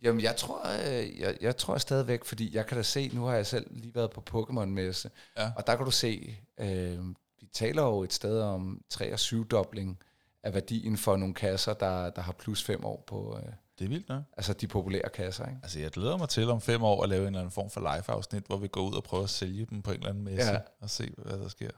Jamen, 0.04 0.22
jeg 0.22 0.36
tror, 0.36 0.62
øh, 0.90 1.20
jeg, 1.20 1.38
jeg 1.42 1.58
tror 1.58 1.78
stadigvæk, 1.78 2.26
fordi 2.26 2.56
jeg 2.56 2.66
kan 2.66 2.78
da 2.78 2.84
se, 2.84 3.10
nu 3.14 3.24
har 3.26 3.36
jeg 3.36 3.46
selv 3.46 3.68
lige 3.72 3.96
været 3.96 4.12
på 4.12 4.24
Pokémon-messe, 4.30 5.10
Ja. 5.38 5.52
og 5.56 5.68
der 5.68 5.76
kan 5.76 5.86
du 5.86 5.92
se, 5.92 6.38
øh, 6.60 7.08
vi 7.40 7.48
taler 7.54 7.84
jo 7.84 8.04
et 8.04 8.14
sted 8.14 8.42
om 8.42 8.82
3 8.90 9.14
og 9.14 9.20
7 9.20 9.48
dobling 9.48 10.00
af 10.44 10.54
værdien 10.54 10.98
for 10.98 11.18
nogle 11.18 11.34
kasser, 11.34 11.74
der, 11.74 12.10
der 12.10 12.22
har 12.22 12.32
plus 12.32 12.64
5 12.64 12.86
år 12.86 13.04
på, 13.08 13.38
øh, 13.38 13.54
Det 13.80 13.86
er 13.86 13.90
vildt, 13.90 14.10
ne? 14.10 14.24
altså 14.38 14.54
de 14.54 14.68
populære 14.68 15.10
kasser, 15.14 15.46
ikke? 15.46 15.60
Altså, 15.64 15.80
jeg 15.80 15.92
glæder 15.92 16.18
mig 16.18 16.30
til 16.30 16.50
om 16.50 16.62
fem 16.62 16.84
år 16.84 17.04
at 17.04 17.10
lave 17.10 17.22
en 17.22 17.28
eller 17.28 17.40
anden 17.40 17.52
form 17.52 17.70
for 17.70 17.80
live-afsnit, 17.80 18.44
hvor 18.48 18.58
vi 18.58 18.68
går 18.68 18.82
ud 18.90 18.94
og 18.96 19.04
prøver 19.04 19.24
at 19.24 19.30
sælge 19.30 19.66
dem 19.66 19.82
på 19.82 19.92
en 19.92 19.98
eller 19.98 20.10
anden 20.10 20.24
messe, 20.24 20.52
Ja. 20.52 20.60
og 20.82 20.90
se, 20.90 21.14
hvad 21.18 21.40
der 21.40 21.48
sker. 21.48 21.70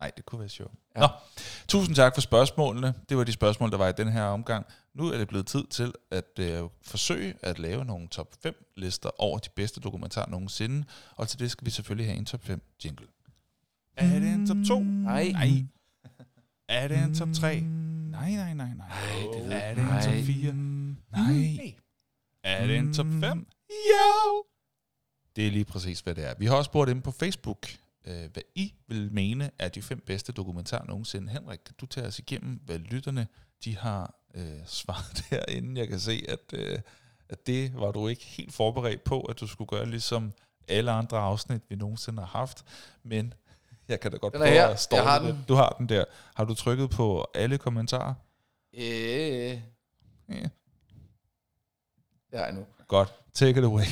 Nej, 0.00 0.10
det 0.16 0.26
kunne 0.26 0.40
være 0.40 0.48
sjovt. 0.48 0.72
Ja. 0.96 1.00
Nå, 1.00 1.06
tusind 1.68 1.96
tak 1.96 2.14
for 2.14 2.20
spørgsmålene. 2.20 2.94
Det 3.08 3.16
var 3.16 3.24
de 3.24 3.32
spørgsmål, 3.32 3.70
der 3.70 3.76
var 3.76 3.88
i 3.88 3.92
den 3.92 4.08
her 4.08 4.22
omgang. 4.24 4.66
Nu 4.94 5.06
er 5.08 5.18
det 5.18 5.28
blevet 5.28 5.46
tid 5.46 5.64
til 5.66 5.92
at 6.10 6.38
øh, 6.38 6.62
forsøge 6.82 7.34
at 7.42 7.58
lave 7.58 7.84
nogle 7.84 8.08
top 8.08 8.34
5 8.42 8.72
lister 8.76 9.10
over 9.18 9.38
de 9.38 9.48
bedste 9.56 9.80
dokumentarer 9.80 10.30
nogensinde, 10.30 10.84
og 11.16 11.28
til 11.28 11.38
det 11.38 11.50
skal 11.50 11.64
vi 11.64 11.70
selvfølgelig 11.70 12.06
have 12.06 12.18
en 12.18 12.24
top 12.24 12.44
5 12.44 12.62
jingle. 12.84 13.06
Er 13.96 14.18
det 14.18 14.28
en 14.28 14.46
top 14.46 14.56
2? 14.68 14.80
Nej. 14.80 15.28
Nej. 15.32 15.66
Er 16.68 16.88
det 16.88 16.98
en 16.98 17.14
top 17.14 17.28
3? 17.34 17.60
Nej, 17.60 18.30
nej, 18.30 18.54
nej, 18.54 18.54
nej. 18.54 18.74
Nej, 18.76 18.88
det 19.32 19.52
er 19.52 19.66
jeg 19.66 19.76
det 19.76 19.82
en 19.82 19.88
top 20.02 20.26
4? 20.26 20.52
Nej. 21.16 21.74
Er 22.44 22.66
det 22.66 22.76
en 22.76 22.94
top 22.94 23.06
5? 23.20 23.46
Jo! 23.70 24.44
Det 25.36 25.46
er 25.46 25.50
lige 25.50 25.64
præcis, 25.64 26.00
hvad 26.00 26.14
det 26.14 26.24
er. 26.24 26.34
Vi 26.38 26.46
har 26.46 26.54
også 26.56 26.68
spurgt 26.68 26.90
ind 26.90 27.02
på 27.02 27.10
Facebook, 27.10 27.66
øh, 28.04 28.30
hvad 28.32 28.42
I 28.54 28.74
vil 28.86 29.12
mene 29.12 29.50
er 29.58 29.68
de 29.68 29.82
fem 29.82 30.00
bedste 30.06 30.32
dokumentarer 30.32 30.84
nogensinde. 30.86 31.32
Henrik, 31.32 31.58
kan 31.66 31.74
du 31.80 31.86
tage 31.86 32.06
os 32.06 32.18
igennem, 32.18 32.60
hvad 32.64 32.78
lytterne 32.78 33.26
de 33.64 33.76
har 33.78 34.14
øh, 34.34 34.60
svaret 34.66 35.24
derinde? 35.30 35.80
Jeg 35.80 35.88
kan 35.88 36.00
se, 36.00 36.24
at, 36.28 36.52
øh, 36.52 36.78
at 37.28 37.46
det 37.46 37.74
var 37.74 37.92
du 37.92 38.08
ikke 38.08 38.24
helt 38.24 38.54
forberedt 38.54 39.04
på, 39.04 39.20
at 39.20 39.40
du 39.40 39.46
skulle 39.46 39.68
gøre 39.68 39.86
ligesom 39.90 40.32
alle 40.68 40.90
andre 40.90 41.18
afsnit, 41.18 41.62
vi 41.68 41.76
nogensinde 41.76 42.18
har 42.22 42.38
haft. 42.38 42.64
Men 43.02 43.34
jeg 43.88 44.00
kan 44.00 44.10
da 44.10 44.16
godt 44.16 44.34
er 44.34 44.46
her. 44.46 44.74
stå 44.76 44.96
Jeg 44.96 45.04
har 45.04 45.22
lidt. 45.22 45.36
den. 45.36 45.44
Du 45.48 45.54
har 45.54 45.74
den 45.78 45.88
der. 45.88 46.04
Har 46.34 46.44
du 46.44 46.54
trykket 46.54 46.90
på 46.90 47.26
alle 47.34 47.58
kommentarer? 47.58 48.14
Øh, 48.74 49.60
Ja. 50.28 50.48
Det 52.32 52.38
har 52.40 52.46
jeg 52.46 52.54
nu. 52.54 52.66
Godt. 52.88 53.12
Take 53.34 53.58
it 53.58 53.64
away. 53.64 53.84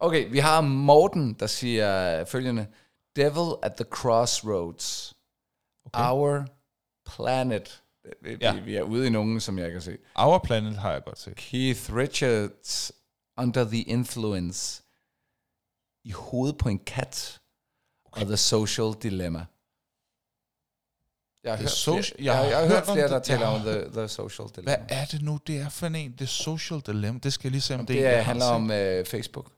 Okay, 0.00 0.30
vi 0.30 0.38
har 0.38 0.60
Morten, 0.60 1.34
der 1.34 1.46
siger 1.46 2.24
følgende. 2.24 2.66
Devil 3.16 3.56
at 3.62 3.74
the 3.74 3.84
Crossroads. 3.84 5.14
Okay. 5.84 6.10
Our 6.10 6.44
Planet. 7.06 7.82
Vi, 8.22 8.36
Ja. 8.40 8.60
vi, 8.60 8.76
er 8.76 8.82
ude 8.82 9.06
i 9.06 9.10
nogen, 9.10 9.40
som 9.40 9.58
jeg 9.58 9.72
kan 9.72 9.80
se. 9.80 9.98
Our 10.16 10.38
Planet 10.38 10.76
har 10.76 10.92
jeg 10.92 11.04
godt 11.04 11.18
set. 11.18 11.36
Keith 11.36 11.94
Richards, 11.94 12.92
Under 13.38 13.64
the 13.64 13.82
Influence. 13.82 14.82
I 16.04 16.10
hovedet 16.10 16.58
på 16.58 16.68
en 16.68 16.78
kat. 16.78 17.40
Okay. 18.04 18.20
Og 18.20 18.26
The 18.26 18.36
Social 18.36 18.92
Dilemma. 19.02 19.46
Jeg 21.44 21.52
har, 21.52 21.56
The 21.56 21.62
hørt, 21.62 21.70
Social- 21.70 22.04
flere, 22.16 22.36
jeg, 22.36 22.50
jeg, 22.50 22.58
har 22.58 22.66
hørt 22.66 22.84
flere, 22.84 23.08
der 23.08 23.18
taler 23.18 23.46
Jeg 23.48 23.54
om 23.56 23.60
the, 23.60 24.00
the 24.00 24.08
Social 24.08 24.48
Hvad 24.48 24.62
Dilemma. 24.62 24.86
er 24.88 25.04
det 25.04 25.22
nu, 25.22 25.38
det 25.46 25.58
er 25.58 25.68
for 25.68 25.86
en? 25.86 26.12
Det 26.18 26.28
social 26.28 26.80
dilemma. 26.80 27.20
Det 27.22 27.32
skal 27.32 27.48
jeg 27.48 27.52
lige 27.52 27.60
se, 27.62 27.74
om 27.74 27.80
det, 27.80 27.88
det 27.88 28.04
er 28.04 28.08
er, 28.08 28.12
jeg 28.16 28.26
handler 28.26 28.46
om 28.46 28.70
øh, 28.70 29.04
Facebook. 29.06 29.50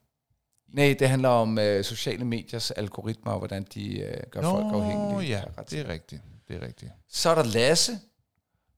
Nej, 0.73 0.95
det 0.99 1.09
handler 1.09 1.29
om 1.29 1.59
øh, 1.59 1.83
sociale 1.83 2.25
mediers 2.25 2.71
algoritmer, 2.71 3.31
og 3.31 3.37
hvordan 3.37 3.65
de 3.73 3.99
øh, 3.99 4.17
gør 4.31 4.41
folk 4.41 4.65
afhængige. 4.73 5.13
Nå, 5.13 5.19
ja, 5.19 5.41
det 5.69 5.79
er 5.79 5.87
rigtigt. 5.89 6.21
Det 6.47 6.55
er 6.63 6.67
rigtigt. 6.67 6.91
Så 7.09 7.29
er 7.29 7.35
der 7.35 7.43
Lasse, 7.43 7.99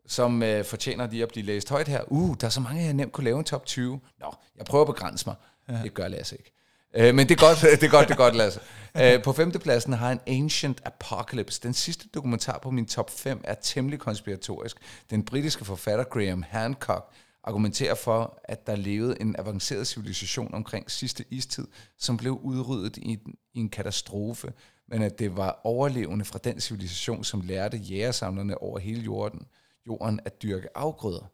som 0.07 0.43
øh, 0.43 0.65
fortjener 0.65 1.07
lige 1.09 1.23
at 1.23 1.29
blive 1.29 1.45
læst 1.45 1.69
højt 1.69 1.87
her. 1.87 2.01
Uh, 2.07 2.35
der 2.41 2.45
er 2.47 2.51
så 2.51 2.59
mange, 2.61 2.83
jeg 2.83 2.93
nemt 2.93 3.11
kunne 3.11 3.23
lave 3.25 3.39
en 3.39 3.45
top 3.45 3.65
20. 3.65 3.99
Nå, 4.19 4.33
jeg 4.57 4.65
prøver 4.65 4.81
at 4.85 4.95
begrænse 4.95 5.25
mig. 5.29 5.35
Ja. 5.69 5.79
Det 5.83 5.93
gør 5.93 6.07
Lasse 6.07 6.35
ikke. 6.37 6.51
Øh, 6.93 7.15
men 7.15 7.29
det 7.29 7.41
er 7.41 7.47
godt, 7.47 7.61
det 7.81 7.83
er 7.83 7.91
godt, 7.91 8.07
det 8.07 8.13
er 8.13 8.17
godt, 8.17 8.35
Lasse. 8.35 8.59
Øh, 9.01 9.23
på 9.23 9.33
femtepladsen 9.33 9.93
har 9.93 10.11
en 10.11 10.19
Ancient 10.27 10.81
Apocalypse. 10.85 11.61
Den 11.63 11.73
sidste 11.73 12.07
dokumentar 12.13 12.59
på 12.63 12.71
min 12.71 12.85
top 12.85 13.09
5 13.09 13.41
er 13.43 13.53
temmelig 13.53 13.99
konspiratorisk. 13.99 14.77
Den 15.09 15.25
britiske 15.25 15.65
forfatter 15.65 16.03
Graham 16.03 16.43
Hancock 16.49 17.13
argumenterer 17.43 17.95
for, 17.95 18.39
at 18.43 18.67
der 18.67 18.75
levede 18.75 19.21
en 19.21 19.35
avanceret 19.39 19.87
civilisation 19.87 20.53
omkring 20.53 20.91
sidste 20.91 21.25
istid, 21.29 21.67
som 21.97 22.17
blev 22.17 22.39
udryddet 22.43 22.97
i 22.97 23.07
en, 23.07 23.35
i 23.53 23.59
en 23.59 23.69
katastrofe, 23.69 24.53
men 24.87 25.01
at 25.01 25.19
det 25.19 25.37
var 25.37 25.59
overlevende 25.63 26.25
fra 26.25 26.39
den 26.43 26.59
civilisation, 26.59 27.23
som 27.23 27.41
lærte 27.41 27.77
jægersamlerne 27.77 28.57
over 28.57 28.79
hele 28.79 29.01
jorden, 29.01 29.47
jorden 29.87 30.19
at 30.25 30.41
dyrke 30.43 30.77
afgrøder. 30.77 31.31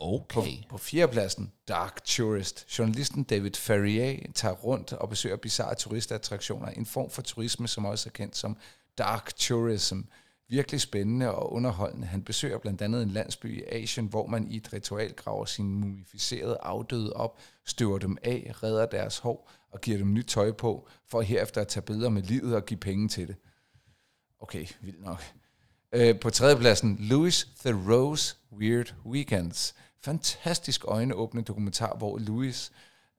På, 0.00 0.26
Okay. 0.40 0.56
på 0.68 0.78
fjerdepladsen, 0.78 1.52
Dark 1.68 2.04
Tourist. 2.04 2.78
Journalisten 2.78 3.22
David 3.24 3.54
Ferrier 3.54 4.32
tager 4.34 4.54
rundt 4.54 4.92
og 4.92 5.08
besøger 5.08 5.36
bizarre 5.36 5.74
turistattraktioner. 5.74 6.66
En 6.66 6.86
form 6.86 7.10
for 7.10 7.22
turisme, 7.22 7.68
som 7.68 7.84
også 7.84 8.08
er 8.08 8.12
kendt 8.12 8.36
som 8.36 8.56
Dark 8.98 9.36
Tourism. 9.36 10.00
Virkelig 10.48 10.80
spændende 10.80 11.34
og 11.34 11.52
underholdende. 11.52 12.06
Han 12.06 12.22
besøger 12.22 12.58
blandt 12.58 12.82
andet 12.82 13.02
en 13.02 13.10
landsby 13.10 13.58
i 13.58 13.62
Asien, 13.68 14.06
hvor 14.06 14.26
man 14.26 14.48
i 14.50 14.56
et 14.56 14.72
ritual 14.72 15.12
graver 15.12 15.44
sine 15.44 15.68
mumificerede 15.68 16.58
afdøde 16.62 17.12
op, 17.12 17.38
støver 17.64 17.98
dem 17.98 18.18
af, 18.22 18.52
redder 18.62 18.86
deres 18.86 19.18
hår 19.18 19.50
og 19.70 19.80
giver 19.80 19.98
dem 19.98 20.14
nyt 20.14 20.26
tøj 20.26 20.52
på, 20.52 20.88
for 21.06 21.20
herefter 21.20 21.60
at 21.60 21.68
tage 21.68 21.82
billeder 21.84 22.08
med 22.08 22.22
livet 22.22 22.56
og 22.56 22.66
give 22.66 22.80
penge 22.80 23.08
til 23.08 23.28
det. 23.28 23.36
Okay, 24.40 24.66
vildt 24.80 25.04
nok. 25.04 25.22
Øh, 25.94 26.20
på 26.20 26.30
tredjepladsen, 26.30 26.96
Louis 27.00 27.48
Theroux's 27.66 28.36
Weird 28.52 28.94
Weekends. 29.06 29.74
Fantastisk 30.02 30.84
øjenåbne 30.88 31.42
dokumentar, 31.42 31.96
hvor 31.96 32.18
Louis 32.18 32.72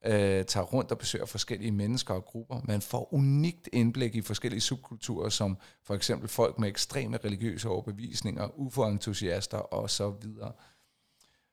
øh, 0.06 0.46
tager 0.46 0.64
rundt 0.64 0.92
og 0.92 0.98
besøger 0.98 1.26
forskellige 1.26 1.72
mennesker 1.72 2.14
og 2.14 2.26
grupper. 2.26 2.62
Man 2.64 2.82
får 2.82 3.14
unikt 3.14 3.70
indblik 3.74 4.16
i 4.16 4.22
forskellige 4.22 4.62
subkulturer, 4.62 5.30
som 5.30 5.58
for 5.84 5.96
eksempel 5.96 6.30
folk 6.30 6.60
med 6.60 6.70
ekstreme 6.70 7.18
religiøse 7.18 7.70
overbevisninger, 7.70 8.60
UFO-entusiaster 8.60 9.58
og 9.58 9.90
så 9.90 10.10
videre. 10.10 10.52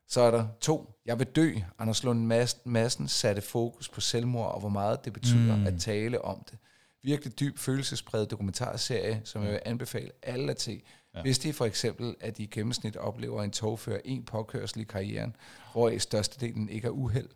Så 0.09 0.21
er 0.21 0.31
der 0.31 0.47
to. 0.61 0.91
Jeg 1.07 1.19
vil 1.19 1.27
dø. 1.27 1.53
Anders 1.79 2.05
Lund 2.05 2.53
Madsen 2.65 3.09
satte 3.09 3.43
fokus 3.43 3.89
på 3.89 4.01
selvmord 4.01 4.55
og 4.55 4.61
hvor 4.61 4.69
meget 4.69 5.05
det 5.05 5.13
betyder 5.13 5.57
mm. 5.57 5.67
at 5.67 5.75
tale 5.81 6.25
om 6.25 6.45
det. 6.51 6.59
Virkelig 7.03 7.41
dyb 7.41 7.59
følelsespræget 7.59 8.31
dokumentarserie, 8.31 9.21
som 9.25 9.43
jeg 9.43 9.53
vil 9.53 9.61
anbefale 9.65 10.11
alle 10.23 10.51
at 10.51 10.61
se. 10.61 10.83
Ja. 11.15 11.23
Hvis 11.23 11.39
de 11.39 11.53
for 11.53 11.65
eksempel, 11.65 12.15
at 12.21 12.37
de 12.37 12.43
i 12.43 12.47
gennemsnit 12.47 12.97
oplever 12.97 13.43
en 13.43 13.51
togfører 13.51 14.01
en 14.05 14.25
påkørsel 14.25 14.81
i 14.81 14.85
karrieren, 14.85 15.37
hvor 15.73 15.89
i 15.89 15.99
størstedelen 15.99 16.69
ikke 16.69 16.87
er 16.87 16.91
uheld. 16.91 17.29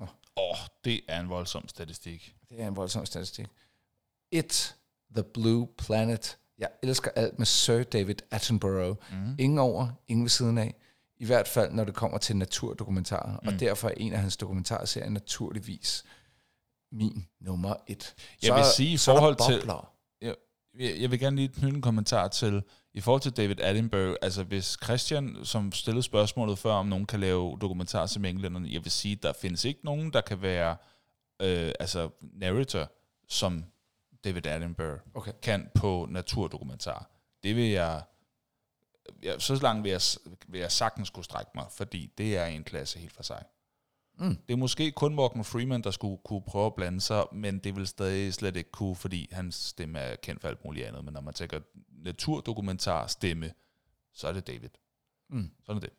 Åh, 0.00 0.08
oh, 0.36 0.56
det 0.84 1.00
er 1.08 1.20
en 1.20 1.28
voldsom 1.28 1.68
statistik. 1.68 2.34
Det 2.50 2.60
er 2.60 2.68
en 2.68 2.76
voldsom 2.76 3.06
statistik. 3.06 3.46
It, 4.30 4.76
The 5.14 5.22
Blue 5.22 5.68
Planet. 5.78 6.38
Jeg 6.58 6.68
elsker 6.82 7.10
alt 7.16 7.38
med 7.38 7.46
Sir 7.46 7.82
David 7.82 8.14
Attenborough. 8.30 8.96
Mm. 9.12 9.34
Ingen 9.38 9.58
over, 9.58 9.88
ingen 10.08 10.24
ved 10.24 10.30
siden 10.30 10.58
af. 10.58 10.74
I 11.16 11.24
hvert 11.24 11.48
fald, 11.48 11.72
når 11.72 11.84
det 11.84 11.94
kommer 11.94 12.18
til 12.18 12.36
naturdokumentarer. 12.36 13.38
Mm. 13.42 13.48
Og 13.48 13.60
derfor 13.60 13.88
er 13.88 13.94
en 13.96 14.12
af 14.12 14.18
hans 14.20 14.36
dokumentarserier 14.36 15.10
naturligvis 15.10 16.04
min 16.92 17.26
nummer 17.40 17.74
et. 17.86 18.14
Jeg 18.42 18.54
vil 18.54 18.64
sige, 18.76 18.92
i 18.92 18.96
så 18.96 19.12
forhold 19.12 19.36
til- 19.50 19.66
jeg 20.20 20.34
jeg 21.00 21.10
vil 21.10 21.18
gerne 21.20 21.36
lige 21.36 21.48
knytte 21.48 21.76
en 21.76 21.82
kommentar 21.82 22.28
til, 22.28 22.62
i 22.94 23.00
forhold 23.00 23.20
til 23.20 23.36
David 23.36 23.60
Attenborough, 23.60 24.16
altså 24.22 24.42
hvis 24.42 24.76
Christian, 24.84 25.36
som 25.44 25.72
stillede 25.72 26.02
spørgsmålet 26.02 26.58
før, 26.58 26.72
om 26.72 26.86
nogen 26.86 27.06
kan 27.06 27.20
lave 27.20 27.58
dokumentar 27.60 28.06
som 28.06 28.24
englænderne, 28.24 28.68
jeg 28.72 28.84
vil 28.84 28.90
sige, 28.90 29.16
der 29.16 29.32
findes 29.32 29.64
ikke 29.64 29.80
nogen, 29.84 30.12
der 30.12 30.20
kan 30.20 30.42
være 30.42 30.76
øh, 31.42 31.72
altså 31.80 32.10
narrator, 32.20 32.92
som 33.28 33.64
David 34.24 34.46
Attenborough 34.46 35.00
Okay. 35.14 35.32
kan 35.42 35.70
på 35.74 36.06
naturdokumentar. 36.10 37.10
Det 37.42 37.56
vil 37.56 37.70
jeg, 37.70 38.02
ja, 39.22 39.38
så 39.38 39.54
langt 39.54 39.84
vil 39.84 39.90
jeg, 39.90 40.00
vil 40.48 40.60
jeg 40.60 40.72
sagtens 40.72 41.10
kunne 41.10 41.24
strække 41.24 41.50
mig, 41.54 41.66
fordi 41.70 42.12
det 42.18 42.36
er 42.36 42.46
en 42.46 42.64
klasse 42.64 42.98
helt 42.98 43.12
for 43.12 43.22
sig. 43.22 43.44
Mm. 44.18 44.36
Det 44.48 44.52
er 44.52 44.56
måske 44.56 44.90
kun 44.90 45.14
Morgan 45.14 45.44
Freeman, 45.44 45.82
der 45.82 45.90
skulle 45.90 46.18
kunne 46.24 46.42
prøve 46.42 46.66
at 46.66 46.74
blande 46.74 47.00
sig, 47.00 47.24
men 47.32 47.58
det 47.58 47.76
vil 47.76 47.86
stadig 47.86 48.34
slet 48.34 48.56
ikke 48.56 48.70
kunne, 48.70 48.96
fordi 48.96 49.28
hans 49.32 49.54
stemme 49.54 49.98
er 49.98 50.16
kendt 50.16 50.40
for 50.40 50.48
alt 50.48 50.64
muligt 50.64 50.86
andet. 50.86 51.04
Men 51.04 51.14
når 51.14 51.20
man 51.20 51.34
tænker 51.34 51.60
naturdokumentar 52.04 53.06
stemme, 53.06 53.52
så 54.14 54.28
er 54.28 54.32
det 54.32 54.46
David. 54.46 54.68
Mm. 55.30 55.50
Sådan 55.66 55.76
er 55.76 55.80
det. 55.80 55.90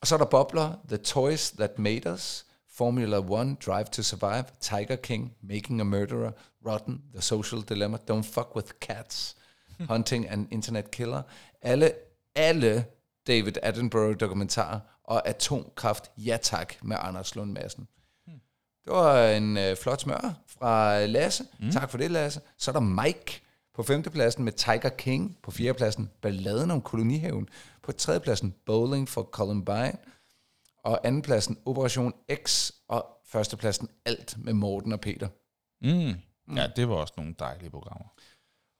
Og 0.00 0.06
så 0.06 0.14
er 0.14 0.18
der 0.18 0.24
bobler, 0.24 0.74
The 0.88 0.96
Toys 0.96 1.50
That 1.50 1.78
Made 1.78 2.12
Us, 2.12 2.46
Formula 2.68 3.18
One, 3.18 3.56
Drive 3.66 3.84
to 3.84 4.02
Survive, 4.02 4.44
Tiger 4.60 4.96
King, 4.96 5.36
Making 5.42 5.80
a 5.80 5.84
Murderer, 5.84 6.32
Rotten, 6.66 7.02
The 7.12 7.22
Social 7.22 7.62
Dilemma, 7.62 7.98
Don't 8.10 8.22
Fuck 8.22 8.56
with 8.56 8.68
Cats, 8.80 9.36
Hunting 9.90 10.28
an 10.28 10.48
Internet 10.50 10.90
Killer. 10.90 11.22
Alle, 11.62 11.92
alle 12.34 12.84
David 13.26 13.52
Attenborough 13.62 14.16
dokumentarer 14.20 14.80
og 15.04 15.28
Atomkraft, 15.28 16.10
ja 16.16 16.38
tak, 16.42 16.74
med 16.82 16.96
Anders 17.00 17.34
Lund 17.34 17.52
Madsen. 17.52 17.88
Det 18.84 18.92
var 18.92 19.26
en 19.26 19.56
øh, 19.56 19.76
flot 19.76 20.00
smør 20.00 20.34
fra 20.46 21.06
Lasse. 21.06 21.44
Mm. 21.58 21.70
Tak 21.70 21.90
for 21.90 21.98
det, 21.98 22.10
Lasse. 22.10 22.40
Så 22.56 22.70
er 22.70 22.72
der 22.72 22.80
Mike 22.80 23.42
på 23.74 23.82
femtepladsen 23.82 24.44
med 24.44 24.52
Tiger 24.52 24.90
King. 24.98 25.38
På 25.42 25.50
fjerdepladsen 25.50 26.10
Balladen 26.22 26.70
om 26.70 26.80
kolonihaven. 26.80 27.48
På 27.82 27.92
tredjepladsen 27.92 28.54
Bowling 28.66 29.08
for 29.08 29.22
Columbine. 29.22 29.96
Og 30.84 31.06
andenpladsen 31.06 31.58
Operation 31.64 32.14
X. 32.44 32.70
Og 32.88 33.06
førstepladsen 33.26 33.88
Alt 34.04 34.36
med 34.38 34.52
Morten 34.52 34.92
og 34.92 35.00
Peter. 35.00 35.28
Mm. 35.82 36.14
Ja, 36.56 36.66
det 36.76 36.88
var 36.88 36.94
også 36.94 37.14
nogle 37.16 37.34
dejlige 37.38 37.70
programmer. 37.70 38.06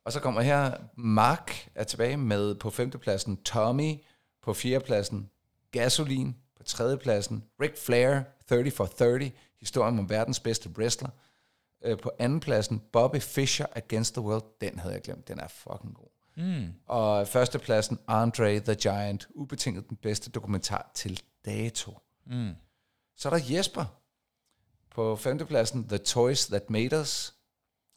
Og 0.05 0.13
så 0.13 0.21
kommer 0.21 0.41
her, 0.41 0.75
Mark 0.97 1.71
er 1.75 1.85
tilbage 1.85 2.17
med 2.17 2.55
på 2.55 2.71
femtepladsen 2.71 3.37
Tommy. 3.37 3.95
På 4.43 4.55
fjerdepladsen 4.55 5.31
Gasolin. 5.73 6.37
På 6.57 6.63
tredjepladsen 6.63 7.45
Ric 7.63 7.79
Flair, 7.87 8.23
30 8.49 8.71
for 8.71 8.87
30. 8.87 9.33
Historien 9.61 9.99
om 9.99 10.11
verdens 10.11 10.41
bedste 10.41 10.71
wrestler. 10.79 11.11
Øh, 11.83 11.99
På 11.99 12.11
andenpladsen 12.19 12.83
Bobby 12.93 13.21
Fischer 13.21 13.67
Against 13.77 14.15
the 14.15 14.23
World. 14.23 14.45
Den 14.61 14.79
havde 14.79 14.95
jeg 14.95 15.03
glemt. 15.03 15.29
Den 15.29 15.41
er 15.41 15.49
fucking 15.49 15.95
god. 15.95 16.09
Mm. 16.37 16.73
Og 16.87 17.29
førstepladsen 17.29 17.99
Andre 18.09 18.61
the 18.61 18.75
Giant. 18.75 19.29
Ubetinget 19.35 19.89
den 19.89 19.97
bedste 19.97 20.31
dokumentar 20.31 20.91
til 20.95 21.23
dato. 21.45 21.99
Mm. 22.27 22.55
Så 23.17 23.29
er 23.29 23.39
der 23.39 23.55
Jesper. 23.55 23.85
På 24.91 25.17
femtepladsen 25.17 25.89
The 25.89 25.99
Toys 25.99 26.47
That 26.47 26.71
Made 26.71 27.01
Us. 27.01 27.35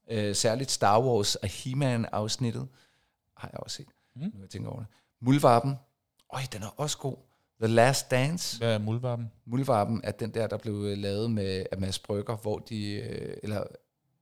Øh, 0.10 0.36
særligt 0.36 0.72
Star 0.72 1.02
Wars 1.02 1.36
og 1.36 1.48
He-Man 1.48 2.06
afsnittet. 2.06 2.68
Har 3.38 3.50
jeg 3.54 3.60
også 3.60 3.76
set. 3.76 3.88
Mm. 4.16 4.22
Nu 4.34 4.42
jeg 4.42 4.50
tænker 4.50 4.70
over 4.70 4.80
det. 4.80 4.88
Muldvarpen. 5.22 5.76
Øj, 6.34 6.42
den 6.52 6.64
er 6.64 6.68
også 6.78 6.98
god. 6.98 7.18
The 7.64 7.72
Last 7.72 8.12
Dance. 8.12 8.58
Hvad 8.58 8.74
er 8.74 8.78
muldvarpen? 8.78 9.32
Muldvarpen 9.46 10.02
er 10.04 10.12
den 10.12 10.34
der, 10.34 10.48
der 10.48 10.58
blev 10.58 10.74
øh, 10.74 10.98
lavet 10.98 11.32
med 11.32 11.66
af 11.72 11.78
Mads 11.78 12.00
Brygger, 12.00 12.36
hvor 12.36 12.60
de, 12.60 12.94
øh, 12.94 13.38
eller 13.44 13.64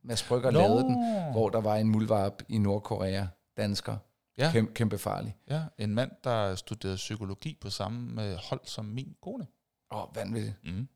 Mads 0.03 0.23
Brygger 0.23 0.51
Nå. 0.51 0.59
lavede 0.59 0.83
den, 0.83 0.95
hvor 1.31 1.49
der 1.49 1.61
var 1.61 1.75
en 1.75 1.87
muldvarp 1.87 2.43
i 2.49 2.57
Nordkorea, 2.57 3.27
dansker. 3.57 3.97
Ja. 4.37 4.51
Kæmpe, 4.51 4.73
kæmpe 4.73 4.97
farlig. 4.97 5.37
Ja, 5.49 5.63
en 5.77 5.95
mand, 5.95 6.11
der 6.23 6.55
studerede 6.55 6.95
psykologi 6.95 7.57
på 7.61 7.69
samme 7.69 8.25
øh, 8.25 8.35
hold 8.35 8.61
som 8.63 8.85
min 8.85 9.15
kone. 9.21 9.47
Åh, 9.91 10.01
oh, 10.01 10.15
vanvittigt. 10.15 10.55
Mm. 10.63 10.87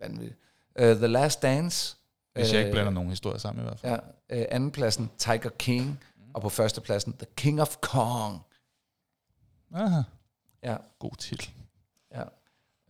vanvittigt. 0.00 0.38
Uh, 0.80 0.84
The 0.84 1.06
Last 1.06 1.42
Dance. 1.42 1.96
Hvis 2.34 2.52
jeg 2.52 2.60
ikke 2.60 2.72
blander 2.72 2.92
nogen 2.92 3.10
historier 3.10 3.38
sammen 3.38 3.64
i 3.64 3.66
hvert 3.66 3.80
fald. 3.80 4.00
Ja, 4.30 4.40
øh, 4.40 4.46
andenpladsen 4.50 5.10
Tiger 5.18 5.50
King, 5.58 5.86
mm. 6.16 6.22
og 6.34 6.42
på 6.42 6.48
førstepladsen 6.48 7.12
The 7.12 7.26
King 7.36 7.60
of 7.60 7.76
Kong. 7.80 8.40
Aha. 9.74 10.02
Ja, 10.62 10.76
God 10.98 11.16
titel. 11.18 11.50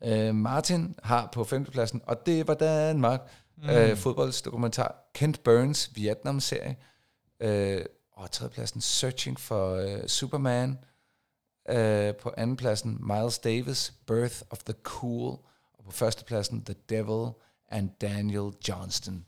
Øh, 0.05 0.35
Martin 0.35 0.95
har 1.03 1.29
på 1.33 1.45
femtepladsen, 1.45 2.03
og 2.07 2.27
det 2.27 2.49
var 2.49 2.55
Danmark, 2.55 3.21
mm. 3.57 3.71
øh, 3.71 3.97
fodboldsdokumentar, 3.97 5.11
Kent 5.15 5.43
Burns 5.43 5.91
Vietnam-serie, 5.95 6.77
øh, 7.41 7.85
og 8.13 8.31
tredjepladsen 8.31 8.81
Searching 8.81 9.41
for 9.41 9.75
øh, 9.75 10.07
Superman, 10.07 10.79
øh, 11.69 12.15
på 12.15 12.33
andenpladsen 12.37 12.99
Miles 13.01 13.39
Davis, 13.39 13.95
Birth 14.07 14.43
of 14.51 14.59
the 14.59 14.75
Cool, 14.83 15.39
og 15.73 15.85
på 15.85 15.91
førstepladsen 15.91 16.65
The 16.65 16.75
Devil 16.89 17.33
and 17.69 17.91
Daniel 18.01 18.53
Johnston. 18.69 19.27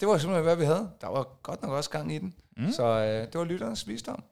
Det 0.00 0.08
var 0.08 0.18
simpelthen, 0.18 0.44
hvad 0.44 0.56
vi 0.56 0.64
havde. 0.64 0.90
Der 1.00 1.06
var 1.06 1.38
godt 1.42 1.62
nok 1.62 1.70
også 1.70 1.90
gang 1.90 2.12
i 2.12 2.18
den. 2.18 2.34
Mm. 2.56 2.72
Så 2.72 2.84
øh, 2.84 3.32
det 3.32 3.34
var 3.34 3.44
lytternes 3.44 3.88
visdom. 3.88 4.24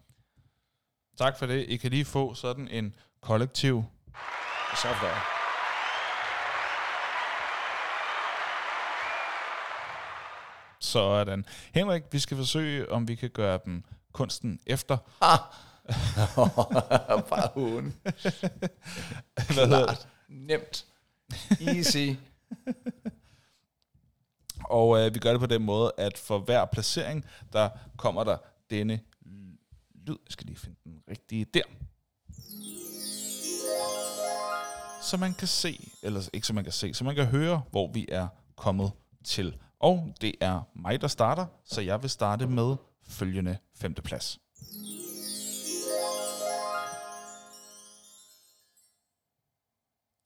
Tak 1.19 1.39
for 1.39 1.47
det. 1.47 1.65
I 1.69 1.77
kan 1.77 1.91
lige 1.91 2.05
få 2.05 2.35
sådan 2.35 2.69
en 2.69 2.95
kollektiv 3.21 3.85
Det. 4.83 5.37
sådan. 10.81 11.45
Henrik, 11.75 12.03
vi 12.13 12.19
skal 12.19 12.37
forsøge, 12.37 12.93
om 12.93 13.09
vi 13.09 13.15
kan 13.15 13.31
gøre 13.31 13.59
dem 13.65 13.85
kunsten 14.13 14.61
efter. 14.67 14.97
Bare 17.31 17.49
hun. 17.55 17.95
Hvad 19.55 19.89
det? 19.89 20.09
Nemt. 20.29 20.87
Easy. 21.61 22.09
Og 24.65 24.99
øh, 24.99 25.15
vi 25.15 25.19
gør 25.19 25.31
det 25.31 25.41
på 25.41 25.47
den 25.47 25.63
måde, 25.63 25.93
at 25.99 26.19
for 26.19 26.39
hver 26.39 26.65
placering, 26.65 27.25
der 27.53 27.69
kommer 27.97 28.25
der 28.25 28.37
denne 28.71 29.01
lyd. 29.95 30.17
Jeg 30.27 30.31
skal 30.33 30.47
lige 30.47 30.59
finde 30.59 30.77
den 30.85 31.03
rigtige 31.11 31.45
der. 31.45 31.63
Så 35.07 35.17
man 35.17 35.35
kan 35.35 35.49
se, 35.49 35.91
eller 36.03 36.29
ikke 36.33 36.47
så 36.47 36.53
man 36.53 36.65
kan 36.65 36.73
se, 36.73 36.95
så 36.95 37.05
man 37.05 37.15
kan 37.15 37.27
høre, 37.27 37.63
hvor 37.71 37.93
vi 37.93 38.07
er 38.09 38.29
kommet 38.57 38.93
til. 39.25 39.57
Og 39.81 40.15
det 40.21 40.35
er 40.41 40.61
mig, 40.75 41.01
der 41.01 41.09
starter, 41.09 41.47
så 41.65 41.81
jeg 41.81 42.03
vil 42.03 42.11
starte 42.11 42.47
med 42.47 42.77
følgende 43.09 43.59
femteplads. 43.75 44.39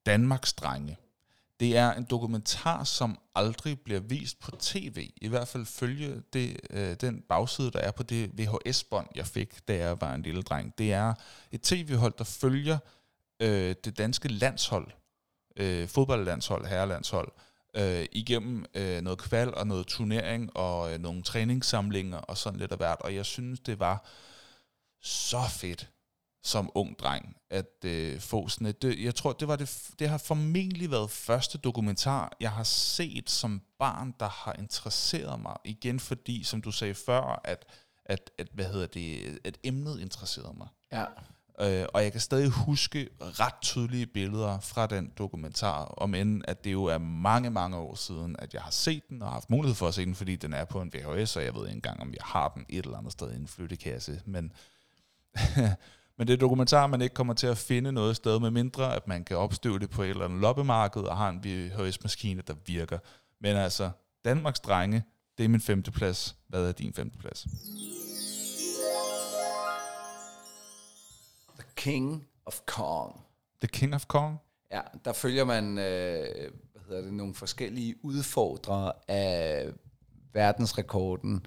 Danmarks 0.06 0.52
drenge. 0.52 0.96
Det 1.60 1.76
er 1.76 1.92
en 1.92 2.06
dokumentar, 2.10 2.84
som 2.84 3.18
aldrig 3.34 3.80
bliver 3.80 4.00
vist 4.00 4.40
på 4.40 4.50
tv. 4.58 5.10
I 5.16 5.28
hvert 5.28 5.48
fald 5.48 5.66
følge 5.66 6.22
det, 6.32 6.60
øh, 6.70 6.96
den 7.00 7.22
bagside, 7.28 7.70
der 7.70 7.78
er 7.78 7.90
på 7.90 8.02
det 8.02 8.30
VHS-bånd, 8.38 9.08
jeg 9.14 9.26
fik, 9.26 9.68
da 9.68 9.76
jeg 9.76 10.00
var 10.00 10.14
en 10.14 10.22
lille 10.22 10.42
dreng. 10.42 10.78
Det 10.78 10.92
er 10.92 11.14
et 11.52 11.62
tv-hold, 11.62 12.14
der 12.18 12.24
følger 12.24 12.78
øh, 13.40 13.74
det 13.84 13.98
danske 13.98 14.28
landshold, 14.28 14.90
øh, 15.56 15.88
fodboldlandshold, 15.88 16.66
herrelandshold, 16.66 17.32
øh, 17.74 18.06
igennem 18.12 18.64
øh, 18.74 19.00
noget 19.00 19.18
kval 19.18 19.54
og 19.54 19.66
noget 19.66 19.86
turnering 19.86 20.56
og 20.56 20.92
øh, 20.92 20.98
nogle 20.98 21.22
træningssamlinger 21.22 22.18
og 22.18 22.36
sådan 22.36 22.58
lidt 22.58 22.72
af 22.72 22.78
hvert. 22.78 23.00
Og 23.00 23.14
jeg 23.14 23.26
synes, 23.26 23.60
det 23.60 23.78
var 23.78 24.04
så 25.02 25.42
fedt 25.48 25.90
som 26.42 26.70
ung 26.74 26.98
dreng 26.98 27.36
at 27.50 27.84
øh, 27.84 28.20
få 28.20 28.48
sådan 28.48 28.66
et... 28.66 28.82
Det, 28.82 29.04
jeg 29.04 29.14
tror, 29.14 29.32
det, 29.32 29.48
var 29.48 29.56
det, 29.56 29.90
det 29.98 30.08
har 30.08 30.18
formentlig 30.18 30.90
været 30.90 31.10
første 31.10 31.58
dokumentar, 31.58 32.36
jeg 32.40 32.52
har 32.52 32.64
set 32.64 33.30
som 33.30 33.62
barn, 33.78 34.14
der 34.20 34.28
har 34.28 34.52
interesseret 34.52 35.40
mig. 35.40 35.56
Igen 35.64 36.00
fordi, 36.00 36.44
som 36.44 36.62
du 36.62 36.72
sagde 36.72 36.94
før, 36.94 37.40
at, 37.44 37.64
at, 38.04 38.30
at 38.38 38.48
hvad 38.52 38.64
hedder 38.64 38.86
det, 38.86 39.38
at 39.44 39.58
emnet 39.64 40.00
interesserede 40.00 40.54
mig. 40.58 40.68
Ja. 40.92 41.04
Øh, 41.60 41.84
og 41.94 42.02
jeg 42.02 42.12
kan 42.12 42.20
stadig 42.20 42.48
huske 42.48 43.08
ret 43.20 43.54
tydelige 43.62 44.06
billeder 44.06 44.60
fra 44.60 44.86
den 44.86 45.12
dokumentar, 45.18 45.84
om 45.84 46.14
end 46.14 46.42
at 46.48 46.64
det 46.64 46.72
jo 46.72 46.84
er 46.84 46.98
mange, 46.98 47.50
mange 47.50 47.76
år 47.76 47.94
siden, 47.94 48.36
at 48.38 48.54
jeg 48.54 48.62
har 48.62 48.70
set 48.70 49.08
den, 49.08 49.22
og 49.22 49.28
har 49.28 49.32
haft 49.32 49.50
mulighed 49.50 49.74
for 49.74 49.88
at 49.88 49.94
se 49.94 50.04
den, 50.04 50.14
fordi 50.14 50.36
den 50.36 50.52
er 50.52 50.64
på 50.64 50.80
en 50.80 50.92
VHS, 50.94 51.36
og 51.36 51.44
jeg 51.44 51.54
ved 51.54 51.66
ikke 51.66 51.76
engang, 51.76 52.00
om 52.00 52.10
jeg 52.10 52.24
har 52.24 52.48
den 52.48 52.66
et 52.68 52.84
eller 52.84 52.98
andet 52.98 53.12
sted 53.12 53.32
i 53.32 53.36
en 53.36 53.48
flyttekasse. 53.48 54.20
Men, 54.24 54.52
men 56.18 56.26
det 56.26 56.30
er 56.30 56.36
dokumentar, 56.36 56.86
man 56.86 57.02
ikke 57.02 57.14
kommer 57.14 57.34
til 57.34 57.46
at 57.46 57.58
finde 57.58 57.92
noget 57.92 58.16
sted, 58.16 58.40
med 58.40 58.50
mindre 58.50 58.96
at 58.96 59.08
man 59.08 59.24
kan 59.24 59.36
opstøve 59.36 59.78
det 59.78 59.90
på 59.90 60.02
et 60.02 60.10
eller 60.10 60.24
andet 60.24 60.40
loppemarked, 60.40 61.02
og 61.02 61.16
har 61.16 61.28
en 61.28 61.44
VHS-maskine, 61.44 62.42
der 62.46 62.54
virker. 62.66 62.98
Men 63.40 63.56
altså, 63.56 63.90
Danmarks 64.24 64.60
drenge, 64.60 65.02
det 65.38 65.44
er 65.44 65.48
min 65.48 65.60
femteplads. 65.60 66.36
Hvad 66.48 66.68
er 66.68 66.72
din 66.72 66.94
femteplads? 66.94 67.42
plads? 67.42 68.29
King 71.80 72.26
of 72.46 72.60
Kong. 72.66 73.20
The 73.60 73.68
King 73.68 73.94
of 73.94 74.06
Kong? 74.06 74.38
Ja, 74.72 74.80
der 75.04 75.12
følger 75.12 75.44
man 75.44 75.78
øh, 75.78 76.50
hvad 76.72 76.82
hedder 76.88 77.02
det, 77.02 77.12
nogle 77.12 77.34
forskellige 77.34 78.04
udfordrere 78.04 78.92
af 79.08 79.68
verdensrekorden 80.32 81.46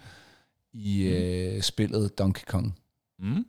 i 0.74 1.04
øh, 1.04 1.62
spillet 1.62 2.18
Donkey 2.18 2.44
Kong. 2.48 2.80
Mm. 3.20 3.46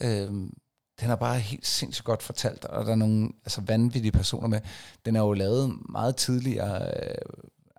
Øhm, 0.00 0.52
den 1.00 1.10
er 1.10 1.16
bare 1.16 1.38
helt 1.38 1.66
sindssygt 1.66 2.04
godt 2.04 2.22
fortalt, 2.22 2.64
og 2.64 2.84
der 2.84 2.92
er 2.92 2.96
nogle 2.96 3.30
altså, 3.44 3.60
vanvittige 3.60 4.12
personer 4.12 4.48
med. 4.48 4.60
Den 5.04 5.16
er 5.16 5.20
jo 5.20 5.32
lavet 5.32 5.78
meget 5.88 6.16
tidligere, 6.16 6.92
øh, 7.02 7.14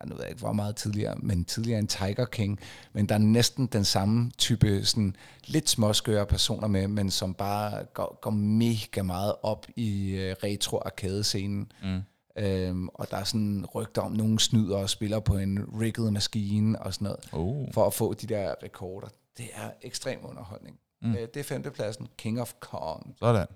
jeg 0.07 0.17
ved 0.17 0.25
ikke, 0.29 0.39
hvor 0.39 0.53
meget 0.53 0.75
tidligere, 0.75 1.15
men 1.17 1.45
tidligere 1.45 1.79
end 1.79 1.87
Tiger 1.87 2.25
King, 2.25 2.59
men 2.93 3.09
der 3.09 3.15
er 3.15 3.19
næsten 3.19 3.67
den 3.67 3.85
samme 3.85 4.31
type 4.37 4.85
sådan 4.85 5.15
lidt 5.45 5.69
småskøre 5.69 6.25
personer 6.25 6.67
med, 6.67 6.87
men 6.87 7.11
som 7.11 7.33
bare 7.33 7.83
går, 7.93 8.19
går 8.21 8.31
mega 8.31 9.01
meget 9.01 9.33
op 9.43 9.65
i 9.75 10.11
øh, 10.11 10.35
retro-arcade-scenen. 10.43 11.71
Mm. 11.83 11.99
Øhm, 12.43 12.87
og 12.93 13.11
der 13.11 13.17
er 13.17 13.23
sådan 13.23 13.65
rygter 13.75 14.01
om, 14.01 14.11
nogen 14.11 14.39
snyder 14.39 14.77
og 14.77 14.89
spiller 14.89 15.19
på 15.19 15.37
en 15.37 15.59
rigged 15.81 16.11
maskine 16.11 16.81
og 16.81 16.93
sådan 16.93 17.05
noget, 17.05 17.19
Oh. 17.31 17.67
for 17.73 17.85
at 17.87 17.93
få 17.93 18.13
de 18.13 18.27
der 18.27 18.53
rekorder. 18.63 19.07
Det 19.37 19.45
er 19.53 19.69
ekstrem 19.81 20.19
underholdning. 20.23 20.77
Mm. 21.01 21.11
Øh, 21.11 21.21
det 21.33 21.37
er 21.37 21.43
femtepladsen, 21.43 22.07
King 22.17 22.41
of 22.41 22.53
Kong. 22.59 23.15
Sådan. 23.19 23.47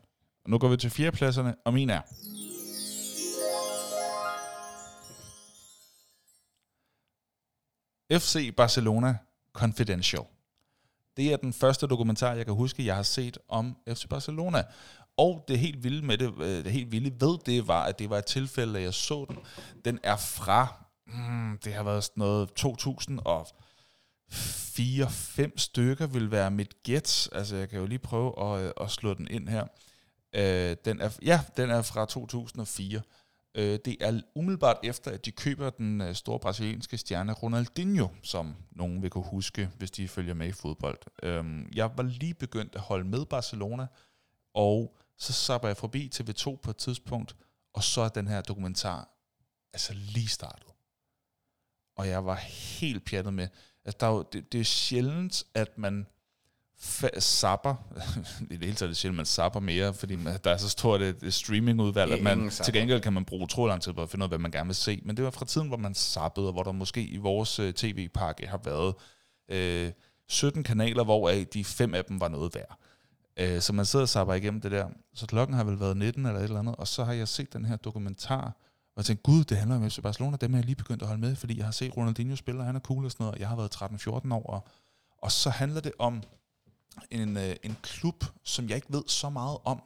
Og 0.45 0.49
nu 0.49 0.57
går 0.57 0.67
vi 0.67 0.77
til 0.77 0.89
fjerdepladserne, 0.89 1.55
og 1.65 1.73
min 1.73 1.89
er... 1.89 2.01
FC 8.19 8.55
Barcelona 8.55 9.17
Confidential. 9.53 10.23
Det 11.17 11.33
er 11.33 11.37
den 11.37 11.53
første 11.53 11.87
dokumentar, 11.87 12.33
jeg 12.33 12.45
kan 12.45 12.53
huske, 12.53 12.85
jeg 12.85 12.95
har 12.95 13.03
set 13.03 13.37
om 13.49 13.75
FC 13.87 14.07
Barcelona. 14.07 14.63
Og 15.17 15.45
det 15.47 15.59
helt 15.59 15.83
vilde 15.83 16.05
med 16.05 16.17
det, 16.17 16.33
øh, 16.41 16.63
det 16.63 16.71
helt 16.71 16.91
vilde 16.91 17.25
ved 17.25 17.37
det 17.45 17.67
var, 17.67 17.83
at 17.83 17.99
det 17.99 18.09
var 18.09 18.17
et 18.17 18.25
tilfælde, 18.25 18.79
at 18.79 18.85
jeg 18.85 18.93
så 18.93 19.25
den. 19.29 19.37
Den 19.85 19.99
er 20.03 20.17
fra, 20.17 20.85
mm, 21.07 21.59
det 21.63 21.73
har 21.73 21.83
været 21.83 22.03
sådan 22.03 22.21
noget 22.21 22.49
2004-5 22.59 25.57
stykker, 25.57 26.07
vil 26.07 26.31
være 26.31 26.51
mit 26.51 26.83
gæt. 26.83 27.29
Altså, 27.31 27.55
jeg 27.55 27.69
kan 27.69 27.79
jo 27.79 27.85
lige 27.85 27.99
prøve 27.99 28.41
at, 28.41 28.61
øh, 28.61 28.71
at 28.81 28.91
slå 28.91 29.13
den 29.13 29.27
ind 29.31 29.47
her. 29.47 29.67
Øh, 30.35 30.75
den 30.85 31.01
er, 31.01 31.09
ja, 31.21 31.41
den 31.57 31.69
er 31.69 31.81
fra 31.81 32.05
2004. 32.05 33.01
Øh, 33.55 33.79
det 33.85 33.97
er 33.99 34.21
umiddelbart 34.35 34.77
efter, 34.83 35.11
at 35.11 35.25
de 35.25 35.31
køber 35.31 35.69
den 35.69 36.01
øh, 36.01 36.15
store 36.15 36.39
brasilianske 36.39 36.97
stjerne 36.97 37.33
Ronaldinho, 37.33 38.07
som 38.23 38.55
nogen 38.71 39.01
vil 39.01 39.09
kunne 39.09 39.29
huske, 39.29 39.69
hvis 39.77 39.91
de 39.91 40.07
følger 40.07 40.33
med 40.33 40.47
i 40.47 40.51
fodbold. 40.51 40.99
Øh, 41.23 41.65
jeg 41.75 41.97
var 41.97 42.03
lige 42.03 42.33
begyndt 42.33 42.75
at 42.75 42.81
holde 42.81 43.03
med 43.03 43.25
Barcelona, 43.25 43.87
og 44.53 44.97
så 45.17 45.33
sapper 45.33 45.67
jeg 45.67 45.77
forbi 45.77 46.11
TV2 46.15 46.55
på 46.55 46.69
et 46.69 46.77
tidspunkt, 46.77 47.35
og 47.73 47.83
så 47.83 48.01
er 48.01 48.09
den 48.09 48.27
her 48.27 48.41
dokumentar 48.41 49.09
altså 49.73 49.93
lige 49.93 50.27
startet. 50.27 50.67
Og 51.95 52.07
jeg 52.07 52.25
var 52.25 52.35
helt 52.79 53.05
pjattet 53.05 53.33
med, 53.33 53.47
at 53.85 53.99
der 53.99 54.07
er 54.07 54.11
jo, 54.11 54.25
det, 54.33 54.51
det 54.51 54.59
er 54.59 54.65
sjældent, 54.65 55.43
at 55.53 55.77
man 55.77 56.07
fa- 56.83 57.19
zapper, 57.19 57.75
i 58.51 58.57
det 58.57 58.59
hele 58.59 58.75
taget 58.75 58.81
er 58.81 58.87
det 58.87 58.97
sjældent, 58.97 59.17
man 59.17 59.25
zapper 59.25 59.59
mere, 59.59 59.93
fordi 59.93 60.15
man, 60.15 60.39
der 60.43 60.51
er 60.51 60.57
så 60.57 60.69
stort 60.69 61.01
et, 61.01 61.23
et 61.23 61.33
streamingudvalg, 61.33 62.11
at 62.11 62.23
man 62.23 62.49
til 62.49 62.73
gengæld 62.73 63.01
kan 63.01 63.13
man 63.13 63.25
bruge 63.25 63.43
utrolig 63.43 63.69
lang 63.69 63.81
tid 63.81 63.93
på 63.93 64.01
at 64.01 64.09
finde 64.09 64.23
ud 64.23 64.25
af, 64.25 64.29
hvad 64.29 64.39
man 64.39 64.51
gerne 64.51 64.67
vil 64.67 64.75
se. 64.75 65.01
Men 65.05 65.17
det 65.17 65.25
var 65.25 65.31
fra 65.31 65.45
tiden, 65.45 65.67
hvor 65.67 65.77
man 65.77 65.93
zappede, 65.95 66.47
og 66.47 66.53
hvor 66.53 66.63
der 66.63 66.71
måske 66.71 67.03
i 67.03 67.17
vores 67.17 67.59
uh, 67.59 67.71
tv-pakke 67.71 68.47
har 68.47 68.59
været 68.63 68.95
øh, 69.51 69.91
17 70.29 70.63
kanaler, 70.63 71.03
hvoraf 71.03 71.45
de 71.53 71.65
fem 71.65 71.93
af 71.93 72.05
dem 72.05 72.19
var 72.19 72.27
noget 72.27 72.55
værd. 72.55 72.79
Øh, 73.37 73.61
så 73.61 73.73
man 73.73 73.85
sidder 73.85 74.03
og 74.03 74.09
zapper 74.09 74.33
igennem 74.33 74.61
det 74.61 74.71
der. 74.71 74.87
Så 75.13 75.25
klokken 75.25 75.57
har 75.57 75.63
vel 75.63 75.79
været 75.79 75.97
19 75.97 76.25
eller 76.25 76.39
et 76.39 76.43
eller 76.43 76.59
andet, 76.59 76.75
og 76.75 76.87
så 76.87 77.03
har 77.03 77.13
jeg 77.13 77.27
set 77.27 77.53
den 77.53 77.65
her 77.65 77.75
dokumentar, 77.75 78.57
og 78.95 78.97
jeg 78.97 79.05
tænkte, 79.05 79.23
gud, 79.23 79.43
det 79.43 79.57
handler 79.57 79.75
om 79.75 79.89
FC 79.89 80.01
Barcelona, 80.01 80.37
dem 80.37 80.53
er 80.53 80.57
jeg 80.57 80.65
lige 80.65 80.75
begyndt 80.75 81.01
at 81.01 81.07
holde 81.07 81.21
med, 81.21 81.35
fordi 81.35 81.57
jeg 81.57 81.65
har 81.65 81.71
set 81.71 81.97
Ronaldinho 81.97 82.35
spille, 82.35 82.61
og 82.61 82.65
han 82.65 82.75
er 82.75 82.79
cool 82.79 83.05
og 83.05 83.11
sådan 83.11 83.23
noget, 83.23 83.35
og 83.35 83.39
jeg 83.39 83.47
har 83.47 83.55
været 83.55 83.75
13-14 83.75 84.33
år, 84.33 84.45
og, 84.45 84.67
og 85.17 85.31
så 85.31 85.49
handler 85.49 85.81
det 85.81 85.91
om 85.99 86.23
en, 87.11 87.37
øh, 87.37 87.55
en 87.63 87.77
klub, 87.81 88.25
som 88.43 88.69
jeg 88.69 88.75
ikke 88.75 88.93
ved 88.93 89.03
så 89.07 89.29
meget 89.29 89.57
om, 89.63 89.83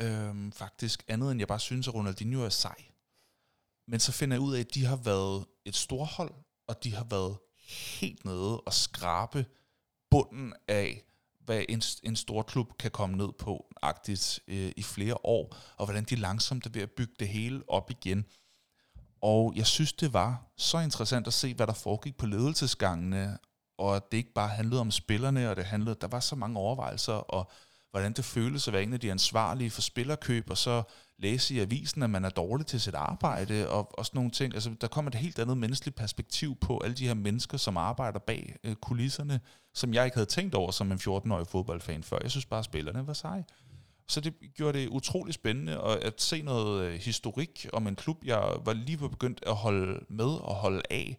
øh, 0.00 0.52
faktisk, 0.52 1.04
andet 1.08 1.30
end 1.30 1.40
jeg 1.40 1.48
bare 1.48 1.60
synes, 1.60 1.88
at 1.88 1.94
Ronaldinho 1.94 2.42
er 2.42 2.48
sej. 2.48 2.84
Men 3.88 4.00
så 4.00 4.12
finder 4.12 4.36
jeg 4.36 4.42
ud 4.42 4.54
af, 4.54 4.60
at 4.60 4.74
de 4.74 4.84
har 4.84 4.96
været 4.96 5.46
et 5.64 5.76
storhold, 5.76 6.34
og 6.66 6.84
de 6.84 6.94
har 6.94 7.04
været 7.04 7.36
helt 7.98 8.24
nede 8.24 8.60
og 8.60 8.74
skrabe 8.74 9.46
bunden 10.10 10.52
af, 10.68 11.02
hvad 11.40 11.64
en, 11.68 11.82
en 12.02 12.16
stor 12.16 12.42
klub 12.42 12.78
kan 12.78 12.90
komme 12.90 13.16
ned 13.16 13.32
på, 13.38 13.74
agtigt 13.82 14.40
øh, 14.48 14.72
i 14.76 14.82
flere 14.82 15.16
år, 15.24 15.56
og 15.76 15.86
hvordan 15.86 16.04
de 16.04 16.16
langsomt 16.16 16.66
er 16.66 16.70
ved 16.70 16.82
at 16.82 16.90
bygge 16.90 17.14
det 17.18 17.28
hele 17.28 17.62
op 17.68 17.90
igen. 17.90 18.24
Og 19.20 19.52
jeg 19.56 19.66
synes, 19.66 19.92
det 19.92 20.12
var 20.12 20.52
så 20.56 20.78
interessant 20.78 21.26
at 21.26 21.32
se, 21.32 21.54
hvad 21.54 21.66
der 21.66 21.72
foregik 21.72 22.16
på 22.16 22.26
ledelsesgangene, 22.26 23.38
og 23.78 23.96
at 23.96 24.02
det 24.12 24.18
ikke 24.18 24.32
bare 24.32 24.48
handlede 24.48 24.80
om 24.80 24.90
spillerne, 24.90 25.50
og 25.50 25.56
det 25.56 25.64
handlede, 25.64 25.96
der 26.00 26.08
var 26.08 26.20
så 26.20 26.36
mange 26.36 26.58
overvejelser, 26.58 27.12
og 27.12 27.50
hvordan 27.90 28.12
det 28.12 28.24
føles 28.24 28.68
at 28.68 28.72
være 28.72 28.82
en 28.82 28.92
af 28.92 29.00
de 29.00 29.10
ansvarlige 29.10 29.70
for 29.70 29.80
spillerkøb, 29.80 30.50
og 30.50 30.58
så 30.58 30.82
læse 31.18 31.54
i 31.54 31.60
avisen, 31.60 32.02
at 32.02 32.10
man 32.10 32.24
er 32.24 32.30
dårlig 32.30 32.66
til 32.66 32.80
sit 32.80 32.94
arbejde, 32.94 33.68
og, 33.68 33.98
og 33.98 34.06
sådan 34.06 34.18
nogle 34.18 34.30
ting. 34.30 34.54
Altså, 34.54 34.74
der 34.80 34.86
kommer 34.86 35.10
et 35.10 35.14
helt 35.14 35.38
andet 35.38 35.58
menneskeligt 35.58 35.96
perspektiv 35.96 36.56
på 36.56 36.80
alle 36.84 36.96
de 36.96 37.06
her 37.06 37.14
mennesker, 37.14 37.58
som 37.58 37.76
arbejder 37.76 38.18
bag 38.18 38.56
øh, 38.64 38.74
kulisserne, 38.74 39.40
som 39.74 39.94
jeg 39.94 40.04
ikke 40.04 40.16
havde 40.16 40.26
tænkt 40.28 40.54
over 40.54 40.70
som 40.70 40.92
en 40.92 40.98
14-årig 40.98 41.46
fodboldfan 41.46 42.02
før. 42.02 42.18
Jeg 42.22 42.30
synes 42.30 42.46
bare, 42.46 42.58
at 42.58 42.64
spillerne 42.64 43.06
var 43.06 43.12
seje. 43.12 43.44
Så 44.08 44.20
det 44.20 44.34
gjorde 44.54 44.78
det 44.78 44.88
utrolig 44.88 45.34
spændende 45.34 45.82
at, 45.82 45.96
at 45.96 46.22
se 46.22 46.42
noget 46.42 46.82
øh, 46.82 46.94
historik 47.00 47.68
om 47.72 47.86
en 47.86 47.96
klub, 47.96 48.24
jeg 48.24 48.56
var 48.64 48.72
lige 48.72 48.98
på 48.98 49.08
begyndt 49.08 49.40
at 49.46 49.54
holde 49.54 50.04
med 50.08 50.24
og 50.24 50.54
holde 50.54 50.82
af. 50.90 51.18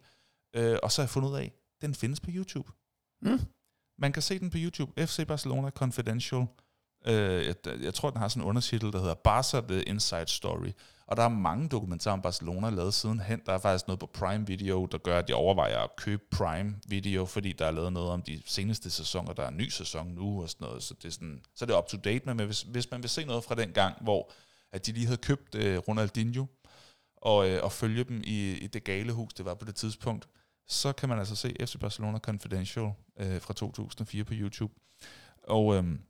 Øh, 0.56 0.78
og 0.82 0.92
så 0.92 1.02
har 1.02 1.04
jeg 1.04 1.10
fundet 1.10 1.28
ud 1.30 1.36
af, 1.36 1.52
den 1.80 1.94
findes 1.94 2.20
på 2.20 2.30
YouTube. 2.34 2.72
Mm. 3.22 3.40
Man 3.98 4.12
kan 4.12 4.22
se 4.22 4.38
den 4.38 4.50
på 4.50 4.56
YouTube. 4.60 5.06
FC 5.06 5.26
Barcelona 5.26 5.70
Confidential. 5.70 6.46
Øh, 7.06 7.46
jeg, 7.46 7.54
jeg 7.80 7.94
tror, 7.94 8.10
den 8.10 8.18
har 8.18 8.28
sådan 8.28 8.42
en 8.42 8.48
undertitel, 8.48 8.92
der 8.92 8.98
hedder 8.98 9.14
Barca 9.14 9.60
The 9.60 9.82
Inside 9.82 10.26
Story. 10.26 10.72
Og 11.06 11.16
der 11.16 11.22
er 11.22 11.28
mange 11.28 11.68
dokumentarer 11.68 12.12
om 12.12 12.22
Barcelona 12.22 12.70
lavet 12.70 12.94
sidenhen. 12.94 13.40
Der 13.46 13.52
er 13.52 13.58
faktisk 13.58 13.88
noget 13.88 14.00
på 14.00 14.06
Prime 14.06 14.46
Video, 14.46 14.86
der 14.86 14.98
gør, 14.98 15.18
at 15.18 15.28
jeg 15.28 15.36
overvejer 15.36 15.78
at 15.78 15.96
købe 15.96 16.22
Prime 16.30 16.76
Video, 16.88 17.24
fordi 17.24 17.52
der 17.52 17.66
er 17.66 17.70
lavet 17.70 17.92
noget 17.92 18.10
om 18.10 18.22
de 18.22 18.42
seneste 18.46 18.90
sæsoner. 18.90 19.32
Der 19.32 19.42
er 19.42 19.48
en 19.48 19.56
ny 19.56 19.68
sæson 19.68 20.06
nu 20.06 20.42
og 20.42 20.50
sådan 20.50 20.64
noget. 20.64 20.82
Så 20.82 20.94
det 20.94 21.04
er, 21.04 21.10
sådan, 21.10 21.42
så 21.54 21.66
det 21.66 21.74
er 21.74 21.78
up 21.78 21.86
to 21.88 21.96
date. 21.96 22.34
Men 22.34 22.46
hvis, 22.46 22.62
hvis 22.62 22.90
man 22.90 23.02
vil 23.02 23.10
se 23.10 23.24
noget 23.24 23.44
fra 23.44 23.54
den 23.54 23.72
gang, 23.72 24.02
hvor 24.02 24.30
at 24.72 24.86
de 24.86 24.92
lige 24.92 25.06
havde 25.06 25.18
købt 25.18 25.54
øh, 25.54 25.78
Ronaldinho, 25.78 26.46
og, 27.16 27.48
øh, 27.48 27.64
og 27.64 27.72
følge 27.72 28.04
dem 28.04 28.22
i, 28.24 28.52
i 28.52 28.66
det 28.66 28.84
gale 28.84 29.12
hus, 29.12 29.34
det 29.34 29.44
var 29.44 29.54
på 29.54 29.64
det 29.64 29.74
tidspunkt, 29.74 30.28
så 30.68 30.92
kan 30.92 31.08
man 31.08 31.18
altså 31.18 31.36
se 31.36 31.56
FC 31.60 31.76
Barcelona 31.80 32.18
Confidential 32.18 32.92
øh, 33.16 33.40
fra 33.40 33.54
2004 33.54 34.24
på 34.24 34.32
YouTube. 34.36 34.74
Og, 35.42 35.76
øhm, 35.76 36.00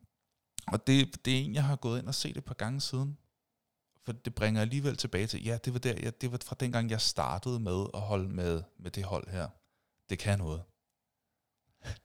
og 0.67 0.87
det, 0.87 1.25
det 1.25 1.35
er 1.35 1.39
en, 1.39 1.55
jeg 1.55 1.65
har 1.65 1.77
gået 1.77 1.99
ind 1.99 2.09
og 2.09 2.15
set 2.15 2.37
et 2.37 2.45
par 2.45 2.55
gange 2.55 2.81
siden. 2.81 3.19
For 4.05 4.13
det 4.13 4.35
bringer 4.35 4.61
alligevel 4.61 4.97
tilbage 4.97 5.27
til, 5.27 5.45
ja, 5.45 5.59
det 5.65 5.73
var, 5.73 5.79
der, 5.79 5.95
ja, 6.03 6.11
det 6.11 6.33
var 6.33 6.39
fra 6.45 6.57
dengang, 6.61 6.91
jeg 6.91 7.01
startede 7.01 7.61
med 7.61 7.87
at 7.95 8.01
holde 8.01 8.29
med, 8.29 8.63
med 8.79 8.91
det 8.91 9.05
hold 9.05 9.29
her. 9.29 9.49
Det 10.11 10.19
kan 10.19 10.39
noget. 10.39 10.63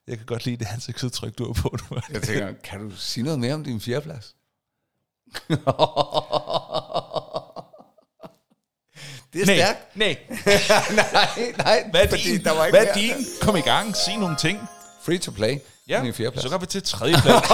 Jeg 0.07 0.17
kan 0.17 0.25
godt 0.25 0.45
lide 0.45 0.57
det 0.57 0.67
ansigtsudtryk, 0.73 1.37
du 1.37 1.45
har 1.45 1.53
på 1.53 1.77
nu. 1.81 1.99
Jeg 2.09 2.21
tænker, 2.21 2.53
kan 2.53 2.79
du 2.79 2.95
sige 2.95 3.23
noget 3.23 3.39
mere 3.39 3.53
om 3.53 3.63
din 3.63 3.81
fjerdeplads? 3.81 4.35
det 9.33 9.41
er 9.41 9.45
Nej, 9.45 9.55
stærkt. 9.55 9.95
nej. 9.97 10.17
nej, 10.95 11.53
nej. 11.57 11.89
Hvad 11.91 12.01
er 12.03 12.07
fordi 12.09 12.21
din? 12.31 12.43
Der 12.43 12.51
var 12.51 12.65
ikke 12.65 12.77
Hvad 12.77 12.87
er 12.87 12.95
mere. 12.95 13.17
din? 13.17 13.25
Kom 13.41 13.55
i 13.55 13.61
gang, 13.61 13.95
sig 13.95 14.17
nogle 14.17 14.35
ting. 14.35 14.59
Free 15.03 15.17
to 15.17 15.31
play. 15.31 15.57
Ja, 15.87 16.03
Min 16.03 16.13
fjerdeplads. 16.13 16.43
så 16.43 16.49
går 16.49 16.57
vi 16.57 16.65
til 16.65 16.83
tredje 16.83 17.13
plads. 17.23 17.47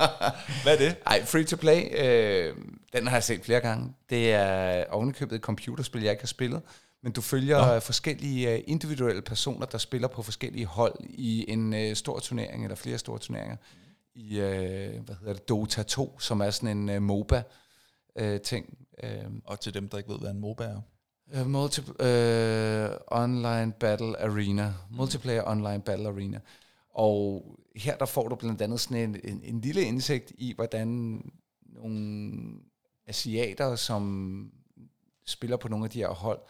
Hvad 0.62 0.74
er 0.74 0.78
det? 0.78 0.96
Ej, 1.06 1.24
free 1.24 1.44
to 1.44 1.56
play, 1.56 1.98
øh, 2.04 2.54
den 2.92 3.06
har 3.06 3.16
jeg 3.16 3.24
set 3.24 3.44
flere 3.44 3.60
gange. 3.60 3.92
Det 4.10 4.32
er 4.32 4.84
ovenikøbet 4.90 5.36
et 5.36 5.42
computerspil, 5.42 6.02
jeg 6.02 6.10
ikke 6.10 6.22
har 6.22 6.26
spillet. 6.26 6.62
Men 7.02 7.12
du 7.12 7.20
følger 7.20 7.74
Nå. 7.74 7.80
forskellige 7.80 8.50
øh, 8.52 8.60
individuelle 8.66 9.22
personer, 9.22 9.66
der 9.66 9.78
spiller 9.78 10.08
på 10.08 10.22
forskellige 10.22 10.66
hold 10.66 10.94
i 11.08 11.44
en 11.48 11.74
øh, 11.74 11.96
stor 11.96 12.18
turnering, 12.18 12.64
eller 12.64 12.76
flere 12.76 12.98
store 12.98 13.18
turneringer. 13.18 13.56
I, 14.14 14.38
øh, 14.38 15.04
hvad 15.04 15.14
hedder 15.20 15.32
det, 15.32 15.48
Dota 15.48 15.82
2, 15.82 16.20
som 16.20 16.40
er 16.40 16.50
sådan 16.50 16.68
en 16.78 16.88
øh, 16.88 17.02
MOBA-ting. 17.02 18.78
Øh, 19.02 19.10
Og 19.44 19.60
til 19.60 19.74
dem, 19.74 19.88
der 19.88 19.98
ikke 19.98 20.10
ved, 20.10 20.18
hvad 20.18 20.30
en 20.30 20.40
MOBA 20.40 20.64
er. 20.64 20.80
Øh, 21.34 21.40
uh, 21.40 21.46
multi, 21.46 21.80
uh, 21.80 22.06
øh, 22.06 22.90
online 23.06 23.72
Battle 23.72 24.22
Arena. 24.22 24.74
Multiplayer 24.90 25.42
Online 25.46 25.82
Battle 25.82 26.08
Arena. 26.08 26.40
Og 26.90 27.44
her 27.76 27.96
der 27.96 28.06
får 28.06 28.28
du 28.28 28.34
blandt 28.34 28.62
andet 28.62 28.80
sådan 28.80 28.96
en, 28.96 29.20
en, 29.24 29.40
en 29.44 29.60
lille 29.60 29.82
indsigt 29.82 30.32
i, 30.38 30.52
hvordan 30.54 31.20
nogle 31.62 32.42
asiater, 33.06 33.76
som 33.76 34.52
spiller 35.26 35.56
på 35.56 35.68
nogle 35.68 35.84
af 35.84 35.90
de 35.90 35.98
her 35.98 36.08
hold, 36.08 36.40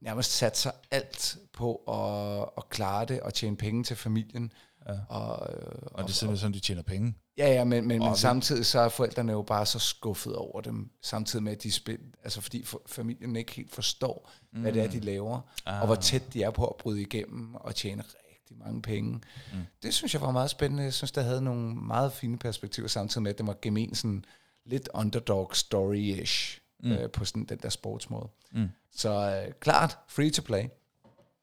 nærmest 0.00 0.30
satser 0.30 0.70
alt 0.90 1.38
på 1.52 1.76
at, 1.76 2.48
at 2.56 2.68
klare 2.68 3.04
det 3.04 3.20
og 3.20 3.34
tjene 3.34 3.56
penge 3.56 3.84
til 3.84 3.96
familien. 3.96 4.52
Ja. 4.88 4.98
Og, 5.08 5.54
øh, 5.54 5.72
Og 5.84 6.04
det 6.04 6.10
er 6.10 6.14
simpelthen 6.14 6.40
sådan, 6.40 6.54
de 6.54 6.60
tjener 6.60 6.82
penge. 6.82 7.14
Ja, 7.38 7.52
ja, 7.52 7.64
men, 7.64 7.88
men, 7.88 7.98
men 7.98 8.16
samtidig 8.16 8.66
så 8.66 8.80
er 8.80 8.88
forældrene 8.88 9.32
jo 9.32 9.42
bare 9.42 9.66
så 9.66 9.78
skuffet 9.78 10.36
over 10.36 10.60
dem, 10.60 10.90
samtidig 11.02 11.42
med, 11.42 11.52
at 11.52 11.62
de 11.62 11.72
spiller, 11.72 12.06
altså 12.24 12.40
fordi 12.40 12.64
for, 12.64 12.82
familien 12.86 13.36
ikke 13.36 13.52
helt 13.52 13.70
forstår, 13.70 14.30
mm. 14.52 14.60
hvad 14.60 14.72
det 14.72 14.82
er, 14.82 14.88
de 14.88 15.00
laver, 15.00 15.40
ah. 15.66 15.80
og 15.80 15.86
hvor 15.86 15.94
tæt 15.94 16.32
de 16.32 16.42
er 16.42 16.50
på 16.50 16.66
at 16.66 16.76
bryde 16.76 17.00
igennem 17.00 17.54
og 17.54 17.74
tjene 17.74 18.02
rigtig, 18.02 18.58
mange 18.58 18.82
penge. 18.82 19.12
Mm. 19.52 19.58
Det 19.82 19.94
synes 19.94 20.14
jeg 20.14 20.22
var 20.22 20.30
meget 20.30 20.50
spændende. 20.50 20.82
Jeg 20.82 20.92
synes, 20.92 21.12
der 21.12 21.22
havde 21.22 21.42
nogle 21.42 21.74
meget 21.74 22.12
fine 22.12 22.38
perspektiver, 22.38 22.88
samtidig 22.88 23.22
med, 23.22 23.30
at 23.30 23.38
det 23.38 23.46
var 23.46 23.56
gemen 23.62 23.94
sådan 23.94 24.24
lidt 24.66 24.88
underdog 24.94 25.50
story-ish 25.54 26.60
mm. 26.82 26.92
øh, 26.92 27.10
på 27.10 27.24
sådan 27.24 27.44
den 27.44 27.58
der 27.58 27.68
sportsmåde. 27.68 28.28
Mm. 28.52 28.68
Så 28.96 29.42
øh, 29.46 29.52
klart, 29.60 29.98
free 30.08 30.30
to 30.30 30.42
play. 30.42 30.64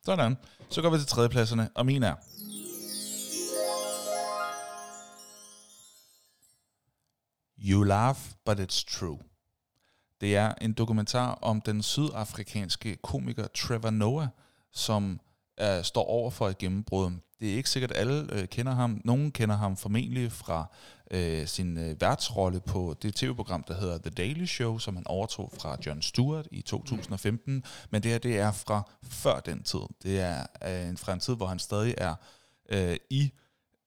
Sådan. 0.06 0.38
Så 0.70 0.82
går 0.82 0.90
vi 0.90 0.98
til 0.98 1.08
tredjepladserne, 1.08 1.70
og 1.76 1.86
min 1.86 2.04
er... 2.04 2.16
You 7.62 7.84
laugh, 7.84 8.20
but 8.46 8.60
it's 8.60 8.98
true. 8.98 9.20
Det 10.22 10.36
er 10.36 10.54
en 10.62 10.74
dokumentar 10.74 11.32
om 11.42 11.62
den 11.62 11.84
sydafrikanske 11.84 12.96
komiker 12.96 13.48
Trevor 13.48 13.90
Noah, 13.90 14.28
som 14.72 15.20
øh, 15.62 15.84
står 15.84 16.04
over 16.04 16.32
for 16.32 16.50
et 16.50 16.58
gennembrud. 16.58 17.12
Det 17.40 17.52
er 17.52 17.56
ikke 17.56 17.70
sikkert, 17.70 17.92
at 17.92 17.98
alle 17.98 18.34
øh, 18.34 18.48
kender 18.48 18.72
ham. 18.74 19.02
Nogen 19.06 19.32
kender 19.32 19.56
ham 19.56 19.78
formentlig 19.78 20.32
fra 20.32 20.66
øh, 21.12 21.48
sin 21.48 21.78
øh, 21.78 22.02
værtsrolle 22.02 22.60
på 22.60 22.96
det 23.02 23.16
tv-program, 23.16 23.64
der 23.68 23.74
hedder 23.74 23.98
The 23.98 24.10
Daily 24.10 24.46
Show, 24.46 24.78
som 24.78 24.96
han 24.96 25.08
overtog 25.08 25.52
fra 25.60 25.78
Jon 25.86 26.02
Stewart 26.02 26.48
i 26.52 26.62
2015. 26.62 27.64
Men 27.90 28.04
det 28.04 28.12
her, 28.12 28.18
det 28.18 28.40
er 28.40 28.52
fra 28.52 28.90
før 29.04 29.40
den 29.40 29.64
tid. 29.64 29.80
Det 30.04 30.20
er 30.20 30.46
øh, 30.66 30.90
en 30.90 30.98
fremtid, 30.98 31.36
hvor 31.36 31.48
han 31.48 31.60
stadig 31.60 31.96
er 31.98 32.16
øh, 32.70 32.98
i 33.10 33.32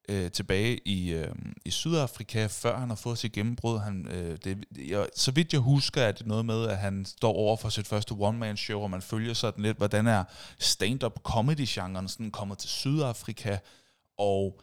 øh, 0.08 0.30
tilbage 0.30 0.88
i, 0.88 1.12
øh, 1.12 1.34
i 1.64 1.70
Sydafrika, 1.70 2.46
før 2.46 2.78
han 2.78 2.88
har 2.88 2.96
fået 2.96 3.18
sit 3.18 3.32
gennembrud. 3.32 3.78
Han, 3.78 4.08
øh, 4.10 4.38
det, 4.44 4.64
jeg, 4.88 5.06
så 5.16 5.30
vidt 5.30 5.52
jeg 5.52 5.60
husker, 5.60 6.02
er 6.02 6.12
det 6.12 6.26
noget 6.26 6.46
med, 6.46 6.68
at 6.68 6.78
han 6.78 7.04
står 7.04 7.32
over 7.32 7.56
for 7.56 7.68
sit 7.68 7.86
første 7.86 8.12
one-man-show, 8.12 8.80
og 8.80 8.90
man 8.90 9.02
følger 9.02 9.34
sådan 9.34 9.62
lidt, 9.62 9.76
hvordan 9.76 10.06
er 10.06 10.24
stand-up 10.58 11.22
comedy-genren 11.22 12.08
sådan 12.08 12.30
kommet 12.30 12.58
til 12.58 12.70
Sydafrika, 12.70 13.58
og 14.18 14.60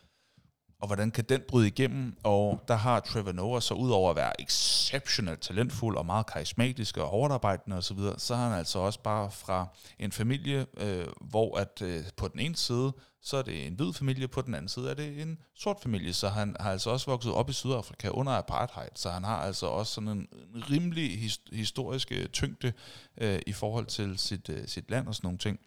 og 0.80 0.88
hvordan 0.88 1.12
kan 1.12 1.24
den 1.30 1.42
bryde 1.48 1.68
igennem? 1.68 2.18
Og 2.24 2.64
der 2.68 2.76
har 2.76 3.00
Trevor 3.00 3.32
Noah 3.32 3.62
så 3.62 3.74
udover 3.74 4.10
at 4.10 4.16
være 4.16 4.42
exceptionelt 4.42 5.42
talentfuld 5.42 5.98
og 5.98 6.06
meget 6.06 6.26
karismatisk 6.26 6.98
og 6.98 7.08
hårdarbejdende 7.08 7.78
osv., 7.78 7.84
så, 7.84 7.94
videre, 7.94 8.20
så 8.20 8.36
har 8.36 8.50
han 8.50 8.60
altså 8.60 8.80
også 8.80 9.00
bare 9.00 9.32
fra 9.32 9.68
en 10.00 10.12
familie, 10.12 10.66
øh, 10.78 11.08
hvor 11.22 11.58
at 11.58 11.82
øh, 11.82 12.04
på 12.18 12.28
den 12.28 12.40
ene 12.40 12.56
side, 12.56 12.94
så 13.22 13.38
er 13.38 13.42
det 13.42 13.68
en 13.68 13.74
hvid 13.74 13.94
familie, 13.94 14.28
på 14.28 14.42
den 14.42 14.56
anden 14.56 14.70
side 14.70 14.90
er 14.90 14.94
det 14.94 15.22
en 15.22 15.38
sort 15.56 15.78
familie, 15.84 16.14
så 16.14 16.30
han 16.30 16.56
har 16.60 16.72
altså 16.72 16.90
også 16.90 17.12
vokset 17.12 17.34
op 17.34 17.50
i 17.50 17.54
Sydafrika 17.54 18.10
under 18.10 18.32
apartheid, 18.32 18.90
så 18.96 19.10
han 19.10 19.24
har 19.24 19.38
altså 19.38 19.66
også 19.66 19.94
sådan 19.94 20.10
en, 20.10 20.28
rimelig 20.70 21.20
his, 21.20 21.42
historisk 21.52 22.12
tyngde 22.34 22.74
øh, 23.18 23.40
i 23.48 23.54
forhold 23.54 23.86
til 23.86 24.18
sit, 24.18 24.50
øh, 24.50 24.68
sit 24.68 24.92
land 24.92 25.08
og 25.08 25.16
sådan 25.16 25.28
nogle 25.28 25.38
ting. 25.38 25.60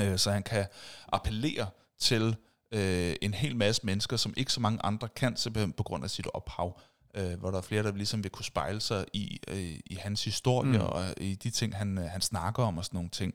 Øh, 0.00 0.18
så 0.18 0.30
han 0.30 0.42
kan 0.42 0.66
appellere 1.12 1.66
til 1.98 2.36
øh, 2.74 3.16
en 3.22 3.34
hel 3.34 3.56
masse 3.56 3.86
mennesker, 3.86 4.16
som 4.16 4.34
ikke 4.36 4.52
så 4.52 4.60
mange 4.60 4.78
andre 4.82 5.08
kan, 5.08 5.36
simpelthen 5.36 5.72
på 5.72 5.82
grund 5.82 6.04
af 6.04 6.10
sit 6.10 6.26
ophav. 6.34 6.80
Øh, 7.16 7.38
hvor 7.38 7.50
der 7.50 7.58
er 7.58 7.62
flere, 7.62 7.82
der 7.82 7.92
ligesom 7.92 8.22
vil 8.24 8.30
kunne 8.30 8.44
spejle 8.44 8.80
sig 8.80 9.04
i, 9.12 9.40
øh, 9.48 9.78
i 9.86 9.94
hans 9.94 10.24
historie, 10.24 10.78
mm. 10.78 10.84
og 10.84 11.04
i 11.16 11.34
de 11.34 11.50
ting, 11.50 11.76
han, 11.76 11.96
han 11.96 12.20
snakker 12.20 12.62
om 12.62 12.78
og 12.78 12.84
sådan 12.84 12.96
nogle 12.96 13.10
ting. 13.10 13.34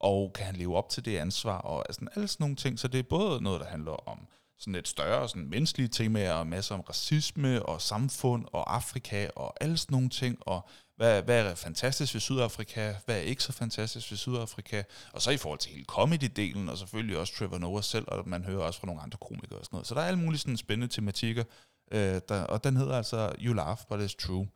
Og 0.00 0.32
kan 0.32 0.46
han 0.46 0.56
leve 0.56 0.76
op 0.76 0.88
til 0.88 1.04
det 1.04 1.16
ansvar, 1.16 1.58
og 1.58 1.84
altså, 1.88 2.06
alle 2.16 2.28
sådan 2.28 2.44
nogle 2.44 2.56
ting. 2.56 2.78
Så 2.78 2.88
det 2.88 2.98
er 2.98 3.02
både 3.02 3.42
noget, 3.42 3.60
der 3.60 3.66
handler 3.66 4.08
om 4.08 4.18
sådan 4.58 4.74
et 4.74 4.88
større 4.88 5.28
sådan 5.28 5.48
menneskelige 5.48 5.88
temaer, 5.88 6.32
og 6.32 6.46
masser 6.46 6.74
om 6.74 6.80
racisme 6.80 7.66
og 7.66 7.80
samfund 7.80 8.44
og 8.52 8.74
Afrika 8.74 9.28
og 9.36 9.54
alle 9.60 9.76
sådan 9.76 9.94
nogle 9.94 10.08
ting, 10.08 10.38
og 10.40 10.68
hvad, 10.96 11.22
hvad 11.22 11.46
er 11.46 11.54
fantastisk 11.54 12.14
ved 12.14 12.20
Sydafrika? 12.20 12.94
Hvad 13.04 13.16
er 13.16 13.20
ikke 13.20 13.42
så 13.42 13.52
fantastisk 13.52 14.10
ved 14.10 14.18
Sydafrika? 14.18 14.82
Og 15.12 15.22
så 15.22 15.30
i 15.30 15.36
forhold 15.36 15.58
til 15.58 15.72
hele 15.72 15.84
comedy-delen, 15.90 16.70
og 16.70 16.78
selvfølgelig 16.78 17.18
også 17.18 17.34
Trevor 17.34 17.58
Noah 17.58 17.82
selv, 17.82 18.04
og 18.08 18.28
man 18.28 18.44
hører 18.44 18.62
også 18.62 18.80
fra 18.80 18.86
nogle 18.86 19.02
andre 19.02 19.18
komikere 19.20 19.58
og 19.58 19.64
sådan 19.64 19.76
noget. 19.76 19.86
Så 19.86 19.94
der 19.94 20.00
er 20.00 20.06
alle 20.06 20.18
mulige 20.18 20.38
sådan 20.38 20.56
spændende 20.56 20.94
tematikker, 20.94 21.44
øh, 21.92 22.20
der, 22.28 22.44
og 22.44 22.64
den 22.64 22.76
hedder 22.76 22.96
altså 22.96 23.34
You 23.40 23.54
Laugh, 23.54 23.78
But 23.88 24.00
It's 24.00 24.26
True. 24.26 24.48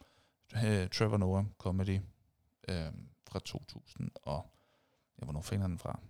Øh, 0.64 0.88
Trevor 0.88 1.16
Noah 1.16 1.44
Comedy 1.58 2.00
øh, 2.68 2.86
fra 3.30 3.38
2000 3.38 4.10
og... 4.22 4.46
Ja, 5.20 5.24
hvornår 5.24 5.42
finder 5.42 5.66
den 5.66 5.78
fra? 5.78 6.00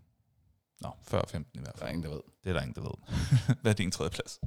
Nå, 0.81 0.91
før 1.03 1.23
15 1.29 1.61
i 1.61 1.63
hvert 1.63 1.79
fald. 1.79 1.81
Der 1.81 1.87
er 1.87 1.91
ingen, 1.91 2.03
der 2.03 2.11
ved. 2.11 2.23
Det 2.45 2.51
er 2.51 2.53
der 2.53 2.61
ingen, 2.61 2.75
der 2.75 2.81
ved. 2.81 3.17
Hvad 3.63 3.73
er 3.73 3.77
din 3.77 3.91
tredje 3.91 4.11
plads? 4.11 4.41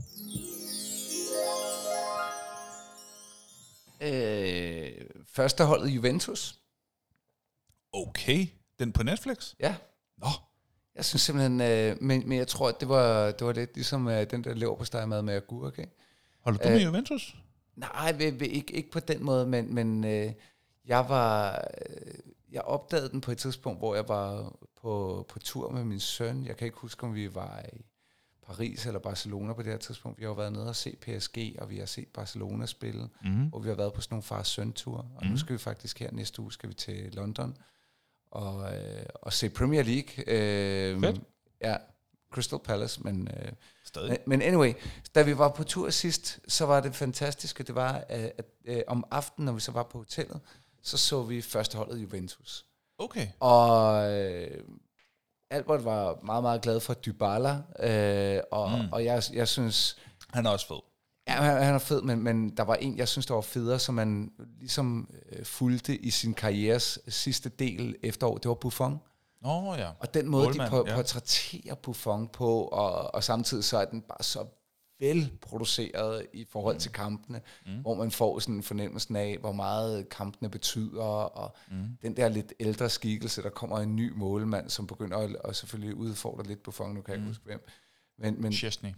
Øh, 4.01 4.91
første 5.27 5.63
holdet 5.65 5.89
Juventus. 5.89 6.59
Okay, 7.93 8.47
den 8.79 8.91
på 8.91 9.03
Netflix? 9.03 9.53
Ja. 9.59 9.75
Nå, 10.17 10.27
Jeg 10.95 11.05
synes 11.05 11.21
simpelthen, 11.21 11.61
øh, 11.61 11.97
men, 12.01 12.29
men 12.29 12.37
jeg 12.37 12.47
tror, 12.47 12.69
at 12.69 12.79
det 12.79 12.89
var, 12.89 13.31
det 13.31 13.47
var 13.47 13.53
lidt 13.53 13.75
ligesom 13.75 14.07
øh, 14.07 14.31
den 14.31 14.43
der 14.43 14.53
lever 14.53 14.75
på 14.75 14.85
steg 14.85 15.07
med 15.07 15.33
agurk, 15.35 15.79
ikke? 15.79 15.91
holder 16.39 16.59
du 16.63 16.69
med 16.69 16.81
Juventus? 16.81 17.35
Nej, 17.75 18.11
ved, 18.17 18.31
ved, 18.31 18.47
ikke, 18.47 18.73
ikke 18.73 18.91
på 18.91 18.99
den 18.99 19.23
måde, 19.23 19.47
men, 19.47 19.73
men 19.73 20.03
øh, 20.03 20.31
jeg 20.85 21.09
var, 21.09 21.65
øh, 21.89 22.13
jeg 22.51 22.61
opdagede 22.61 23.09
den 23.09 23.21
på 23.21 23.31
et 23.31 23.37
tidspunkt, 23.37 23.79
hvor 23.79 23.95
jeg 23.95 24.07
var 24.07 24.55
på, 24.81 25.25
på 25.29 25.39
tur 25.39 25.69
med 25.71 25.83
min 25.83 25.99
søn. 25.99 26.45
Jeg 26.45 26.57
kan 26.57 26.65
ikke 26.65 26.77
huske, 26.77 27.03
om 27.03 27.15
vi 27.15 27.35
var 27.35 27.65
i 27.73 27.85
Paris 28.51 28.85
eller 28.85 28.99
Barcelona 28.99 29.53
på 29.53 29.61
det 29.61 29.71
her 29.71 29.77
tidspunkt. 29.77 30.19
Vi 30.19 30.23
har 30.23 30.29
jo 30.29 30.33
været 30.33 30.53
nede 30.53 30.69
og 30.69 30.75
se 30.75 30.95
PSG, 31.01 31.55
og 31.57 31.69
vi 31.69 31.77
har 31.77 31.85
set 31.85 32.07
Barcelona 32.07 32.65
spille, 32.65 33.09
mm. 33.23 33.53
og 33.53 33.63
vi 33.63 33.69
har 33.69 33.75
været 33.75 33.93
på 33.93 34.01
sådan 34.01 34.13
nogle 34.13 34.23
far-søn-tur. 34.23 34.97
Og 34.97 35.25
mm. 35.25 35.29
nu 35.29 35.37
skal 35.37 35.53
vi 35.53 35.57
faktisk 35.57 35.99
her 35.99 36.11
næste 36.11 36.41
uge, 36.41 36.51
skal 36.51 36.69
vi 36.69 36.73
til 36.73 37.13
London 37.13 37.57
og, 38.31 38.73
øh, 38.75 39.05
og 39.13 39.33
se 39.33 39.49
Premier 39.49 39.83
League. 39.83 40.23
Øh, 40.27 40.99
Fedt. 40.99 41.21
Ja, 41.61 41.77
Crystal 42.31 42.59
Palace, 42.59 43.01
men... 43.03 43.27
Øh, 43.27 43.51
Stadig. 43.85 44.09
men, 44.09 44.19
men 44.25 44.41
anyway, 44.41 44.73
da 45.15 45.21
vi 45.21 45.37
var 45.37 45.49
på 45.49 45.63
tur 45.63 45.89
sidst, 45.89 46.39
så 46.47 46.65
var 46.65 46.79
det 46.79 46.95
fantastiske, 46.95 47.63
det 47.63 47.75
var, 47.75 48.05
at, 48.09 48.31
at 48.37 48.45
øh, 48.65 48.81
om 48.87 49.05
aftenen, 49.11 49.45
når 49.45 49.53
vi 49.53 49.59
så 49.59 49.71
var 49.71 49.83
på 49.83 49.97
hotellet, 49.97 50.39
så 50.81 50.97
så 50.97 51.23
vi 51.23 51.41
førsteholdet 51.41 51.97
Juventus. 51.97 52.65
Okay. 52.97 53.27
Og 53.39 54.11
øh, 54.11 54.63
Albert 55.51 55.85
var 55.85 56.19
meget, 56.23 56.43
meget 56.43 56.61
glad 56.61 56.79
for 56.79 56.93
Dybala, 56.93 57.57
øh, 57.79 58.41
og, 58.51 58.71
mm. 58.71 58.91
og 58.91 59.05
jeg, 59.05 59.23
jeg 59.33 59.47
synes, 59.47 59.97
Han 60.33 60.45
er 60.45 60.49
også 60.49 60.67
fed. 60.67 60.79
ja, 61.27 61.33
han, 61.33 61.63
han 61.63 61.75
er 61.75 61.79
fed, 61.79 62.01
men, 62.01 62.23
men 62.23 62.49
der 62.49 62.63
var 62.63 62.75
en, 62.75 62.97
jeg 62.97 63.07
synes, 63.07 63.25
der 63.25 63.33
var 63.33 63.41
federe, 63.41 63.79
som 63.79 63.95
man 63.95 64.31
ligesom 64.59 65.09
øh, 65.31 65.45
fulgte 65.45 65.97
i 65.97 66.09
sin 66.09 66.33
karrieres 66.33 66.99
sidste 67.07 67.49
del 67.49 67.95
efterår, 68.03 68.37
det 68.37 68.49
var 68.49 68.55
Buffon. 68.55 68.99
Nå 69.41 69.75
ja. 69.75 69.89
Og 69.99 70.13
den 70.13 70.27
måde, 70.27 70.45
Målmand, 70.45 70.67
de 70.67 70.69
på, 70.69 70.85
ja. 70.87 70.95
portrætterer 70.95 71.75
Buffon 71.75 72.27
på, 72.27 72.61
og, 72.61 73.15
og 73.15 73.23
samtidig 73.23 73.63
så 73.63 73.77
er 73.77 73.85
den 73.85 74.01
bare 74.01 74.23
så 74.23 74.45
velproduceret 75.01 76.27
i 76.33 76.45
forhold 76.49 76.75
mm. 76.75 76.79
til 76.79 76.91
kampene, 76.91 77.41
mm. 77.65 77.81
hvor 77.81 77.95
man 77.95 78.11
får 78.11 78.39
sådan 78.39 78.55
en 78.55 78.63
fornemmelse 78.63 79.19
af, 79.19 79.37
hvor 79.39 79.51
meget 79.51 80.09
kampene 80.09 80.49
betyder, 80.49 81.03
og 81.03 81.55
mm. 81.71 81.97
den 82.01 82.17
der 82.17 82.29
lidt 82.29 82.53
ældre 82.59 82.89
skikkelse, 82.89 83.41
der 83.41 83.49
kommer 83.49 83.79
en 83.79 83.95
ny 83.95 84.11
målmand, 84.15 84.69
som 84.69 84.87
begynder 84.87 85.17
at, 85.17 85.35
og 85.35 85.55
selvfølgelig 85.55 85.95
udfordre 85.95 86.47
lidt 86.47 86.63
Buffon, 86.63 86.93
nu 86.93 87.01
kan 87.01 87.11
jeg 87.11 87.17
ikke 87.17 87.27
huske 87.27 87.45
hvem. 87.45 87.67
Men, 88.17 88.41
men 88.41 88.53
Chesney. 88.53 88.89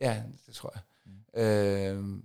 ja, 0.00 0.22
det 0.46 0.54
tror 0.54 0.72
jeg. 0.74 0.82
Mm. 1.06 1.40
Øhm, 1.42 2.24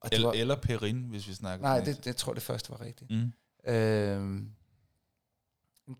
og 0.00 0.10
det 0.10 0.16
Eller, 0.16 0.28
var, 0.28 0.34
eller 0.34 0.56
Perin, 0.56 1.04
hvis 1.08 1.28
vi 1.28 1.34
snakker 1.34 1.66
nej, 1.66 1.80
det, 1.80 2.04
det 2.04 2.16
tror 2.16 2.32
jeg, 2.32 2.34
det 2.34 2.42
første 2.42 2.70
var 2.70 2.80
rigtigt. 2.80 3.10
Mm. 3.10 3.32
Øhm, 3.72 4.50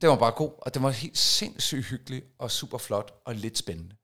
det 0.01 0.09
var 0.09 0.17
bare 0.17 0.33
god, 0.33 0.53
og 0.59 0.75
det 0.75 0.83
var 0.83 0.91
helt 0.91 1.19
sindssygt 1.19 1.87
hyggelig 1.87 2.23
og 2.39 2.51
super 2.51 2.79
flot 2.79 3.21
og 3.25 3.35
lidt 3.35 3.59
spændende. 3.59 3.97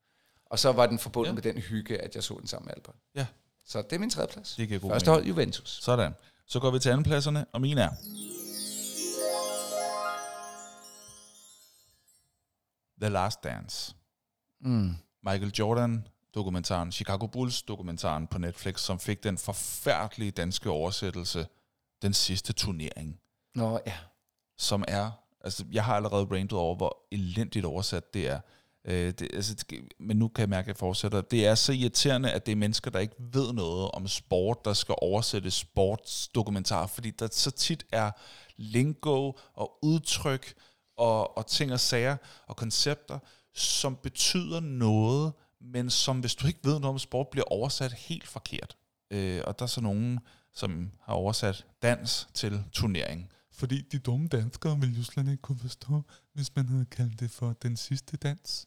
Og 0.50 0.58
så 0.58 0.72
var 0.72 0.86
den 0.86 0.98
forbundet 0.98 1.30
Ja. 1.30 1.34
med 1.34 1.42
den 1.42 1.58
hygge, 1.58 1.98
at 1.98 2.14
jeg 2.14 2.24
så 2.24 2.36
den 2.40 2.46
sammen 2.46 2.66
med 2.66 2.74
Albert. 2.76 2.94
Ja. 3.14 3.26
Så 3.66 3.82
det 3.82 3.92
er 3.92 3.98
min 3.98 4.10
tredje 4.10 4.28
plads. 4.32 4.54
Det 4.56 4.68
giver 4.68 4.80
god 4.80 4.90
Første 4.90 5.10
mening. 5.10 5.22
hold 5.22 5.28
Juventus. 5.28 5.78
Sådan. 5.82 6.14
Så 6.46 6.60
går 6.60 6.70
vi 6.70 6.78
til 6.78 6.90
andenpladserne, 6.90 7.46
og 7.52 7.60
min 7.60 7.78
er... 7.78 7.90
The 13.00 13.08
Last 13.08 13.44
Dance. 13.44 13.94
Mm. 14.60 14.94
Michael 15.22 15.52
Jordan 15.58 16.08
dokumentaren, 16.34 16.92
Chicago 16.92 17.26
Bulls 17.26 17.62
dokumentaren 17.62 18.26
på 18.26 18.38
Netflix, 18.38 18.80
som 18.80 18.98
fik 19.00 19.22
den 19.24 19.38
forfærdelige 19.38 20.30
danske 20.30 20.70
oversættelse, 20.70 21.46
Den 22.02 22.14
sidste 22.14 22.52
turnering, 22.52 23.20
Nå, 23.54 23.80
ja. 23.86 23.92
som 24.58 24.84
er, 24.88 25.10
altså 25.44 25.64
jeg 25.72 25.84
har 25.84 25.96
allerede 25.96 26.24
rantet 26.24 26.58
over, 26.58 26.76
hvor 26.76 26.98
elendigt 27.12 27.64
oversat 27.64 28.14
det 28.14 28.28
er. 28.28 28.40
Øh, 28.86 29.12
det, 29.12 29.28
altså, 29.34 29.54
det- 29.54 29.80
men 30.00 30.16
nu 30.16 30.28
kan 30.28 30.40
jeg 30.42 30.48
mærke, 30.48 30.64
at 30.64 30.68
jeg 30.68 30.76
fortsætter. 30.76 31.20
Det 31.20 31.46
er 31.46 31.54
så 31.54 31.72
irriterende, 31.72 32.30
at 32.32 32.46
det 32.46 32.52
er 32.52 32.56
mennesker, 32.56 32.90
der 32.90 32.98
ikke 32.98 33.14
ved 33.18 33.52
noget 33.52 33.90
om 33.90 34.08
sport, 34.08 34.64
der 34.64 34.72
skal 34.72 34.94
oversætte 35.02 35.50
sportsdokumentar, 35.50 36.86
fordi 36.86 37.10
der 37.10 37.28
så 37.32 37.50
tit 37.50 37.86
er 37.92 38.10
lingo 38.56 39.32
og 39.54 39.78
udtryk 39.82 40.54
og, 40.98 41.36
og 41.38 41.46
ting 41.46 41.72
og 41.72 41.80
sager 41.80 42.16
og 42.46 42.56
koncepter, 42.56 43.18
som 43.54 43.96
betyder 43.96 44.60
noget, 44.60 45.32
men 45.60 45.90
som 45.90 46.20
hvis 46.20 46.34
du 46.34 46.46
ikke 46.46 46.60
ved 46.64 46.72
noget 46.80 46.92
om 46.94 46.98
sport, 46.98 47.28
bliver 47.28 47.44
oversat 47.52 47.92
helt 47.92 48.28
forkert. 48.28 48.76
Øh, 49.10 49.40
og 49.46 49.58
der 49.58 49.62
er 49.62 49.66
så 49.66 49.80
nogen, 49.80 50.18
som 50.54 50.90
har 51.02 51.12
oversat 51.14 51.66
dans 51.82 52.28
til 52.34 52.64
turnering. 52.72 53.28
Fordi 53.52 53.80
de 53.80 53.98
dumme 53.98 54.28
danskere 54.28 54.80
ville 54.80 54.96
jo 54.96 55.02
slet 55.04 55.28
ikke 55.28 55.42
kunne 55.42 55.58
forstå, 55.58 56.02
hvis 56.34 56.56
man 56.56 56.68
havde 56.68 56.84
kaldt 56.84 57.20
det 57.20 57.30
for 57.30 57.52
den 57.62 57.76
sidste 57.76 58.16
dans. 58.16 58.66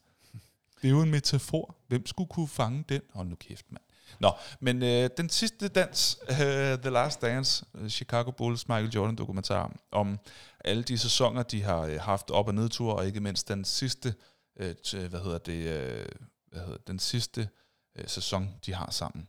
Det 0.81 0.87
er 0.87 0.91
jo 0.91 1.01
en 1.01 1.11
metafor. 1.11 1.75
Hvem 1.87 2.05
skulle 2.05 2.29
kunne 2.29 2.47
fange 2.47 2.85
den? 2.89 3.01
Hold 3.13 3.27
nu 3.27 3.35
kæft, 3.35 3.71
mand. 3.71 3.83
Nå, 4.19 4.31
men 4.59 4.83
øh, 4.83 5.09
den 5.17 5.29
sidste 5.29 5.67
dans, 5.67 6.19
øh, 6.29 6.37
The 6.79 6.89
Last 6.89 7.21
Dance, 7.21 7.65
øh, 7.75 7.89
Chicago 7.89 8.31
Bulls 8.31 8.67
Michael 8.67 8.89
Jordan 8.89 9.15
dokumentar, 9.15 9.75
om 9.91 10.19
alle 10.65 10.83
de 10.83 10.97
sæsoner, 10.97 11.43
de 11.43 11.61
har 11.63 11.79
øh, 11.81 11.99
haft 12.01 12.31
op- 12.31 12.47
og 12.47 12.55
nedtur, 12.55 12.93
og 12.93 13.05
ikke 13.07 13.19
mindst 13.19 13.47
den 13.47 13.65
sidste, 13.65 14.13
øh, 14.59 14.75
t- 14.87 14.97
øh, 14.97 15.09
hvad 15.09 15.19
hedder 15.19 15.37
det, 15.37 15.67
øh, 15.67 16.05
hvad 16.47 16.61
hedder, 16.61 16.77
den 16.87 16.99
sidste 16.99 17.49
øh, 17.95 18.07
sæson, 18.07 18.49
de 18.65 18.73
har 18.73 18.91
sammen. 18.91 19.27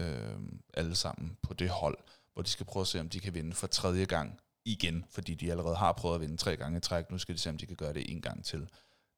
Øh, 0.00 0.38
alle 0.74 0.94
sammen 0.94 1.36
på 1.42 1.54
det 1.54 1.68
hold, 1.68 1.98
hvor 2.32 2.42
de 2.42 2.50
skal 2.50 2.66
prøve 2.66 2.80
at 2.80 2.86
se, 2.88 3.00
om 3.00 3.08
de 3.08 3.20
kan 3.20 3.34
vinde 3.34 3.54
for 3.54 3.66
tredje 3.66 4.04
gang 4.04 4.40
igen, 4.64 5.04
fordi 5.10 5.34
de 5.34 5.50
allerede 5.50 5.76
har 5.76 5.92
prøvet 5.92 6.14
at 6.14 6.20
vinde 6.20 6.36
tre 6.36 6.56
gange 6.56 6.78
i 6.78 6.80
træk. 6.80 7.10
Nu 7.10 7.18
skal 7.18 7.34
de 7.34 7.40
se, 7.40 7.50
om 7.50 7.58
de 7.58 7.66
kan 7.66 7.76
gøre 7.76 7.92
det 7.92 8.12
en 8.12 8.22
gang 8.22 8.44
til 8.44 8.68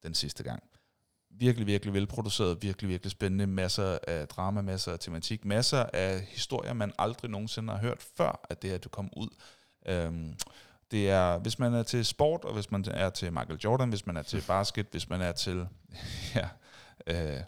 den 0.03 0.13
sidste 0.13 0.43
gang. 0.43 0.63
Virkelig, 1.39 1.67
virkelig 1.67 1.93
velproduceret, 1.93 2.57
virkelig, 2.61 2.89
virkelig 2.89 3.11
spændende. 3.11 3.47
Masser 3.47 3.97
af 4.07 4.27
drama, 4.27 4.61
masser 4.61 4.91
af 4.91 4.99
tematik, 4.99 5.45
masser 5.45 5.85
af 5.93 6.21
historier, 6.21 6.73
man 6.73 6.91
aldrig 6.99 7.31
nogensinde 7.31 7.73
har 7.73 7.79
hørt 7.79 8.07
før, 8.17 8.45
at 8.49 8.61
det 8.61 8.69
her 8.69 8.77
det 8.77 8.91
kom 8.91 9.09
ud. 9.17 9.29
Øhm, 9.85 10.33
det 10.91 11.09
er, 11.09 11.37
hvis 11.37 11.59
man 11.59 11.73
er 11.73 11.83
til 11.83 12.05
sport, 12.05 12.43
og 12.43 12.53
hvis 12.53 12.71
man 12.71 12.85
er 12.87 13.09
til 13.09 13.33
Michael 13.33 13.59
Jordan, 13.63 13.89
hvis 13.89 14.05
man 14.05 14.17
er 14.17 14.21
til 14.21 14.43
basket, 14.47 14.87
hvis 14.91 15.09
man 15.09 15.21
er 15.21 15.31
til, 15.31 15.67
ja, 16.35 16.47
øh, 17.07 17.39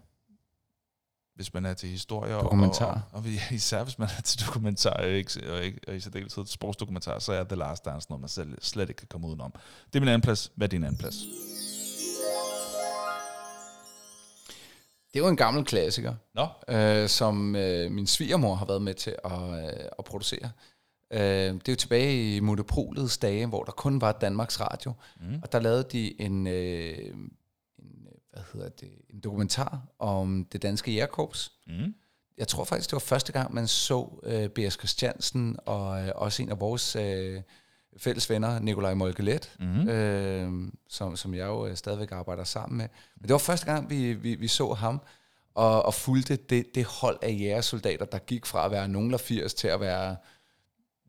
hvis 1.36 1.54
man 1.54 1.66
er 1.66 1.74
til 1.74 1.90
historier. 1.90 2.38
Dokumentar. 2.38 2.86
Og, 2.86 3.02
og, 3.12 3.20
og, 3.20 3.20
og 3.50 3.54
især 3.56 3.84
hvis 3.84 4.00
man 4.00 4.10
er 4.18 4.22
til 4.22 4.46
dokumentar, 4.48 4.90
og, 4.90 5.08
ikke, 5.08 5.52
og, 5.52 5.64
ikke, 5.64 5.80
og 5.88 5.96
i 5.96 6.00
særdeleshed 6.00 6.46
sportsdokumentar, 6.46 7.20
så 7.20 7.34
er 7.34 7.44
The 7.44 7.56
Last 7.56 7.86
Dance 7.86 8.10
noget, 8.10 8.22
man 8.22 8.30
selv, 8.30 8.58
slet 8.62 8.90
ikke 8.90 9.00
kan 9.00 9.08
komme 9.08 9.28
udenom. 9.28 9.54
Det 9.88 9.96
er 9.96 10.00
min 10.00 10.10
anden 10.10 10.22
plads. 10.22 10.52
Hvad 10.56 10.68
er 10.68 10.70
din 10.70 10.84
anden 10.84 10.98
plads? 10.98 11.16
Det 15.16 15.22
er 15.22 15.26
jo 15.26 15.30
en 15.30 15.38
gammel 15.38 15.66
klassiker, 15.66 16.14
Nå, 16.34 16.48
øh, 16.76 17.10
som 17.10 17.56
øh, 17.56 17.92
min 17.92 18.08
svigermor 18.08 18.56
har 18.56 18.66
været 18.66 18.82
med 18.82 18.94
til 18.94 19.16
at, 19.26 19.32
øh, 19.32 19.86
at 20.00 20.06
producere. 20.06 20.52
Øh, 21.14 21.20
det 21.20 21.68
er 21.68 21.72
jo 21.72 21.76
tilbage 21.76 22.36
i 22.36 22.40
monopolets 22.40 23.18
dage, 23.18 23.46
hvor 23.46 23.64
der 23.64 23.72
kun 23.72 24.02
var 24.02 24.12
Danmarks 24.12 24.60
Radio. 24.62 24.94
Mm. 25.20 25.40
Og 25.44 25.52
der 25.52 25.60
lavede 25.60 25.84
de 25.92 26.22
en, 26.22 26.48
øh, 26.48 26.98
en, 27.80 28.08
hvad 28.34 28.44
hedder 28.54 28.70
det, 28.70 28.90
en 29.10 29.20
dokumentar 29.20 29.82
om 30.00 30.48
det 30.52 30.62
danske 30.62 30.92
jægerkorps. 30.92 31.52
mm. 31.68 31.94
Jeg 32.38 32.48
tror 32.48 32.64
faktisk, 32.64 32.90
det 32.90 32.94
var 32.94 33.00
første 33.00 33.32
gang, 33.32 33.54
man 33.54 33.68
så 33.68 34.20
øh, 34.24 34.50
B.S. 34.50 34.74
Christiansen 34.74 35.58
og 35.66 36.04
øh, 36.04 36.12
også 36.16 36.44
en 36.44 36.50
af 36.50 36.60
vores 36.60 36.96
øh, 36.96 37.42
fælles 37.98 38.30
venner, 38.30 38.60
Nikolaj 38.60 38.94
Molkelet, 38.94 39.56
Mm. 39.60 39.90
øh, 39.90 40.72
som, 40.90 41.16
som 41.16 41.34
jeg 41.34 41.46
jo 41.46 41.66
øh, 41.68 41.76
stadigvæk 41.78 42.12
arbejder 42.12 42.44
sammen 42.44 42.78
med. 42.78 42.88
Men 43.16 43.24
det 43.28 43.32
var 43.32 43.38
første 43.38 43.66
gang, 43.66 43.90
vi, 43.90 44.14
vi, 44.14 44.36
vi 44.36 44.48
så 44.48 44.74
ham 44.74 45.02
og, 45.56 45.86
og 45.86 45.94
fulgte 45.94 46.36
det, 46.36 46.76
det 46.76 46.86
hold 46.86 47.20
af 47.22 47.38
jægersoldater, 47.40 48.06
der 48.06 48.18
gik 48.18 48.46
fra 48.46 48.66
at 48.66 48.72
være 48.72 48.88
nogen 48.88 49.14
af 49.14 49.20
80 49.20 49.54
til 49.54 49.68
at 49.68 49.80
være 49.80 50.16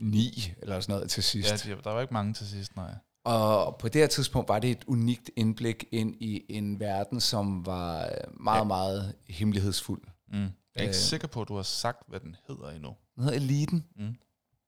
9 0.01 0.53
eller 0.63 0.81
sådan 0.81 0.95
noget 0.95 1.11
til 1.11 1.23
sidst. 1.23 1.67
Ja, 1.67 1.75
de- 1.75 1.81
der 1.85 1.91
var 1.91 2.01
ikke 2.01 2.15
mange 2.15 2.35
til 2.35 2.49
sidst, 2.49 2.77
nej. 2.77 2.95
Og 3.25 3.77
på 3.79 3.89
det 3.89 4.01
her 4.01 4.09
tidspunkt 4.09 4.49
var 4.49 4.59
det 4.59 4.71
et 4.71 4.85
unikt 4.87 5.31
indblik 5.37 5.85
ind 5.93 6.15
i 6.23 6.43
en 6.49 6.81
verden, 6.81 7.21
som 7.21 7.67
var 7.67 8.03
øh, 8.05 8.11
meget, 8.41 8.67
meget 8.67 9.15
hemmelighedsfuld. 9.29 10.03
Mm. 10.33 10.39
Jeg 10.39 10.51
er 10.75 10.81
ikke 10.81 10.89
Øh. 10.91 10.95
sikker 10.95 11.29
på, 11.29 11.43
at 11.43 11.49
du 11.49 11.57
har 11.57 11.63
sagt, 11.63 11.99
hvad 12.09 12.21
den 12.21 12.37
hedder 12.49 12.71
endnu. 12.71 12.95
Den 13.17 13.25
hedder 13.25 13.37
Eliten. 13.37 13.85
Mm. 13.97 14.15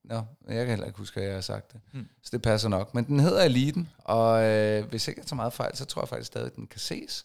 Nå, 0.09 0.23
jeg 0.49 0.57
kan 0.57 0.67
heller 0.69 0.87
ikke 0.87 0.99
huske, 0.99 1.21
at 1.21 1.27
jeg 1.27 1.35
har 1.35 1.41
sagt 1.41 1.73
det. 1.73 1.81
Mm. 1.93 2.09
Så 2.23 2.31
det 2.33 2.43
passer 2.43 2.69
nok. 2.69 2.95
Men 2.95 3.05
den 3.07 3.21
hedder 3.21 3.43
Eliten, 3.45 3.89
og 3.99 4.43
øh, 4.45 4.85
hvis 4.89 5.09
ikke 5.09 5.21
jeg 5.21 5.27
tager 5.27 5.37
meget 5.37 5.53
fejl, 5.53 5.77
så 5.77 5.85
tror 5.85 6.03
jeg 6.03 6.09
faktisk 6.09 6.27
stadig, 6.27 6.47
at 6.47 6.57
den 6.57 6.67
kan 6.67 6.81
ses 6.81 7.25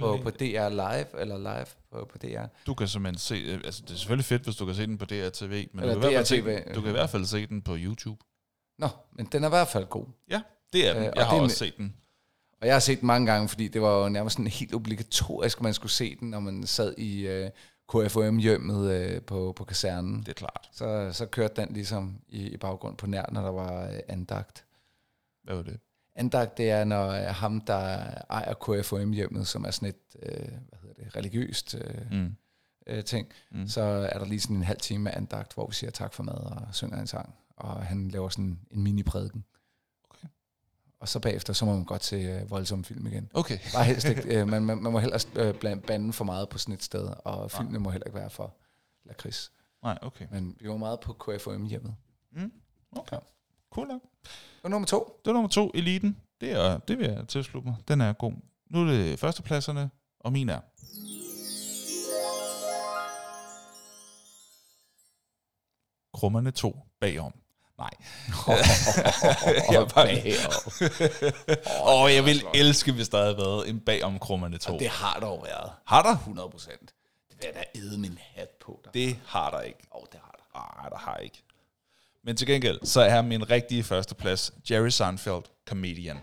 på, 0.00 0.06
på 0.22 0.30
DR 0.30 0.68
Live, 0.68 1.20
eller 1.20 1.38
live 1.38 1.66
på, 1.92 2.08
på 2.12 2.18
DR. 2.18 2.44
Du 2.66 2.74
kan 2.74 2.88
simpelthen 2.88 3.18
se, 3.18 3.34
øh, 3.34 3.60
altså 3.64 3.82
det 3.82 3.90
er 3.90 3.96
selvfølgelig 3.98 4.24
fedt, 4.24 4.42
hvis 4.42 4.56
du 4.56 4.66
kan 4.66 4.74
se 4.74 4.86
den 4.86 4.98
på 4.98 5.04
DRTV, 5.04 5.68
men 5.72 5.82
Eller 5.82 5.94
du 5.94 6.00
kan, 6.00 6.10
i 6.10 6.12
hvert 6.12 6.26
fald 6.26 6.26
se, 6.26 6.42
den- 6.64 6.74
du 6.74 6.80
kan 6.80 6.90
i 6.90 6.92
hvert 6.92 7.10
fald 7.10 7.24
se 7.24 7.46
den 7.46 7.62
på 7.62 7.74
YouTube. 7.78 8.24
Nå, 8.78 8.88
men 9.12 9.26
den 9.32 9.42
er 9.44 9.48
i 9.48 9.50
hvert 9.50 9.68
fald 9.68 9.86
god. 9.86 10.06
Ja, 10.30 10.42
det 10.72 10.88
er 10.88 10.94
den. 10.94 11.02
Øh, 11.02 11.12
jeg 11.16 11.26
har 11.26 11.36
er 11.36 11.40
også 11.40 11.56
set 11.56 11.76
den. 11.76 11.94
Og 12.60 12.66
jeg 12.66 12.74
har 12.74 12.80
set 12.80 13.00
den 13.00 13.06
mange 13.06 13.26
gange, 13.32 13.48
fordi 13.48 13.68
det 13.68 13.82
var 13.82 14.02
jo 14.02 14.08
nærmest 14.08 14.34
sådan 14.36 14.46
helt 14.46 14.74
obligatorisk, 14.74 15.58
at 15.58 15.62
man 15.62 15.74
skulle 15.74 15.92
se 15.92 16.16
den, 16.20 16.30
når 16.30 16.40
man 16.40 16.66
sad 16.66 16.94
i 16.98 17.26
øh, 17.26 17.50
KFUM-hjemmet 17.88 18.90
øh, 18.90 19.22
på, 19.22 19.52
på 19.56 19.64
kasernen. 19.64 20.18
Det 20.20 20.28
er 20.28 20.32
klart. 20.32 20.68
Så, 20.72 21.10
så 21.12 21.26
kørte 21.26 21.60
den 21.62 21.74
ligesom 21.74 22.20
i, 22.28 22.48
i 22.48 22.56
baggrund 22.56 22.96
på 22.96 23.06
nær, 23.06 23.24
når 23.32 23.42
der 23.42 23.50
var 23.50 23.84
øh, 23.84 23.98
andagt. 24.08 24.64
Hvad 25.44 25.56
var 25.56 25.62
det? 25.62 25.80
Andagt, 26.16 26.58
det 26.58 26.70
er, 26.70 26.84
når 26.84 27.08
øh, 27.08 27.22
ham, 27.26 27.60
der 27.60 28.04
ejer 28.30 28.54
KFUM-hjemmet, 28.54 29.46
som 29.46 29.64
er 29.64 29.70
sådan 29.70 29.88
et, 29.88 29.96
øh, 30.22 30.48
hvad 30.68 30.78
hedder 30.82 30.94
det, 31.04 31.16
religiøst 31.16 31.74
øh, 31.74 32.12
Mm. 32.12 32.36
øh, 32.86 33.04
ting, 33.04 33.28
Mm. 33.50 33.68
så 33.68 33.80
er 33.82 34.18
der 34.18 34.26
lige 34.26 34.40
sådan 34.40 34.56
en 34.56 34.62
halv 34.62 34.80
time 34.80 35.14
andagt, 35.14 35.54
hvor 35.54 35.66
vi 35.66 35.74
siger 35.74 35.90
tak 35.90 36.12
for 36.14 36.22
mad 36.22 36.34
og 36.34 36.62
synger 36.72 37.00
en 37.00 37.06
sang. 37.06 37.34
Og 37.56 37.82
han 37.86 38.08
laver 38.08 38.28
sådan 38.28 38.58
en 38.70 38.82
mini-prædiken. 38.82 39.44
Og 41.04 41.08
så 41.08 41.20
bagefter, 41.20 41.52
så 41.52 41.64
må 41.64 41.74
man 41.74 41.84
godt 41.84 42.04
se 42.04 42.16
øh, 42.16 42.50
voldsomme 42.50 42.84
film 42.84 43.06
igen. 43.06 43.30
Okay. 43.34 43.58
Bare 43.74 43.84
helst 43.84 44.08
ikke, 44.08 44.40
øh, 44.40 44.48
man, 44.48 44.64
man, 44.64 44.82
man 44.82 44.92
må 44.92 44.98
heller 44.98 45.26
øh, 45.36 45.80
bande 45.80 46.12
for 46.12 46.24
meget 46.24 46.48
på 46.48 46.58
sådan 46.58 46.74
et 46.74 46.82
sted, 46.82 47.08
og 47.24 47.50
filmene 47.50 47.78
må 47.78 47.90
heller 47.90 48.06
ikke 48.06 48.18
være 48.18 48.30
for 48.30 48.56
lakrids. 49.04 49.52
Nej, 49.82 49.98
okay. 50.02 50.26
Men 50.30 50.56
vi 50.60 50.68
var 50.68 50.76
meget 50.76 51.00
på 51.00 51.12
KFUM 51.12 51.66
hjemmet. 51.66 51.94
Mm. 52.32 52.52
Okay. 52.92 53.16
Ja. 53.16 53.20
Cool 53.70 53.88
nok. 53.88 54.00
Og 54.62 54.70
nummer 54.70 54.86
to. 54.86 55.20
Det 55.24 55.30
er 55.30 55.34
nummer 55.34 55.48
to, 55.48 55.70
Eliten. 55.74 56.16
Det, 56.40 56.50
er, 56.50 56.78
det 56.78 56.98
vil 56.98 57.06
jeg 57.06 57.28
tilslutte 57.28 57.68
mig. 57.68 57.76
Den 57.88 58.00
er 58.00 58.12
god. 58.12 58.32
Nu 58.70 58.80
er 58.80 58.84
det 58.84 59.18
førstepladserne, 59.18 59.90
og 60.20 60.32
min 60.32 60.48
er. 60.48 60.60
Krummerne 66.14 66.50
2 66.50 66.76
bagom. 67.00 67.43
Nej. 67.78 67.90
jeg 69.72 69.88
bare... 69.94 70.08
Åh, 71.82 72.02
oh, 72.02 72.14
jeg 72.14 72.24
vil 72.24 72.42
elske, 72.54 72.92
hvis 72.92 73.08
der 73.08 73.22
havde 73.22 73.36
været 73.36 73.68
en 73.68 73.80
bagom 73.80 74.18
Krummerne 74.18 74.58
2. 74.58 74.78
Det 74.78 74.88
har 74.88 75.20
der 75.20 75.26
jo 75.26 75.36
været. 75.36 75.70
har 75.86 76.02
der? 76.02 76.12
100 76.12 76.48
procent. 76.48 76.94
Det 77.30 77.36
vil 77.40 77.46
jeg 77.46 77.54
da 77.54 77.78
æde 77.80 77.98
min 77.98 78.18
hat 78.34 78.48
på. 78.66 78.80
Der. 78.84 78.90
Det 78.90 79.18
har 79.26 79.50
der 79.50 79.60
ikke. 79.60 79.78
Oh, 79.90 80.02
det 80.12 80.20
har 80.24 80.30
der. 80.30 80.58
Nej, 80.80 80.88
der 80.88 80.98
har 80.98 81.16
ikke. 81.16 81.42
Men 82.24 82.36
til 82.36 82.46
gengæld, 82.46 82.78
så 82.84 83.00
er 83.00 83.22
min 83.22 83.50
rigtige 83.50 83.82
førsteplads 83.82 84.52
Jerry 84.70 84.88
Seinfeld, 84.88 85.42
Comedian. 85.68 86.18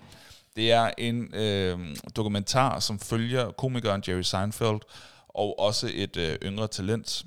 Det 0.56 0.72
er 0.72 0.92
en 0.98 1.36
øh, 1.36 1.96
dokumentar, 2.16 2.80
som 2.80 3.00
følger 3.00 3.52
komikeren 3.52 4.04
Jerry 4.08 4.22
Seinfeld, 4.22 4.80
og 5.28 5.60
også 5.60 5.92
et 5.94 6.18
øh, 6.18 6.38
yngre 6.44 6.68
talent 6.68 7.26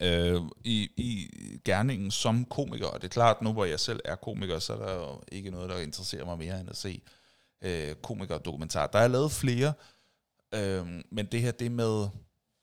øh, 0.00 0.40
i, 0.64 0.90
i 0.96 1.30
gerningen 1.64 2.10
som 2.10 2.44
komiker. 2.44 2.86
Og 2.86 3.02
det 3.02 3.08
er 3.08 3.12
klart, 3.12 3.42
nu 3.42 3.52
hvor 3.52 3.64
jeg 3.64 3.80
selv 3.80 4.00
er 4.04 4.14
komiker, 4.14 4.58
så 4.58 4.72
er 4.72 4.86
der 4.86 4.94
jo 4.94 5.22
ikke 5.32 5.50
noget, 5.50 5.70
der 5.70 5.78
interesserer 5.78 6.24
mig 6.24 6.38
mere 6.38 6.60
end 6.60 6.70
at 6.70 6.76
se 6.76 7.02
øh, 7.62 7.94
komikerdokumentar. 7.94 8.86
Der 8.86 8.98
er 8.98 9.08
lavet 9.08 9.32
flere, 9.32 9.72
øh, 10.54 10.86
men 11.10 11.26
det 11.26 11.40
her, 11.40 11.50
det 11.50 11.72
med, 11.72 12.08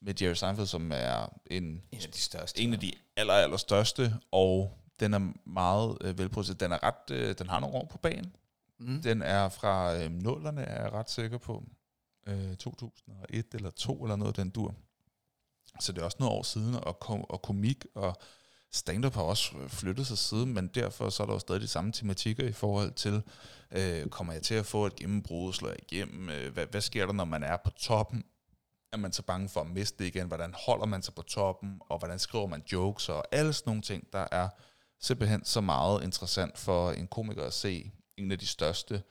med 0.02 0.22
Jerry 0.22 0.34
Seinfeld, 0.34 0.68
som 0.68 0.92
er 0.96 1.40
en 1.48 1.64
En 1.64 1.82
af 1.92 2.12
de 2.12 2.18
største. 2.22 2.62
en 2.62 2.74
af 2.74 2.80
de 2.80 2.92
aller, 3.18 3.34
aller 3.34 3.58
største, 3.58 4.14
og 4.32 4.78
den 5.00 5.14
er 5.14 5.50
meget 5.50 5.98
øh, 6.02 6.18
velproduceret. 6.18 6.60
Den 6.60 6.72
er 6.72 6.84
ret, 6.84 7.12
øh, 7.12 7.36
den 7.40 7.50
har 7.50 7.60
nogle 7.60 7.76
år 7.76 7.88
på 7.92 7.98
banen. 7.98 8.36
Mm. 8.80 9.02
Den 9.02 9.22
er 9.22 9.50
fra 9.50 9.96
øh, 9.96 10.12
nullerne, 10.12 10.62
er 10.62 10.84
jeg 10.84 10.92
ret 10.94 11.10
sikker 11.10 11.38
på. 11.38 11.64
Øh, 12.28 12.56
2001 12.56 13.46
eller 13.54 13.70
2 13.70 14.04
eller 14.04 14.16
noget, 14.16 14.36
den 14.36 14.50
dur. 14.50 14.76
Så 15.80 15.92
det 15.92 16.02
er 16.02 16.06
også 16.06 16.18
nogle 16.20 16.36
år 16.36 16.44
siden, 16.44 16.76
og, 16.76 17.00
kom, 17.00 17.26
og 17.30 17.42
komik 17.42 17.86
og 17.96 18.18
stand-up 18.72 19.14
har 19.14 19.22
også 19.22 19.52
flyttet 19.68 20.08
sig 20.08 20.18
siden, 20.18 20.54
men 20.54 20.68
derfor 20.68 21.10
så 21.10 21.24
er 21.24 21.28
der 21.28 21.34
jo 21.34 21.40
stadig 21.40 21.62
de 21.62 21.68
samme 21.68 21.92
tematikker 21.92 22.48
i 22.48 22.52
forhold 22.52 22.92
til, 22.92 23.22
øh, 23.72 24.10
kommer 24.10 24.34
jeg 24.34 24.42
til 24.42 24.56
at 24.56 24.66
få 24.66 24.86
et 24.86 24.96
gennembrud, 24.96 25.54
slår 25.54 25.70
jeg 25.70 25.78
igennem, 25.92 26.30
øh, 26.30 26.54
hvad, 26.54 26.66
hvad 26.66 26.82
sker 26.82 27.06
der, 27.06 27.14
når 27.14 27.26
man 27.26 27.44
er 27.44 27.58
på 27.58 27.70
toppen? 27.70 28.24
Er 28.92 28.98
man 28.98 29.14
så 29.14 29.24
bange 29.24 29.50
for 29.50 29.62
at 29.62 29.68
miste 29.68 30.04
det 30.04 30.16
igen? 30.16 30.28
Hvordan 30.28 30.54
holder 30.66 30.86
man 30.86 31.02
sig 31.02 31.14
på 31.14 31.22
toppen? 31.22 31.82
Og 31.90 31.98
hvordan 31.98 32.20
skriver 32.20 32.48
man 32.48 32.64
jokes? 32.72 33.10
Og 33.10 33.24
alle 33.32 33.54
sådan 33.54 33.70
nogle 33.70 33.82
ting, 33.82 34.14
der 34.14 34.28
er 34.32 34.50
simpelthen 35.02 35.46
så 35.46 35.62
meget 35.62 36.04
interessant 36.04 36.58
for 36.58 36.92
en 36.92 37.08
komiker 37.08 37.44
at 37.44 37.54
se 37.54 37.92
en 38.18 38.32
af 38.32 38.40
de 38.40 38.48
største 38.48 39.04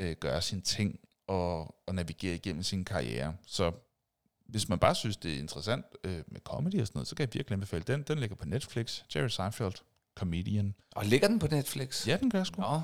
øh, 0.00 0.16
gøre 0.20 0.42
sine 0.42 0.60
ting 0.60 1.00
og, 1.26 1.74
og 1.86 1.94
navigere 1.94 2.34
igennem 2.34 2.62
sin 2.62 2.84
karriere. 2.84 3.36
Så 3.46 3.72
hvis 4.50 4.68
man 4.68 4.78
bare 4.78 4.94
synes, 4.94 5.16
det 5.16 5.34
er 5.34 5.38
interessant 5.38 5.86
øh, 6.04 6.22
med 6.26 6.40
comedy 6.40 6.80
og 6.80 6.86
sådan 6.86 6.98
noget, 6.98 7.08
så 7.08 7.14
kan 7.14 7.22
jeg 7.26 7.34
virkelig 7.34 7.54
anbefale 7.54 7.84
den. 7.86 8.02
Den 8.02 8.18
ligger 8.18 8.36
på 8.36 8.46
Netflix. 8.46 9.02
Jerry 9.14 9.28
Seinfeld, 9.28 9.74
Comedian. 10.16 10.74
Og 10.94 11.04
ligger 11.06 11.28
den 11.28 11.38
på 11.38 11.46
Netflix? 11.46 12.06
Ja, 12.06 12.16
den 12.16 12.30
gør 12.30 12.44
sgu. 12.44 12.60
Nå. 12.60 12.80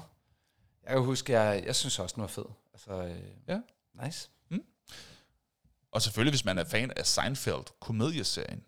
Jeg 0.84 0.92
kan 0.92 1.02
huske, 1.02 1.32
jeg, 1.32 1.62
jeg 1.66 1.76
synes 1.76 1.98
også, 1.98 2.14
den 2.14 2.20
var 2.20 2.26
fed. 2.28 2.44
Altså, 2.74 2.92
øh, 2.92 3.20
Ja. 3.48 3.60
Nice. 4.04 4.30
Og 5.92 6.02
selvfølgelig, 6.02 6.32
hvis 6.32 6.44
man 6.44 6.58
er 6.58 6.64
fan 6.64 6.90
af 6.96 7.06
Seinfeld, 7.06 7.80
komedieserien, 7.80 8.62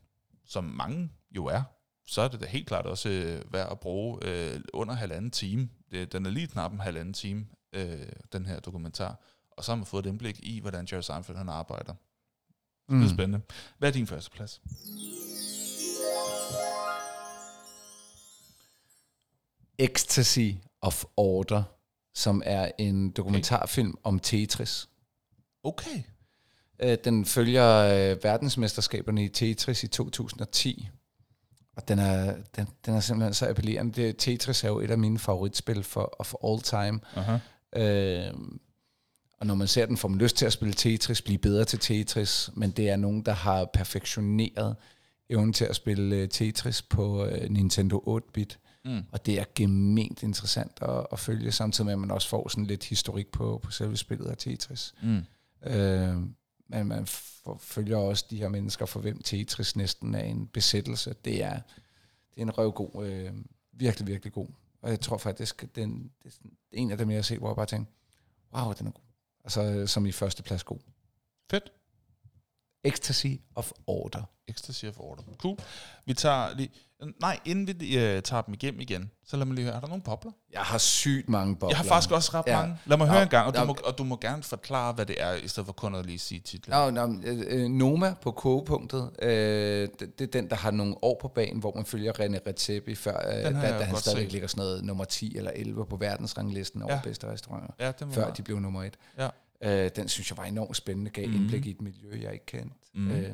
som 0.46 0.64
mange 0.64 1.10
jo 1.30 1.46
er, 1.46 1.62
så 2.06 2.22
er 2.22 2.28
det 2.28 2.40
da 2.40 2.46
helt 2.46 2.66
klart 2.66 2.86
også 2.86 3.08
øh, 3.08 3.52
værd 3.52 3.68
at 3.70 3.80
bruge 3.80 4.18
øh, 4.24 4.60
under 4.72 4.94
halvanden 4.94 5.30
time. 5.30 5.68
Det, 5.90 6.12
den 6.12 6.26
er 6.26 6.30
lige 6.30 6.46
knap 6.46 6.72
en 6.72 6.80
halvanden 6.80 7.14
time, 7.14 7.46
øh, 7.72 8.06
den 8.32 8.46
her 8.46 8.60
dokumentar. 8.60 9.20
Og 9.50 9.64
så 9.64 9.70
har 9.70 9.76
man 9.76 9.86
fået 9.86 10.06
et 10.06 10.10
indblik 10.10 10.40
i, 10.42 10.60
hvordan 10.60 10.88
Jerry 10.92 11.00
Seinfeld 11.00 11.36
han 11.36 11.48
arbejder. 11.48 11.94
Det 12.89 13.05
er 13.05 13.09
spændende. 13.09 13.40
Hvad 13.78 13.89
er 13.89 13.93
din 13.93 14.06
første 14.06 14.31
plads? 14.31 14.60
Ecstasy 19.78 20.51
of 20.81 21.05
Order, 21.16 21.62
som 22.15 22.43
er 22.44 22.70
en 22.78 23.10
dokumentarfilm 23.10 23.94
om 24.05 24.19
Tetris. 24.19 24.89
Okay. 25.62 26.02
Øh, 26.82 26.98
Den 27.05 27.24
følger 27.24 27.77
øh, 27.78 28.24
verdensmesterskaberne 28.24 29.24
i 29.24 29.28
Tetris 29.28 29.85
i 29.85 29.89
2010. 29.89 30.89
Og 31.77 31.89
den 31.89 31.98
er, 31.98 32.36
den, 32.56 32.69
den 32.86 32.94
er 32.94 33.01
simpelthen 33.01 33.35
så 33.35 33.48
appellerende. 33.48 33.93
Det, 34.02 34.16
Tetris 34.19 34.65
er 34.65 34.69
jo 34.69 34.81
et 34.81 34.90
af 34.90 34.98
mine 34.98 35.19
favoritspil 35.19 35.82
for, 35.82 36.16
of 36.19 36.35
all 36.44 36.60
time. 36.62 37.01
Aha. 37.16 37.39
Øh, 37.77 38.35
og 39.40 39.47
når 39.47 39.55
man 39.55 39.69
ser 39.69 39.86
den, 39.86 39.97
får 39.97 40.09
man 40.09 40.19
lyst 40.19 40.36
til 40.36 40.47
at 40.47 40.52
spille 40.52 40.74
Tetris, 40.74 41.23
blive 41.23 41.39
bedre 41.39 41.65
til 41.65 41.78
Tetris, 41.78 42.51
men 42.55 42.70
det 42.70 42.89
er 42.89 42.97
nogen, 42.97 43.23
der 43.23 43.32
har 43.32 43.65
perfektioneret 43.65 44.77
evnen 45.31 45.52
til 45.52 45.65
at 45.65 45.77
spille 45.77 46.16
øh, 46.16 46.28
Tetris 46.28 46.82
på 46.82 47.24
øh, 47.24 47.51
Nintendo 47.51 48.19
8-bit. 48.19 48.59
Mm. 48.85 49.02
Og 49.12 49.27
det 49.27 49.40
er 49.40 49.44
gement 49.55 50.23
interessant 50.23 50.73
at, 50.82 51.06
at 51.12 51.19
følge, 51.19 51.52
samtidig 51.52 51.85
med, 51.85 51.93
at 51.93 51.98
man 51.98 52.10
også 52.10 52.28
får 52.28 52.48
sådan 52.48 52.66
lidt 52.66 52.85
historik 52.85 53.27
på, 53.28 53.60
på 53.62 53.70
selve 53.70 53.97
spillet 53.97 54.27
af 54.27 54.36
Tetris. 54.36 54.94
Mm. 55.02 55.23
Øh, 55.70 56.16
men 56.69 56.86
man 56.86 57.06
følger 57.59 57.97
også 57.97 58.27
de 58.31 58.36
her 58.36 58.48
mennesker, 58.48 58.86
for 58.86 59.01
hvem 59.01 59.23
Tetris 59.23 59.77
næsten 59.77 60.15
er 60.15 60.23
en 60.23 60.47
besættelse. 60.47 61.15
Det 61.24 61.43
er, 61.43 61.60
det 62.35 62.39
er 62.39 62.43
en 62.43 62.59
røvgod, 62.59 63.06
øh, 63.06 63.32
virkelig, 63.73 64.06
virkelig 64.06 64.32
god. 64.32 64.48
Og 64.82 64.90
jeg 64.90 65.01
tror 65.01 65.19
faktisk, 65.19 65.62
at 65.62 65.77
den, 65.77 66.10
det 66.23 66.35
er 66.43 66.48
en 66.73 66.90
af 66.90 66.98
dem, 66.98 67.10
jeg 67.10 67.16
har 67.16 67.23
set, 67.23 67.39
hvor 67.39 67.48
jeg 67.48 67.56
bare 67.56 67.66
tænker, 67.66 67.93
wow, 68.55 68.73
den 68.73 68.86
er 68.86 68.90
god. 68.90 69.07
Altså, 69.48 69.86
som 69.86 70.06
i 70.06 70.12
første 70.12 70.42
plads 70.42 70.64
god. 70.64 70.78
Fedt. 71.50 71.72
Ecstasy 72.84 73.26
of 73.54 73.72
Order. 73.86 74.22
Ecstasy 74.48 74.84
of 74.84 74.98
Order. 74.98 75.22
Cool. 75.38 75.58
Vi 76.04 76.14
tager 76.14 76.54
lige... 76.56 76.70
Nej, 77.20 77.38
inden 77.44 77.80
vi 77.80 77.96
uh, 77.96 78.22
tager 78.22 78.42
dem 78.42 78.54
igennem 78.54 78.80
igen, 78.80 79.10
så 79.26 79.36
lad 79.36 79.46
mig 79.46 79.54
lige 79.54 79.64
høre, 79.64 79.74
er 79.74 79.80
der 79.80 79.86
nogle 79.88 80.02
bobler? 80.02 80.32
Jeg 80.52 80.60
har 80.60 80.78
sygt 80.78 81.28
mange 81.28 81.56
bobler. 81.56 81.68
Jeg 81.68 81.76
har 81.76 81.84
faktisk 81.84 82.10
også 82.10 82.30
ret 82.34 82.44
Ja. 82.46 82.56
mange. 82.60 82.76
Lad 82.86 82.96
mig 82.96 83.06
Nå, 83.06 83.12
høre 83.12 83.22
en 83.22 83.28
gang, 83.28 83.46
og 83.46 83.54
du, 83.54 83.64
må, 83.64 83.76
og 83.84 83.98
du 83.98 84.04
må 84.04 84.16
gerne 84.20 84.42
forklare, 84.42 84.92
hvad 84.92 85.06
det 85.06 85.16
er, 85.22 85.34
i 85.34 85.48
stedet 85.48 85.66
for 85.66 85.72
kun 85.72 85.94
at 85.94 86.06
lige 86.06 86.18
sige 86.18 86.40
titlen. 86.40 86.76
Nå, 86.76 86.90
nå, 86.90 87.20
øh, 87.24 87.44
øh, 87.48 87.68
Noma 87.68 88.14
på 88.22 88.30
kogepunktet, 88.30 89.10
øh, 89.22 89.88
det, 90.00 90.18
det 90.18 90.20
er 90.20 90.30
den, 90.40 90.50
der 90.50 90.56
har 90.56 90.70
nogle 90.70 90.94
år 91.04 91.18
på 91.22 91.28
banen, 91.28 91.60
hvor 91.60 91.72
man 91.76 91.84
følger 91.84 92.12
René 92.12 92.38
Redzepi, 92.48 92.94
før, 92.94 93.16
øh, 93.28 93.44
da, 93.44 93.50
da 93.50 93.56
han 93.84 93.90
godt 93.92 94.00
stadig 94.02 94.18
set. 94.18 94.32
ligger 94.32 94.48
sådan 94.48 94.60
noget 94.60 94.84
nummer 94.84 95.04
10 95.04 95.36
eller 95.36 95.50
11 95.54 95.86
på 95.86 95.96
verdensranglisten 95.96 96.82
over 96.82 96.94
Ja. 96.94 97.00
bedste 97.04 97.26
restauranter, 97.32 97.74
Ja, 97.80 97.90
før 97.90 98.06
være. 98.20 98.32
de 98.36 98.42
blev 98.42 98.60
nummer 98.60 98.82
1. 98.84 98.94
Ja. 99.18 99.28
Øh, 99.84 99.90
den 99.96 100.08
synes 100.08 100.30
jeg 100.30 100.38
var 100.38 100.44
enormt 100.44 100.76
spændende, 100.76 101.10
gav 101.10 101.26
Mhm. 101.28 101.36
indblik 101.36 101.66
i 101.66 101.70
et 101.70 101.80
miljø, 101.82 102.22
jeg 102.22 102.32
ikke 102.32 102.46
kendte. 102.46 102.74
Mhm. 102.94 103.10
Øh, 103.10 103.30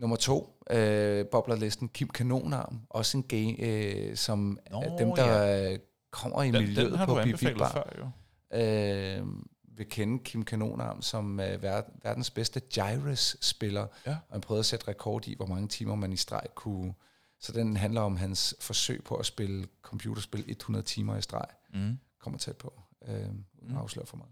nummer 0.00 0.16
to, 0.16 0.62
øh, 0.70 1.26
boblerlisten, 1.26 1.88
Kim 1.88 2.08
Kanonarm, 2.08 2.80
også 2.90 3.16
en 3.16 3.22
gay, 3.22 3.54
øh, 3.58 4.16
som 4.16 4.58
Nå, 4.70 4.84
dem, 4.98 5.12
der 5.16 5.70
øh, 5.72 5.78
kommer 6.10 6.42
i 6.42 6.46
Den, 6.46 6.52
miljøet 6.52 6.90
den 6.90 6.98
har 6.98 7.06
på 7.06 7.14
du 7.14 7.22
Bibi 7.24 7.54
Bar 7.58 7.72
før, 7.72 7.82
jo. 7.98 8.58
øh, 8.58 9.26
vil 9.76 9.88
kende 9.88 10.24
Kim 10.24 10.44
Kanonarm 10.44 11.02
som 11.02 11.40
øh, 11.40 11.54
ver- 11.62 11.90
verdens 12.02 12.30
bedste 12.30 12.60
gyrus-spiller, 12.60 13.86
Ja. 14.06 14.10
og 14.10 14.34
han 14.34 14.40
prøvede 14.40 14.58
at 14.60 14.66
sætte 14.66 14.88
rekord 14.88 15.28
i, 15.28 15.34
hvor 15.36 15.46
mange 15.46 15.68
timer 15.68 15.94
man 15.94 16.12
i 16.12 16.16
streg 16.16 16.46
kunne. 16.54 16.94
Så 17.40 17.52
den 17.52 17.76
handler 17.76 18.00
om 18.00 18.16
hans 18.16 18.54
forsøg 18.60 19.04
på 19.04 19.14
at 19.14 19.26
spille 19.26 19.66
computerspil 19.82 20.44
100 20.48 20.84
timer 20.86 21.16
i 21.16 21.22
streg. 21.22 21.46
Mm. 21.74 21.98
Kommer 22.20 22.38
tæt 22.38 22.56
på, 22.56 22.80
øh, 23.08 23.14
uden 23.14 23.44
Mm. 23.62 23.76
at 23.76 23.82
afsløre 23.82 24.06
for 24.06 24.16
meget. 24.16 24.30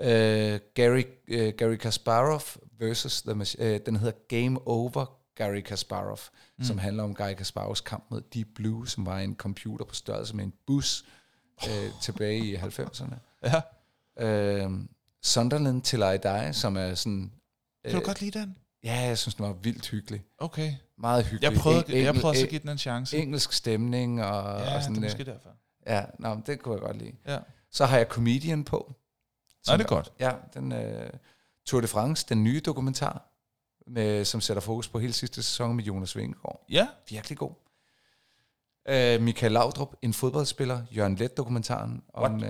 Øh, 0.00 0.60
Gary, 0.74 1.02
øh, 1.28 1.54
Gary 1.56 1.76
Kasparov 1.76 2.42
versus 2.78 3.22
the 3.22 3.46
øh, 3.58 3.80
den 3.86 3.96
hedder 3.96 4.18
Game 4.28 4.66
Over 4.66 5.06
Gary 5.34 5.60
Kasparov, 5.60 6.18
mm. 6.58 6.64
som 6.64 6.78
handler 6.78 7.02
om 7.02 7.14
Gary 7.14 7.34
Kasparovs 7.34 7.80
kamp 7.80 8.04
mod 8.10 8.20
Deep 8.34 8.48
Blue, 8.54 8.88
som 8.88 9.06
var 9.06 9.18
en 9.18 9.36
computer 9.36 9.84
på 9.84 9.94
størrelse 9.94 10.36
med 10.36 10.44
en 10.44 10.52
bus 10.66 11.04
øh, 11.68 11.90
tilbage 12.02 12.38
i 12.38 12.56
90'erne. 12.56 13.14
Ja. 13.42 13.60
Øh, 14.26 14.70
Sunderland 15.22 15.82
Till 15.82 16.02
I 16.02 16.16
Die, 16.22 16.52
som 16.52 16.76
er 16.76 16.94
sådan... 16.94 17.32
Kan 17.84 17.94
du 17.94 18.00
godt 18.00 18.20
lide 18.20 18.38
den? 18.38 18.56
Ja, 18.84 19.00
jeg 19.00 19.18
synes, 19.18 19.34
den 19.34 19.44
var 19.44 19.52
vildt 19.52 19.88
hyggelig. 19.90 20.24
Okay. 20.38 20.72
Meget 20.98 21.24
hyggelig. 21.24 21.50
Jeg 21.50 21.60
prøvede, 21.60 21.82
Eng- 21.82 22.04
jeg 22.04 22.14
prøvede 22.14 22.42
at 22.42 22.48
give 22.48 22.60
den 22.60 22.68
en 22.68 22.78
chance. 22.78 23.18
Engelsk 23.18 23.52
stemning 23.52 24.24
og, 24.24 24.60
ja, 24.60 24.68
og 24.68 24.74
det 24.74 24.82
sådan... 24.82 24.96
er 24.96 24.98
øh, 24.98 25.02
måske 25.02 25.24
derfor. 25.24 25.50
ja, 25.86 26.04
nå, 26.18 26.40
det 26.46 26.62
kunne 26.62 26.74
jeg 26.74 26.82
godt 26.82 26.98
lide. 26.98 27.12
Ja. 27.26 27.38
Så 27.70 27.84
har 27.86 27.96
jeg 27.96 28.06
Comedian 28.06 28.64
på. 28.64 28.94
Nej, 29.68 29.76
det 29.76 29.84
er 29.84 29.88
godt. 29.88 30.12
Ja, 30.20 30.32
den 30.54 30.72
uh, 30.72 30.78
Tour 31.66 31.80
de 31.80 31.86
France, 31.86 32.26
den 32.28 32.44
nye 32.44 32.60
dokumentar, 32.60 33.30
med, 33.86 34.24
som 34.24 34.40
sætter 34.40 34.60
fokus 34.60 34.88
på 34.88 34.98
hele 34.98 35.12
sidste 35.12 35.42
sæson 35.42 35.76
med 35.76 35.84
Jonas 35.84 36.16
Vingegaard. 36.16 36.64
Ja, 36.70 36.88
Virkelig 37.10 37.38
god. 37.38 37.52
Uh, 38.90 39.22
Michael 39.22 39.52
Laudrup, 39.52 39.94
en 40.02 40.14
fodboldspiller. 40.14 40.82
Jørgen 40.90 41.14
Let 41.16 41.36
dokumentaren 41.36 42.02
om... 42.14 42.34
Uh, 42.34 42.40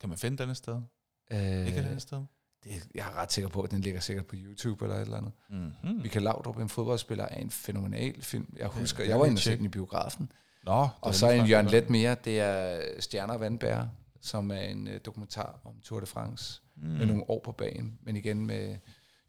kan 0.00 0.08
man 0.08 0.18
finde 0.18 0.38
den 0.38 0.50
et 0.50 0.56
sted? 0.56 0.74
uh, 0.74 1.38
Ikke 1.66 1.78
et 1.80 1.84
andet 1.86 2.02
sted? 2.02 2.22
det, 2.64 2.70
jeg 2.94 3.06
er 3.06 3.16
ret 3.16 3.32
sikker 3.32 3.48
på, 3.48 3.62
at 3.62 3.70
den 3.70 3.80
ligger 3.80 4.00
sikkert 4.00 4.26
på 4.26 4.34
YouTube 4.38 4.84
eller 4.84 4.96
et 4.96 5.02
eller 5.02 5.16
andet. 5.16 5.32
Mm-hmm. 5.50 6.00
Michael 6.02 6.22
Laudrup, 6.22 6.58
en 6.58 6.68
fodboldspiller, 6.68 7.24
er 7.24 7.36
en 7.36 7.50
fænomenal 7.50 8.22
film. 8.22 8.54
Jeg 8.58 8.66
husker, 8.66 9.02
det 9.02 9.10
jeg 9.10 9.18
var 9.18 9.24
inde 9.26 9.34
og 9.34 9.38
se 9.38 9.44
tjekke. 9.44 9.58
den 9.58 9.64
i 9.64 9.68
biografen. 9.68 10.32
Nå, 10.64 10.88
Og 11.00 11.14
så 11.14 11.30
en 11.30 11.46
Jørgen 11.46 11.66
Let 11.66 11.90
mere, 11.90 12.16
det 12.24 12.40
er 12.40 12.80
Stjerner 13.00 13.34
og 13.34 13.40
Vandbærer, 13.40 13.88
som 14.22 14.50
er 14.50 14.60
en 14.60 14.88
uh, 14.88 14.94
dokumentar 15.04 15.60
om 15.64 15.80
Tour 15.80 16.00
de 16.00 16.06
France, 16.06 16.62
mm. 16.76 16.88
med 16.88 17.06
nogle 17.06 17.30
år 17.30 17.40
på 17.44 17.52
banen, 17.52 17.98
men 18.02 18.16
igen 18.16 18.46
med 18.46 18.78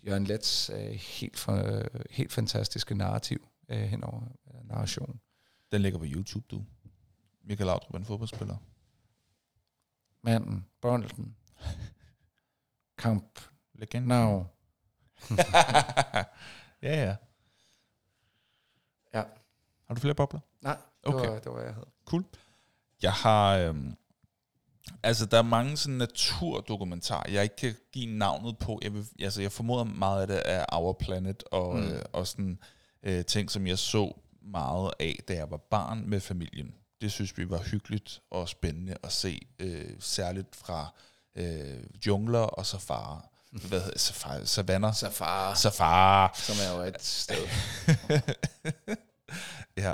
Jørgen 0.07 0.24
Lets 0.24 0.70
uh, 0.74 0.78
helt, 0.91 1.38
for, 1.38 1.53
uh, 1.94 2.02
helt 2.10 2.32
fantastiske 2.32 2.95
narrativ 2.95 3.48
uh, 3.70 3.78
henover 3.78 4.22
uh, 4.22 4.68
narration. 4.70 5.20
Den 5.72 5.82
ligger 5.82 5.99
på 5.99 6.06
YouTube, 6.07 6.45
du. 6.52 6.65
Michael 7.44 7.65
Laudrup 7.65 7.94
er 7.94 7.99
en 7.99 8.06
fodboldspiller. 8.06 8.57
Manden, 10.22 10.65
bolden, 10.82 11.36
kamp, 13.03 13.40
Legende. 13.74 14.07
now. 14.07 14.45
ja, 16.82 17.03
ja. 17.03 17.15
Ja. 19.14 19.24
Har 19.88 19.95
du 19.95 19.99
flere 19.99 20.15
bobler? 20.15 20.40
Nej, 20.61 20.78
det, 21.03 21.14
Okay. 21.14 21.30
var, 21.30 21.40
det 21.40 21.52
var, 21.52 21.61
jeg 21.61 21.74
havde. 21.74 21.90
Cool. 22.06 22.26
Jeg 23.02 23.14
har... 23.14 23.57
Øhm, 23.57 23.95
altså, 25.03 25.26
der 25.26 25.38
er 25.38 25.41
mange 25.41 25.77
sådan 25.77 25.95
naturdokumentarer, 25.97 27.31
jeg 27.31 27.43
ikke 27.43 27.55
kan 27.55 27.76
give 27.93 28.18
navnet 28.18 28.57
på. 28.57 28.80
Jeg, 28.84 28.93
vil, 28.93 29.05
altså, 29.22 29.41
jeg 29.41 29.51
formoder 29.51 29.84
meget 29.84 30.22
af 30.22 30.27
det 30.27 30.41
er 30.45 30.65
Our 30.72 30.93
Planet, 30.93 31.43
og, 31.51 31.76
Mm. 31.76 31.81
mm. 31.81 31.91
øh, 31.91 32.01
og 32.14 32.27
sådan 32.27 32.60
øh, 33.03 33.26
ting, 33.26 33.51
som 33.51 33.68
jeg 33.68 33.77
så 33.80 34.14
meget 34.41 34.91
af, 34.99 35.19
da 35.27 35.34
jeg 35.34 35.51
var 35.51 35.57
barn 35.57 36.03
med 36.10 36.19
familien. 36.19 36.73
Det 37.01 37.11
synes 37.11 37.38
vi 37.38 37.49
var 37.49 37.57
hyggeligt 37.57 38.22
og 38.31 38.49
spændende 38.49 38.95
at 39.03 39.11
se, 39.11 39.47
øh, 39.60 39.89
særligt 39.99 40.55
fra 40.55 40.93
øh, 41.35 41.84
jungler 42.07 42.39
og 42.39 42.65
safari. 42.65 43.22
Hvad 43.51 43.81
hedder 43.81 43.99
safari? 43.99 44.45
Savanner? 44.45 44.91
Safari, 44.91 45.55
Safari. 45.55 46.30
som 46.35 46.55
er 46.68 46.77
jo 46.77 46.84
et 46.88 47.03
sted. 47.03 47.47
ja. 49.84 49.93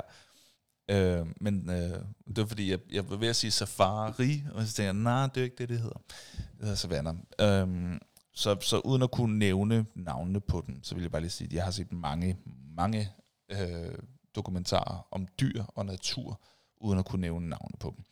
Øh, 0.90 1.26
men 1.40 1.70
øh, 1.70 2.00
det 2.26 2.36
var 2.36 2.46
fordi, 2.46 2.70
jeg, 2.70 2.78
jeg 2.92 3.10
var 3.10 3.16
ved 3.16 3.28
at 3.28 3.36
sige 3.36 3.50
safari, 3.50 4.42
og 4.52 4.62
så 4.66 4.66
tænkte 4.66 4.82
jeg, 4.82 4.92
nej, 4.92 5.26
det 5.26 5.40
er 5.40 5.44
ikke 5.44 5.56
det, 5.58 5.68
det 5.68 5.78
hedder. 5.78 6.00
Det 6.36 6.60
hedder 6.60 6.74
savanner. 6.74 7.14
Øh, 7.40 7.98
så, 8.32 8.56
så 8.60 8.78
uden 8.78 9.02
at 9.02 9.10
kunne 9.10 9.38
nævne 9.38 9.86
navnene 9.94 10.40
på 10.40 10.64
den, 10.66 10.80
så 10.82 10.94
vil 10.94 11.02
jeg 11.02 11.10
bare 11.10 11.22
lige 11.22 11.30
sige, 11.30 11.46
at 11.46 11.52
jeg 11.52 11.64
har 11.64 11.70
set 11.70 11.92
mange, 11.92 12.36
mange 12.76 13.08
øh, 13.50 13.94
dokumentarer 14.36 15.06
om 15.10 15.26
dyr 15.40 15.64
og 15.74 15.86
natur, 15.86 16.40
uden 16.80 16.98
at 16.98 17.04
kunne 17.04 17.20
nævne 17.20 17.48
navnene 17.48 17.78
på 17.80 17.94
dem. 17.96 18.04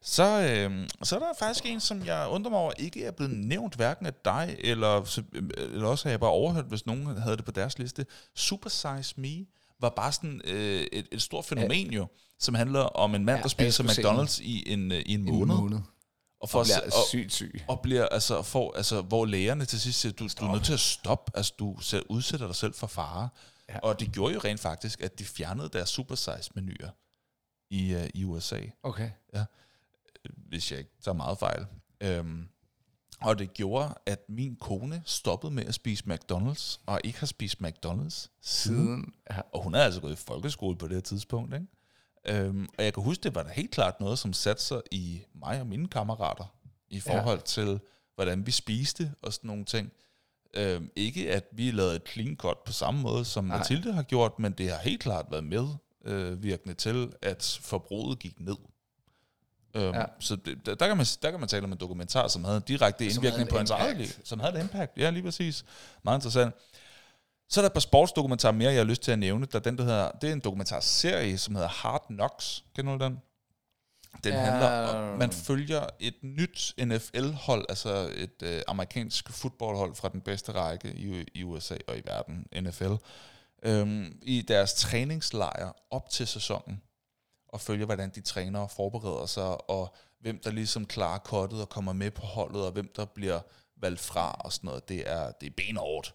Så, 0.00 0.24
øh, 0.24 0.88
så 1.02 1.16
er 1.16 1.20
der 1.20 1.32
faktisk 1.38 1.66
en, 1.66 1.80
som 1.80 2.04
jeg 2.04 2.28
undrer 2.30 2.50
mig 2.50 2.58
over, 2.58 2.72
ikke 2.78 3.04
er 3.04 3.10
blevet 3.10 3.32
nævnt 3.36 3.74
hverken 3.74 4.06
af 4.06 4.14
dig, 4.24 4.56
eller, 4.58 5.18
øh, 5.32 5.42
eller 5.56 5.86
også 5.88 6.04
har 6.04 6.10
jeg 6.10 6.20
bare 6.20 6.30
overhørt, 6.30 6.64
hvis 6.64 6.86
nogen 6.86 7.06
havde 7.06 7.36
det 7.36 7.44
på 7.44 7.50
deres 7.50 7.78
liste. 7.78 8.06
Super 8.34 8.70
Size 8.70 9.20
Me 9.20 9.46
var 9.84 9.90
bare 9.96 10.12
sådan 10.12 10.40
øh, 10.44 10.86
et, 10.92 11.08
et 11.12 11.22
stort 11.22 11.44
fænomen 11.44 11.92
jo, 11.92 12.06
som 12.38 12.54
handler 12.54 12.80
om 12.80 13.14
en 13.14 13.24
mand, 13.24 13.36
Ja, 13.38 13.42
der 13.42 13.48
spiser 13.48 13.84
McDonald's 13.84 14.42
i 14.42 14.72
en, 14.72 14.92
øh, 14.92 14.98
i 15.06 15.14
en 15.14 15.20
En 15.20 15.26
måned. 15.38 15.54
måned. 15.56 15.78
Og, 16.40 16.48
for 16.50 16.58
Og 16.58 16.64
bliver 16.64 16.80
og, 16.80 17.08
sygt 17.08 17.32
syg. 17.32 17.64
og 17.68 17.80
bliver 17.80 18.06
altså, 18.06 18.42
for, 18.42 18.72
altså, 18.76 19.02
hvor 19.02 19.24
lægerne 19.26 19.64
til 19.64 19.80
sidst 19.80 20.00
siger, 20.00 20.12
du, 20.12 20.28
du 20.40 20.44
er 20.46 20.52
nødt 20.52 20.64
til 20.64 20.72
at 20.72 20.80
stoppe, 20.80 21.32
altså 21.36 21.54
du 21.58 21.76
udsætter 22.08 22.46
dig 22.46 22.56
selv 22.56 22.74
for 22.74 22.86
fare. 22.86 23.28
Ja. 23.68 23.74
Ja. 23.74 23.78
Og 23.80 24.00
det 24.00 24.12
gjorde 24.12 24.34
jo 24.34 24.40
rent 24.44 24.60
faktisk, 24.60 25.00
at 25.00 25.18
de 25.18 25.24
fjernede 25.24 25.68
deres 25.68 25.88
supersize-menuer 25.88 26.90
i, 27.70 27.94
uh, 27.94 28.04
i 28.14 28.24
USA, 28.24 28.60
Okay. 28.82 29.10
hvis 30.48 30.70
jeg 30.70 30.78
ikke 30.78 30.90
tager 31.04 31.14
meget 31.14 31.38
fejl. 31.38 31.66
Um, 32.20 32.48
og 33.20 33.38
det 33.38 33.54
gjorde, 33.54 33.94
at 34.06 34.24
min 34.28 34.56
kone 34.56 35.02
stoppede 35.04 35.52
med 35.52 35.64
at 35.64 35.74
spise 35.74 36.04
McDonald's, 36.06 36.78
og 36.86 37.00
ikke 37.04 37.18
har 37.18 37.26
spist 37.26 37.58
McDonald's 37.62 38.28
siden. 38.42 39.12
Ja. 39.30 39.40
Og 39.52 39.62
hun 39.62 39.74
er 39.74 39.82
altså 39.82 40.00
gået 40.00 40.12
i 40.12 40.16
folkeskole 40.26 40.76
på 40.76 40.88
det 40.88 40.94
her 40.94 41.00
tidspunkt, 41.00 41.54
ikke? 41.54 41.66
Um, 42.48 42.68
og 42.78 42.84
jeg 42.84 42.94
kan 42.94 43.02
huske, 43.02 43.22
det 43.22 43.34
var 43.34 43.42
da 43.42 43.48
helt 43.48 43.70
klart 43.70 44.00
noget, 44.00 44.18
som 44.18 44.32
satte 44.32 44.62
sig 44.62 44.82
i 44.90 45.22
mig 45.34 45.60
og 45.60 45.66
mine 45.66 45.88
kammerater, 45.88 46.54
i 46.88 47.00
forhold 47.00 47.38
ja. 47.38 47.44
til, 47.44 47.80
hvordan 48.14 48.46
vi 48.46 48.50
spiste 48.50 49.12
og 49.22 49.32
sådan 49.32 49.48
nogle 49.48 49.64
ting. 49.64 49.92
Øhm, 50.54 50.90
ikke 50.96 51.32
at 51.32 51.44
vi 51.52 51.70
lavede 51.70 51.96
et 51.96 52.08
clean 52.08 52.36
cut 52.36 52.58
på 52.66 52.72
samme 52.72 53.00
måde, 53.00 53.24
som 53.24 53.44
Nej. 53.44 53.56
Mathilde 53.56 53.92
har 53.92 54.02
gjort, 54.02 54.38
men 54.38 54.52
det 54.52 54.70
har 54.70 54.78
helt 54.78 55.00
klart 55.00 55.26
været 55.30 55.44
med 55.44 55.68
øh, 56.04 56.76
til, 56.78 57.12
at 57.22 57.58
forbruget 57.62 58.18
gik 58.18 58.40
ned. 58.40 58.56
Øhm, 59.74 59.94
Ja. 59.94 60.04
Så 60.20 60.36
det, 60.36 60.66
der, 60.66 60.74
der, 60.74 60.86
kan 60.86 60.96
man, 60.96 61.06
der 61.22 61.30
kan 61.30 61.40
man 61.40 61.48
tale 61.48 61.64
om 61.64 61.72
en 61.72 61.78
dokumentar, 61.78 62.28
som 62.28 62.44
havde 62.44 62.56
en 62.56 62.62
direkte 62.68 63.10
Som 63.10 63.24
indvirkning 63.24 63.48
på 63.48 63.54
en 63.54 63.58
hans 63.58 63.70
eget 63.70 63.96
liv. 63.96 64.06
Som 64.24 64.40
havde 64.40 64.58
et 64.58 64.60
impact, 64.62 64.98
ja 64.98 65.10
lige 65.10 65.22
præcis. 65.22 65.64
Meget 66.02 66.18
interessant. 66.18 66.54
Så 67.48 67.60
er 67.60 67.62
der 67.62 67.68
et 67.68 67.72
par 67.72 67.80
sportsdokumentarer 67.80 68.52
mere, 68.52 68.72
jeg 68.72 68.80
har 68.80 68.84
lyst 68.84 69.02
til 69.02 69.12
at 69.12 69.18
nævne. 69.18 69.46
Der 69.46 69.58
er 69.58 69.62
den, 69.62 69.78
der 69.78 69.84
hedder, 69.84 70.10
det 70.10 70.28
er 70.28 70.32
en 70.32 70.40
dokumentarserie, 70.40 71.38
som 71.38 71.54
hedder 71.54 71.68
Hard 71.68 72.06
Knocks. 72.06 72.64
Kender 72.76 72.98
du 72.98 73.04
den? 73.04 73.18
Den 74.24 74.32
ja. 74.32 74.38
handler 74.40 74.68
om, 74.68 75.18
man 75.18 75.30
følger 75.30 75.86
et 76.00 76.14
nyt 76.22 76.74
NFL-hold, 76.84 77.66
altså 77.68 78.10
et 78.16 78.42
øh, 78.42 78.62
amerikansk 78.68 79.30
fodboldhold 79.32 79.94
fra 79.94 80.08
den 80.08 80.20
bedste 80.20 80.52
række 80.52 80.92
i, 80.94 81.24
i 81.34 81.44
USA 81.44 81.76
og 81.88 81.98
i 81.98 82.02
verden, 82.04 82.46
NFL, 82.62 82.92
øhm, 83.62 84.18
i 84.22 84.42
deres 84.42 84.74
træningslejr 84.74 85.72
op 85.90 86.10
til 86.10 86.26
sæsonen, 86.26 86.82
og 87.54 87.60
følger, 87.60 87.86
hvordan 87.86 88.10
de 88.10 88.20
træner 88.20 88.60
og 88.60 88.70
forbereder 88.70 89.26
sig, 89.26 89.70
og 89.70 89.94
hvem 90.20 90.40
der 90.44 90.50
ligesom 90.50 90.86
klarer 90.86 91.18
kottet 91.18 91.60
og 91.60 91.68
kommer 91.68 91.92
med 91.92 92.10
på 92.10 92.26
holdet, 92.26 92.66
og 92.66 92.72
hvem 92.72 92.92
der 92.96 93.04
bliver 93.04 93.40
valgt 93.76 94.00
fra 94.00 94.32
og 94.32 94.52
sådan 94.52 94.68
noget. 94.68 94.88
Det 94.88 95.10
er, 95.10 95.32
det 95.32 95.46
er 95.46 95.50
benhårdt, 95.56 96.14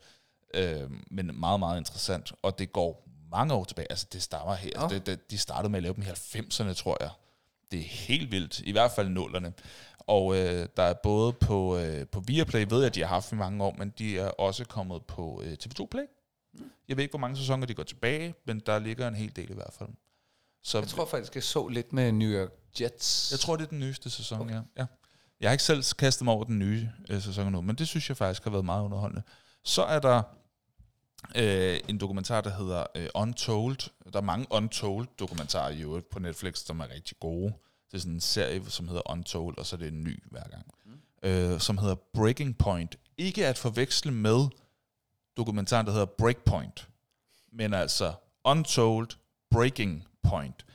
øhm, 0.53 1.03
men 1.11 1.39
meget, 1.39 1.59
meget 1.59 1.77
interessant, 1.77 2.31
og 2.41 2.59
det 2.59 2.71
går 2.71 3.07
mange 3.31 3.53
år 3.53 3.63
tilbage. 3.63 3.87
Altså 3.89 4.07
det 4.13 4.23
stammer 4.23 4.55
her. 4.55 4.81
Nå. 4.81 4.87
Det, 4.87 5.05
det, 5.05 5.31
de 5.31 5.37
startede 5.37 5.69
med 5.69 5.77
at 5.77 5.83
lave 5.83 5.95
dem 5.95 6.03
i 6.03 6.05
90'erne, 6.05 6.73
tror 6.73 6.97
jeg. 6.99 7.09
Det 7.71 7.79
er 7.79 7.83
helt 7.83 8.31
vildt, 8.31 8.59
i 8.59 8.71
hvert 8.71 8.91
fald 8.91 9.09
nullerne. 9.09 9.53
Og 9.99 10.35
øh, 10.35 10.67
der 10.77 10.83
er 10.83 10.93
både 10.93 11.33
på, 11.33 11.77
øh, 11.77 12.07
på 12.07 12.19
Viaplay, 12.19 12.65
ved 12.69 12.77
jeg, 12.77 12.85
at 12.85 12.95
de 12.95 12.99
har 12.99 13.07
haft 13.07 13.31
i 13.31 13.35
mange 13.35 13.63
år, 13.63 13.75
men 13.77 13.93
de 13.97 14.19
er 14.19 14.27
også 14.29 14.65
kommet 14.65 15.05
på 15.05 15.41
øh, 15.45 15.57
TV2 15.63 15.85
Play. 15.85 16.05
Jeg 16.87 16.97
ved 16.97 17.03
ikke, 17.03 17.11
hvor 17.11 17.19
mange 17.19 17.37
sæsoner 17.37 17.65
de 17.65 17.73
går 17.73 17.83
tilbage, 17.83 18.35
men 18.45 18.59
der 18.59 18.79
ligger 18.79 19.07
en 19.07 19.15
hel 19.15 19.35
del 19.35 19.51
i 19.51 19.53
hvert 19.53 19.73
fald. 19.73 19.89
Så 20.63 20.77
Jeg 20.79 20.87
tror 20.87 21.05
faktisk, 21.05 21.35
jeg 21.35 21.43
så 21.43 21.67
lidt 21.67 21.93
med 21.93 22.11
New 22.11 22.29
York 22.29 22.49
Jets. 22.81 23.31
jeg 23.31 23.39
tror, 23.39 23.55
det 23.55 23.63
er 23.63 23.69
den 23.69 23.79
nyeste 23.79 24.09
sæson, 24.09 24.41
okay. 24.41 24.53
ja. 24.53 24.61
ja. 24.77 24.85
Jeg 25.39 25.49
har 25.49 25.51
ikke 25.51 25.63
selv 25.63 25.83
kastet 25.97 26.25
mig 26.25 26.33
over 26.33 26.43
den 26.43 26.59
nye 26.59 26.89
øh, 27.09 27.21
sæson 27.21 27.51
nu, 27.51 27.61
men 27.61 27.75
det 27.75 27.87
synes 27.87 28.09
jeg 28.09 28.17
faktisk 28.17 28.43
har 28.43 28.51
været 28.51 28.65
meget 28.65 28.83
underholdende. 28.83 29.23
Så 29.63 29.83
er 29.83 29.99
der 29.99 30.21
øh, 31.35 31.79
en 31.87 31.97
dokumentar, 31.97 32.41
der 32.41 32.49
hedder 32.49 32.85
øh, 32.95 33.07
Untold. 33.15 33.77
Der 34.13 34.19
er 34.19 34.23
mange 34.23 34.45
Untold 34.49 35.07
dokumentarer 35.19 35.69
i 35.69 35.81
øvrigt 35.81 36.09
på 36.09 36.19
Netflix, 36.19 36.57
som 36.57 36.79
er 36.79 36.89
rigtig 36.93 37.17
gode. 37.19 37.53
Det 37.91 37.97
er 37.97 37.99
sådan 37.99 38.13
en 38.13 38.21
serie, 38.21 38.69
som 38.69 38.87
hedder 38.87 39.11
Untold, 39.11 39.57
og 39.57 39.65
så 39.65 39.75
er 39.75 39.77
det 39.77 39.87
en 39.87 40.03
ny 40.03 40.23
hver 40.31 40.43
gang. 40.49 40.65
Mm. 40.85 41.29
Øh, 41.29 41.59
som 41.59 41.77
hedder 41.77 41.95
Breaking 41.95 42.57
Point. 42.57 42.95
Ikke 43.17 43.47
at 43.47 43.57
forveksle 43.57 44.11
med 44.11 44.47
dokumentaren, 45.37 45.85
der 45.85 45.91
hedder 45.91 46.05
Breakpoint, 46.05 46.87
men 47.51 47.73
altså 47.73 48.13
Untold 48.43 49.07
Breaking 49.51 50.07
Point, 50.29 50.65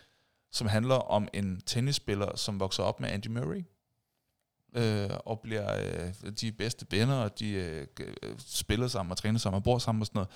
som 0.52 0.66
handler 0.66 0.94
om 0.94 1.28
en 1.32 1.60
tennisspiller, 1.60 2.36
som 2.36 2.60
vokser 2.60 2.82
op 2.82 3.00
med 3.00 3.08
Andy 3.08 3.26
Murray, 3.26 3.64
øh, 4.74 5.10
og 5.26 5.40
bliver 5.40 5.76
øh, 6.24 6.32
de 6.40 6.52
bedste 6.52 6.86
venner, 6.90 7.14
og 7.14 7.38
de 7.38 7.50
øh, 7.50 7.86
øh, 8.00 8.34
spiller 8.38 8.88
sammen 8.88 9.10
og 9.10 9.16
træner 9.16 9.38
sammen 9.38 9.56
og 9.56 9.64
bor 9.64 9.78
sammen 9.78 10.02
og 10.02 10.06
sådan 10.06 10.18
noget. 10.18 10.30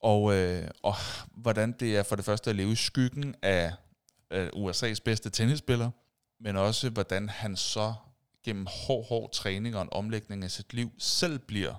Og, 0.00 0.34
øh, 0.34 0.70
og 0.82 0.94
hvordan 1.30 1.72
det 1.72 1.96
er 1.96 2.02
for 2.02 2.16
det 2.16 2.24
første 2.24 2.50
at 2.50 2.56
leve 2.56 2.72
i 2.72 2.74
skyggen 2.74 3.34
af, 3.42 3.72
øh, 4.30 4.48
USA's 4.54 4.98
bedste 5.04 5.30
tennisspiller, 5.30 5.90
men 6.40 6.56
også 6.56 6.90
hvordan 6.90 7.28
han 7.28 7.56
så 7.56 7.94
gennem 8.44 8.66
hård, 8.86 9.08
hård 9.08 9.32
træning 9.32 9.76
og 9.76 9.82
en 9.82 9.88
omlægning 9.92 10.44
af 10.44 10.50
sit 10.50 10.74
liv 10.74 10.92
selv 10.98 11.38
bliver 11.38 11.74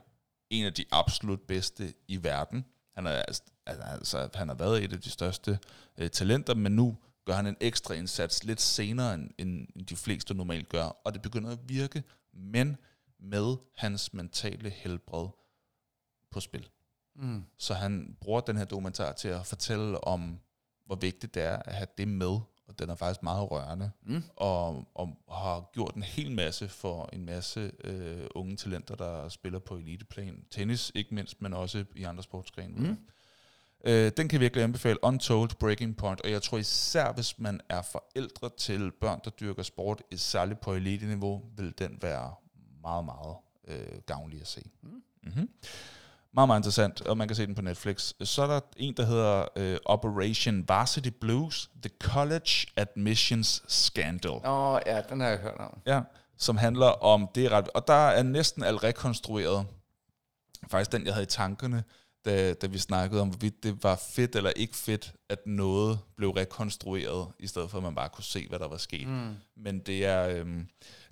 en 0.49 0.65
af 0.65 0.73
de 0.73 0.85
absolut 0.91 1.41
bedste 1.41 1.93
i 2.07 2.23
verden. 2.23 2.65
Han 2.95 3.05
er 3.07 3.11
altså, 3.11 3.43
altså 3.67 4.29
han 4.33 4.47
har 4.47 4.55
været 4.55 4.83
et 4.83 4.93
af 4.93 5.01
de 5.01 5.09
største 5.09 5.59
øh, 5.97 6.09
talenter, 6.09 6.55
men 6.55 6.71
nu 6.71 6.97
gør 7.25 7.33
han 7.33 7.47
en 7.47 7.57
ekstra 7.61 7.93
indsats 7.93 8.43
lidt 8.43 8.61
senere, 8.61 9.13
end, 9.13 9.31
end 9.39 9.85
de 9.85 9.95
fleste 9.95 10.33
normalt 10.33 10.69
gør, 10.69 10.85
og 10.85 11.13
det 11.13 11.21
begynder 11.21 11.51
at 11.51 11.59
virke, 11.69 12.03
men 12.33 12.77
med 13.19 13.55
hans 13.75 14.13
mentale 14.13 14.69
helbred 14.69 15.27
på 16.31 16.39
spil. 16.39 16.69
Mm. 17.15 17.43
Så 17.57 17.73
han 17.73 18.17
bruger 18.21 18.41
den 18.41 18.57
her 18.57 18.65
dokumentar 18.65 19.11
til 19.13 19.27
at 19.27 19.45
fortælle 19.45 20.03
om, 20.03 20.39
hvor 20.85 20.95
vigtigt 20.95 21.35
det 21.35 21.43
er 21.43 21.57
at 21.57 21.73
have 21.75 21.87
det 21.97 22.07
med, 22.07 22.39
og 22.67 22.79
den 22.79 22.89
er 22.89 22.95
faktisk 22.95 23.23
meget 23.23 23.51
rørende, 23.51 23.91
Mm. 24.05 24.23
og, 24.35 24.87
og 24.95 25.17
har 25.31 25.69
gjort 25.73 25.95
en 25.95 26.03
hel 26.03 26.31
masse 26.31 26.67
for 26.69 27.09
en 27.13 27.25
masse 27.25 27.71
øh, 27.83 28.27
unge 28.35 28.55
talenter, 28.55 28.95
der 28.95 29.29
spiller 29.29 29.59
på 29.59 29.77
eliteplan. 29.77 30.45
Tennis 30.51 30.91
ikke 30.95 31.15
mindst, 31.15 31.41
men 31.41 31.53
også 31.53 31.85
i 31.95 32.03
andre 32.03 32.23
sportsgrene. 32.23 32.89
Mm. 32.89 32.97
Øh, 33.87 34.11
den 34.17 34.27
kan 34.27 34.39
virkelig 34.39 34.63
anbefale, 34.63 35.03
Untold 35.03 35.49
Breaking 35.59 35.97
Point, 35.97 36.21
og 36.21 36.31
jeg 36.31 36.41
tror 36.41 36.57
især, 36.57 37.11
hvis 37.11 37.39
man 37.39 37.61
er 37.69 37.81
forældre 37.81 38.49
til 38.57 38.91
børn, 39.01 39.19
der 39.23 39.29
dyrker 39.29 39.63
sport, 39.63 40.01
særligt 40.15 40.59
på 40.59 40.73
elite-niveau, 40.73 41.41
vil 41.57 41.73
den 41.77 41.97
være 42.01 42.33
meget, 42.81 43.05
meget 43.05 43.35
øh, 43.67 43.99
gavnlig 44.05 44.41
at 44.41 44.47
se. 44.47 44.61
Mm. 44.83 44.89
Mm-hmm. 45.23 45.49
Meget, 46.33 46.47
meget 46.47 46.59
interessant, 46.59 47.01
og 47.01 47.17
man 47.17 47.27
kan 47.27 47.35
se 47.35 47.45
den 47.45 47.55
på 47.55 47.61
Netflix. 47.61 48.13
Så 48.21 48.41
er 48.41 48.47
der 48.47 48.59
en, 48.77 48.93
der 48.97 49.05
hedder 49.05 49.45
øh, 49.55 49.77
Operation 49.85 50.63
Varsity 50.67 51.09
Blues, 51.21 51.69
The 51.81 51.91
College 51.99 52.51
Admissions 52.75 53.63
Scandal. 53.67 54.31
Åh, 54.31 54.73
oh, 54.73 54.79
ja, 54.85 55.01
den 55.01 55.19
har 55.19 55.27
jeg 55.27 55.37
hørt 55.37 55.57
om. 55.57 55.79
Ja, 55.85 56.01
som 56.37 56.57
handler 56.57 56.87
om 56.87 57.29
det 57.35 57.51
ret, 57.51 57.69
og 57.69 57.87
der 57.87 57.93
er 57.93 58.23
næsten 58.23 58.63
alt 58.63 58.83
rekonstrueret. 58.83 59.65
Faktisk 60.67 60.91
den, 60.91 61.05
jeg 61.05 61.13
havde 61.13 61.23
i 61.23 61.27
tankerne, 61.27 61.83
da, 62.25 62.53
da 62.53 62.67
vi 62.67 62.77
snakkede 62.77 63.21
om, 63.21 63.29
hvorvidt 63.29 63.63
det 63.63 63.83
var 63.83 63.95
fedt 64.09 64.35
eller 64.35 64.49
ikke 64.55 64.75
fedt, 64.75 65.13
at 65.29 65.39
noget 65.47 65.99
blev 66.15 66.29
rekonstrueret, 66.29 67.27
i 67.39 67.47
stedet 67.47 67.69
for 67.71 67.77
at 67.77 67.83
man 67.83 67.95
bare 67.95 68.09
kunne 68.09 68.23
se, 68.23 68.47
hvad 68.47 68.59
der 68.59 68.67
var 68.67 68.77
sket. 68.77 69.07
Mm. 69.07 69.35
Men 69.55 69.79
det 69.79 70.05
er, 70.05 70.27
øhm, 70.29 70.67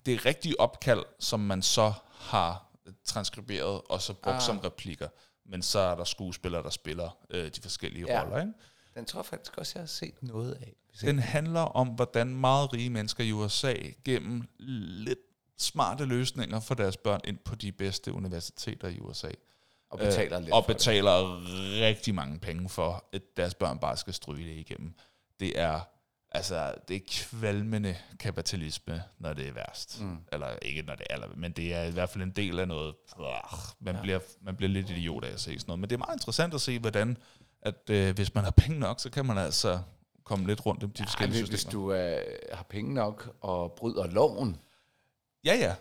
det 0.05 0.13
er 0.13 0.25
rigtige 0.25 0.59
opkald, 0.59 1.03
som 1.19 1.39
man 1.39 1.61
så 1.61 1.93
har 2.11 2.71
transkriberet 3.03 3.81
og 3.89 4.01
så 4.01 4.13
brugt 4.13 4.35
Ah. 4.35 4.41
som 4.41 4.59
replikker. 4.59 5.07
Men 5.45 5.61
så 5.61 5.79
er 5.79 5.95
der 5.95 6.03
skuespillere, 6.03 6.63
der 6.63 6.69
spiller 6.69 7.17
øh, 7.29 7.51
de 7.55 7.61
forskellige 7.61 8.05
Ja. 8.07 8.21
roller. 8.23 8.39
Ikke? 8.39 8.53
Den 8.95 9.05
tror 9.05 9.19
jeg 9.19 9.25
faktisk 9.25 9.57
også, 9.57 9.71
jeg 9.75 9.81
har 9.81 9.87
set 9.87 10.23
noget 10.23 10.53
af. 10.53 10.73
Den 11.01 11.19
handler 11.19 11.59
om, 11.61 11.87
hvordan 11.87 12.35
meget 12.35 12.73
rige 12.73 12.89
mennesker 12.89 13.23
i 13.23 13.31
USA 13.31 13.73
gennem 14.05 14.43
lidt 14.59 15.19
smarte 15.57 16.05
løsninger 16.05 16.59
for 16.59 16.75
deres 16.75 16.97
børn 16.97 17.19
ind 17.23 17.37
på 17.37 17.55
de 17.55 17.71
bedste 17.71 18.13
universiteter 18.13 18.87
i 18.87 18.99
USA. 18.99 19.29
Og 19.89 19.99
betaler 19.99 20.37
Øh, 20.37 20.43
lidt 20.43 20.53
Og 20.53 20.63
for 20.65 20.67
det. 20.73 20.77
betaler 20.77 21.41
rigtig 21.87 22.15
mange 22.15 22.39
penge 22.39 22.69
for, 22.69 23.05
at 23.13 23.21
deres 23.37 23.53
børn 23.53 23.79
bare 23.79 23.97
skal 23.97 24.13
stryge 24.13 24.49
det 24.49 24.55
igennem. 24.57 24.93
Det 25.39 25.59
er, 25.59 25.79
altså, 26.31 26.73
det 26.87 26.95
er 26.95 26.99
kvalmende 27.11 27.95
kapitalisme, 28.19 29.03
når 29.19 29.33
det 29.33 29.47
er 29.47 29.51
værst. 29.51 30.01
Mm. 30.01 30.17
Eller 30.31 30.47
ikke 30.61 30.81
når 30.81 30.95
det 30.95 31.07
er, 31.09 31.17
men 31.35 31.51
det 31.51 31.73
er 31.73 31.83
i 31.83 31.91
hvert 31.91 32.09
fald 32.09 32.23
en 32.23 32.31
del 32.31 32.59
af 32.59 32.67
noget. 32.67 32.95
Man, 33.17 33.27
Ja. 33.85 33.91
ja. 33.97 34.01
bliver, 34.01 34.19
man 34.41 34.55
bliver 34.55 34.69
lidt 34.69 34.89
idiot 34.89 35.23
af 35.23 35.31
at 35.33 35.39
se 35.39 35.43
sådan 35.59 35.63
noget. 35.67 35.79
Men 35.79 35.89
det 35.89 35.95
er 35.95 35.99
meget 35.99 36.15
interessant 36.15 36.53
at 36.53 36.61
se, 36.61 36.79
hvordan, 36.79 37.17
at 37.61 37.89
øh, 37.89 38.15
hvis 38.15 38.33
man 38.35 38.43
har 38.43 38.51
penge 38.51 38.79
nok, 38.79 38.99
så 38.99 39.09
kan 39.09 39.25
man 39.25 39.37
altså 39.37 39.79
komme 40.23 40.47
lidt 40.47 40.65
rundt 40.65 40.83
om 40.83 40.89
de 40.91 41.01
Ej, 41.03 41.05
forskellige 41.07 41.41
hvis, 41.41 41.49
hvis 41.49 41.59
systemer. 41.59 41.83
du 41.83 41.93
øh, 41.93 42.21
har 42.53 42.63
penge 42.69 42.93
nok 42.93 43.35
og 43.41 43.71
bryder 43.71 44.07
loven. 44.07 44.57
Ja, 45.45 45.53
ja. 45.55 45.75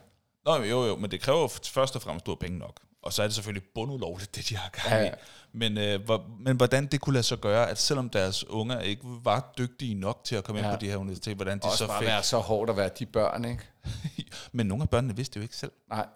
Nå, 0.44 0.56
jo, 0.62 0.84
jo, 0.84 0.96
men 0.96 1.10
det 1.10 1.20
kræver 1.20 1.48
først 1.48 1.96
og 1.96 2.02
fremmest, 2.02 2.22
at 2.22 2.26
du 2.26 2.30
har 2.30 2.36
penge 2.36 2.58
nok. 2.58 2.80
Og 3.04 3.12
så 3.12 3.22
er 3.22 3.26
det 3.26 3.34
selvfølgelig 3.34 3.68
bundulovligt, 3.74 4.36
det 4.36 4.48
de 4.48 4.56
har 4.56 4.68
gang 4.68 4.88
i. 4.88 4.90
Ja, 4.90 5.02
Ja. 5.04 5.14
Men, 5.52 5.78
øh, 5.78 6.04
hvor, 6.04 6.26
men 6.40 6.56
hvordan 6.56 6.86
det 6.86 7.00
kunne 7.00 7.12
lade 7.12 7.22
sig 7.22 7.38
gøre, 7.38 7.70
at 7.70 7.78
selvom 7.78 8.10
deres 8.10 8.44
unger 8.48 8.80
ikke 8.80 9.02
var 9.04 9.52
dygtige 9.58 9.94
nok 9.94 10.20
til 10.24 10.36
at 10.36 10.44
komme 10.44 10.60
ja. 10.60 10.66
Ind 10.66 10.78
på 10.78 10.80
de 10.80 10.90
her 10.90 10.96
universiteter, 10.96 11.34
hvordan 11.34 11.58
de 11.58 11.64
Også 11.64 11.78
så 11.78 11.86
bare 11.86 11.98
fik... 11.98 12.06
være 12.06 12.22
så 12.22 12.38
hårdt 12.38 12.70
at 12.70 12.76
være 12.76 12.90
de 12.98 13.06
børn, 13.06 13.44
ikke? 13.44 13.62
Men 14.52 14.66
nogle 14.66 14.82
af 14.82 14.90
børnene 14.90 15.16
vidste 15.16 15.36
jo 15.36 15.42
ikke 15.42 15.56
selv. 15.56 15.72
Nej. 15.88 16.06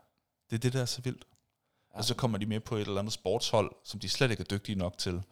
Det 0.50 0.56
er 0.56 0.60
det, 0.60 0.72
der 0.72 0.80
er 0.80 0.86
så 0.86 1.00
vildt. 1.02 1.24
Ja. 1.92 1.98
Og 1.98 2.04
så 2.04 2.14
kommer 2.14 2.38
de 2.38 2.46
med 2.46 2.60
på 2.60 2.76
et 2.76 2.80
eller 2.80 2.98
andet 2.98 3.12
sportshold, 3.12 3.72
som 3.84 4.00
de 4.00 4.08
slet 4.08 4.30
ikke 4.30 4.40
er 4.40 4.44
dygtige 4.44 4.78
nok 4.78 4.98
til. 4.98 5.22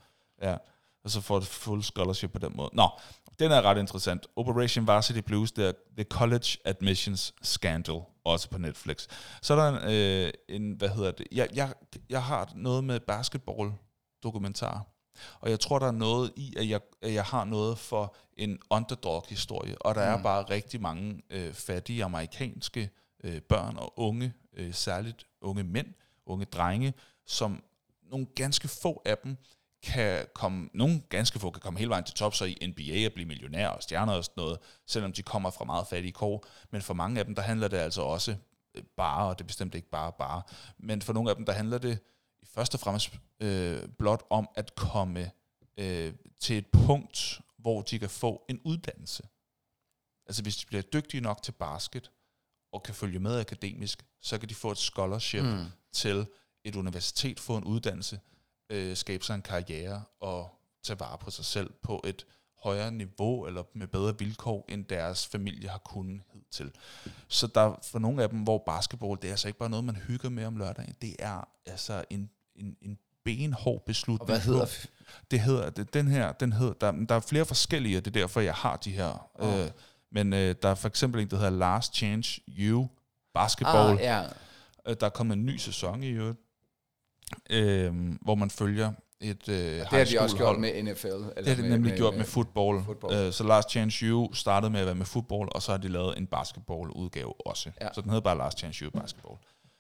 Ja. 0.43 0.57
Og 1.05 1.11
så 1.11 1.21
får 1.21 1.41
de 1.41 1.47
full 1.47 1.83
scholarship 1.83 2.33
på 2.33 2.39
den 2.39 2.53
måde. 2.57 2.71
Nå, 2.73 2.89
den 3.39 3.53
er 3.53 3.63
ret 3.63 3.79
interessant. 3.79 4.27
Operation 4.37 4.87
Varsity 4.87 5.19
Blues, 5.19 5.53
det 5.53 5.69
er 5.69 5.73
The 5.97 6.05
College 6.05 6.57
Admissions 6.65 7.35
Scandal, 7.43 8.01
også 8.25 8.51
på 8.51 8.59
Netflix. 8.59 9.07
Så 9.43 9.55
er 9.55 9.71
der 9.71 9.81
en, 9.81 9.91
øh, 9.91 10.33
en 10.49 10.73
hvad 10.73 10.89
hedder 10.89 11.11
det, 11.11 11.27
jeg, 11.33 11.49
jeg, 11.55 11.73
jeg 12.11 12.23
har 12.23 12.53
noget 12.55 12.85
med 12.85 13.01
basketball 13.01 13.73
dokumentar. 14.23 14.87
Og 15.41 15.51
jeg 15.51 15.61
tror, 15.61 15.79
der 15.79 15.87
er 15.87 15.93
noget 15.93 16.33
i, 16.37 16.55
at 16.57 16.69
jeg, 16.69 16.81
at 17.03 17.13
jeg 17.13 17.25
har 17.25 17.45
noget 17.45 17.79
for 17.79 18.17
en 18.37 18.59
underdog-historie. 18.71 19.83
Og 19.83 19.95
der 19.95 20.15
mm. 20.15 20.19
er 20.19 20.23
bare 20.23 20.43
rigtig 20.43 20.81
mange 20.81 21.23
øh, 21.31 21.53
fattige 21.53 22.05
amerikanske 22.05 22.91
øh, 23.25 23.41
børn 23.41 23.77
og 23.77 23.99
unge, 23.99 24.33
øh, 24.57 24.75
særligt 24.75 25.27
unge 25.41 25.65
mænd, 25.65 25.95
unge 26.27 26.45
drenge, 26.45 26.95
som 27.27 27.63
nogle 28.11 28.27
ganske 28.27 28.69
få 28.69 29.03
af 29.05 29.19
dem 29.19 29.37
kan 29.87 30.27
komme, 30.35 30.69
nogle 30.75 31.03
ganske 31.09 31.39
få 31.39 31.51
kan 31.51 31.61
komme 31.61 31.79
hele 31.79 31.91
vejen 31.91 32.05
til 32.05 32.15
top, 32.15 32.35
så 32.35 32.45
i 32.45 32.67
NBA 32.67 33.07
og 33.07 33.13
blive 33.13 33.27
millionær 33.27 33.69
og 33.69 33.83
stjerner 33.83 34.13
og 34.13 34.25
sådan 34.25 34.41
noget, 34.43 34.59
selvom 34.87 35.13
de 35.13 35.23
kommer 35.23 35.51
fra 35.51 35.65
meget 35.65 35.87
fattige 35.87 36.13
kår. 36.13 36.47
Men 36.71 36.83
for 36.83 36.95
mange 36.95 37.19
af 37.19 37.25
dem, 37.25 37.35
der 37.35 37.43
handler 37.43 37.69
det 37.69 37.77
altså 37.77 38.03
også 38.03 38.37
øh, 38.75 38.83
bare, 38.97 39.29
og 39.29 39.39
det 39.39 39.45
er 39.45 39.47
bestemt 39.47 39.75
ikke 39.75 39.91
bare 39.91 40.13
bare. 40.19 40.43
Men 40.79 41.03
for 41.03 41.13
nogle 41.13 41.31
af 41.31 41.37
dem, 41.37 41.45
der 41.45 41.53
handler 41.53 41.79
det 41.79 41.99
først 42.45 42.75
og 42.75 42.81
fremmest 42.81 43.13
øh, 43.41 43.89
blot 43.99 44.23
om 44.31 44.49
at 44.55 44.75
komme 44.75 45.31
øh, 45.79 46.13
til 46.41 46.59
et 46.59 46.67
punkt, 46.67 47.41
hvor 47.59 47.83
de 47.83 47.99
kan 47.99 48.11
få 48.11 48.45
en 48.49 48.61
uddannelse. 48.65 49.23
Altså 50.27 50.43
hvis 50.43 50.57
de 50.57 50.67
bliver 50.67 50.83
dygtige 50.83 51.21
nok 51.21 51.43
til 51.43 51.53
basket, 51.53 52.11
og 52.73 52.83
kan 52.83 52.95
følge 52.95 53.19
med 53.19 53.41
akademisk, 53.41 54.07
så 54.21 54.39
kan 54.39 54.49
de 54.49 54.55
få 54.55 54.71
et 54.71 54.79
scholarship 54.79 55.45
mm. 55.45 55.65
til 55.93 56.27
et 56.65 56.77
universitet, 56.77 57.41
få 57.41 57.57
en 57.57 57.65
uddannelse, 57.65 58.21
øh, 58.71 58.97
skabe 58.97 59.25
sig 59.25 59.35
en 59.35 59.43
karriere 59.43 60.03
og 60.21 60.51
tage 60.83 61.01
vare 61.01 61.19
på 61.19 61.31
sig 61.31 61.45
selv 61.45 61.71
på 61.83 62.03
et 62.05 62.27
højere 62.63 62.93
niveau 62.93 63.47
eller 63.47 63.63
med 63.75 63.87
bedre 63.87 64.19
vilkår, 64.19 64.65
end 64.69 64.85
deres 64.85 65.27
familie 65.27 65.69
har 65.69 65.79
kunnet 65.79 66.21
til. 66.51 66.73
Så 67.29 67.47
der 67.47 67.75
for 67.83 67.99
nogle 67.99 68.23
af 68.23 68.29
dem, 68.29 68.39
hvor 68.39 68.63
basketball, 68.67 69.19
det 69.23 69.29
er 69.29 69.33
altså 69.33 69.49
ikke 69.49 69.59
bare 69.59 69.71
noget, 69.71 69.85
man 69.85 69.97
hygger 69.97 70.29
med 70.29 70.45
om 70.45 70.57
lørdagen, 70.57 70.95
det 71.03 71.17
er 71.19 71.49
altså 71.67 72.05
en, 72.11 72.31
en, 72.57 72.77
en 72.83 72.99
benhård 73.25 73.85
beslutning. 73.87 74.21
Og 74.21 74.27
hvad 74.27 74.41
hedder 74.41 74.67
det? 75.31 75.41
hedder, 75.41 75.71
det, 75.71 75.95
den 75.95 76.09
her, 76.09 76.33
den 76.33 76.53
hedder, 76.53 76.73
der, 76.73 76.93
der 76.93 77.15
er 77.15 77.21
flere 77.21 77.45
forskellige, 77.45 77.97
og 77.97 78.05
det 78.05 78.17
er 78.17 78.21
derfor, 78.21 78.41
jeg 78.41 78.55
har 78.55 78.77
de 78.77 78.91
her. 78.91 79.31
Oh. 79.35 79.61
Øh, 79.61 79.71
men 80.13 80.33
øh, 80.33 80.55
der 80.63 80.69
er 80.69 80.75
for 80.75 80.89
eksempel 80.89 81.21
en, 81.21 81.31
der 81.31 81.37
hedder 81.37 81.51
Last 81.51 81.95
Chance 81.95 82.41
You 82.49 82.89
Basketball. 83.35 83.99
Ah, 83.99 84.01
ja. 84.01 84.23
øh, 84.87 84.97
der 85.01 85.07
er 85.07 85.11
kommet 85.11 85.37
en 85.37 85.47
ny 85.47 85.57
sæson 85.57 86.03
i 86.03 86.09
øvrigt, 86.09 86.39
øh, 87.51 87.93
hvor 88.21 88.35
man 88.35 88.51
følger 88.51 88.93
et 89.21 89.49
øh, 89.49 89.57
Det 89.57 89.87
har 89.87 90.05
de 90.05 90.21
også 90.21 90.37
gjort 90.37 90.59
med 90.59 90.83
NFL. 90.83 91.07
Eller 91.07 91.33
det 91.37 91.47
har 91.47 91.55
de 91.55 91.63
nemlig 91.63 91.81
med, 91.81 91.97
gjort 91.97 92.15
med, 92.15 92.19
med 92.19 92.27
fodbold. 92.27 92.85
fodbold. 92.85 93.27
Uh, 93.27 93.33
så 93.33 93.45
Last 93.45 93.71
Chance 93.71 94.07
You 94.07 94.35
startede 94.35 94.71
med 94.71 94.81
at 94.81 94.87
være 94.87 94.95
med 94.95 95.07
fodbold, 95.07 95.49
og 95.55 95.63
så 95.63 95.71
har 95.71 95.79
de 95.79 95.89
lavet 95.89 96.19
en 96.19 96.27
basketball-udgave 96.27 97.47
også. 97.47 97.71
Ja. 97.81 97.89
Så 97.93 98.01
den 98.01 98.11
hedder 98.11 98.23
bare 98.23 98.39
Last 98.39 98.59
Chance 98.59 98.85
You 98.85 98.91
Basketball. 98.91 99.37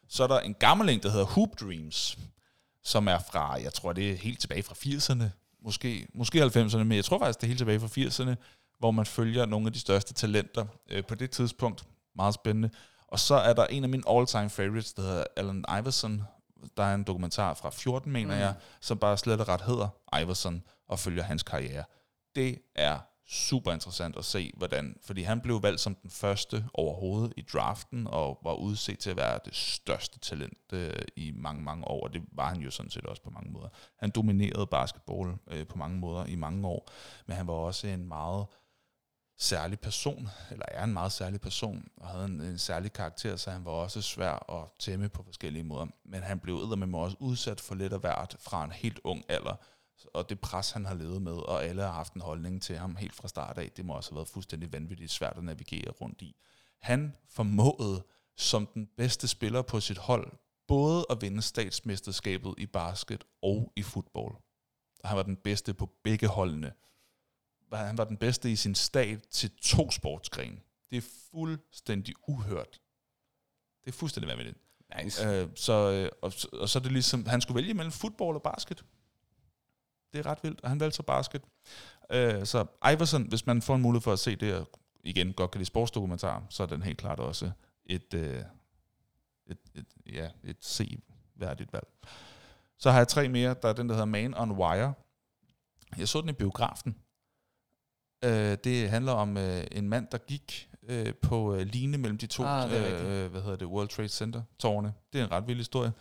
Så 0.09 0.23
er 0.23 0.27
der 0.27 0.40
en 0.40 0.55
gammel 0.55 0.89
en, 0.89 1.02
der 1.02 1.10
hedder 1.10 1.24
Hoop 1.24 1.60
Dreams, 1.60 2.18
som 2.85 3.09
er 3.09 3.18
fra, 3.18 3.52
jeg 3.62 3.73
tror 3.73 3.93
det 3.93 4.10
er 4.10 4.16
helt 4.16 4.40
tilbage 4.40 4.62
fra 4.62 4.74
80'erne, 4.74 5.24
måske, 5.64 6.09
måske 6.14 6.43
90'erne, 6.43 6.77
men 6.77 6.93
jeg 6.93 7.05
tror 7.05 7.18
faktisk 7.18 7.40
det 7.40 7.47
er 7.47 7.48
helt 7.48 7.59
tilbage 7.59 7.81
fra 7.81 7.86
80'erne, 7.86 8.35
hvor 8.78 8.90
man 8.90 9.06
følger 9.06 9.47
nogle 9.47 9.66
af 9.66 9.73
de 9.73 9.81
største 9.81 10.14
talenter 10.14 10.66
øh, 10.90 11.05
på 11.05 11.14
det 11.14 11.31
tidspunkt. 11.31 11.85
Meget 12.16 12.35
spændende. 12.35 12.70
Og 13.09 13.18
så 13.18 13.35
er 13.35 13.52
der 13.52 13.66
en 13.66 13.82
af 13.85 13.89
mine 13.89 14.02
all-time 14.10 14.51
favorites, 14.51 14.93
der 14.93 15.02
hedder 15.02 15.24
Allen 15.36 15.64
Iverson. 15.78 16.23
Der 16.76 16.82
er 16.82 16.94
en 16.94 17.05
dokumentar 17.05 17.55
fra 17.55 17.70
14, 17.70 18.12
mener 18.12 18.34
mm. 18.34 18.40
jeg, 18.40 18.55
som 18.80 18.98
bare 18.98 19.18
slet 19.18 19.40
og 19.40 19.48
ret 19.48 19.60
hedder 19.60 20.18
Iverson 20.22 20.62
og 20.88 20.98
følger 20.98 21.22
hans 21.22 21.43
karriere. 21.43 21.84
Det 22.34 22.59
er 22.74 22.98
super 23.28 23.72
interessant 23.72 24.16
at 24.16 24.24
se, 24.24 24.52
hvordan, 24.56 24.97
fordi 25.02 25.22
han 25.22 25.40
blev 25.40 25.62
valgt 25.62 25.80
som 25.80 25.94
den 25.94 26.10
første 26.10 26.64
overhovedet 26.74 27.32
i 27.36 27.43
draften, 27.52 28.06
og 28.06 28.38
var 28.44 28.55
udset 28.55 28.98
til 28.98 29.10
at 29.10 29.16
være 29.16 29.38
det 29.44 29.55
største 29.55 30.18
talent 30.18 30.72
øh, 30.72 30.93
i 31.16 31.32
mange, 31.34 31.62
mange 31.62 31.88
år, 31.88 32.05
og 32.05 32.12
det 32.12 32.22
var 32.32 32.48
han 32.48 32.60
jo 32.60 32.70
sådan 32.70 32.90
set 32.90 33.06
også 33.06 33.22
på 33.22 33.30
mange 33.30 33.52
måder. 33.52 33.68
Han 33.98 34.10
dominerede 34.10 34.66
basketball 34.66 35.34
øh, 35.51 35.66
på 35.66 35.78
mange 35.78 35.98
måder 35.98 36.26
i 36.26 36.34
mange 36.34 36.68
år, 36.68 36.90
men 37.26 37.36
han 37.36 37.47
var 37.47 37.52
også 37.52 37.86
en 37.86 38.09
meget 38.09 38.47
særlig 39.38 39.80
person, 39.80 40.28
eller 40.50 40.64
er 40.68 40.84
en 40.84 40.92
meget 40.92 41.12
særlig 41.12 41.40
person, 41.40 41.88
og 41.96 42.08
havde 42.08 42.24
en, 42.24 42.40
en 42.40 42.58
særlig 42.58 42.92
karakter, 42.92 43.36
så 43.36 43.50
han 43.50 43.64
var 43.64 43.70
også 43.70 44.02
svær 44.02 44.50
at 44.62 44.68
tæmme 44.78 45.08
på 45.08 45.22
forskellige 45.22 45.64
måder. 45.64 45.86
Men 46.04 46.22
han 46.22 46.40
blev 46.40 46.76
med 46.76 46.98
også 46.98 47.16
udsat 47.20 47.60
for 47.60 47.74
lidt 47.74 47.92
af 47.92 48.00
hvert 48.00 48.36
fra 48.40 48.64
en 48.64 48.72
helt 48.72 49.00
ung 49.04 49.24
alder, 49.28 49.56
og 50.14 50.28
det 50.28 50.40
pres, 50.40 50.70
han 50.70 50.84
har 50.84 50.94
levet 50.94 51.22
med, 51.22 51.32
og 51.32 51.64
alle 51.64 51.82
har 51.82 51.92
haft 51.92 52.14
en 52.14 52.20
holdning 52.20 52.62
til 52.62 52.78
ham 52.78 52.96
helt 52.96 53.14
fra 53.14 53.28
start 53.28 53.58
af, 53.58 53.70
det 53.76 53.84
må 53.84 53.92
også 53.94 54.10
have 54.10 54.16
været 54.16 54.28
fuldstændig 54.28 54.72
vanvittigt 54.72 55.12
svært 55.12 55.36
at 55.36 55.44
navigere 55.44 55.90
rundt 55.90 56.22
i. 56.22 56.36
Han 56.80 57.16
formåede 57.28 58.04
som 58.36 58.66
den 58.66 58.88
bedste 58.96 59.28
spiller 59.28 59.62
på 59.62 59.80
sit 59.80 59.98
hold, 59.98 60.32
både 60.68 61.06
at 61.10 61.22
vinde 61.22 61.42
statsmesterskabet 61.42 62.54
i 62.58 62.66
basket 62.66 63.24
og 63.42 63.72
i 63.76 63.82
fodbold. 63.82 64.34
Og 65.02 65.08
han 65.08 65.16
var 65.16 65.22
den 65.22 65.36
bedste 65.36 65.74
på 65.74 65.90
begge 66.04 66.28
holdene 66.28 66.72
han 67.72 67.98
var 67.98 68.05
den 68.05 68.16
bedste 68.16 68.52
i 68.52 68.56
sin 68.56 68.74
stat 68.74 69.22
til 69.30 69.51
to 69.62 69.90
sportsgrene. 69.90 70.56
Det 70.90 70.97
er 70.97 71.09
fuldstændig 71.30 72.14
uhørt. 72.28 72.80
Det 73.84 73.90
er 73.90 73.97
fuldstændig 73.97 74.28
vanvittigt. 74.28 74.59
Nice. 75.02 75.28
Øh, 75.28 75.48
så, 75.55 75.72
øh, 75.72 76.10
og, 76.22 76.32
og 76.52 76.68
så 76.68 76.78
er 76.78 76.82
det 76.82 76.93
ligesom, 76.93 77.26
han 77.26 77.40
skulle 77.40 77.56
vælge 77.56 77.74
mellem 77.74 77.93
fodbold 77.93 78.36
og 78.36 78.43
basket. 78.43 78.84
Det 80.12 80.18
er 80.18 80.26
ret 80.26 80.38
vildt, 80.43 80.60
og 80.60 80.68
han 80.68 80.80
valgte 80.80 80.97
så 80.97 81.02
basket. 81.02 81.43
Øh, 82.10 82.47
så 82.47 82.66
Iverson, 82.93 83.28
hvis 83.28 83.47
man 83.47 83.62
får 83.62 83.74
en 83.74 83.82
mulighed 83.82 84.02
for 84.02 84.12
at 84.12 84.18
se 84.18 84.36
det, 84.36 84.55
og 84.55 84.70
igen 85.05 85.32
godt 85.32 85.51
kan 85.51 85.59
lide 85.59 85.66
sportsdokumentar, 85.66 86.47
så 86.51 86.62
er 86.62 86.66
den 86.66 86.82
helt 86.82 86.98
klart 86.98 87.20
også 87.20 87.51
et, 87.86 88.14
øh, 88.14 88.43
et, 89.47 89.59
et, 89.74 89.86
ja, 90.12 90.28
et 90.44 90.56
se-værdigt 90.60 91.72
valg. 91.72 91.86
Så 92.78 92.90
har 92.90 92.98
jeg 92.98 93.09
tre 93.09 93.28
mere. 93.28 93.56
Der 93.62 93.68
er 93.68 93.72
den, 93.72 93.88
der 93.88 93.94
hedder 93.94 94.06
Man 94.06 94.34
on 94.34 94.51
Wire. 94.52 94.94
Jeg 95.98 96.09
så 96.09 96.20
den 96.20 96.28
i 96.28 96.32
biografen. 96.32 96.97
Øh, 98.27 98.59
det 98.65 98.90
handler 98.90 99.12
om 99.12 99.36
øh, 99.36 99.65
en 99.73 99.89
mand, 99.89 100.07
der 100.12 100.19
gik 100.19 100.69
øh, 100.89 101.15
på 101.15 101.55
øh, 101.55 101.66
line 101.66 101.98
mellem 101.98 102.19
de 102.19 102.27
to 102.27 102.44
Ah, 102.44 102.73
er 102.73 103.24
øh, 103.24 103.31
hvad 103.31 103.43
hedder 103.43 103.57
det, 103.57 103.66
World 103.66 103.89
Trade 103.89 104.09
Center 104.09 104.43
tårne. 104.59 104.93
Det 105.12 105.20
er 105.20 105.24
en 105.24 105.31
ret 105.31 105.47
vild 105.47 105.59
historie. 105.59 105.93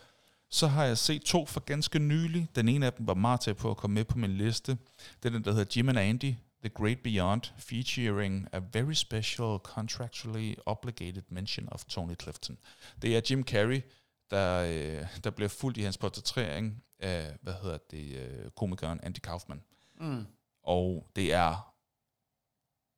Så 0.50 0.66
har 0.66 0.84
jeg 0.84 0.98
set 0.98 1.22
to 1.22 1.46
for 1.46 1.60
ganske 1.60 1.98
nylig. 1.98 2.48
Den 2.54 2.68
ene 2.68 2.86
af 2.86 2.92
dem 2.92 3.06
var 3.06 3.14
meget 3.14 3.40
til 3.40 3.54
på 3.54 3.70
at 3.70 3.76
komme 3.76 3.94
med 3.94 4.04
på 4.04 4.18
min 4.18 4.30
liste. 4.30 4.78
Det 5.22 5.28
er 5.28 5.30
den, 5.30 5.44
der 5.44 5.52
hedder 5.52 5.72
Jim 5.76 5.88
and 5.88 5.98
Andy, 5.98 6.34
The 6.64 6.68
Great 6.74 6.98
Beyond, 7.04 7.42
featuring 7.58 8.48
a 8.52 8.60
very 8.72 8.92
special 8.92 9.58
contractually 9.62 10.54
obligated 10.66 11.22
mention 11.28 11.68
of 11.72 11.84
Tony 11.84 12.14
Clifton. 12.22 12.58
Det 13.02 13.16
er 13.16 13.20
Jim 13.30 13.44
Carrey, 13.44 13.82
der, 14.30 14.60
øh, 14.60 15.06
der 15.24 15.30
bliver 15.30 15.48
fuldt 15.48 15.76
i 15.76 15.80
hans 15.80 15.98
portrættering 15.98 16.82
af, 17.00 17.36
hvad 17.42 17.54
hedder 17.62 17.78
det, 17.90 18.16
øh, 18.16 18.50
komikeren 18.50 19.00
Andy 19.02 19.18
Kaufman. 19.18 19.62
Mm. 20.00 20.26
Og 20.62 21.06
det 21.16 21.32
er 21.32 21.75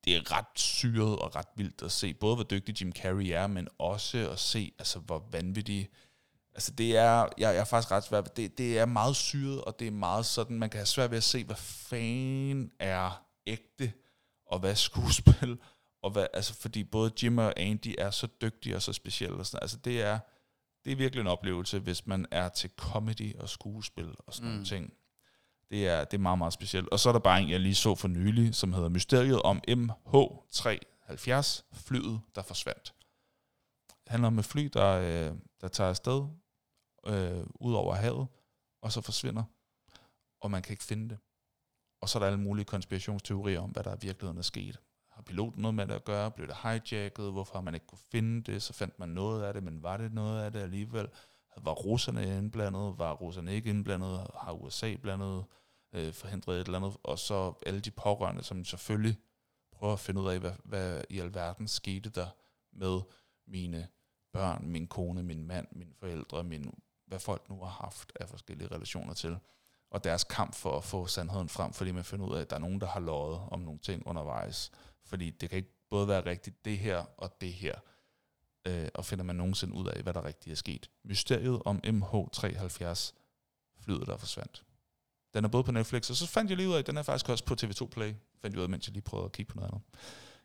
det 0.09 0.17
er 0.17 0.37
ret 0.37 0.59
syret 0.59 1.19
og 1.19 1.37
ret 1.37 1.49
vildt 1.57 1.83
at 1.83 1.93
se, 1.93 2.15
både 2.15 2.35
hvor 2.35 2.45
dygtig 2.45 2.81
Jim 2.81 2.93
Carrey 2.93 3.27
er, 3.27 3.47
men 3.47 3.69
også 3.79 4.31
at 4.31 4.39
se, 4.39 4.73
altså 4.79 4.99
hvor 4.99 5.29
vanvittig, 5.31 5.89
altså 6.55 6.73
det 6.73 6.97
er, 6.97 7.03
jeg, 7.03 7.31
jeg 7.39 7.57
er 7.57 7.65
faktisk 7.65 7.93
ret 7.93 8.05
svært, 8.05 8.37
det, 8.37 8.59
det 8.59 8.79
er 8.79 8.87
meget 8.87 9.17
syret, 9.17 9.65
og 9.65 9.79
det 9.79 9.87
er 9.87 9.91
meget 9.91 10.27
sådan, 10.27 10.59
man 10.59 10.71
kan 10.71 10.79
have 10.79 10.87
svært 10.87 11.11
ved 11.11 11.17
at 11.17 11.25
se, 11.25 11.45
hvad 11.45 11.57
fanden 11.57 12.73
er 12.79 13.25
ægte, 13.47 13.93
og 14.47 14.59
hvad 14.59 14.71
er 14.71 14.75
skuespil, 14.75 15.59
og 16.03 16.11
hvad, 16.11 16.27
altså 16.35 16.55
fordi 16.55 16.85
både 16.85 17.13
Jim 17.23 17.39
og 17.39 17.53
Andy 17.57 17.95
er 17.99 18.11
så 18.11 18.29
dygtige 18.43 18.77
og 18.77 18.83
så 18.83 18.93
specielle, 18.93 19.37
og 19.37 19.47
sådan, 19.47 19.63
altså 19.63 19.77
det 19.77 20.03
er, 20.03 20.19
det 20.85 20.93
er 20.93 20.97
virkelig 20.97 21.21
en 21.21 21.27
oplevelse, 21.27 21.79
hvis 21.79 22.07
man 22.07 22.27
er 22.31 22.49
til 22.49 22.71
comedy 22.77 23.37
og 23.37 23.49
skuespil 23.49 24.15
og 24.19 24.35
sådan 24.35 24.49
mm. 24.49 24.53
nogle 24.53 24.67
ting. 24.67 24.93
Det 25.71 25.89
er, 25.89 26.05
det 26.05 26.15
er 26.15 26.23
meget, 26.23 26.39
meget 26.39 26.53
specielt. 26.53 26.89
Og 26.89 26.99
så 26.99 27.09
er 27.09 27.13
der 27.13 27.21
bare 27.21 27.43
en, 27.43 27.51
jeg 27.51 27.61
lige 27.61 27.75
så 27.75 27.95
for 27.95 28.09
nylig, 28.09 28.55
som 28.55 28.73
hedder 28.73 28.89
Mysteriet 28.89 29.43
om 29.43 29.61
MH370, 29.69 31.63
flyet, 31.73 32.21
der 32.35 32.43
forsvandt. 32.43 32.95
Det 33.89 34.11
handler 34.11 34.27
om 34.27 34.39
et 34.39 34.45
fly, 34.45 34.71
der, 34.73 34.89
øh, 34.99 35.37
der 35.61 35.69
tager 35.69 35.91
afsted 35.91 36.27
øh, 37.07 37.47
ud 37.55 37.75
over 37.75 37.95
havet, 37.95 38.27
og 38.83 38.93
så 38.93 39.01
forsvinder, 39.01 39.43
og 40.41 40.51
man 40.51 40.63
kan 40.63 40.73
ikke 40.73 40.85
finde 40.85 41.09
det. 41.09 41.19
Og 42.01 42.09
så 42.09 42.19
er 42.19 42.21
der 42.21 42.27
alle 42.27 42.41
mulige 42.41 42.65
konspirationsteorier 42.65 43.61
om, 43.61 43.71
hvad 43.71 43.85
der 43.85 43.95
i 43.95 43.99
virkeligheden 44.01 44.39
er 44.39 44.43
sket. 44.43 44.81
Har 45.11 45.23
piloten 45.23 45.63
noget 45.63 45.75
med 45.75 45.87
det 45.87 45.95
at 45.95 46.05
gøre? 46.05 46.31
Blev 46.31 46.47
det 46.49 46.57
hijacket? 46.63 47.33
Hvorfor 47.33 47.55
har 47.55 47.61
man 47.61 47.75
ikke 47.75 47.87
kunne 47.87 47.99
finde 48.11 48.53
det? 48.53 48.63
Så 48.63 48.73
fandt 48.73 48.99
man 48.99 49.09
noget 49.09 49.43
af 49.43 49.55
det, 49.55 49.63
men 49.63 49.83
var 49.83 49.97
det 49.97 50.13
noget 50.13 50.43
af 50.43 50.53
det 50.53 50.61
alligevel? 50.61 51.09
Var 51.57 51.73
russerne 51.73 52.39
indblandet? 52.39 52.99
Var 52.99 53.13
russerne 53.13 53.55
ikke 53.55 53.71
indblandet? 53.71 54.27
Har 54.35 54.53
USA 54.53 54.97
blandet? 54.97 55.45
Øh, 55.93 56.13
forhindret 56.13 56.61
et 56.61 56.67
eller 56.67 56.79
andet? 56.79 56.97
Og 57.03 57.19
så 57.19 57.53
alle 57.67 57.81
de 57.81 57.91
pårørende, 57.91 58.43
som 58.43 58.65
selvfølgelig 58.65 59.17
prøver 59.73 59.93
at 59.93 60.01
finde 60.01 60.21
ud 60.21 60.29
af, 60.29 60.39
hvad, 60.39 60.53
hvad 60.65 61.03
i 61.11 61.19
alverden 61.19 61.69
skete 61.69 62.11
der 62.11 62.29
med 62.73 63.01
mine 63.47 63.89
børn, 64.33 64.69
min 64.69 64.87
kone, 64.87 65.23
min 65.23 65.47
mand, 65.47 65.67
mine 65.73 65.95
forældre, 65.95 66.45
min, 66.45 66.75
hvad 67.07 67.19
folk 67.19 67.49
nu 67.49 67.59
har 67.59 67.71
haft 67.71 68.13
af 68.21 68.29
forskellige 68.29 68.69
relationer 68.69 69.15
til. 69.15 69.39
Og 69.91 70.05
deres 70.05 70.25
kamp 70.25 70.55
for 70.55 70.77
at 70.77 70.85
få 70.85 71.07
sandheden 71.07 71.49
frem, 71.49 71.73
fordi 71.73 71.91
man 71.93 72.05
finder 72.05 72.27
ud 72.27 72.37
af, 72.37 72.41
at 72.41 72.51
der 72.51 72.57
er 72.57 72.61
nogen, 72.61 72.81
der 72.81 72.87
har 72.87 73.01
lovet 73.01 73.41
om 73.51 73.61
nogle 73.61 73.79
ting 73.79 74.07
undervejs. 74.07 74.71
Fordi 75.05 75.31
det 75.31 75.51
kan 75.51 75.57
ikke 75.57 75.75
både 75.91 76.09
være 76.09 76.27
rigtigt 76.27 76.65
det 76.65 76.79
her 76.79 77.05
og 77.17 77.41
det 77.41 77.53
her 77.53 77.75
øh, 78.69 78.89
og 78.95 79.05
finder 79.05 79.25
man 79.25 79.37
nogensinde 79.37 79.75
ud 79.75 79.87
af, 79.87 80.03
hvad 80.03 80.15
der 80.15 80.25
rigtigt 80.25 80.53
er 80.53 80.57
sket. 80.57 80.91
Mysteriet 81.05 81.63
om 81.65 81.81
MH370, 81.87 83.13
flyet 83.81 84.07
der 84.07 84.17
forsvandt. 84.17 84.65
Den 85.35 85.45
er 85.45 85.49
både 85.49 85.65
på 85.65 85.73
Netflix, 85.73 86.11
og 86.11 86.17
så 86.17 86.27
fandt 86.27 86.51
jeg 86.51 86.57
lige 86.57 86.69
ud 86.69 86.75
af, 86.75 86.79
at 86.79 86.87
den 86.87 86.97
er 86.97 87.03
faktisk 87.03 87.29
også 87.29 87.45
på 87.45 87.55
TV2 87.63 87.87
Play. 87.87 88.15
Fandt 88.43 88.55
jeg 88.55 88.59
ud 88.59 88.63
af, 88.63 88.69
mens 88.69 88.87
jeg 88.87 88.93
lige 88.93 89.03
prøvede 89.03 89.25
at 89.25 89.33
kigge 89.33 89.53
på 89.53 89.57
noget 89.57 89.71
andet. 89.71 89.83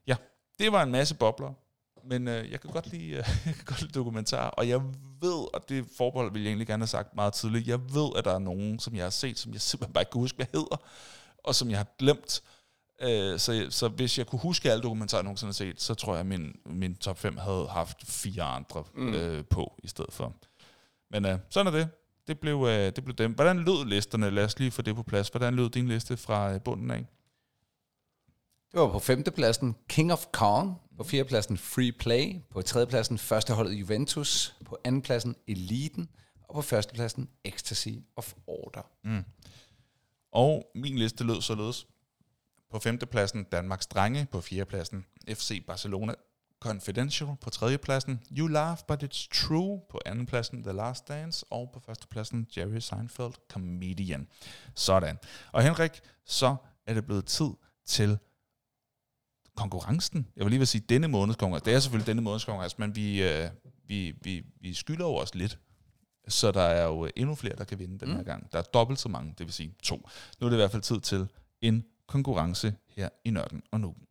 Ja, 0.07 0.15
det 0.59 0.71
var 0.71 0.83
en 0.83 0.91
masse 0.91 1.15
bobler, 1.15 1.53
men 2.03 2.27
øh, 2.27 2.51
jeg 2.51 2.61
kan 2.61 2.71
godt 2.71 2.87
lide, 2.87 3.09
øh, 3.09 3.15
jeg 3.45 3.55
kan 3.55 3.65
godt 3.65 3.81
lide 3.81 3.91
dokumentar, 3.91 4.49
og 4.49 4.69
jeg 4.69 4.81
ved, 5.21 5.55
og 5.55 5.69
det 5.69 5.85
forbehold 5.97 6.31
vil 6.33 6.41
jeg 6.41 6.49
egentlig 6.49 6.67
gerne 6.67 6.81
have 6.81 6.87
sagt 6.87 7.15
meget 7.15 7.33
tidligt, 7.33 7.67
jeg 7.67 7.79
ved, 7.93 8.09
at 8.15 8.25
der 8.25 8.33
er 8.33 8.39
nogen, 8.39 8.79
som 8.79 8.95
jeg 8.95 9.05
har 9.05 9.09
set, 9.09 9.39
som 9.39 9.53
jeg 9.53 9.61
simpelthen 9.61 9.93
bare 9.93 10.01
ikke 10.01 10.11
kan 10.11 10.21
huske, 10.21 10.35
hvad 10.35 10.47
hedder, 10.53 10.77
og 11.37 11.55
som 11.55 11.69
jeg 11.69 11.77
har 11.77 11.95
glemt, 11.99 12.41
Øh, 13.01 13.39
så, 13.39 13.67
så 13.69 13.87
hvis 13.87 14.17
jeg 14.17 14.27
kunne 14.27 14.39
huske 14.39 14.71
alle 14.71 14.83
dokumentarer, 14.83 15.19
jeg 15.19 15.23
nogensinde 15.23 15.49
har 15.49 15.53
set, 15.53 15.81
så 15.81 15.93
tror 15.93 16.13
jeg, 16.13 16.19
at 16.19 16.25
min, 16.25 16.55
min 16.65 16.95
top 16.95 17.19
5 17.19 17.37
havde 17.37 17.67
haft 17.67 17.97
fire 18.07 18.43
andre 18.43 18.83
mm. 18.95 19.13
øh, 19.13 19.45
på 19.45 19.73
i 19.83 19.87
stedet 19.87 20.13
for. 20.13 20.33
Men 21.11 21.25
øh, 21.25 21.39
sådan 21.49 21.73
er 21.73 21.77
det. 21.77 21.89
Det 22.27 22.39
blev, 22.39 22.65
øh, 22.69 22.95
det 22.95 23.03
blev 23.03 23.15
dem. 23.15 23.33
Hvordan 23.33 23.59
lød 23.59 23.85
listerne? 23.85 24.29
Lad 24.29 24.45
os 24.45 24.59
lige 24.59 24.71
få 24.71 24.81
det 24.81 24.95
på 24.95 25.03
plads. 25.03 25.27
Hvordan 25.27 25.55
lød 25.55 25.69
din 25.69 25.87
liste 25.87 26.17
fra 26.17 26.53
øh, 26.53 26.61
bunden 26.61 26.91
af? 26.91 27.05
Det 28.71 28.81
var 28.81 28.91
på 28.91 28.99
femtepladsen 28.99 29.75
King 29.87 30.13
of 30.13 30.25
Kong, 30.31 30.81
på 30.97 31.03
fjerdepladsen 31.03 31.57
Free 31.57 31.91
Play, 31.91 32.35
på 32.49 32.61
tredjepladsen 32.61 33.17
førsteholdet 33.17 33.73
Juventus, 33.73 34.55
på 34.65 34.77
andenpladsen 34.83 35.35
Eliten, 35.47 36.09
og 36.47 36.55
på 36.55 36.61
førstepladsen 36.61 37.29
Ecstasy 37.43 37.89
of 38.15 38.33
Order. 38.47 38.91
Og 40.31 40.71
min 40.75 40.97
liste 40.97 41.23
lød 41.23 41.41
således. 41.41 41.87
På 42.71 42.79
femtepladsen 42.79 43.43
Danmarks 43.43 43.87
Drenge, 43.87 44.27
på 44.31 44.41
fjerdepladsen 44.41 45.05
FC 45.29 45.65
Barcelona 45.65 46.13
Confidential, 46.63 47.29
på 47.41 47.49
tredjepladsen 47.49 48.21
You 48.37 48.47
Laugh 48.47 48.79
But 48.87 49.03
It's 49.03 49.27
True, 49.33 49.81
på 49.89 49.99
andenpladsen 50.05 50.63
The 50.63 50.71
Last 50.71 51.07
Dance, 51.07 51.45
og 51.49 51.69
på 51.73 51.79
førstepladsen 51.79 52.47
Jerry 52.57 52.79
Seinfeld 52.79 53.33
Comedian. 53.51 54.27
Sådan. 54.75 55.17
Og 55.51 55.63
Henrik, 55.63 55.91
så 56.25 56.55
er 56.87 56.93
det 56.93 57.05
blevet 57.05 57.25
tid 57.25 57.49
til 57.85 58.17
konkurrencen. 59.55 60.27
Jeg 60.35 60.45
vil 60.45 60.51
lige 60.51 60.59
vil 60.59 60.67
sige 60.67 60.85
denne 60.89 61.07
måneds 61.07 61.35
konkurrence. 61.35 61.65
Det 61.65 61.73
er 61.73 61.79
selvfølgelig 61.79 62.07
denne 62.07 62.21
måneds 62.21 62.45
konkurrence, 62.45 62.75
men 62.79 62.95
vi, 62.95 63.23
øh, 63.23 63.49
vi, 63.87 64.13
vi, 64.21 64.43
vi 64.61 64.73
skylder 64.73 65.05
jo 65.05 65.15
os 65.15 65.35
lidt. 65.35 65.59
Så 66.27 66.51
der 66.51 66.61
er 66.61 66.85
jo 66.85 67.09
endnu 67.15 67.35
flere, 67.35 67.55
der 67.55 67.63
kan 67.63 67.79
vinde 67.79 68.05
den 68.05 68.15
her 68.15 68.23
gang. 68.23 68.51
Der 68.51 68.57
er 68.57 68.63
dobbelt 68.63 68.99
så 68.99 69.09
mange, 69.09 69.33
det 69.37 69.45
vil 69.45 69.53
sige 69.53 69.75
to. 69.83 70.09
Nu 70.39 70.47
er 70.47 70.49
det 70.49 70.57
i 70.57 70.59
hvert 70.59 70.71
fald 70.71 70.81
tid 70.81 70.99
til 70.99 71.27
en 71.61 71.85
konkurrence 72.07 72.75
her 72.87 73.09
i 73.25 73.29
Nørden 73.29 73.63
og 73.71 73.79
Nuben. 73.79 74.03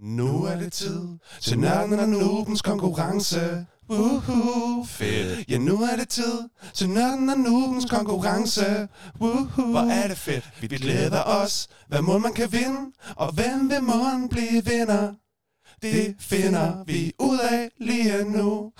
Nu 0.00 0.44
er 0.44 0.56
det 0.56 0.72
tid 0.72 1.18
til 1.40 1.58
Nørden 1.58 1.98
og 1.98 2.08
Nubens 2.08 2.62
konkurrence. 2.62 3.66
Woohoo, 3.90 4.84
fedt. 4.84 5.50
Ja, 5.50 5.58
nu 5.58 5.82
er 5.82 5.96
det 5.96 6.08
tid 6.08 6.48
til 6.74 6.90
Nørden 6.90 7.30
og 7.30 7.38
Nubens 7.38 7.84
konkurrence. 7.90 8.88
Woohoo, 9.20 9.70
hvor 9.70 9.80
er 9.80 10.08
det 10.08 10.18
fedt. 10.18 10.50
Vi 10.60 10.66
glæder 10.66 11.22
os. 11.22 11.68
Hvad 11.88 12.02
må 12.02 12.18
man 12.18 12.32
kan 12.32 12.52
vinde? 12.52 12.92
Og 13.16 13.32
hvem 13.32 13.70
vil 13.70 13.82
måden 13.82 14.28
blive 14.28 14.64
vinder? 14.64 15.14
Det 15.82 16.14
finder 16.18 16.84
vi 16.86 17.12
ud 17.18 17.38
af 17.38 17.68
lige 17.78 18.24
nu. 18.24 18.72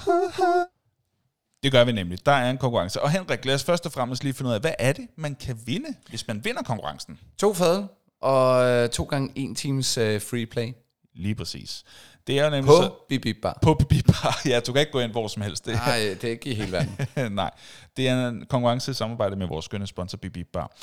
Det 1.63 1.73
gør 1.73 1.85
vi 1.85 1.93
nemlig. 1.93 2.27
Der 2.27 2.33
er 2.33 2.51
en 2.51 2.59
konkurrence. 2.59 3.03
Og 3.03 3.11
Henrik, 3.11 3.45
lad 3.45 3.55
os 3.55 3.65
først 3.65 3.87
og 3.87 3.93
fremmest 3.93 4.25
lige 4.25 4.35
finde 4.35 4.49
ud 4.49 4.55
af, 4.55 4.61
hvad 4.61 4.75
er 4.79 4.93
det, 4.93 5.07
man 5.17 5.35
kan 5.35 5.59
vinde, 5.67 5.95
hvis 6.09 6.27
man 6.29 6.45
vinder 6.45 6.63
konkurrencen? 6.63 7.19
To 7.39 7.55
fad, 7.55 7.85
og 8.23 8.65
øh, 8.65 8.89
to 8.89 9.05
gange 9.05 9.33
en 9.35 9.55
times 9.55 9.99
øh, 9.99 10.21
free 10.21 10.47
play 10.47 10.73
Lige 11.15 11.35
præcis. 11.35 11.85
Det 12.27 12.39
er 12.39 12.45
jo 12.45 12.51
nemlig 12.51 12.67
på 12.67 12.83
så, 12.83 12.91
Bip 13.09 13.37
Bar. 13.43 13.59
på 13.63 13.75
Bibi 13.75 14.03
Bar. 14.03 14.41
Ja, 14.51 14.61
du 14.61 14.73
kan 14.73 14.81
ikke 14.81 14.93
gå 14.93 15.01
ind 15.01 15.13
hvor 15.13 15.29
som 15.29 15.43
helst. 15.43 15.67
Det, 15.67 15.75
Nej, 15.75 15.99
det 15.99 16.25
er 16.25 16.31
ikke 16.31 16.51
i 16.51 16.55
hele 16.55 16.73
verden. 16.73 16.97
Nej, 17.35 17.51
det 17.97 18.09
er 18.09 18.29
en 18.29 18.47
konkurrence 18.49 18.91
i 18.91 18.95
samarbejde 18.95 19.37
med 19.37 19.47
vores 19.47 19.65
skønne 19.65 19.87
sponsor 19.87 20.19
Bibi 20.19 20.45
Bar. 20.45 20.77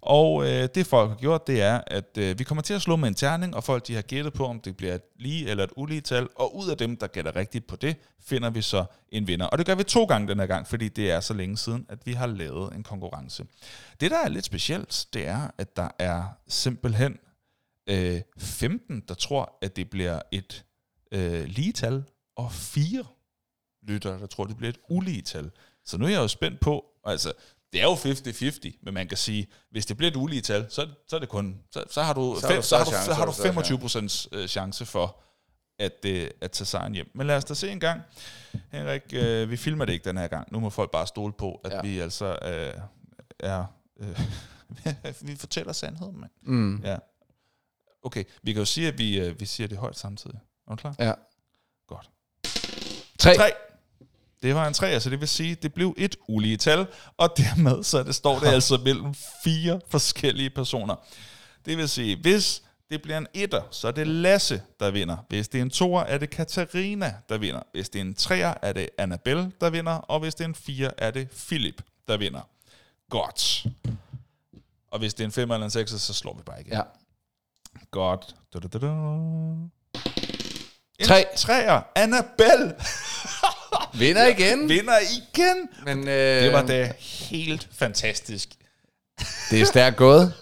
Og 0.00 0.46
øh, 0.46 0.68
det 0.74 0.86
folk 0.86 1.10
har 1.10 1.16
gjort, 1.16 1.46
det 1.46 1.62
er, 1.62 1.80
at 1.86 2.18
øh, 2.18 2.38
vi 2.38 2.44
kommer 2.44 2.62
til 2.62 2.74
at 2.74 2.82
slå 2.82 2.96
med 2.96 3.08
en 3.08 3.14
terning, 3.14 3.56
og 3.56 3.64
folk 3.64 3.86
de 3.86 3.94
har 3.94 4.02
gættet 4.02 4.32
på, 4.32 4.46
om 4.46 4.60
det 4.60 4.76
bliver 4.76 4.94
et 4.94 5.02
lige 5.18 5.50
eller 5.50 5.64
et 5.64 5.70
ulige 5.76 6.00
tal, 6.00 6.28
og 6.36 6.56
ud 6.56 6.68
af 6.68 6.76
dem, 6.76 6.96
der 6.96 7.06
gætter 7.06 7.36
rigtigt 7.36 7.66
på 7.66 7.76
det, 7.76 7.96
finder 8.24 8.50
vi 8.50 8.62
så 8.62 8.84
en 9.12 9.26
vinder. 9.26 9.46
Og 9.46 9.58
det 9.58 9.66
gør 9.66 9.74
vi 9.74 9.82
to 9.82 10.04
gange 10.04 10.28
den 10.28 10.38
her 10.40 10.46
gang, 10.46 10.66
fordi 10.66 10.88
det 10.88 11.10
er 11.10 11.20
så 11.20 11.34
længe 11.34 11.56
siden, 11.58 11.86
at 11.88 11.98
vi 12.04 12.12
har 12.12 12.26
lavet 12.26 12.74
en 12.74 12.82
konkurrence. 12.82 13.44
Det, 14.00 14.10
der 14.10 14.18
er 14.24 14.28
lidt 14.28 14.44
specielt, 14.44 15.06
det 15.12 15.26
er, 15.26 15.50
at 15.58 15.76
der 15.76 15.88
er 15.98 16.22
simpelthen 16.48 17.18
øh, 17.86 18.20
15, 18.38 19.04
der 19.08 19.14
tror, 19.14 19.58
at 19.62 19.76
det 19.76 19.90
bliver 19.90 20.20
et 20.32 20.64
øh, 21.12 21.44
lige 21.44 21.72
tal, 21.72 22.04
og 22.36 22.52
fire 22.52 23.04
lyttere, 23.82 24.18
der 24.18 24.26
tror, 24.26 24.44
det 24.44 24.56
bliver 24.56 24.70
et 24.70 24.78
ulige 24.88 25.22
tal. 25.22 25.50
Så 25.84 25.98
nu 25.98 26.04
er 26.04 26.08
jeg 26.08 26.18
jo 26.18 26.28
spændt 26.28 26.60
på, 26.60 26.84
altså, 27.04 27.32
det 27.72 27.80
er 27.80 27.84
jo 27.84 27.94
50-50, 27.94 28.78
men 28.82 28.94
man 28.94 29.08
kan 29.08 29.16
sige, 29.16 29.46
hvis 29.70 29.86
det 29.86 29.96
bliver 29.96 30.10
et 30.10 30.16
ulige 30.16 30.40
tal, 30.40 30.66
så, 30.70 30.88
så 31.08 31.16
er 31.16 31.20
det 31.20 31.28
kun, 31.28 31.60
så, 31.70 31.84
så 31.90 32.02
har 32.02 32.12
du, 32.12 32.36
Så 32.40 32.48
fem, 32.48 32.62
så 32.62 32.76
har 32.76 32.84
du, 32.84 32.90
så 32.90 32.96
har 32.96 33.24
du 33.24 33.32
chance, 33.32 33.40
så 33.40 33.42
er 33.42 33.46
der 33.46 33.52
25 33.52 33.78
procents 33.78 34.28
øh, 34.32 34.48
chance 34.48 34.86
for 34.86 35.20
at, 35.78 36.04
øh, 36.06 36.30
at 36.40 36.50
tage 36.50 36.66
sejren 36.66 36.94
hjem. 36.94 37.10
Men 37.14 37.26
lad 37.26 37.36
os 37.36 37.44
da 37.44 37.54
se 37.54 37.70
en 37.70 37.80
gang. 37.80 38.00
Henrik, 38.72 39.02
øh, 39.12 39.50
vi 39.50 39.56
filmer 39.56 39.84
det 39.84 39.92
ikke 39.92 40.04
den 40.04 40.16
her 40.16 40.26
gang. 40.26 40.52
Nu 40.52 40.60
må 40.60 40.70
folk 40.70 40.90
bare 40.90 41.06
stole 41.06 41.32
på, 41.32 41.60
at 41.64 41.72
ja. 41.72 41.82
vi 41.82 41.98
altså 41.98 42.38
øh, 42.42 42.80
er... 43.40 43.64
Øh, 44.00 44.20
vi 45.28 45.36
fortæller 45.36 45.72
sandheden, 45.72 46.20
mand. 46.20 46.30
Mm. 46.42 46.80
Ja. 46.84 46.96
Okay, 48.04 48.24
vi 48.42 48.52
kan 48.52 48.60
jo 48.60 48.66
sige, 48.66 48.88
at 48.88 48.98
vi, 48.98 49.20
øh, 49.20 49.40
vi 49.40 49.46
siger 49.46 49.68
det 49.68 49.78
højt 49.78 49.98
samtidig. 49.98 50.38
Er 50.66 50.70
du 50.70 50.76
klar? 50.76 50.94
Ja. 50.98 51.12
Godt. 51.86 52.10
Tre. 53.18 53.36
3. 53.36 53.52
Det 54.42 54.54
var 54.54 54.68
en 54.68 54.74
3, 54.74 55.00
så 55.00 55.10
det 55.10 55.20
vil 55.20 55.28
sige, 55.28 55.52
at 55.52 55.62
det 55.62 55.74
blev 55.74 55.94
et 55.96 56.16
ulige 56.28 56.56
tal, 56.56 56.86
og 57.16 57.34
dermed 57.36 57.82
så 57.84 58.02
det 58.02 58.14
står 58.14 58.38
det 58.38 58.46
altså 58.54 58.80
mellem 58.84 59.14
fire 59.44 59.80
forskellige 59.88 60.50
personer. 60.50 60.96
Det 61.66 61.78
vil 61.78 61.88
sige, 61.88 62.16
hvis 62.16 62.62
det 62.90 63.02
bliver 63.02 63.18
en 63.18 63.26
etter, 63.34 63.62
så 63.70 63.88
er 63.88 63.92
det 63.92 64.06
Lasse, 64.06 64.62
der 64.80 64.90
vinder. 64.90 65.16
Hvis 65.28 65.48
det 65.48 65.58
er 65.58 65.62
en 65.62 65.70
toer, 65.70 66.00
er 66.02 66.18
det 66.18 66.30
Katarina, 66.30 67.14
der 67.28 67.38
vinder. 67.38 67.62
Hvis 67.72 67.88
det 67.88 67.98
er 67.98 68.04
en 68.04 68.14
treer, 68.14 68.54
er 68.62 68.72
det 68.72 68.88
Annabelle, 68.98 69.52
der 69.60 69.70
vinder. 69.70 69.92
Og 69.92 70.20
hvis 70.20 70.34
det 70.34 70.44
er 70.44 70.48
en 70.48 70.54
fire, 70.54 70.90
er 70.98 71.10
det 71.10 71.30
Philip, 71.30 71.82
der 72.08 72.16
vinder. 72.16 72.48
Godt. 73.10 73.66
Og 74.90 74.98
hvis 74.98 75.14
det 75.14 75.24
er 75.24 75.26
en 75.26 75.32
5 75.32 75.50
eller 75.50 75.64
en 75.64 75.70
6, 75.70 75.90
så 75.90 76.14
slår 76.14 76.34
vi 76.34 76.42
bare 76.42 76.60
igen. 76.60 76.72
Ja. 76.72 76.82
Godt. 77.90 78.34
Du, 78.54 78.58
du, 78.58 78.78
du. 78.78 78.86
En 80.98 81.06
Tre. 81.06 81.24
Træer. 81.36 81.80
Annabelle 81.96 82.74
Vinder 83.98 84.26
igen. 84.26 84.68
vinder 84.68 84.98
igen. 84.98 85.68
Men, 85.84 86.08
øh, 86.08 86.42
Det 86.42 86.52
var 86.52 86.62
da 86.62 86.92
helt 87.00 87.68
fantastisk. 87.72 88.48
Det 89.50 89.60
er 89.60 89.64
stærkt 89.64 89.96
gået. 89.96 90.32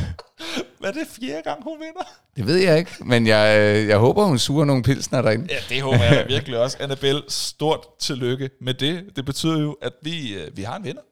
Hvad 0.80 0.88
er 0.90 0.92
det 0.92 1.06
fjerde 1.20 1.42
gang, 1.42 1.62
hun 1.64 1.78
vinder? 1.80 2.02
Det 2.36 2.46
ved 2.46 2.56
jeg 2.56 2.78
ikke, 2.78 2.90
men 3.00 3.26
jeg, 3.26 3.58
øh, 3.60 3.88
jeg 3.88 3.98
håber, 3.98 4.24
hun 4.24 4.38
suger 4.38 4.64
nogle 4.64 4.82
pilsner 4.82 5.22
derinde. 5.22 5.46
Ja, 5.50 5.58
det 5.68 5.82
håber 5.82 6.02
jeg 6.04 6.14
da 6.16 6.24
virkelig 6.34 6.58
også. 6.58 6.76
Annabelle, 6.80 7.22
stort 7.28 7.86
tillykke 8.00 8.50
med 8.60 8.74
det. 8.74 9.04
Det 9.16 9.24
betyder 9.24 9.60
jo, 9.60 9.76
at 9.82 9.92
vi, 10.02 10.34
øh, 10.34 10.56
vi 10.56 10.62
har 10.62 10.76
en 10.76 10.84
vinder. 10.84 11.02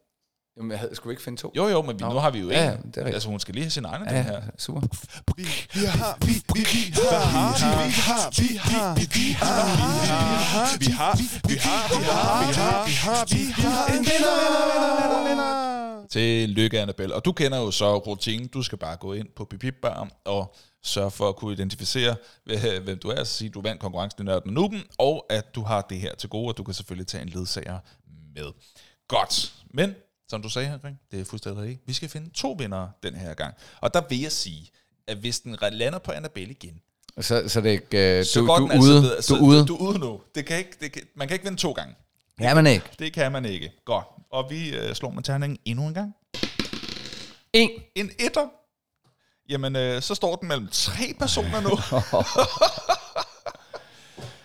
Jamen, 0.56 0.70
jeg 0.70 0.78
havde, 0.78 0.94
skulle 0.94 1.12
ikke 1.12 1.22
finde 1.22 1.40
to? 1.40 1.52
Jo, 1.56 1.68
jo, 1.68 1.82
men 1.82 1.98
vi, 1.98 2.05
nu 2.05 2.10
har 2.10 2.31
vi 2.31 2.39
jo 2.39 2.47
en. 2.47 2.52
Ja, 2.52 2.64
ja, 2.64 2.70
det 2.70 2.76
er 2.76 2.76
rigtigt. 2.86 3.06
altså, 3.14 3.28
hun 3.28 3.40
skal 3.40 3.55
lige 3.55 3.64
have 3.64 3.70
sin 3.70 3.85
egen 3.85 4.02
ja, 4.06 4.12
Ja, 4.12 4.18
den 4.18 4.24
her. 4.26 4.32
ja, 4.32 4.40
super. 4.59 4.81
Vi 5.36 5.44
har, 5.44 6.18
vi, 6.26 6.32
vi, 6.55 6.60
vi 6.60 6.64
har, 6.94 7.28
vi 7.28 7.66
har, 7.66 7.85
vi 7.86 7.94
har, 7.94 8.31
vi 8.39 8.56
har, 8.56 8.94
vi 9.09 9.16
har, 9.36 9.56
vi 10.78 10.86
har, 10.86 11.16
vi 11.48 11.55
har, 11.55 12.47
vi 12.47 12.55
har, 12.55 12.86
vi 12.86 12.93
har, 12.93 13.24
vi 13.26 13.62
har 13.62 13.86
en 13.86 13.93
vinder, 13.93 14.35
vinder, 14.43 15.02
vinder, 15.02 15.28
vinder. 15.28 16.06
Tillykke, 16.10 16.81
Annabelle. 16.81 17.14
Og 17.14 17.24
du 17.24 17.32
kender 17.32 17.59
jo 17.59 17.70
så 17.70 17.98
rutinen. 17.98 18.48
Du 18.48 18.62
skal 18.62 18.78
bare 18.78 18.97
gå 18.97 19.12
ind 19.12 19.28
på 19.36 19.44
Pipip-bar 19.44 20.09
og 20.24 20.55
sørge 20.85 21.10
for 21.10 21.28
at 21.28 21.36
kunne 21.36 21.52
identificere, 21.52 22.16
hve- 22.51 22.81
hvem 22.81 22.98
du 22.98 23.09
er, 23.09 23.24
så 23.24 23.32
sige, 23.35 23.48
at 23.48 23.55
du 23.55 23.60
vandt 23.60 23.81
konkurrencen 23.81 24.22
i 24.22 24.24
Nørden 24.24 24.48
og 24.48 24.55
Nuben, 24.55 24.82
og 24.98 25.26
at 25.31 25.55
du 25.55 25.62
har 25.62 25.81
det 25.81 25.98
her 26.01 26.14
til 26.14 26.28
gode, 26.28 26.48
og 26.48 26.56
du 26.56 26.62
kan 26.64 26.74
selvfølgelig 26.74 27.06
tage 27.06 27.22
en 27.22 27.28
ledsager 27.28 27.78
med. 28.35 28.52
Godt. 29.09 29.52
Men, 29.74 29.94
som 30.29 30.43
du 30.43 30.49
sagde, 30.49 30.69
Henrik, 30.69 30.95
det 31.11 31.21
er 31.21 31.25
fuldstændig 31.25 31.63
rigtigt. 31.63 31.81
Vi 31.87 31.93
skal 31.93 32.09
finde 32.09 32.31
to 32.35 32.57
vindere 32.59 32.91
den 33.03 33.15
her 33.15 33.35
gang. 33.35 33.55
Og 33.81 33.95
der 33.95 34.03
vil 34.09 34.21
jeg 34.21 34.33
sige, 34.33 34.71
at 35.07 35.17
hvis 35.17 35.41
den 35.41 35.57
lander 35.73 35.99
på 35.99 36.13
Annabelle 36.13 36.51
igen, 36.53 36.81
Så, 37.21 37.49
så 37.49 37.61
det 37.61 37.71
ikke... 37.71 38.19
Øh, 38.19 38.25
så 38.25 38.41
du, 38.41 38.47
du, 38.47 38.69
altså 38.71 38.93
ude. 38.93 39.03
videre. 39.03 39.21
Du 39.29 39.37
ude. 39.45 39.67
Du 39.67 39.77
er 39.77 39.81
ude 39.81 39.99
nu. 39.99 40.21
Det 40.35 40.47
kan 40.47 40.59
ikke, 40.59 40.71
det 40.81 40.93
kan, 40.93 41.03
man 41.17 41.29
kan 41.29 41.35
ikke 41.35 41.45
vinde 41.45 41.59
to 41.59 41.73
gange. 41.73 41.95
Ja, 42.41 42.55
men 42.55 42.67
ikke. 42.67 42.87
Det 42.99 43.13
kan 43.13 43.33
man 43.33 43.45
ikke. 43.45 43.73
Godt. 43.85 44.05
Og 44.31 44.51
vi 44.51 44.77
øh, 44.77 44.95
slår 44.95 45.11
med 45.11 45.23
terningen 45.23 45.59
endnu 45.65 45.87
en 45.87 45.95
gang. 45.95 46.15
En. 47.53 47.71
En 47.95 48.11
etter. 48.19 48.47
Jamen, 49.49 49.77
øh, 49.77 50.03
så 50.03 50.15
står 50.15 50.37
den 50.37 50.49
mellem 50.49 50.69
tre 50.73 51.15
personer 51.19 51.61
nu. 51.61 51.71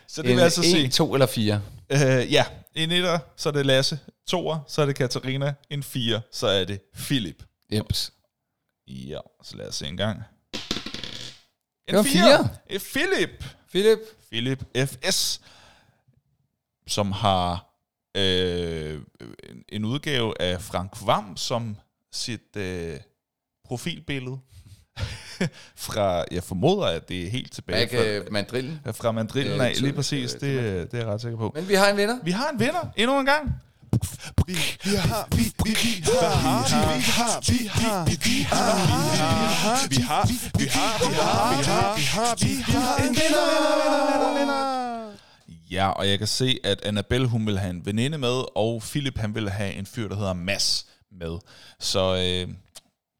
så 0.07 0.21
det 0.21 0.31
En, 0.31 0.35
vil 0.37 0.43
altså 0.43 0.61
en, 0.61 0.67
sige... 0.67 0.89
to 0.89 1.13
eller 1.13 1.25
fire. 1.27 1.61
Øh, 1.89 2.33
ja, 2.33 2.45
en 2.83 2.91
etter, 2.91 3.19
så 3.35 3.49
er 3.49 3.53
det 3.53 3.65
Lasse. 3.65 3.99
Toer, 4.27 4.59
så 4.67 4.81
er 4.81 4.85
det 4.85 4.95
Katarina. 4.95 5.53
En 5.69 5.83
fire, 5.83 6.21
så 6.31 6.47
er 6.47 6.65
det 6.65 6.81
Philip. 6.93 7.43
Jeps. 7.73 8.13
Ja, 8.87 9.19
så 9.43 9.57
lad 9.57 9.67
os 9.67 9.75
se 9.75 9.87
en 9.87 9.97
gang. 9.97 10.17
En 10.17 10.25
Det 11.87 11.95
var 11.95 12.03
fire. 12.03 12.49
Et 12.69 12.81
Philip. 12.81 13.43
Philip. 13.69 13.99
Philip 14.31 14.63
FS, 14.87 15.41
som 16.87 17.11
har 17.11 17.65
øh, 18.17 19.01
en- 19.49 19.63
en 19.69 19.85
udgave 19.85 20.41
af 20.41 20.61
Frank 20.61 20.91
Vam 21.05 21.37
som 21.37 21.77
sit 22.11 22.55
øh, 22.55 22.99
profilbillede. 23.65 24.39
Fra, 25.75 26.23
jeg 26.31 26.43
formoder, 26.43 26.85
at 26.85 27.09
det 27.09 27.25
er 27.25 27.29
helt 27.29 27.51
tilbage 27.51 27.81
Ikke 27.81 28.17
øh, 28.17 28.31
mandrillen. 28.33 28.79
fra, 28.83 28.91
fra 28.91 29.11
mandrillen 29.11 29.59
Øh, 29.61 29.65
af, 29.67 29.81
lige 29.81 29.93
præcis, 29.93 30.35
øh, 30.41 30.41
det, 30.41 30.91
det 30.91 30.97
er 30.99 31.03
jeg 31.03 31.07
ret 31.13 31.21
sikker 31.21 31.37
på. 31.37 31.51
Men 31.55 31.69
vi 31.69 31.73
har 31.73 31.87
en 31.89 31.97
vinder. 31.97 32.15
Vi 32.23 32.31
har 32.31 32.49
en 32.49 32.59
vinder 32.59 32.91
endnu 32.97 33.19
en 33.19 33.25
gang. 33.25 33.51
Vi, 34.47 34.53
vi 34.83 34.95
har, 34.95 35.27
vi, 35.35 35.43
vi, 35.65 35.69
vi 35.69 36.01
har, 36.13 36.59
vi 36.67 36.73
har, 36.73 36.97
vi 36.97 37.03
har, 37.11 37.39
vi 37.49 37.67
har, 37.67 38.05
vi 38.05 38.35
har, 38.45 39.07
vi 39.89 39.95
har, 39.95 40.27
vi 40.59 40.65
har, 40.65 40.97
vi 41.07 41.13
har, 41.15 41.55
vi 41.57 41.63
har, 41.63 41.95
vi 41.97 42.03
har, 42.03 42.35
vi 42.35 42.61
har 42.61 42.97
en 42.97 43.15
vinder. 43.15 44.79
Ja, 45.71 45.87
og 45.89 46.09
jeg 46.09 46.17
kan 46.17 46.27
se, 46.27 46.59
at 46.63 46.81
Annabelle, 46.85 47.27
hun 47.27 47.45
vil 47.47 47.59
have 47.59 47.69
en 47.69 47.85
veninde 47.85 48.17
med, 48.17 48.57
og 48.57 48.81
Philip, 48.81 49.17
han 49.17 49.35
vil 49.35 49.49
have 49.49 49.73
en 49.73 49.85
fyr, 49.85 50.07
der 50.07 50.15
hedder 50.15 50.33
Mads 50.33 50.85
med. 51.11 51.37
Så 51.79 52.15
øh, 52.15 52.53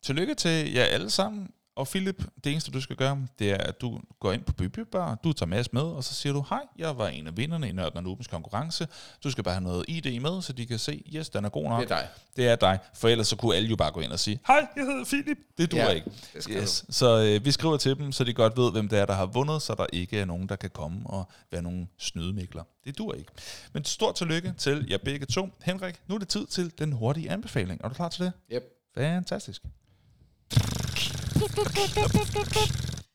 tillykke 0.06 0.36
til 0.36 0.74
jer 0.74 0.84
alle 0.84 1.10
sammen. 1.10 1.48
Og 1.80 1.88
Philip, 1.88 2.24
det 2.44 2.52
eneste 2.52 2.72
du 2.72 2.82
skal 2.82 2.96
gøre, 2.96 3.28
det 3.40 3.52
er, 3.52 3.58
at 3.58 3.82
du 3.82 4.00
går 4.20 4.32
ind 4.34 4.44
på 4.44 4.54
Byby 4.54 4.80
Bar, 4.80 5.16
du 5.24 5.34
tager 5.34 5.48
Mads 5.48 5.74
med, 5.74 5.82
og 5.82 6.04
så 6.04 6.14
siger 6.14 6.34
du, 6.34 6.46
hej, 6.50 6.60
jeg 6.78 6.98
var 6.98 7.08
en 7.08 7.28
af 7.28 7.38
vinderne 7.38 7.70
i 7.70 7.72
Nørden 7.72 8.04
Nubens 8.04 8.28
konkurrence. 8.28 8.88
Du 9.24 9.32
skal 9.32 9.44
bare 9.44 9.54
have 9.54 9.64
noget 9.64 9.86
ID 9.88 10.20
med, 10.20 10.42
så 10.42 10.54
de 10.54 10.66
kan 10.66 10.80
se, 10.80 11.04
yes, 11.16 11.30
den 11.30 11.46
er 11.46 11.50
god 11.50 11.64
nok. 11.70 11.82
Det 11.82 11.92
er 11.92 11.96
dig. 11.98 12.08
Det 12.36 12.48
er 12.48 12.56
dig, 12.56 12.80
for 12.96 13.08
ellers 13.08 13.28
så 13.28 13.36
kunne 13.36 13.56
alle 13.56 13.70
jo 13.70 13.76
bare 13.76 13.92
gå 13.92 14.00
ind 14.00 14.12
og 14.12 14.20
sige, 14.20 14.40
hej, 14.48 14.68
jeg 14.76 14.86
hedder 14.86 15.06
Philip. 15.06 15.38
Det 15.58 15.72
duer 15.72 15.82
Ja, 15.84 15.90
ikke. 15.90 16.12
det 16.34 16.48
yes. 16.50 16.86
Så 16.90 17.20
øh, 17.24 17.46
vi 17.46 17.52
skriver 17.52 17.78
til 17.78 17.98
dem, 17.98 18.12
så 18.12 18.24
de 18.24 18.34
godt 18.34 18.58
ved, 18.58 18.72
hvem 18.72 18.90
det 18.90 19.00
er, 19.00 19.06
der 19.06 19.14
har 19.14 19.26
vundet, 19.26 19.62
så 19.62 19.76
der 19.76 19.86
ikke 19.94 20.20
er 20.20 20.26
nogen, 20.26 20.50
der 20.50 20.56
kan 20.56 20.70
komme 20.70 21.02
og 21.06 21.30
være 21.52 21.62
nogle 21.62 21.88
snydemikler. 21.98 22.64
Det 22.86 22.98
dur 22.98 23.14
ikke. 23.14 23.32
Men 23.74 23.86
stort 23.86 24.16
tillykke 24.16 24.54
til 24.58 24.88
jer 24.90 24.98
begge 24.98 25.26
to. 25.26 25.50
Henrik, 25.64 26.02
nu 26.08 26.16
er 26.16 26.20
det 26.20 26.28
tid 26.28 26.46
til 26.48 26.72
den 26.80 26.92
hurtige 26.92 27.32
anbefaling. 27.32 27.82
Er 27.84 27.88
du 27.88 27.94
klar 27.94 28.10
til 28.10 28.26
det? 28.26 28.34
Yep. 28.54 28.64
Fantastisk. 28.98 29.62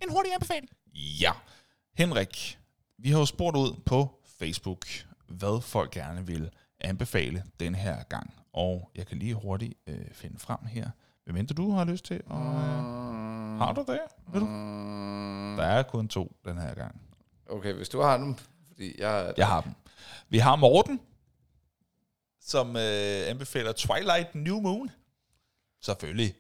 En 0.03 0.11
hurtig 0.11 0.33
anbefaling. 0.35 0.69
Ja. 0.95 1.33
Henrik, 1.99 2.59
vi 2.99 3.11
har 3.11 3.19
jo 3.19 3.27
spurgt 3.27 3.57
ud 3.57 3.75
på 3.87 4.21
Facebook, 4.39 4.87
hvad 5.29 5.61
folk 5.63 5.91
gerne 5.91 6.27
vil 6.27 6.51
anbefale 6.81 7.45
den 7.61 7.75
her 7.75 8.03
gang. 8.03 8.35
Og 8.53 8.91
jeg 8.95 9.07
kan 9.07 9.19
lige 9.19 9.35
hurtigt 9.35 9.75
øh, 9.87 10.05
finde 10.13 10.39
frem 10.39 10.67
her. 10.67 10.91
Hvem 11.25 11.35
mindre 11.35 11.55
du 11.55 11.71
har 11.71 11.85
lyst 11.85 12.05
til? 12.05 12.21
Og, 12.27 12.37
har 13.59 13.73
du 13.73 13.85
det? 13.89 14.01
Vil 14.33 14.41
du? 14.41 14.47
Mm, 14.47 15.57
Der 15.57 15.65
er 15.65 15.83
kun 15.83 16.09
to 16.09 16.37
den 16.45 16.59
her 16.59 16.75
gang. 16.75 17.01
Okay, 17.51 17.73
hvis 17.73 17.89
du 17.89 18.01
har 18.01 18.17
dem, 18.17 18.35
fordi 18.69 18.95
jeg... 19.01 19.35
Jeg 19.37 19.47
har 19.49 19.61
dem. 19.61 19.73
Vi 20.29 20.39
har 20.39 20.57
Morten, 20.57 21.01
som 22.41 22.77
øh, 22.77 23.29
anbefaler 23.31 23.73
Twilight 23.73 24.35
New 24.35 24.61
Moon. 24.61 24.91
Selvfølgelig. 25.83 26.35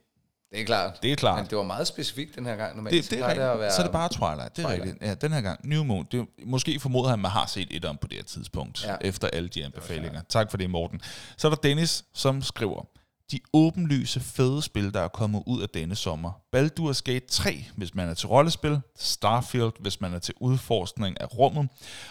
Det 0.54 0.60
er 0.62 0.66
klart. 0.66 1.02
Det 1.02 1.12
er 1.12 1.16
klart. 1.16 1.36
Men 1.38 1.46
det 1.50 1.58
var 1.58 1.64
meget 1.64 1.86
specifikt 1.86 2.36
den 2.36 2.46
her 2.46 2.56
gang. 2.56 2.76
Normalt 2.76 2.94
Det, 3.04 3.10
det 3.10 3.18
er 3.20 3.26
rigtigt. 3.26 3.46
at 3.46 3.58
være, 3.60 3.72
Så 3.72 3.78
er 3.82 3.84
det 3.86 3.92
bare 3.92 4.08
Twilight. 4.08 4.56
Det 4.56 4.64
er 4.64 4.68
Twilight. 4.68 4.84
rigtigt. 4.84 5.08
Ja, 5.08 5.14
den 5.14 5.32
her 5.32 5.40
gang. 5.40 5.68
New 5.68 5.84
Moon. 5.84 6.06
Det, 6.12 6.26
måske 6.46 6.80
formoder 6.80 7.08
han, 7.08 7.12
at 7.18 7.18
man 7.20 7.30
har 7.30 7.46
set 7.46 7.68
et 7.70 7.84
om 7.84 7.96
på 7.96 8.06
det 8.08 8.16
her 8.16 8.24
tidspunkt. 8.24 8.84
Ja. 8.84 8.96
efter 9.00 9.28
alle 9.28 9.48
de 9.48 9.64
anbefalinger. 9.64 10.20
Tak 10.28 10.50
for 10.50 10.56
det, 10.58 10.70
Morten. 10.70 11.00
Så 11.36 11.48
er 11.48 11.50
der 11.50 11.56
Dennis, 11.56 12.04
som 12.14 12.42
skriver, 12.42 12.86
de 13.34 13.40
åbenlyse 13.52 14.20
fede 14.20 14.62
spil, 14.62 14.94
der 14.94 15.00
er 15.00 15.08
kommet 15.08 15.42
ud 15.46 15.62
af 15.62 15.68
denne 15.68 15.94
sommer. 15.94 16.32
Baldur's 16.56 17.00
Gate 17.04 17.26
3, 17.28 17.64
hvis 17.76 17.94
man 17.94 18.08
er 18.08 18.14
til 18.14 18.28
rollespil. 18.28 18.80
Starfield, 18.98 19.72
hvis 19.80 20.00
man 20.00 20.14
er 20.14 20.18
til 20.18 20.34
udforskning 20.40 21.20
af 21.20 21.38
rummet. 21.38 21.68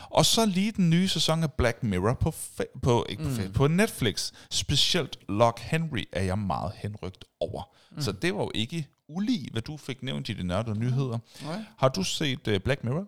Og 0.09 0.25
så 0.25 0.45
lige 0.45 0.71
den 0.71 0.89
nye 0.89 1.07
sæson 1.07 1.43
af 1.43 1.53
Black 1.53 1.83
Mirror 1.83 2.13
på, 2.13 2.29
fa- 2.29 2.79
på, 2.79 3.05
ikke 3.09 3.23
på, 3.23 3.29
mm. 3.29 3.53
på 3.53 3.67
Netflix. 3.67 4.31
Specielt 4.51 5.17
Lock 5.29 5.59
Henry 5.59 6.03
er 6.11 6.23
jeg 6.23 6.37
meget 6.39 6.71
henrygt 6.75 7.25
over. 7.39 7.63
Mm. 7.91 8.01
Så 8.01 8.11
det 8.11 8.35
var 8.35 8.41
jo 8.41 8.51
ikke 8.55 8.87
ulig, 9.09 9.49
hvad 9.51 9.61
du 9.61 9.77
fik 9.77 10.03
nævnt 10.03 10.29
i 10.29 10.33
de 10.33 10.43
nørdede 10.43 10.79
nyheder. 10.79 11.17
Nej. 11.43 11.63
Har 11.77 11.89
du 11.89 12.03
set 12.03 12.47
uh, 12.47 12.57
Black 12.57 12.83
Mirror? 12.83 13.05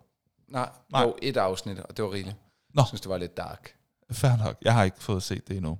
Nej, 0.47 0.69
Nej. 0.91 1.01
jo, 1.01 1.15
et 1.21 1.37
afsnit, 1.37 1.79
og 1.79 1.97
det 1.97 2.05
var 2.05 2.11
rigeligt. 2.11 2.35
Nå. 2.73 2.81
Jeg 2.81 2.87
synes, 2.87 3.01
det 3.01 3.09
var 3.09 3.17
lidt 3.17 3.37
dark. 3.37 3.75
Fair 4.11 4.37
nok. 4.37 4.57
Jeg 4.61 4.73
har 4.73 4.83
ikke 4.83 4.99
fået 4.99 5.23
set 5.23 5.47
det 5.47 5.57
endnu. 5.57 5.77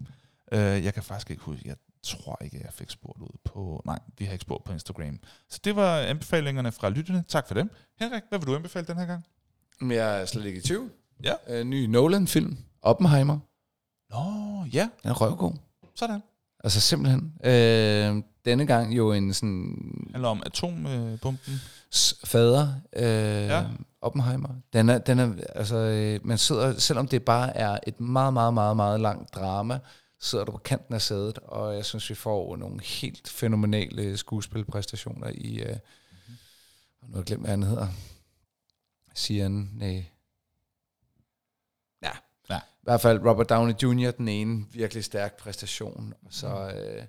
Uh, 0.52 0.58
jeg 0.58 0.94
kan 0.94 1.04
faktisk 1.04 1.32
ikke 1.32 1.44
huske, 1.44 1.64
jeg 1.68 1.76
tror 2.06 2.38
ikke, 2.42 2.58
jeg 2.64 2.74
fik 2.74 2.90
spurgt 2.90 3.22
ud 3.22 3.38
på... 3.44 3.82
Nej, 3.86 4.00
vi 4.18 4.26
har 4.26 4.32
ikke 4.34 4.42
spurgt 4.42 4.64
på 4.64 4.74
Instagram. 4.74 5.20
Så 5.50 5.60
det 5.64 5.76
var 5.76 5.98
anbefalingerne 6.00 6.72
fra 6.72 6.90
lytterne. 6.90 7.24
Tak 7.28 7.48
for 7.48 7.54
dem. 7.54 7.70
Henrik, 8.00 8.24
hvad 8.30 8.40
vil 8.40 8.48
du 8.48 8.56
anbefale 8.56 8.88
den 8.88 8.98
her 8.98 9.06
gang? 9.06 9.26
Jeg 9.94 10.22
er 10.22 10.26
slet 10.26 10.46
ikke 10.46 10.58
i 10.60 10.62
tvivl. 10.62 10.90
Ja. 11.24 11.34
Øh, 11.48 11.64
ny 11.64 11.86
Nolan-film. 11.86 12.58
Oppenheimer. 12.82 13.40
Nå, 14.10 14.66
ja, 14.74 14.90
Den 15.04 15.10
er 15.10 15.14
røvgod. 15.14 15.54
sådan. 15.96 16.22
Altså 16.64 16.82
simpelthen. 16.82 17.34
Øh, 17.44 18.24
denne 18.46 18.66
gang 18.66 18.98
jo 18.98 19.12
en 19.12 19.34
sådan 19.34 19.76
handler 20.12 20.30
om 20.30 20.44
atombomben. 20.46 21.62
fader, 22.26 22.68
øh, 22.96 23.04
ja. 23.48 23.64
Oppenheimer. 24.02 24.50
Den 24.74 24.90
er, 24.90 24.98
den 24.98 25.20
er, 25.20 25.34
altså, 25.56 25.76
øh, 25.76 26.20
man 26.28 26.38
sidder, 26.38 26.80
selvom 26.80 27.08
det 27.08 27.24
bare 27.24 27.58
er 27.58 27.80
et 27.88 28.00
meget, 28.02 28.34
meget, 28.34 28.54
meget, 28.54 28.76
meget 28.76 29.00
langt 29.00 29.36
drama, 29.36 29.80
sidder 30.20 30.46
du 30.46 30.52
på 30.52 30.58
kanten 30.58 30.94
af 30.94 31.02
sædet, 31.02 31.38
og 31.38 31.76
jeg 31.76 31.86
synes, 31.86 32.10
vi 32.10 32.16
får 32.16 32.56
nogle 32.56 32.82
helt 32.82 33.30
fænomenale 33.30 34.18
skuespilpræstationer 34.18 35.32
i, 35.36 35.60
øh, 35.60 35.70
mm-hmm. 35.70 37.08
nu 37.10 37.14
har 37.14 37.20
jeg 37.20 37.26
glemt, 37.26 37.42
hvad 37.42 37.50
han 37.50 37.64
hedder. 37.64 37.88
Sian, 39.14 39.70
nej. 39.74 40.06
Ja. 42.04 42.12
Ja. 42.50 42.58
I 42.58 42.84
hvert 42.84 43.02
fald 43.02 43.26
Robert 43.26 43.50
Downey 43.50 43.74
Jr., 43.84 44.12
den 44.12 44.28
ene 44.28 44.66
virkelig 44.72 45.04
stærk 45.04 45.38
præstation, 45.38 46.14
og 46.26 46.34
så 46.34 46.74
øh, 46.76 47.04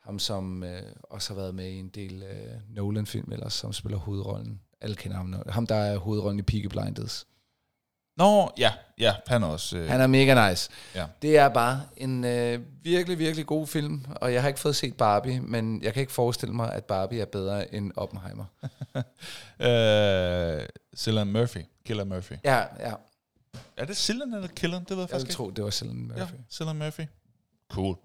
ham, 0.00 0.18
som 0.18 0.62
øh, 0.62 0.82
også 1.02 1.34
har 1.34 1.40
været 1.40 1.54
med 1.54 1.68
i 1.70 1.78
en 1.78 1.88
del 1.88 2.22
øh, 2.22 2.60
Nolan-film, 2.68 3.32
ellers 3.32 3.54
som 3.54 3.72
spiller 3.72 3.98
hovedrollen. 3.98 4.60
Alle 4.80 4.96
kender 4.96 5.16
ham. 5.16 5.42
Ham, 5.48 5.66
der 5.66 5.74
er 5.74 5.98
hovedrollen 5.98 6.38
i 6.38 6.42
Peaky 6.42 6.66
Blinders. 6.66 7.26
Nå, 8.16 8.50
ja, 8.58 8.72
ja, 8.98 9.14
han 9.26 9.42
er 9.42 9.46
også... 9.46 9.76
Øh, 9.76 9.88
Han 9.88 10.00
er 10.00 10.06
mega 10.06 10.48
nice. 10.50 10.70
Ja. 10.94 11.06
Det 11.22 11.38
er 11.38 11.48
bare 11.48 11.82
en 11.96 12.24
øh, 12.24 12.60
virkelig, 12.82 13.18
virkelig 13.18 13.46
god 13.46 13.66
film, 13.66 14.04
og 14.16 14.32
jeg 14.32 14.42
har 14.42 14.48
ikke 14.48 14.60
fået 14.60 14.76
set 14.76 14.96
Barbie, 14.96 15.40
men 15.40 15.82
jeg 15.82 15.92
kan 15.94 16.00
ikke 16.00 16.12
forestille 16.12 16.54
mig, 16.54 16.72
at 16.72 16.84
Barbie 16.84 17.20
er 17.20 17.24
bedre 17.26 17.74
end 17.74 17.92
Oppenheimer. 17.96 18.44
øh, 19.60 20.66
Cillian 20.96 21.26
Murphy. 21.32 21.60
Killer 21.86 22.04
Murphy. 22.04 22.32
Ja, 22.44 22.58
ja. 22.80 22.92
Er 23.76 23.84
det 23.84 23.96
Cillian 23.96 24.34
eller 24.34 24.48
Killer? 24.48 24.78
Det 24.78 24.90
ved 24.90 24.96
jeg 24.96 25.00
Jeg 25.00 25.08
faktisk 25.10 25.26
vil 25.26 25.30
ikke. 25.30 25.36
tro, 25.36 25.50
det 25.50 25.64
var 25.64 25.70
Cillian 25.70 26.06
Murphy. 26.06 26.18
Ja, 26.20 26.26
Cillian 26.50 26.76
Murphy. 26.78 27.02
Cool. 27.72 27.96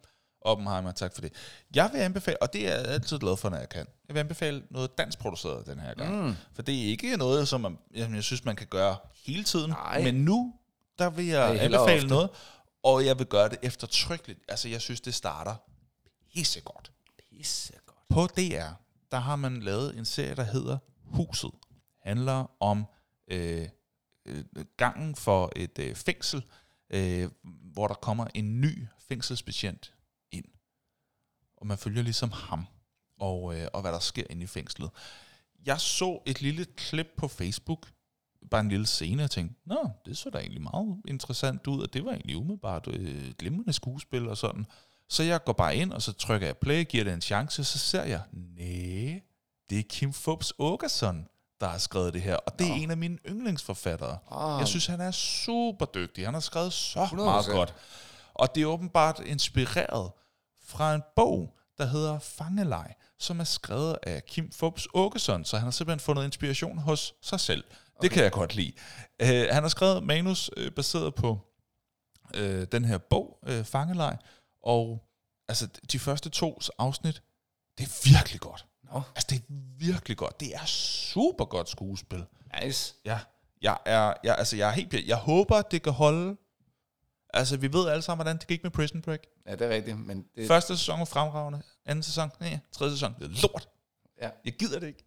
Oppenheimer, 0.45 0.91
tak 0.91 1.13
for 1.13 1.21
det. 1.21 1.33
Jeg 1.75 1.89
vil 1.93 1.99
anbefale, 1.99 2.41
og 2.41 2.53
det 2.53 2.67
er 2.67 2.75
jeg 2.77 2.85
altid 2.85 3.19
glad 3.19 3.37
for, 3.37 3.49
når 3.49 3.57
jeg 3.57 3.69
kan. 3.69 3.87
Jeg 4.07 4.13
vil 4.13 4.19
anbefale 4.19 4.63
noget 4.71 4.97
dansk 4.97 5.19
produceret 5.19 5.65
den 5.65 5.79
her 5.79 5.93
gang. 5.93 6.25
Mm. 6.27 6.35
For 6.53 6.61
det 6.61 6.75
er 6.83 6.85
ikke 6.87 7.17
noget, 7.17 7.47
som 7.47 7.61
man, 7.61 7.77
jeg 7.93 8.23
synes, 8.23 8.45
man 8.45 8.55
kan 8.55 8.67
gøre 8.67 8.97
hele 9.25 9.43
tiden. 9.43 9.69
Nej. 9.69 10.03
Men 10.03 10.15
nu, 10.15 10.53
der 10.99 11.09
vil 11.09 11.25
jeg 11.25 11.53
Nej, 11.53 11.63
anbefale 11.63 11.95
ofte. 11.95 12.07
noget, 12.07 12.29
og 12.83 13.05
jeg 13.05 13.19
vil 13.19 13.27
gøre 13.27 13.49
det 13.49 13.57
eftertrykkeligt. 13.61 14.39
Altså, 14.47 14.69
jeg 14.69 14.81
synes, 14.81 15.01
det 15.01 15.13
starter 15.13 15.55
pissegodt. 16.33 16.91
Pissegodt. 17.29 18.07
På 18.09 18.27
DR, 18.27 18.67
der 19.11 19.17
har 19.17 19.35
man 19.35 19.59
lavet 19.61 19.97
en 19.97 20.05
serie, 20.05 20.35
der 20.35 20.43
hedder 20.43 20.77
Huset. 21.03 21.51
Handler 22.03 22.51
om 22.59 22.85
øh, 23.31 23.67
øh, 24.25 24.43
gangen 24.77 25.15
for 25.15 25.51
et 25.55 25.79
øh, 25.79 25.95
fængsel, 25.95 26.43
øh, 26.89 27.29
hvor 27.73 27.87
der 27.87 27.95
kommer 27.95 28.27
en 28.33 28.61
ny 28.61 28.87
fængselsbetjent. 29.09 29.93
Og 31.65 31.67
man 31.67 31.77
følger 31.77 32.03
ligesom 32.03 32.31
ham, 32.31 32.67
og, 33.19 33.55
øh, 33.55 33.67
og 33.73 33.81
hvad 33.81 33.91
der 33.91 33.99
sker 33.99 34.23
inde 34.29 34.43
i 34.43 34.47
fængslet. 34.47 34.89
Jeg 35.65 35.79
så 35.79 36.19
et 36.25 36.41
lille 36.41 36.65
klip 36.65 37.07
på 37.17 37.27
Facebook, 37.27 37.87
bare 38.51 38.61
en 38.61 38.69
lille 38.69 38.85
scene, 38.85 39.23
og 39.23 39.31
tænkte, 39.31 39.55
nå, 39.65 39.89
det 40.05 40.17
så 40.17 40.29
da 40.29 40.37
egentlig 40.37 40.61
meget 40.61 40.97
interessant 41.07 41.67
ud, 41.67 41.81
og 41.81 41.93
det 41.93 42.05
var 42.05 42.11
egentlig 42.11 42.37
umiddelbart 42.37 42.87
øh, 42.87 43.33
glimrende 43.39 43.73
skuespil 43.73 44.27
og 44.27 44.37
sådan. 44.37 44.65
Så 45.09 45.23
jeg 45.23 45.43
går 45.43 45.53
bare 45.53 45.75
ind, 45.75 45.93
og 45.93 46.01
så 46.01 46.11
trykker 46.11 46.47
jeg 46.47 46.57
play, 46.57 46.83
giver 46.83 47.03
det 47.03 47.13
en 47.13 47.21
chance, 47.21 47.63
så 47.63 47.77
ser 47.79 48.03
jeg, 48.03 48.21
nej, 48.31 49.21
det 49.69 49.79
er 49.79 49.83
Kim 49.89 50.13
Fubs 50.13 50.53
Åkesson, 50.59 51.27
der 51.61 51.67
har 51.67 51.77
skrevet 51.77 52.13
det 52.13 52.21
her, 52.21 52.35
og 52.35 52.59
det 52.59 52.69
er 52.69 52.73
en 52.73 52.91
af 52.91 52.97
mine 52.97 53.17
yndlingsforfattere. 53.29 54.17
Ah. 54.31 54.59
Jeg 54.59 54.67
synes, 54.67 54.85
han 54.85 55.01
er 55.01 55.11
super 55.11 55.85
dygtig. 55.85 56.25
Han 56.25 56.33
har 56.33 56.41
skrevet 56.41 56.73
så 56.73 57.03
100%. 57.03 57.15
meget 57.15 57.45
godt. 57.45 57.73
Og 58.33 58.55
det 58.55 58.63
er 58.63 58.67
åbenbart 58.67 59.19
inspireret 59.25 60.11
fra 60.75 60.95
en 60.95 61.03
bog, 61.15 61.55
der 61.77 61.85
hedder 61.85 62.19
Fangelej, 62.19 62.93
som 63.19 63.39
er 63.39 63.43
skrevet 63.43 63.97
af 64.03 64.25
Kim 64.25 64.51
Fubs 64.51 64.87
Åkesson, 64.93 65.45
så 65.45 65.57
han 65.57 65.63
har 65.63 65.71
simpelthen 65.71 65.99
fundet 65.99 66.23
inspiration 66.25 66.77
hos 66.77 67.13
sig 67.21 67.39
selv. 67.39 67.63
Okay. 67.63 68.01
Det 68.01 68.11
kan 68.11 68.23
jeg 68.23 68.31
godt 68.31 68.55
lide. 68.55 68.73
Uh, 69.23 69.27
han 69.27 69.63
har 69.63 69.67
skrevet 69.67 70.03
manus 70.03 70.49
uh, 70.57 70.67
baseret 70.75 71.15
på 71.15 71.39
uh, 72.37 72.63
den 72.71 72.85
her 72.85 72.97
bog, 72.97 73.39
uh, 73.49 73.63
Fangelej, 73.63 74.17
og 74.63 75.03
altså 75.47 75.67
de 75.91 75.99
første 75.99 76.29
to 76.29 76.59
afsnit, 76.77 77.21
det 77.77 77.83
er 77.83 78.09
virkelig 78.13 78.39
godt. 78.39 78.65
Nå, 78.83 79.01
Altså 79.15 79.27
det 79.29 79.37
er 79.37 79.53
virkelig 79.77 80.17
godt. 80.17 80.39
Det 80.39 80.55
er 80.55 80.65
super 80.65 81.45
godt 81.45 81.69
skuespil. 81.69 82.25
nice. 82.63 82.95
Ja, 83.05 83.19
jeg 83.61 83.77
er, 83.85 84.13
jeg, 84.23 84.35
altså 84.37 84.55
jeg 84.55 84.69
er 84.69 84.73
helt. 84.73 85.07
Jeg 85.07 85.17
håber, 85.17 85.61
det 85.61 85.81
kan 85.81 85.93
holde. 85.93 86.37
Altså, 87.35 87.57
vi 87.57 87.73
ved 87.73 87.89
alle 87.89 88.01
sammen, 88.01 88.23
hvordan 88.23 88.37
det 88.37 88.47
gik 88.47 88.63
med 88.63 88.71
Prison 88.71 89.01
Break. 89.01 89.19
Ja, 89.47 89.51
det 89.51 89.61
er 89.61 89.69
rigtigt, 89.69 89.99
men 89.99 90.25
det, 90.35 90.47
Første 90.47 90.77
sæson 90.77 90.99
var 90.99 91.05
fremragende. 91.05 91.61
Anden 91.85 92.03
sæson, 92.03 92.31
nej, 92.39 92.59
tredje 92.71 92.93
sæson, 92.93 93.15
det 93.19 93.23
er 93.23 93.41
lort. 93.41 93.67
ja. 94.21 94.29
Jeg 94.45 94.53
gider 94.53 94.79
det 94.79 94.87
ikke. 94.87 95.03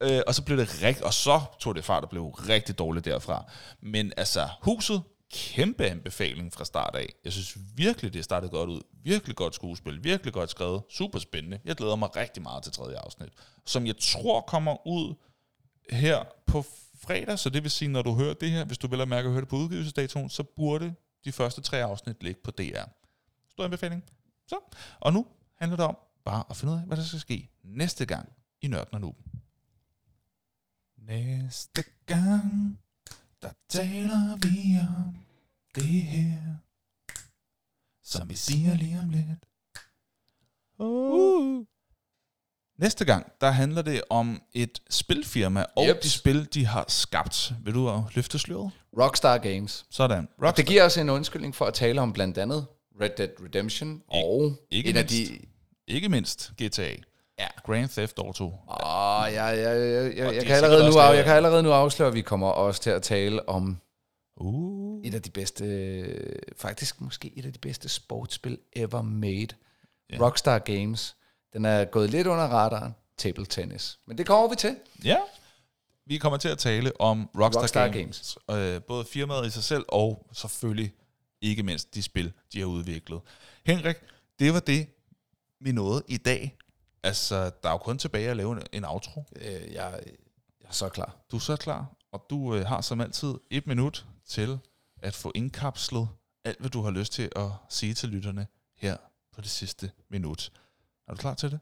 Øh, 0.00 0.20
og 0.26 0.34
så 0.34 0.42
blev 0.42 0.58
det 0.58 0.82
rigtig, 0.82 1.04
og 1.04 1.14
så 1.14 1.40
tog 1.60 1.74
det 1.74 1.84
fart 1.84 2.02
og 2.04 2.10
blev 2.10 2.26
rigtig 2.28 2.78
dårligt 2.78 3.04
derfra. 3.04 3.44
Men 3.80 4.12
altså, 4.16 4.48
huset, 4.62 5.02
kæmpe 5.32 5.84
anbefaling 5.84 6.52
fra 6.52 6.64
start 6.64 6.94
af. 6.94 7.06
Jeg 7.24 7.32
synes 7.32 7.56
virkelig, 7.74 8.12
det 8.12 8.24
startede 8.24 8.50
godt 8.50 8.70
ud. 8.70 8.82
Virkelig 9.04 9.36
godt 9.36 9.54
skuespil, 9.54 10.04
virkelig 10.04 10.32
godt 10.32 10.50
skrevet, 10.50 10.82
super 10.90 11.18
spændende. 11.18 11.58
Jeg 11.64 11.76
glæder 11.76 11.96
mig 11.96 12.16
rigtig 12.16 12.42
meget 12.42 12.62
til 12.62 12.72
tredje 12.72 12.98
afsnit, 12.98 13.28
som 13.66 13.86
jeg 13.86 13.94
tror 14.00 14.40
kommer 14.40 14.86
ud 14.86 15.14
her 15.90 16.24
på 16.46 16.64
fredag, 17.02 17.38
så 17.38 17.50
det 17.50 17.62
vil 17.62 17.70
sige, 17.70 17.88
når 17.88 18.02
du 18.02 18.14
hører 18.14 18.34
det 18.34 18.50
her, 18.50 18.64
hvis 18.64 18.78
du 18.78 18.86
vil 18.88 18.98
have 18.98 19.06
mærke 19.06 19.26
at 19.26 19.32
høre 19.32 19.40
det 19.40 19.48
på 19.48 19.56
udgivelsesdatoen, 19.56 20.30
så 20.30 20.42
burde 20.42 20.94
de 21.24 21.32
første 21.32 21.60
tre 21.60 21.82
afsnit 21.82 22.22
ligge 22.22 22.40
på 22.44 22.50
DR. 22.50 22.84
Stor 23.48 23.64
anbefaling. 23.64 24.04
Så, 24.46 24.60
og 25.00 25.12
nu 25.12 25.26
handler 25.54 25.76
det 25.76 25.86
om 25.86 25.96
bare 26.24 26.44
at 26.50 26.56
finde 26.56 26.74
ud 26.74 26.78
af, 26.78 26.84
hvad 26.84 26.96
der 26.96 27.02
skal 27.02 27.20
ske 27.20 27.50
næste 27.62 28.06
gang 28.06 28.32
i 28.60 28.68
Nørden 28.68 28.94
og 28.94 29.00
Nuben. 29.00 29.24
Næste 30.96 31.84
gang, 32.06 32.78
der 33.42 33.52
taler 33.68 34.36
vi 34.36 34.78
om 34.98 35.16
det 35.74 36.02
her, 36.02 36.56
som 38.02 38.28
vi 38.28 38.34
siger 38.34 38.74
lige 38.74 39.00
om 39.00 39.10
lidt. 39.10 39.46
Uh. 40.78 41.66
Næste 42.78 43.04
gang, 43.04 43.32
der 43.40 43.50
handler 43.50 43.82
det 43.82 44.00
om 44.10 44.42
et 44.52 44.82
spilfirma 44.90 45.64
og 45.76 45.86
Yep. 45.88 46.02
de 46.02 46.10
spil, 46.10 46.48
de 46.54 46.66
har 46.66 46.84
skabt. 46.88 47.52
Vil 47.64 47.74
du 47.74 47.90
uh, 47.90 48.02
løfte 48.14 48.38
sløret? 48.38 48.70
Rockstar 49.00 49.38
Games. 49.38 49.86
Sådan. 49.90 50.28
Og 50.38 50.56
det 50.56 50.66
giver 50.66 50.84
os 50.84 50.98
en 50.98 51.10
undskyldning 51.10 51.54
for 51.54 51.64
at 51.64 51.74
tale 51.74 52.00
om 52.00 52.12
blandt 52.12 52.38
andet 52.38 52.66
Red 53.00 53.10
Dead 53.16 53.28
Redemption 53.44 54.02
og 54.08 54.52
ikke 54.70 54.90
en 54.90 54.96
af 54.96 55.02
mindst. 55.10 55.30
de... 55.32 55.38
Ikke 55.88 56.08
mindst 56.08 56.52
GTA. 56.62 56.82
Ja. 57.38 57.46
Grand 57.66 57.88
Theft 57.88 58.18
Auto. 58.18 58.44
Åh, 58.44 58.52
jeg, 59.32 59.32
jeg, 59.34 59.58
jeg, 59.58 59.76
jeg, 59.80 60.16
jeg, 60.16 60.28
det 60.28 60.36
jeg, 60.36 60.44
kan 60.44 60.56
allerede 60.56 60.90
nu, 60.90 60.98
af, 60.98 61.16
jeg 61.16 61.24
kan 61.24 61.34
allerede 61.34 61.62
nu 61.62 61.70
afsløre, 61.72 62.08
at 62.08 62.14
vi 62.14 62.20
kommer 62.20 62.48
også 62.48 62.80
til 62.82 62.90
at 62.90 63.02
tale 63.02 63.48
om 63.48 63.78
Uh. 64.40 65.00
et 65.04 65.14
af 65.14 65.22
de 65.22 65.30
bedste, 65.30 65.64
faktisk 66.56 67.00
måske 67.00 67.32
et 67.38 67.46
af 67.46 67.52
de 67.52 67.58
bedste 67.58 67.88
sportsspil 67.88 68.58
ever 68.76 69.02
made. 69.02 69.48
Ja. 70.12 70.16
Rockstar 70.20 70.58
Games. 70.58 71.16
Den 71.52 71.64
er 71.64 71.84
gået 71.84 72.10
lidt 72.10 72.26
under 72.26 72.44
radaren. 72.44 72.94
Table 73.16 73.46
tennis. 73.46 73.98
Men 74.06 74.18
det 74.18 74.26
kommer 74.26 74.48
vi 74.48 74.56
til. 74.56 74.76
Ja. 75.04 75.16
Vi 76.06 76.18
kommer 76.18 76.36
til 76.36 76.48
at 76.48 76.58
tale 76.58 77.00
om 77.00 77.30
Rockstar, 77.38 77.60
Rockstar 77.60 77.88
Games. 77.88 78.38
Øh, 78.50 78.82
både 78.82 79.04
firmaet 79.04 79.46
i 79.46 79.50
sig 79.50 79.62
selv, 79.62 79.84
og 79.88 80.26
selvfølgelig 80.32 80.94
ikke 81.40 81.62
mindst 81.62 81.94
de 81.94 82.02
spil, 82.02 82.32
de 82.52 82.58
har 82.58 82.66
udviklet. 82.66 83.20
Henrik, 83.66 83.96
det 84.38 84.54
var 84.54 84.60
det, 84.60 84.88
vi 85.60 85.72
nåede 85.72 86.02
i 86.08 86.16
dag. 86.16 86.56
Altså, 87.02 87.50
der 87.62 87.68
er 87.68 87.72
jo 87.72 87.78
kun 87.78 87.98
tilbage 87.98 88.30
at 88.30 88.36
lave 88.36 88.52
en, 88.52 88.62
en 88.72 88.84
outro. 88.84 89.24
Øh, 89.36 89.44
jeg, 89.44 90.00
jeg 90.60 90.68
er 90.68 90.72
så 90.72 90.88
klar. 90.88 91.16
Du 91.30 91.36
er 91.36 91.40
så 91.40 91.56
klar, 91.56 91.86
og 92.12 92.26
du 92.30 92.54
øh, 92.54 92.66
har 92.66 92.80
som 92.80 93.00
altid 93.00 93.34
et 93.50 93.66
minut 93.66 94.06
til 94.26 94.58
at 95.02 95.14
få 95.14 95.32
indkapslet 95.34 96.08
alt, 96.44 96.60
hvad 96.60 96.70
du 96.70 96.82
har 96.82 96.90
lyst 96.90 97.12
til 97.12 97.32
at 97.36 97.48
sige 97.68 97.94
til 97.94 98.08
lytterne 98.08 98.46
her 98.76 98.96
på 99.34 99.40
det 99.40 99.50
sidste 99.50 99.90
minut. 100.10 100.52
Er 101.08 101.12
du 101.12 101.18
klar 101.18 101.34
til 101.34 101.50
det? 101.50 101.60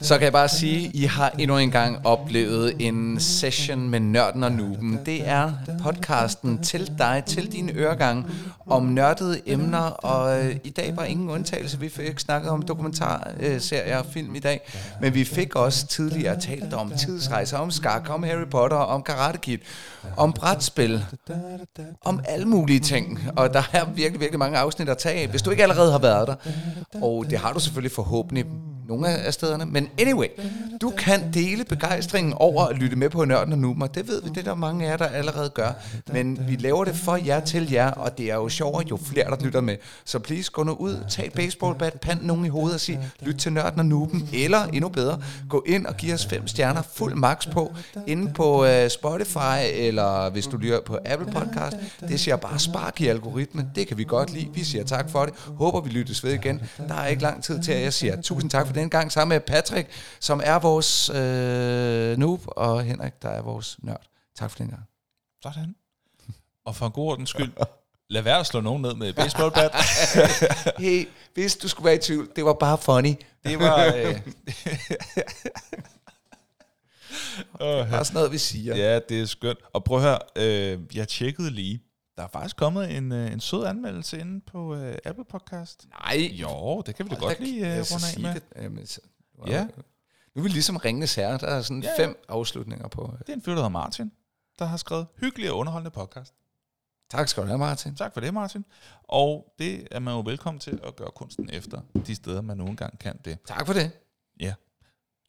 Så 0.00 0.14
kan 0.14 0.24
jeg 0.24 0.32
bare 0.32 0.48
sige, 0.48 0.90
I 0.94 1.04
har 1.04 1.30
endnu 1.38 1.58
en 1.58 1.70
gang 1.70 2.06
oplevet 2.06 2.74
en 2.78 3.20
session 3.20 3.88
med 3.88 4.00
Nørden 4.00 4.42
og 4.44 4.52
Nuben. 4.52 5.00
Det 5.06 5.28
er 5.28 5.52
podcasten 5.82 6.62
til 6.62 6.92
dig, 6.98 7.22
til 7.26 7.52
din 7.52 7.70
øregang, 7.74 8.30
om 8.66 8.82
nørdede 8.82 9.40
emner, 9.46 9.78
og 9.78 10.44
øh, 10.44 10.56
i 10.64 10.70
dag 10.70 10.96
var 10.96 11.04
ingen 11.04 11.30
undtagelse. 11.30 11.80
Vi 11.80 11.88
fik 11.88 12.18
snakket 12.18 12.50
om 12.50 12.62
dokumentarserier 12.62 13.98
og 13.98 14.06
film 14.06 14.34
i 14.34 14.38
dag, 14.38 14.60
men 15.00 15.14
vi 15.14 15.24
fik 15.24 15.56
også 15.56 15.86
tidligere 15.86 16.40
talt 16.40 16.74
om 16.74 16.92
tidsrejser, 16.98 17.58
om 17.58 17.70
skak, 17.70 18.10
om 18.10 18.22
Harry 18.22 18.46
Potter, 18.50 18.76
om 18.76 19.02
Karate 19.02 19.38
Kid, 19.38 19.58
om 20.16 20.32
brætspil, 20.32 21.04
om 22.04 22.20
alle 22.24 22.46
mulige 22.46 22.80
ting. 22.80 23.20
Og 23.36 23.54
der 23.54 23.62
er 23.72 23.84
virkelig, 23.84 24.20
virkelig 24.20 24.38
mange 24.38 24.58
afsnit 24.58 24.88
at 24.88 24.98
tage 24.98 25.20
af, 25.22 25.28
hvis 25.28 25.42
du 25.42 25.50
ikke 25.50 25.62
allerede 25.62 25.92
har 25.92 25.98
været 25.98 26.28
der. 26.28 26.34
Og 27.02 27.24
det 27.30 27.38
har 27.38 27.52
du 27.52 27.60
selvfølgelig 27.60 27.92
forhåbentlig 27.92 28.44
nogle 28.88 29.08
af 29.08 29.34
stederne. 29.34 29.66
Men 29.66 29.88
anyway, 30.00 30.26
du 30.80 30.90
kan 30.90 31.32
dele 31.34 31.64
begejstringen 31.64 32.34
over 32.36 32.64
at 32.64 32.76
lytte 32.76 32.96
med 32.96 33.10
på 33.10 33.24
Nørden 33.24 33.52
og 33.52 33.58
Numer. 33.58 33.86
Det 33.86 34.08
ved 34.08 34.22
vi, 34.22 34.28
det 34.28 34.38
er 34.38 34.42
der 34.42 34.54
mange 34.54 34.86
af 34.86 34.90
jer, 34.90 34.96
der 34.96 35.06
allerede 35.06 35.50
gør. 35.50 35.72
Men 36.12 36.48
vi 36.48 36.56
laver 36.56 36.84
det 36.84 36.96
for 36.96 37.16
jer 37.16 37.40
til 37.40 37.70
jer, 37.72 37.90
og 37.90 38.18
det 38.18 38.30
er 38.30 38.34
jo 38.34 38.48
sjovere, 38.48 38.84
jo 38.90 38.96
flere, 38.96 39.30
der 39.30 39.44
lytter 39.44 39.60
med. 39.60 39.76
Så 40.04 40.18
please, 40.18 40.50
gå 40.52 40.62
nu 40.62 40.72
ud, 40.72 40.96
tag 41.10 41.26
et 41.26 41.32
baseballbat, 41.32 42.00
pand 42.00 42.22
nogen 42.22 42.44
i 42.44 42.48
hovedet 42.48 42.74
og 42.74 42.80
sig, 42.80 43.10
lyt 43.20 43.34
til 43.34 43.52
Nørden 43.52 43.78
og 43.78 43.86
Nuben, 43.86 44.28
eller 44.32 44.64
endnu 44.64 44.88
bedre, 44.88 45.22
gå 45.48 45.64
ind 45.66 45.86
og 45.86 45.96
giv 45.96 46.14
os 46.14 46.26
fem 46.26 46.46
stjerner, 46.46 46.82
fuld 46.94 47.14
max 47.14 47.50
på, 47.50 47.74
inde 48.06 48.32
på 48.32 48.64
uh, 48.64 48.88
Spotify, 48.88 49.58
eller 49.74 50.30
hvis 50.30 50.46
du 50.46 50.56
lytter 50.56 50.80
på 50.86 50.98
Apple 51.04 51.32
Podcast. 51.32 51.76
Det 52.08 52.20
siger 52.20 52.36
bare 52.36 52.58
spark 52.58 53.00
i 53.00 53.06
algoritmen. 53.06 53.70
Det 53.74 53.86
kan 53.86 53.98
vi 53.98 54.04
godt 54.04 54.32
lide. 54.32 54.48
Vi 54.54 54.64
siger 54.64 54.84
tak 54.84 55.10
for 55.10 55.24
det. 55.24 55.34
Håber, 55.46 55.80
vi 55.80 55.90
lyttes 55.90 56.24
ved 56.24 56.32
igen. 56.32 56.62
Der 56.88 56.94
er 56.94 57.06
ikke 57.06 57.22
lang 57.22 57.44
tid 57.44 57.62
til, 57.62 57.72
at 57.72 57.82
jeg 57.82 57.92
siger 57.92 58.22
tusind 58.22 58.50
tak 58.50 58.66
for 58.66 58.74
den 58.78 58.90
gang, 58.90 59.12
sammen 59.12 59.34
med 59.34 59.40
Patrick, 59.40 59.88
som 60.20 60.40
er 60.44 60.58
vores 60.58 61.10
øh, 61.10 62.16
noob, 62.18 62.42
og 62.46 62.82
Henrik, 62.82 63.22
der 63.22 63.28
er 63.28 63.42
vores 63.42 63.76
nørd. 63.82 64.02
Tak 64.38 64.50
for 64.50 64.58
den 64.58 64.68
gang. 64.68 64.82
Sådan. 65.42 65.74
Og 66.64 66.76
for 66.76 66.86
en 66.86 66.92
god 66.92 67.10
ordens 67.10 67.30
skyld, 67.30 67.52
lad 68.10 68.22
være 68.22 68.38
at 68.38 68.46
slå 68.46 68.60
nogen 68.60 68.82
ned 68.82 68.94
med 68.94 69.12
baseballbat. 69.12 69.72
Hey, 70.78 71.08
hvis 71.34 71.56
du 71.56 71.68
skulle 71.68 71.84
være 71.84 71.94
i 71.94 71.98
tvivl, 71.98 72.28
det 72.36 72.44
var 72.44 72.52
bare 72.52 72.78
funny. 72.78 73.14
Det 73.44 73.58
var 73.58 73.84
øh, 73.84 74.20
bare 77.90 78.04
sådan 78.04 78.14
noget, 78.14 78.32
vi 78.32 78.38
siger. 78.38 78.76
ja, 78.76 78.98
det 79.08 79.20
er 79.20 79.26
skønt. 79.26 79.58
Og 79.72 79.84
prøv 79.84 79.96
at 79.98 80.02
høre, 80.04 80.18
øh, 80.36 80.78
jeg 80.94 81.08
tjekkede 81.08 81.50
lige. 81.50 81.82
Der 82.18 82.24
er 82.24 82.28
faktisk 82.28 82.56
kommet 82.56 82.96
en, 82.96 83.12
øh, 83.12 83.32
en 83.32 83.40
sød 83.40 83.64
anmeldelse 83.64 84.18
inde 84.20 84.40
på 84.40 84.74
øh, 84.74 84.98
Apple 85.04 85.24
Podcast. 85.24 85.86
Nej, 86.04 86.16
Jo, 86.32 86.82
det 86.86 86.94
kan 86.94 87.06
vi 87.06 87.10
da 87.14 87.20
godt 87.20 87.40
lige 87.40 87.60
øh, 87.60 87.84
runde 87.92 88.06
af 88.16 88.34
med. 88.34 88.34
det. 88.34 88.62
Jamen, 88.62 88.86
så, 88.86 89.00
Ja. 89.46 89.64
Nu 90.34 90.40
er 90.40 90.42
vi 90.42 90.48
ligesom 90.48 90.76
Ringenes 90.76 91.14
Herre. 91.14 91.38
Der 91.38 91.46
er 91.46 91.62
sådan 91.62 91.82
Ja, 91.82 91.88
ja. 91.98 92.04
fem 92.04 92.24
afslutninger 92.28 92.88
på. 92.88 93.14
Det 93.18 93.28
er 93.28 93.32
en 93.32 93.42
fyr, 93.42 93.50
der 93.52 93.56
hedder 93.56 93.68
Martin, 93.68 94.12
der 94.58 94.64
har 94.64 94.76
skrevet 94.76 95.06
hyggelig 95.20 95.50
og 95.50 95.58
underholdende 95.58 95.90
podcast. 95.90 96.34
Tak 97.10 97.28
skal 97.28 97.42
du 97.42 97.46
have, 97.46 97.58
Martin. 97.58 97.94
Tak 97.96 98.14
for 98.14 98.20
det, 98.20 98.34
Martin. 98.34 98.64
Og 99.02 99.54
det 99.58 99.88
er 99.90 99.98
man 99.98 100.14
jo 100.14 100.20
velkommen 100.20 100.60
til 100.60 100.80
at 100.84 100.96
gøre 100.96 101.10
kunsten 101.16 101.50
efter 101.52 101.80
de 102.06 102.14
steder, 102.14 102.40
man 102.40 102.56
nogle 102.56 102.76
gange 102.76 102.96
kan 102.96 103.18
det. 103.24 103.38
Tak 103.46 103.66
for 103.66 103.72
det. 103.72 103.90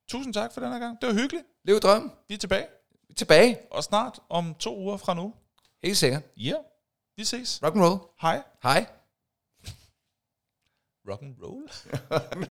Tusind 0.09 0.33
tak 0.33 0.53
for 0.53 0.61
den 0.61 0.71
her 0.71 0.79
gang. 0.79 0.97
Det 1.01 1.07
var 1.07 1.13
hyggeligt. 1.13 1.45
Lev 1.65 1.79
drøm. 1.79 2.11
Vi 2.27 2.33
er 2.33 2.37
tilbage. 2.37 2.65
Tilbage. 3.15 3.57
Og 3.71 3.83
snart 3.83 4.19
om 4.29 4.53
to 4.59 4.79
uger 4.79 4.97
fra 4.97 5.13
nu. 5.13 5.33
Helt 5.83 5.97
sikkert. 5.97 6.23
Ja, 6.37 6.49
yeah. 6.49 6.59
Vi 7.19 7.25
ses. 7.25 7.59
Rock 7.63 7.75
and 7.75 7.83
roll. 7.83 7.99
Hej. 8.21 8.43
Hej. 8.63 8.85
Rock 11.05 11.21
and 11.21 11.35
roll. 11.41 11.63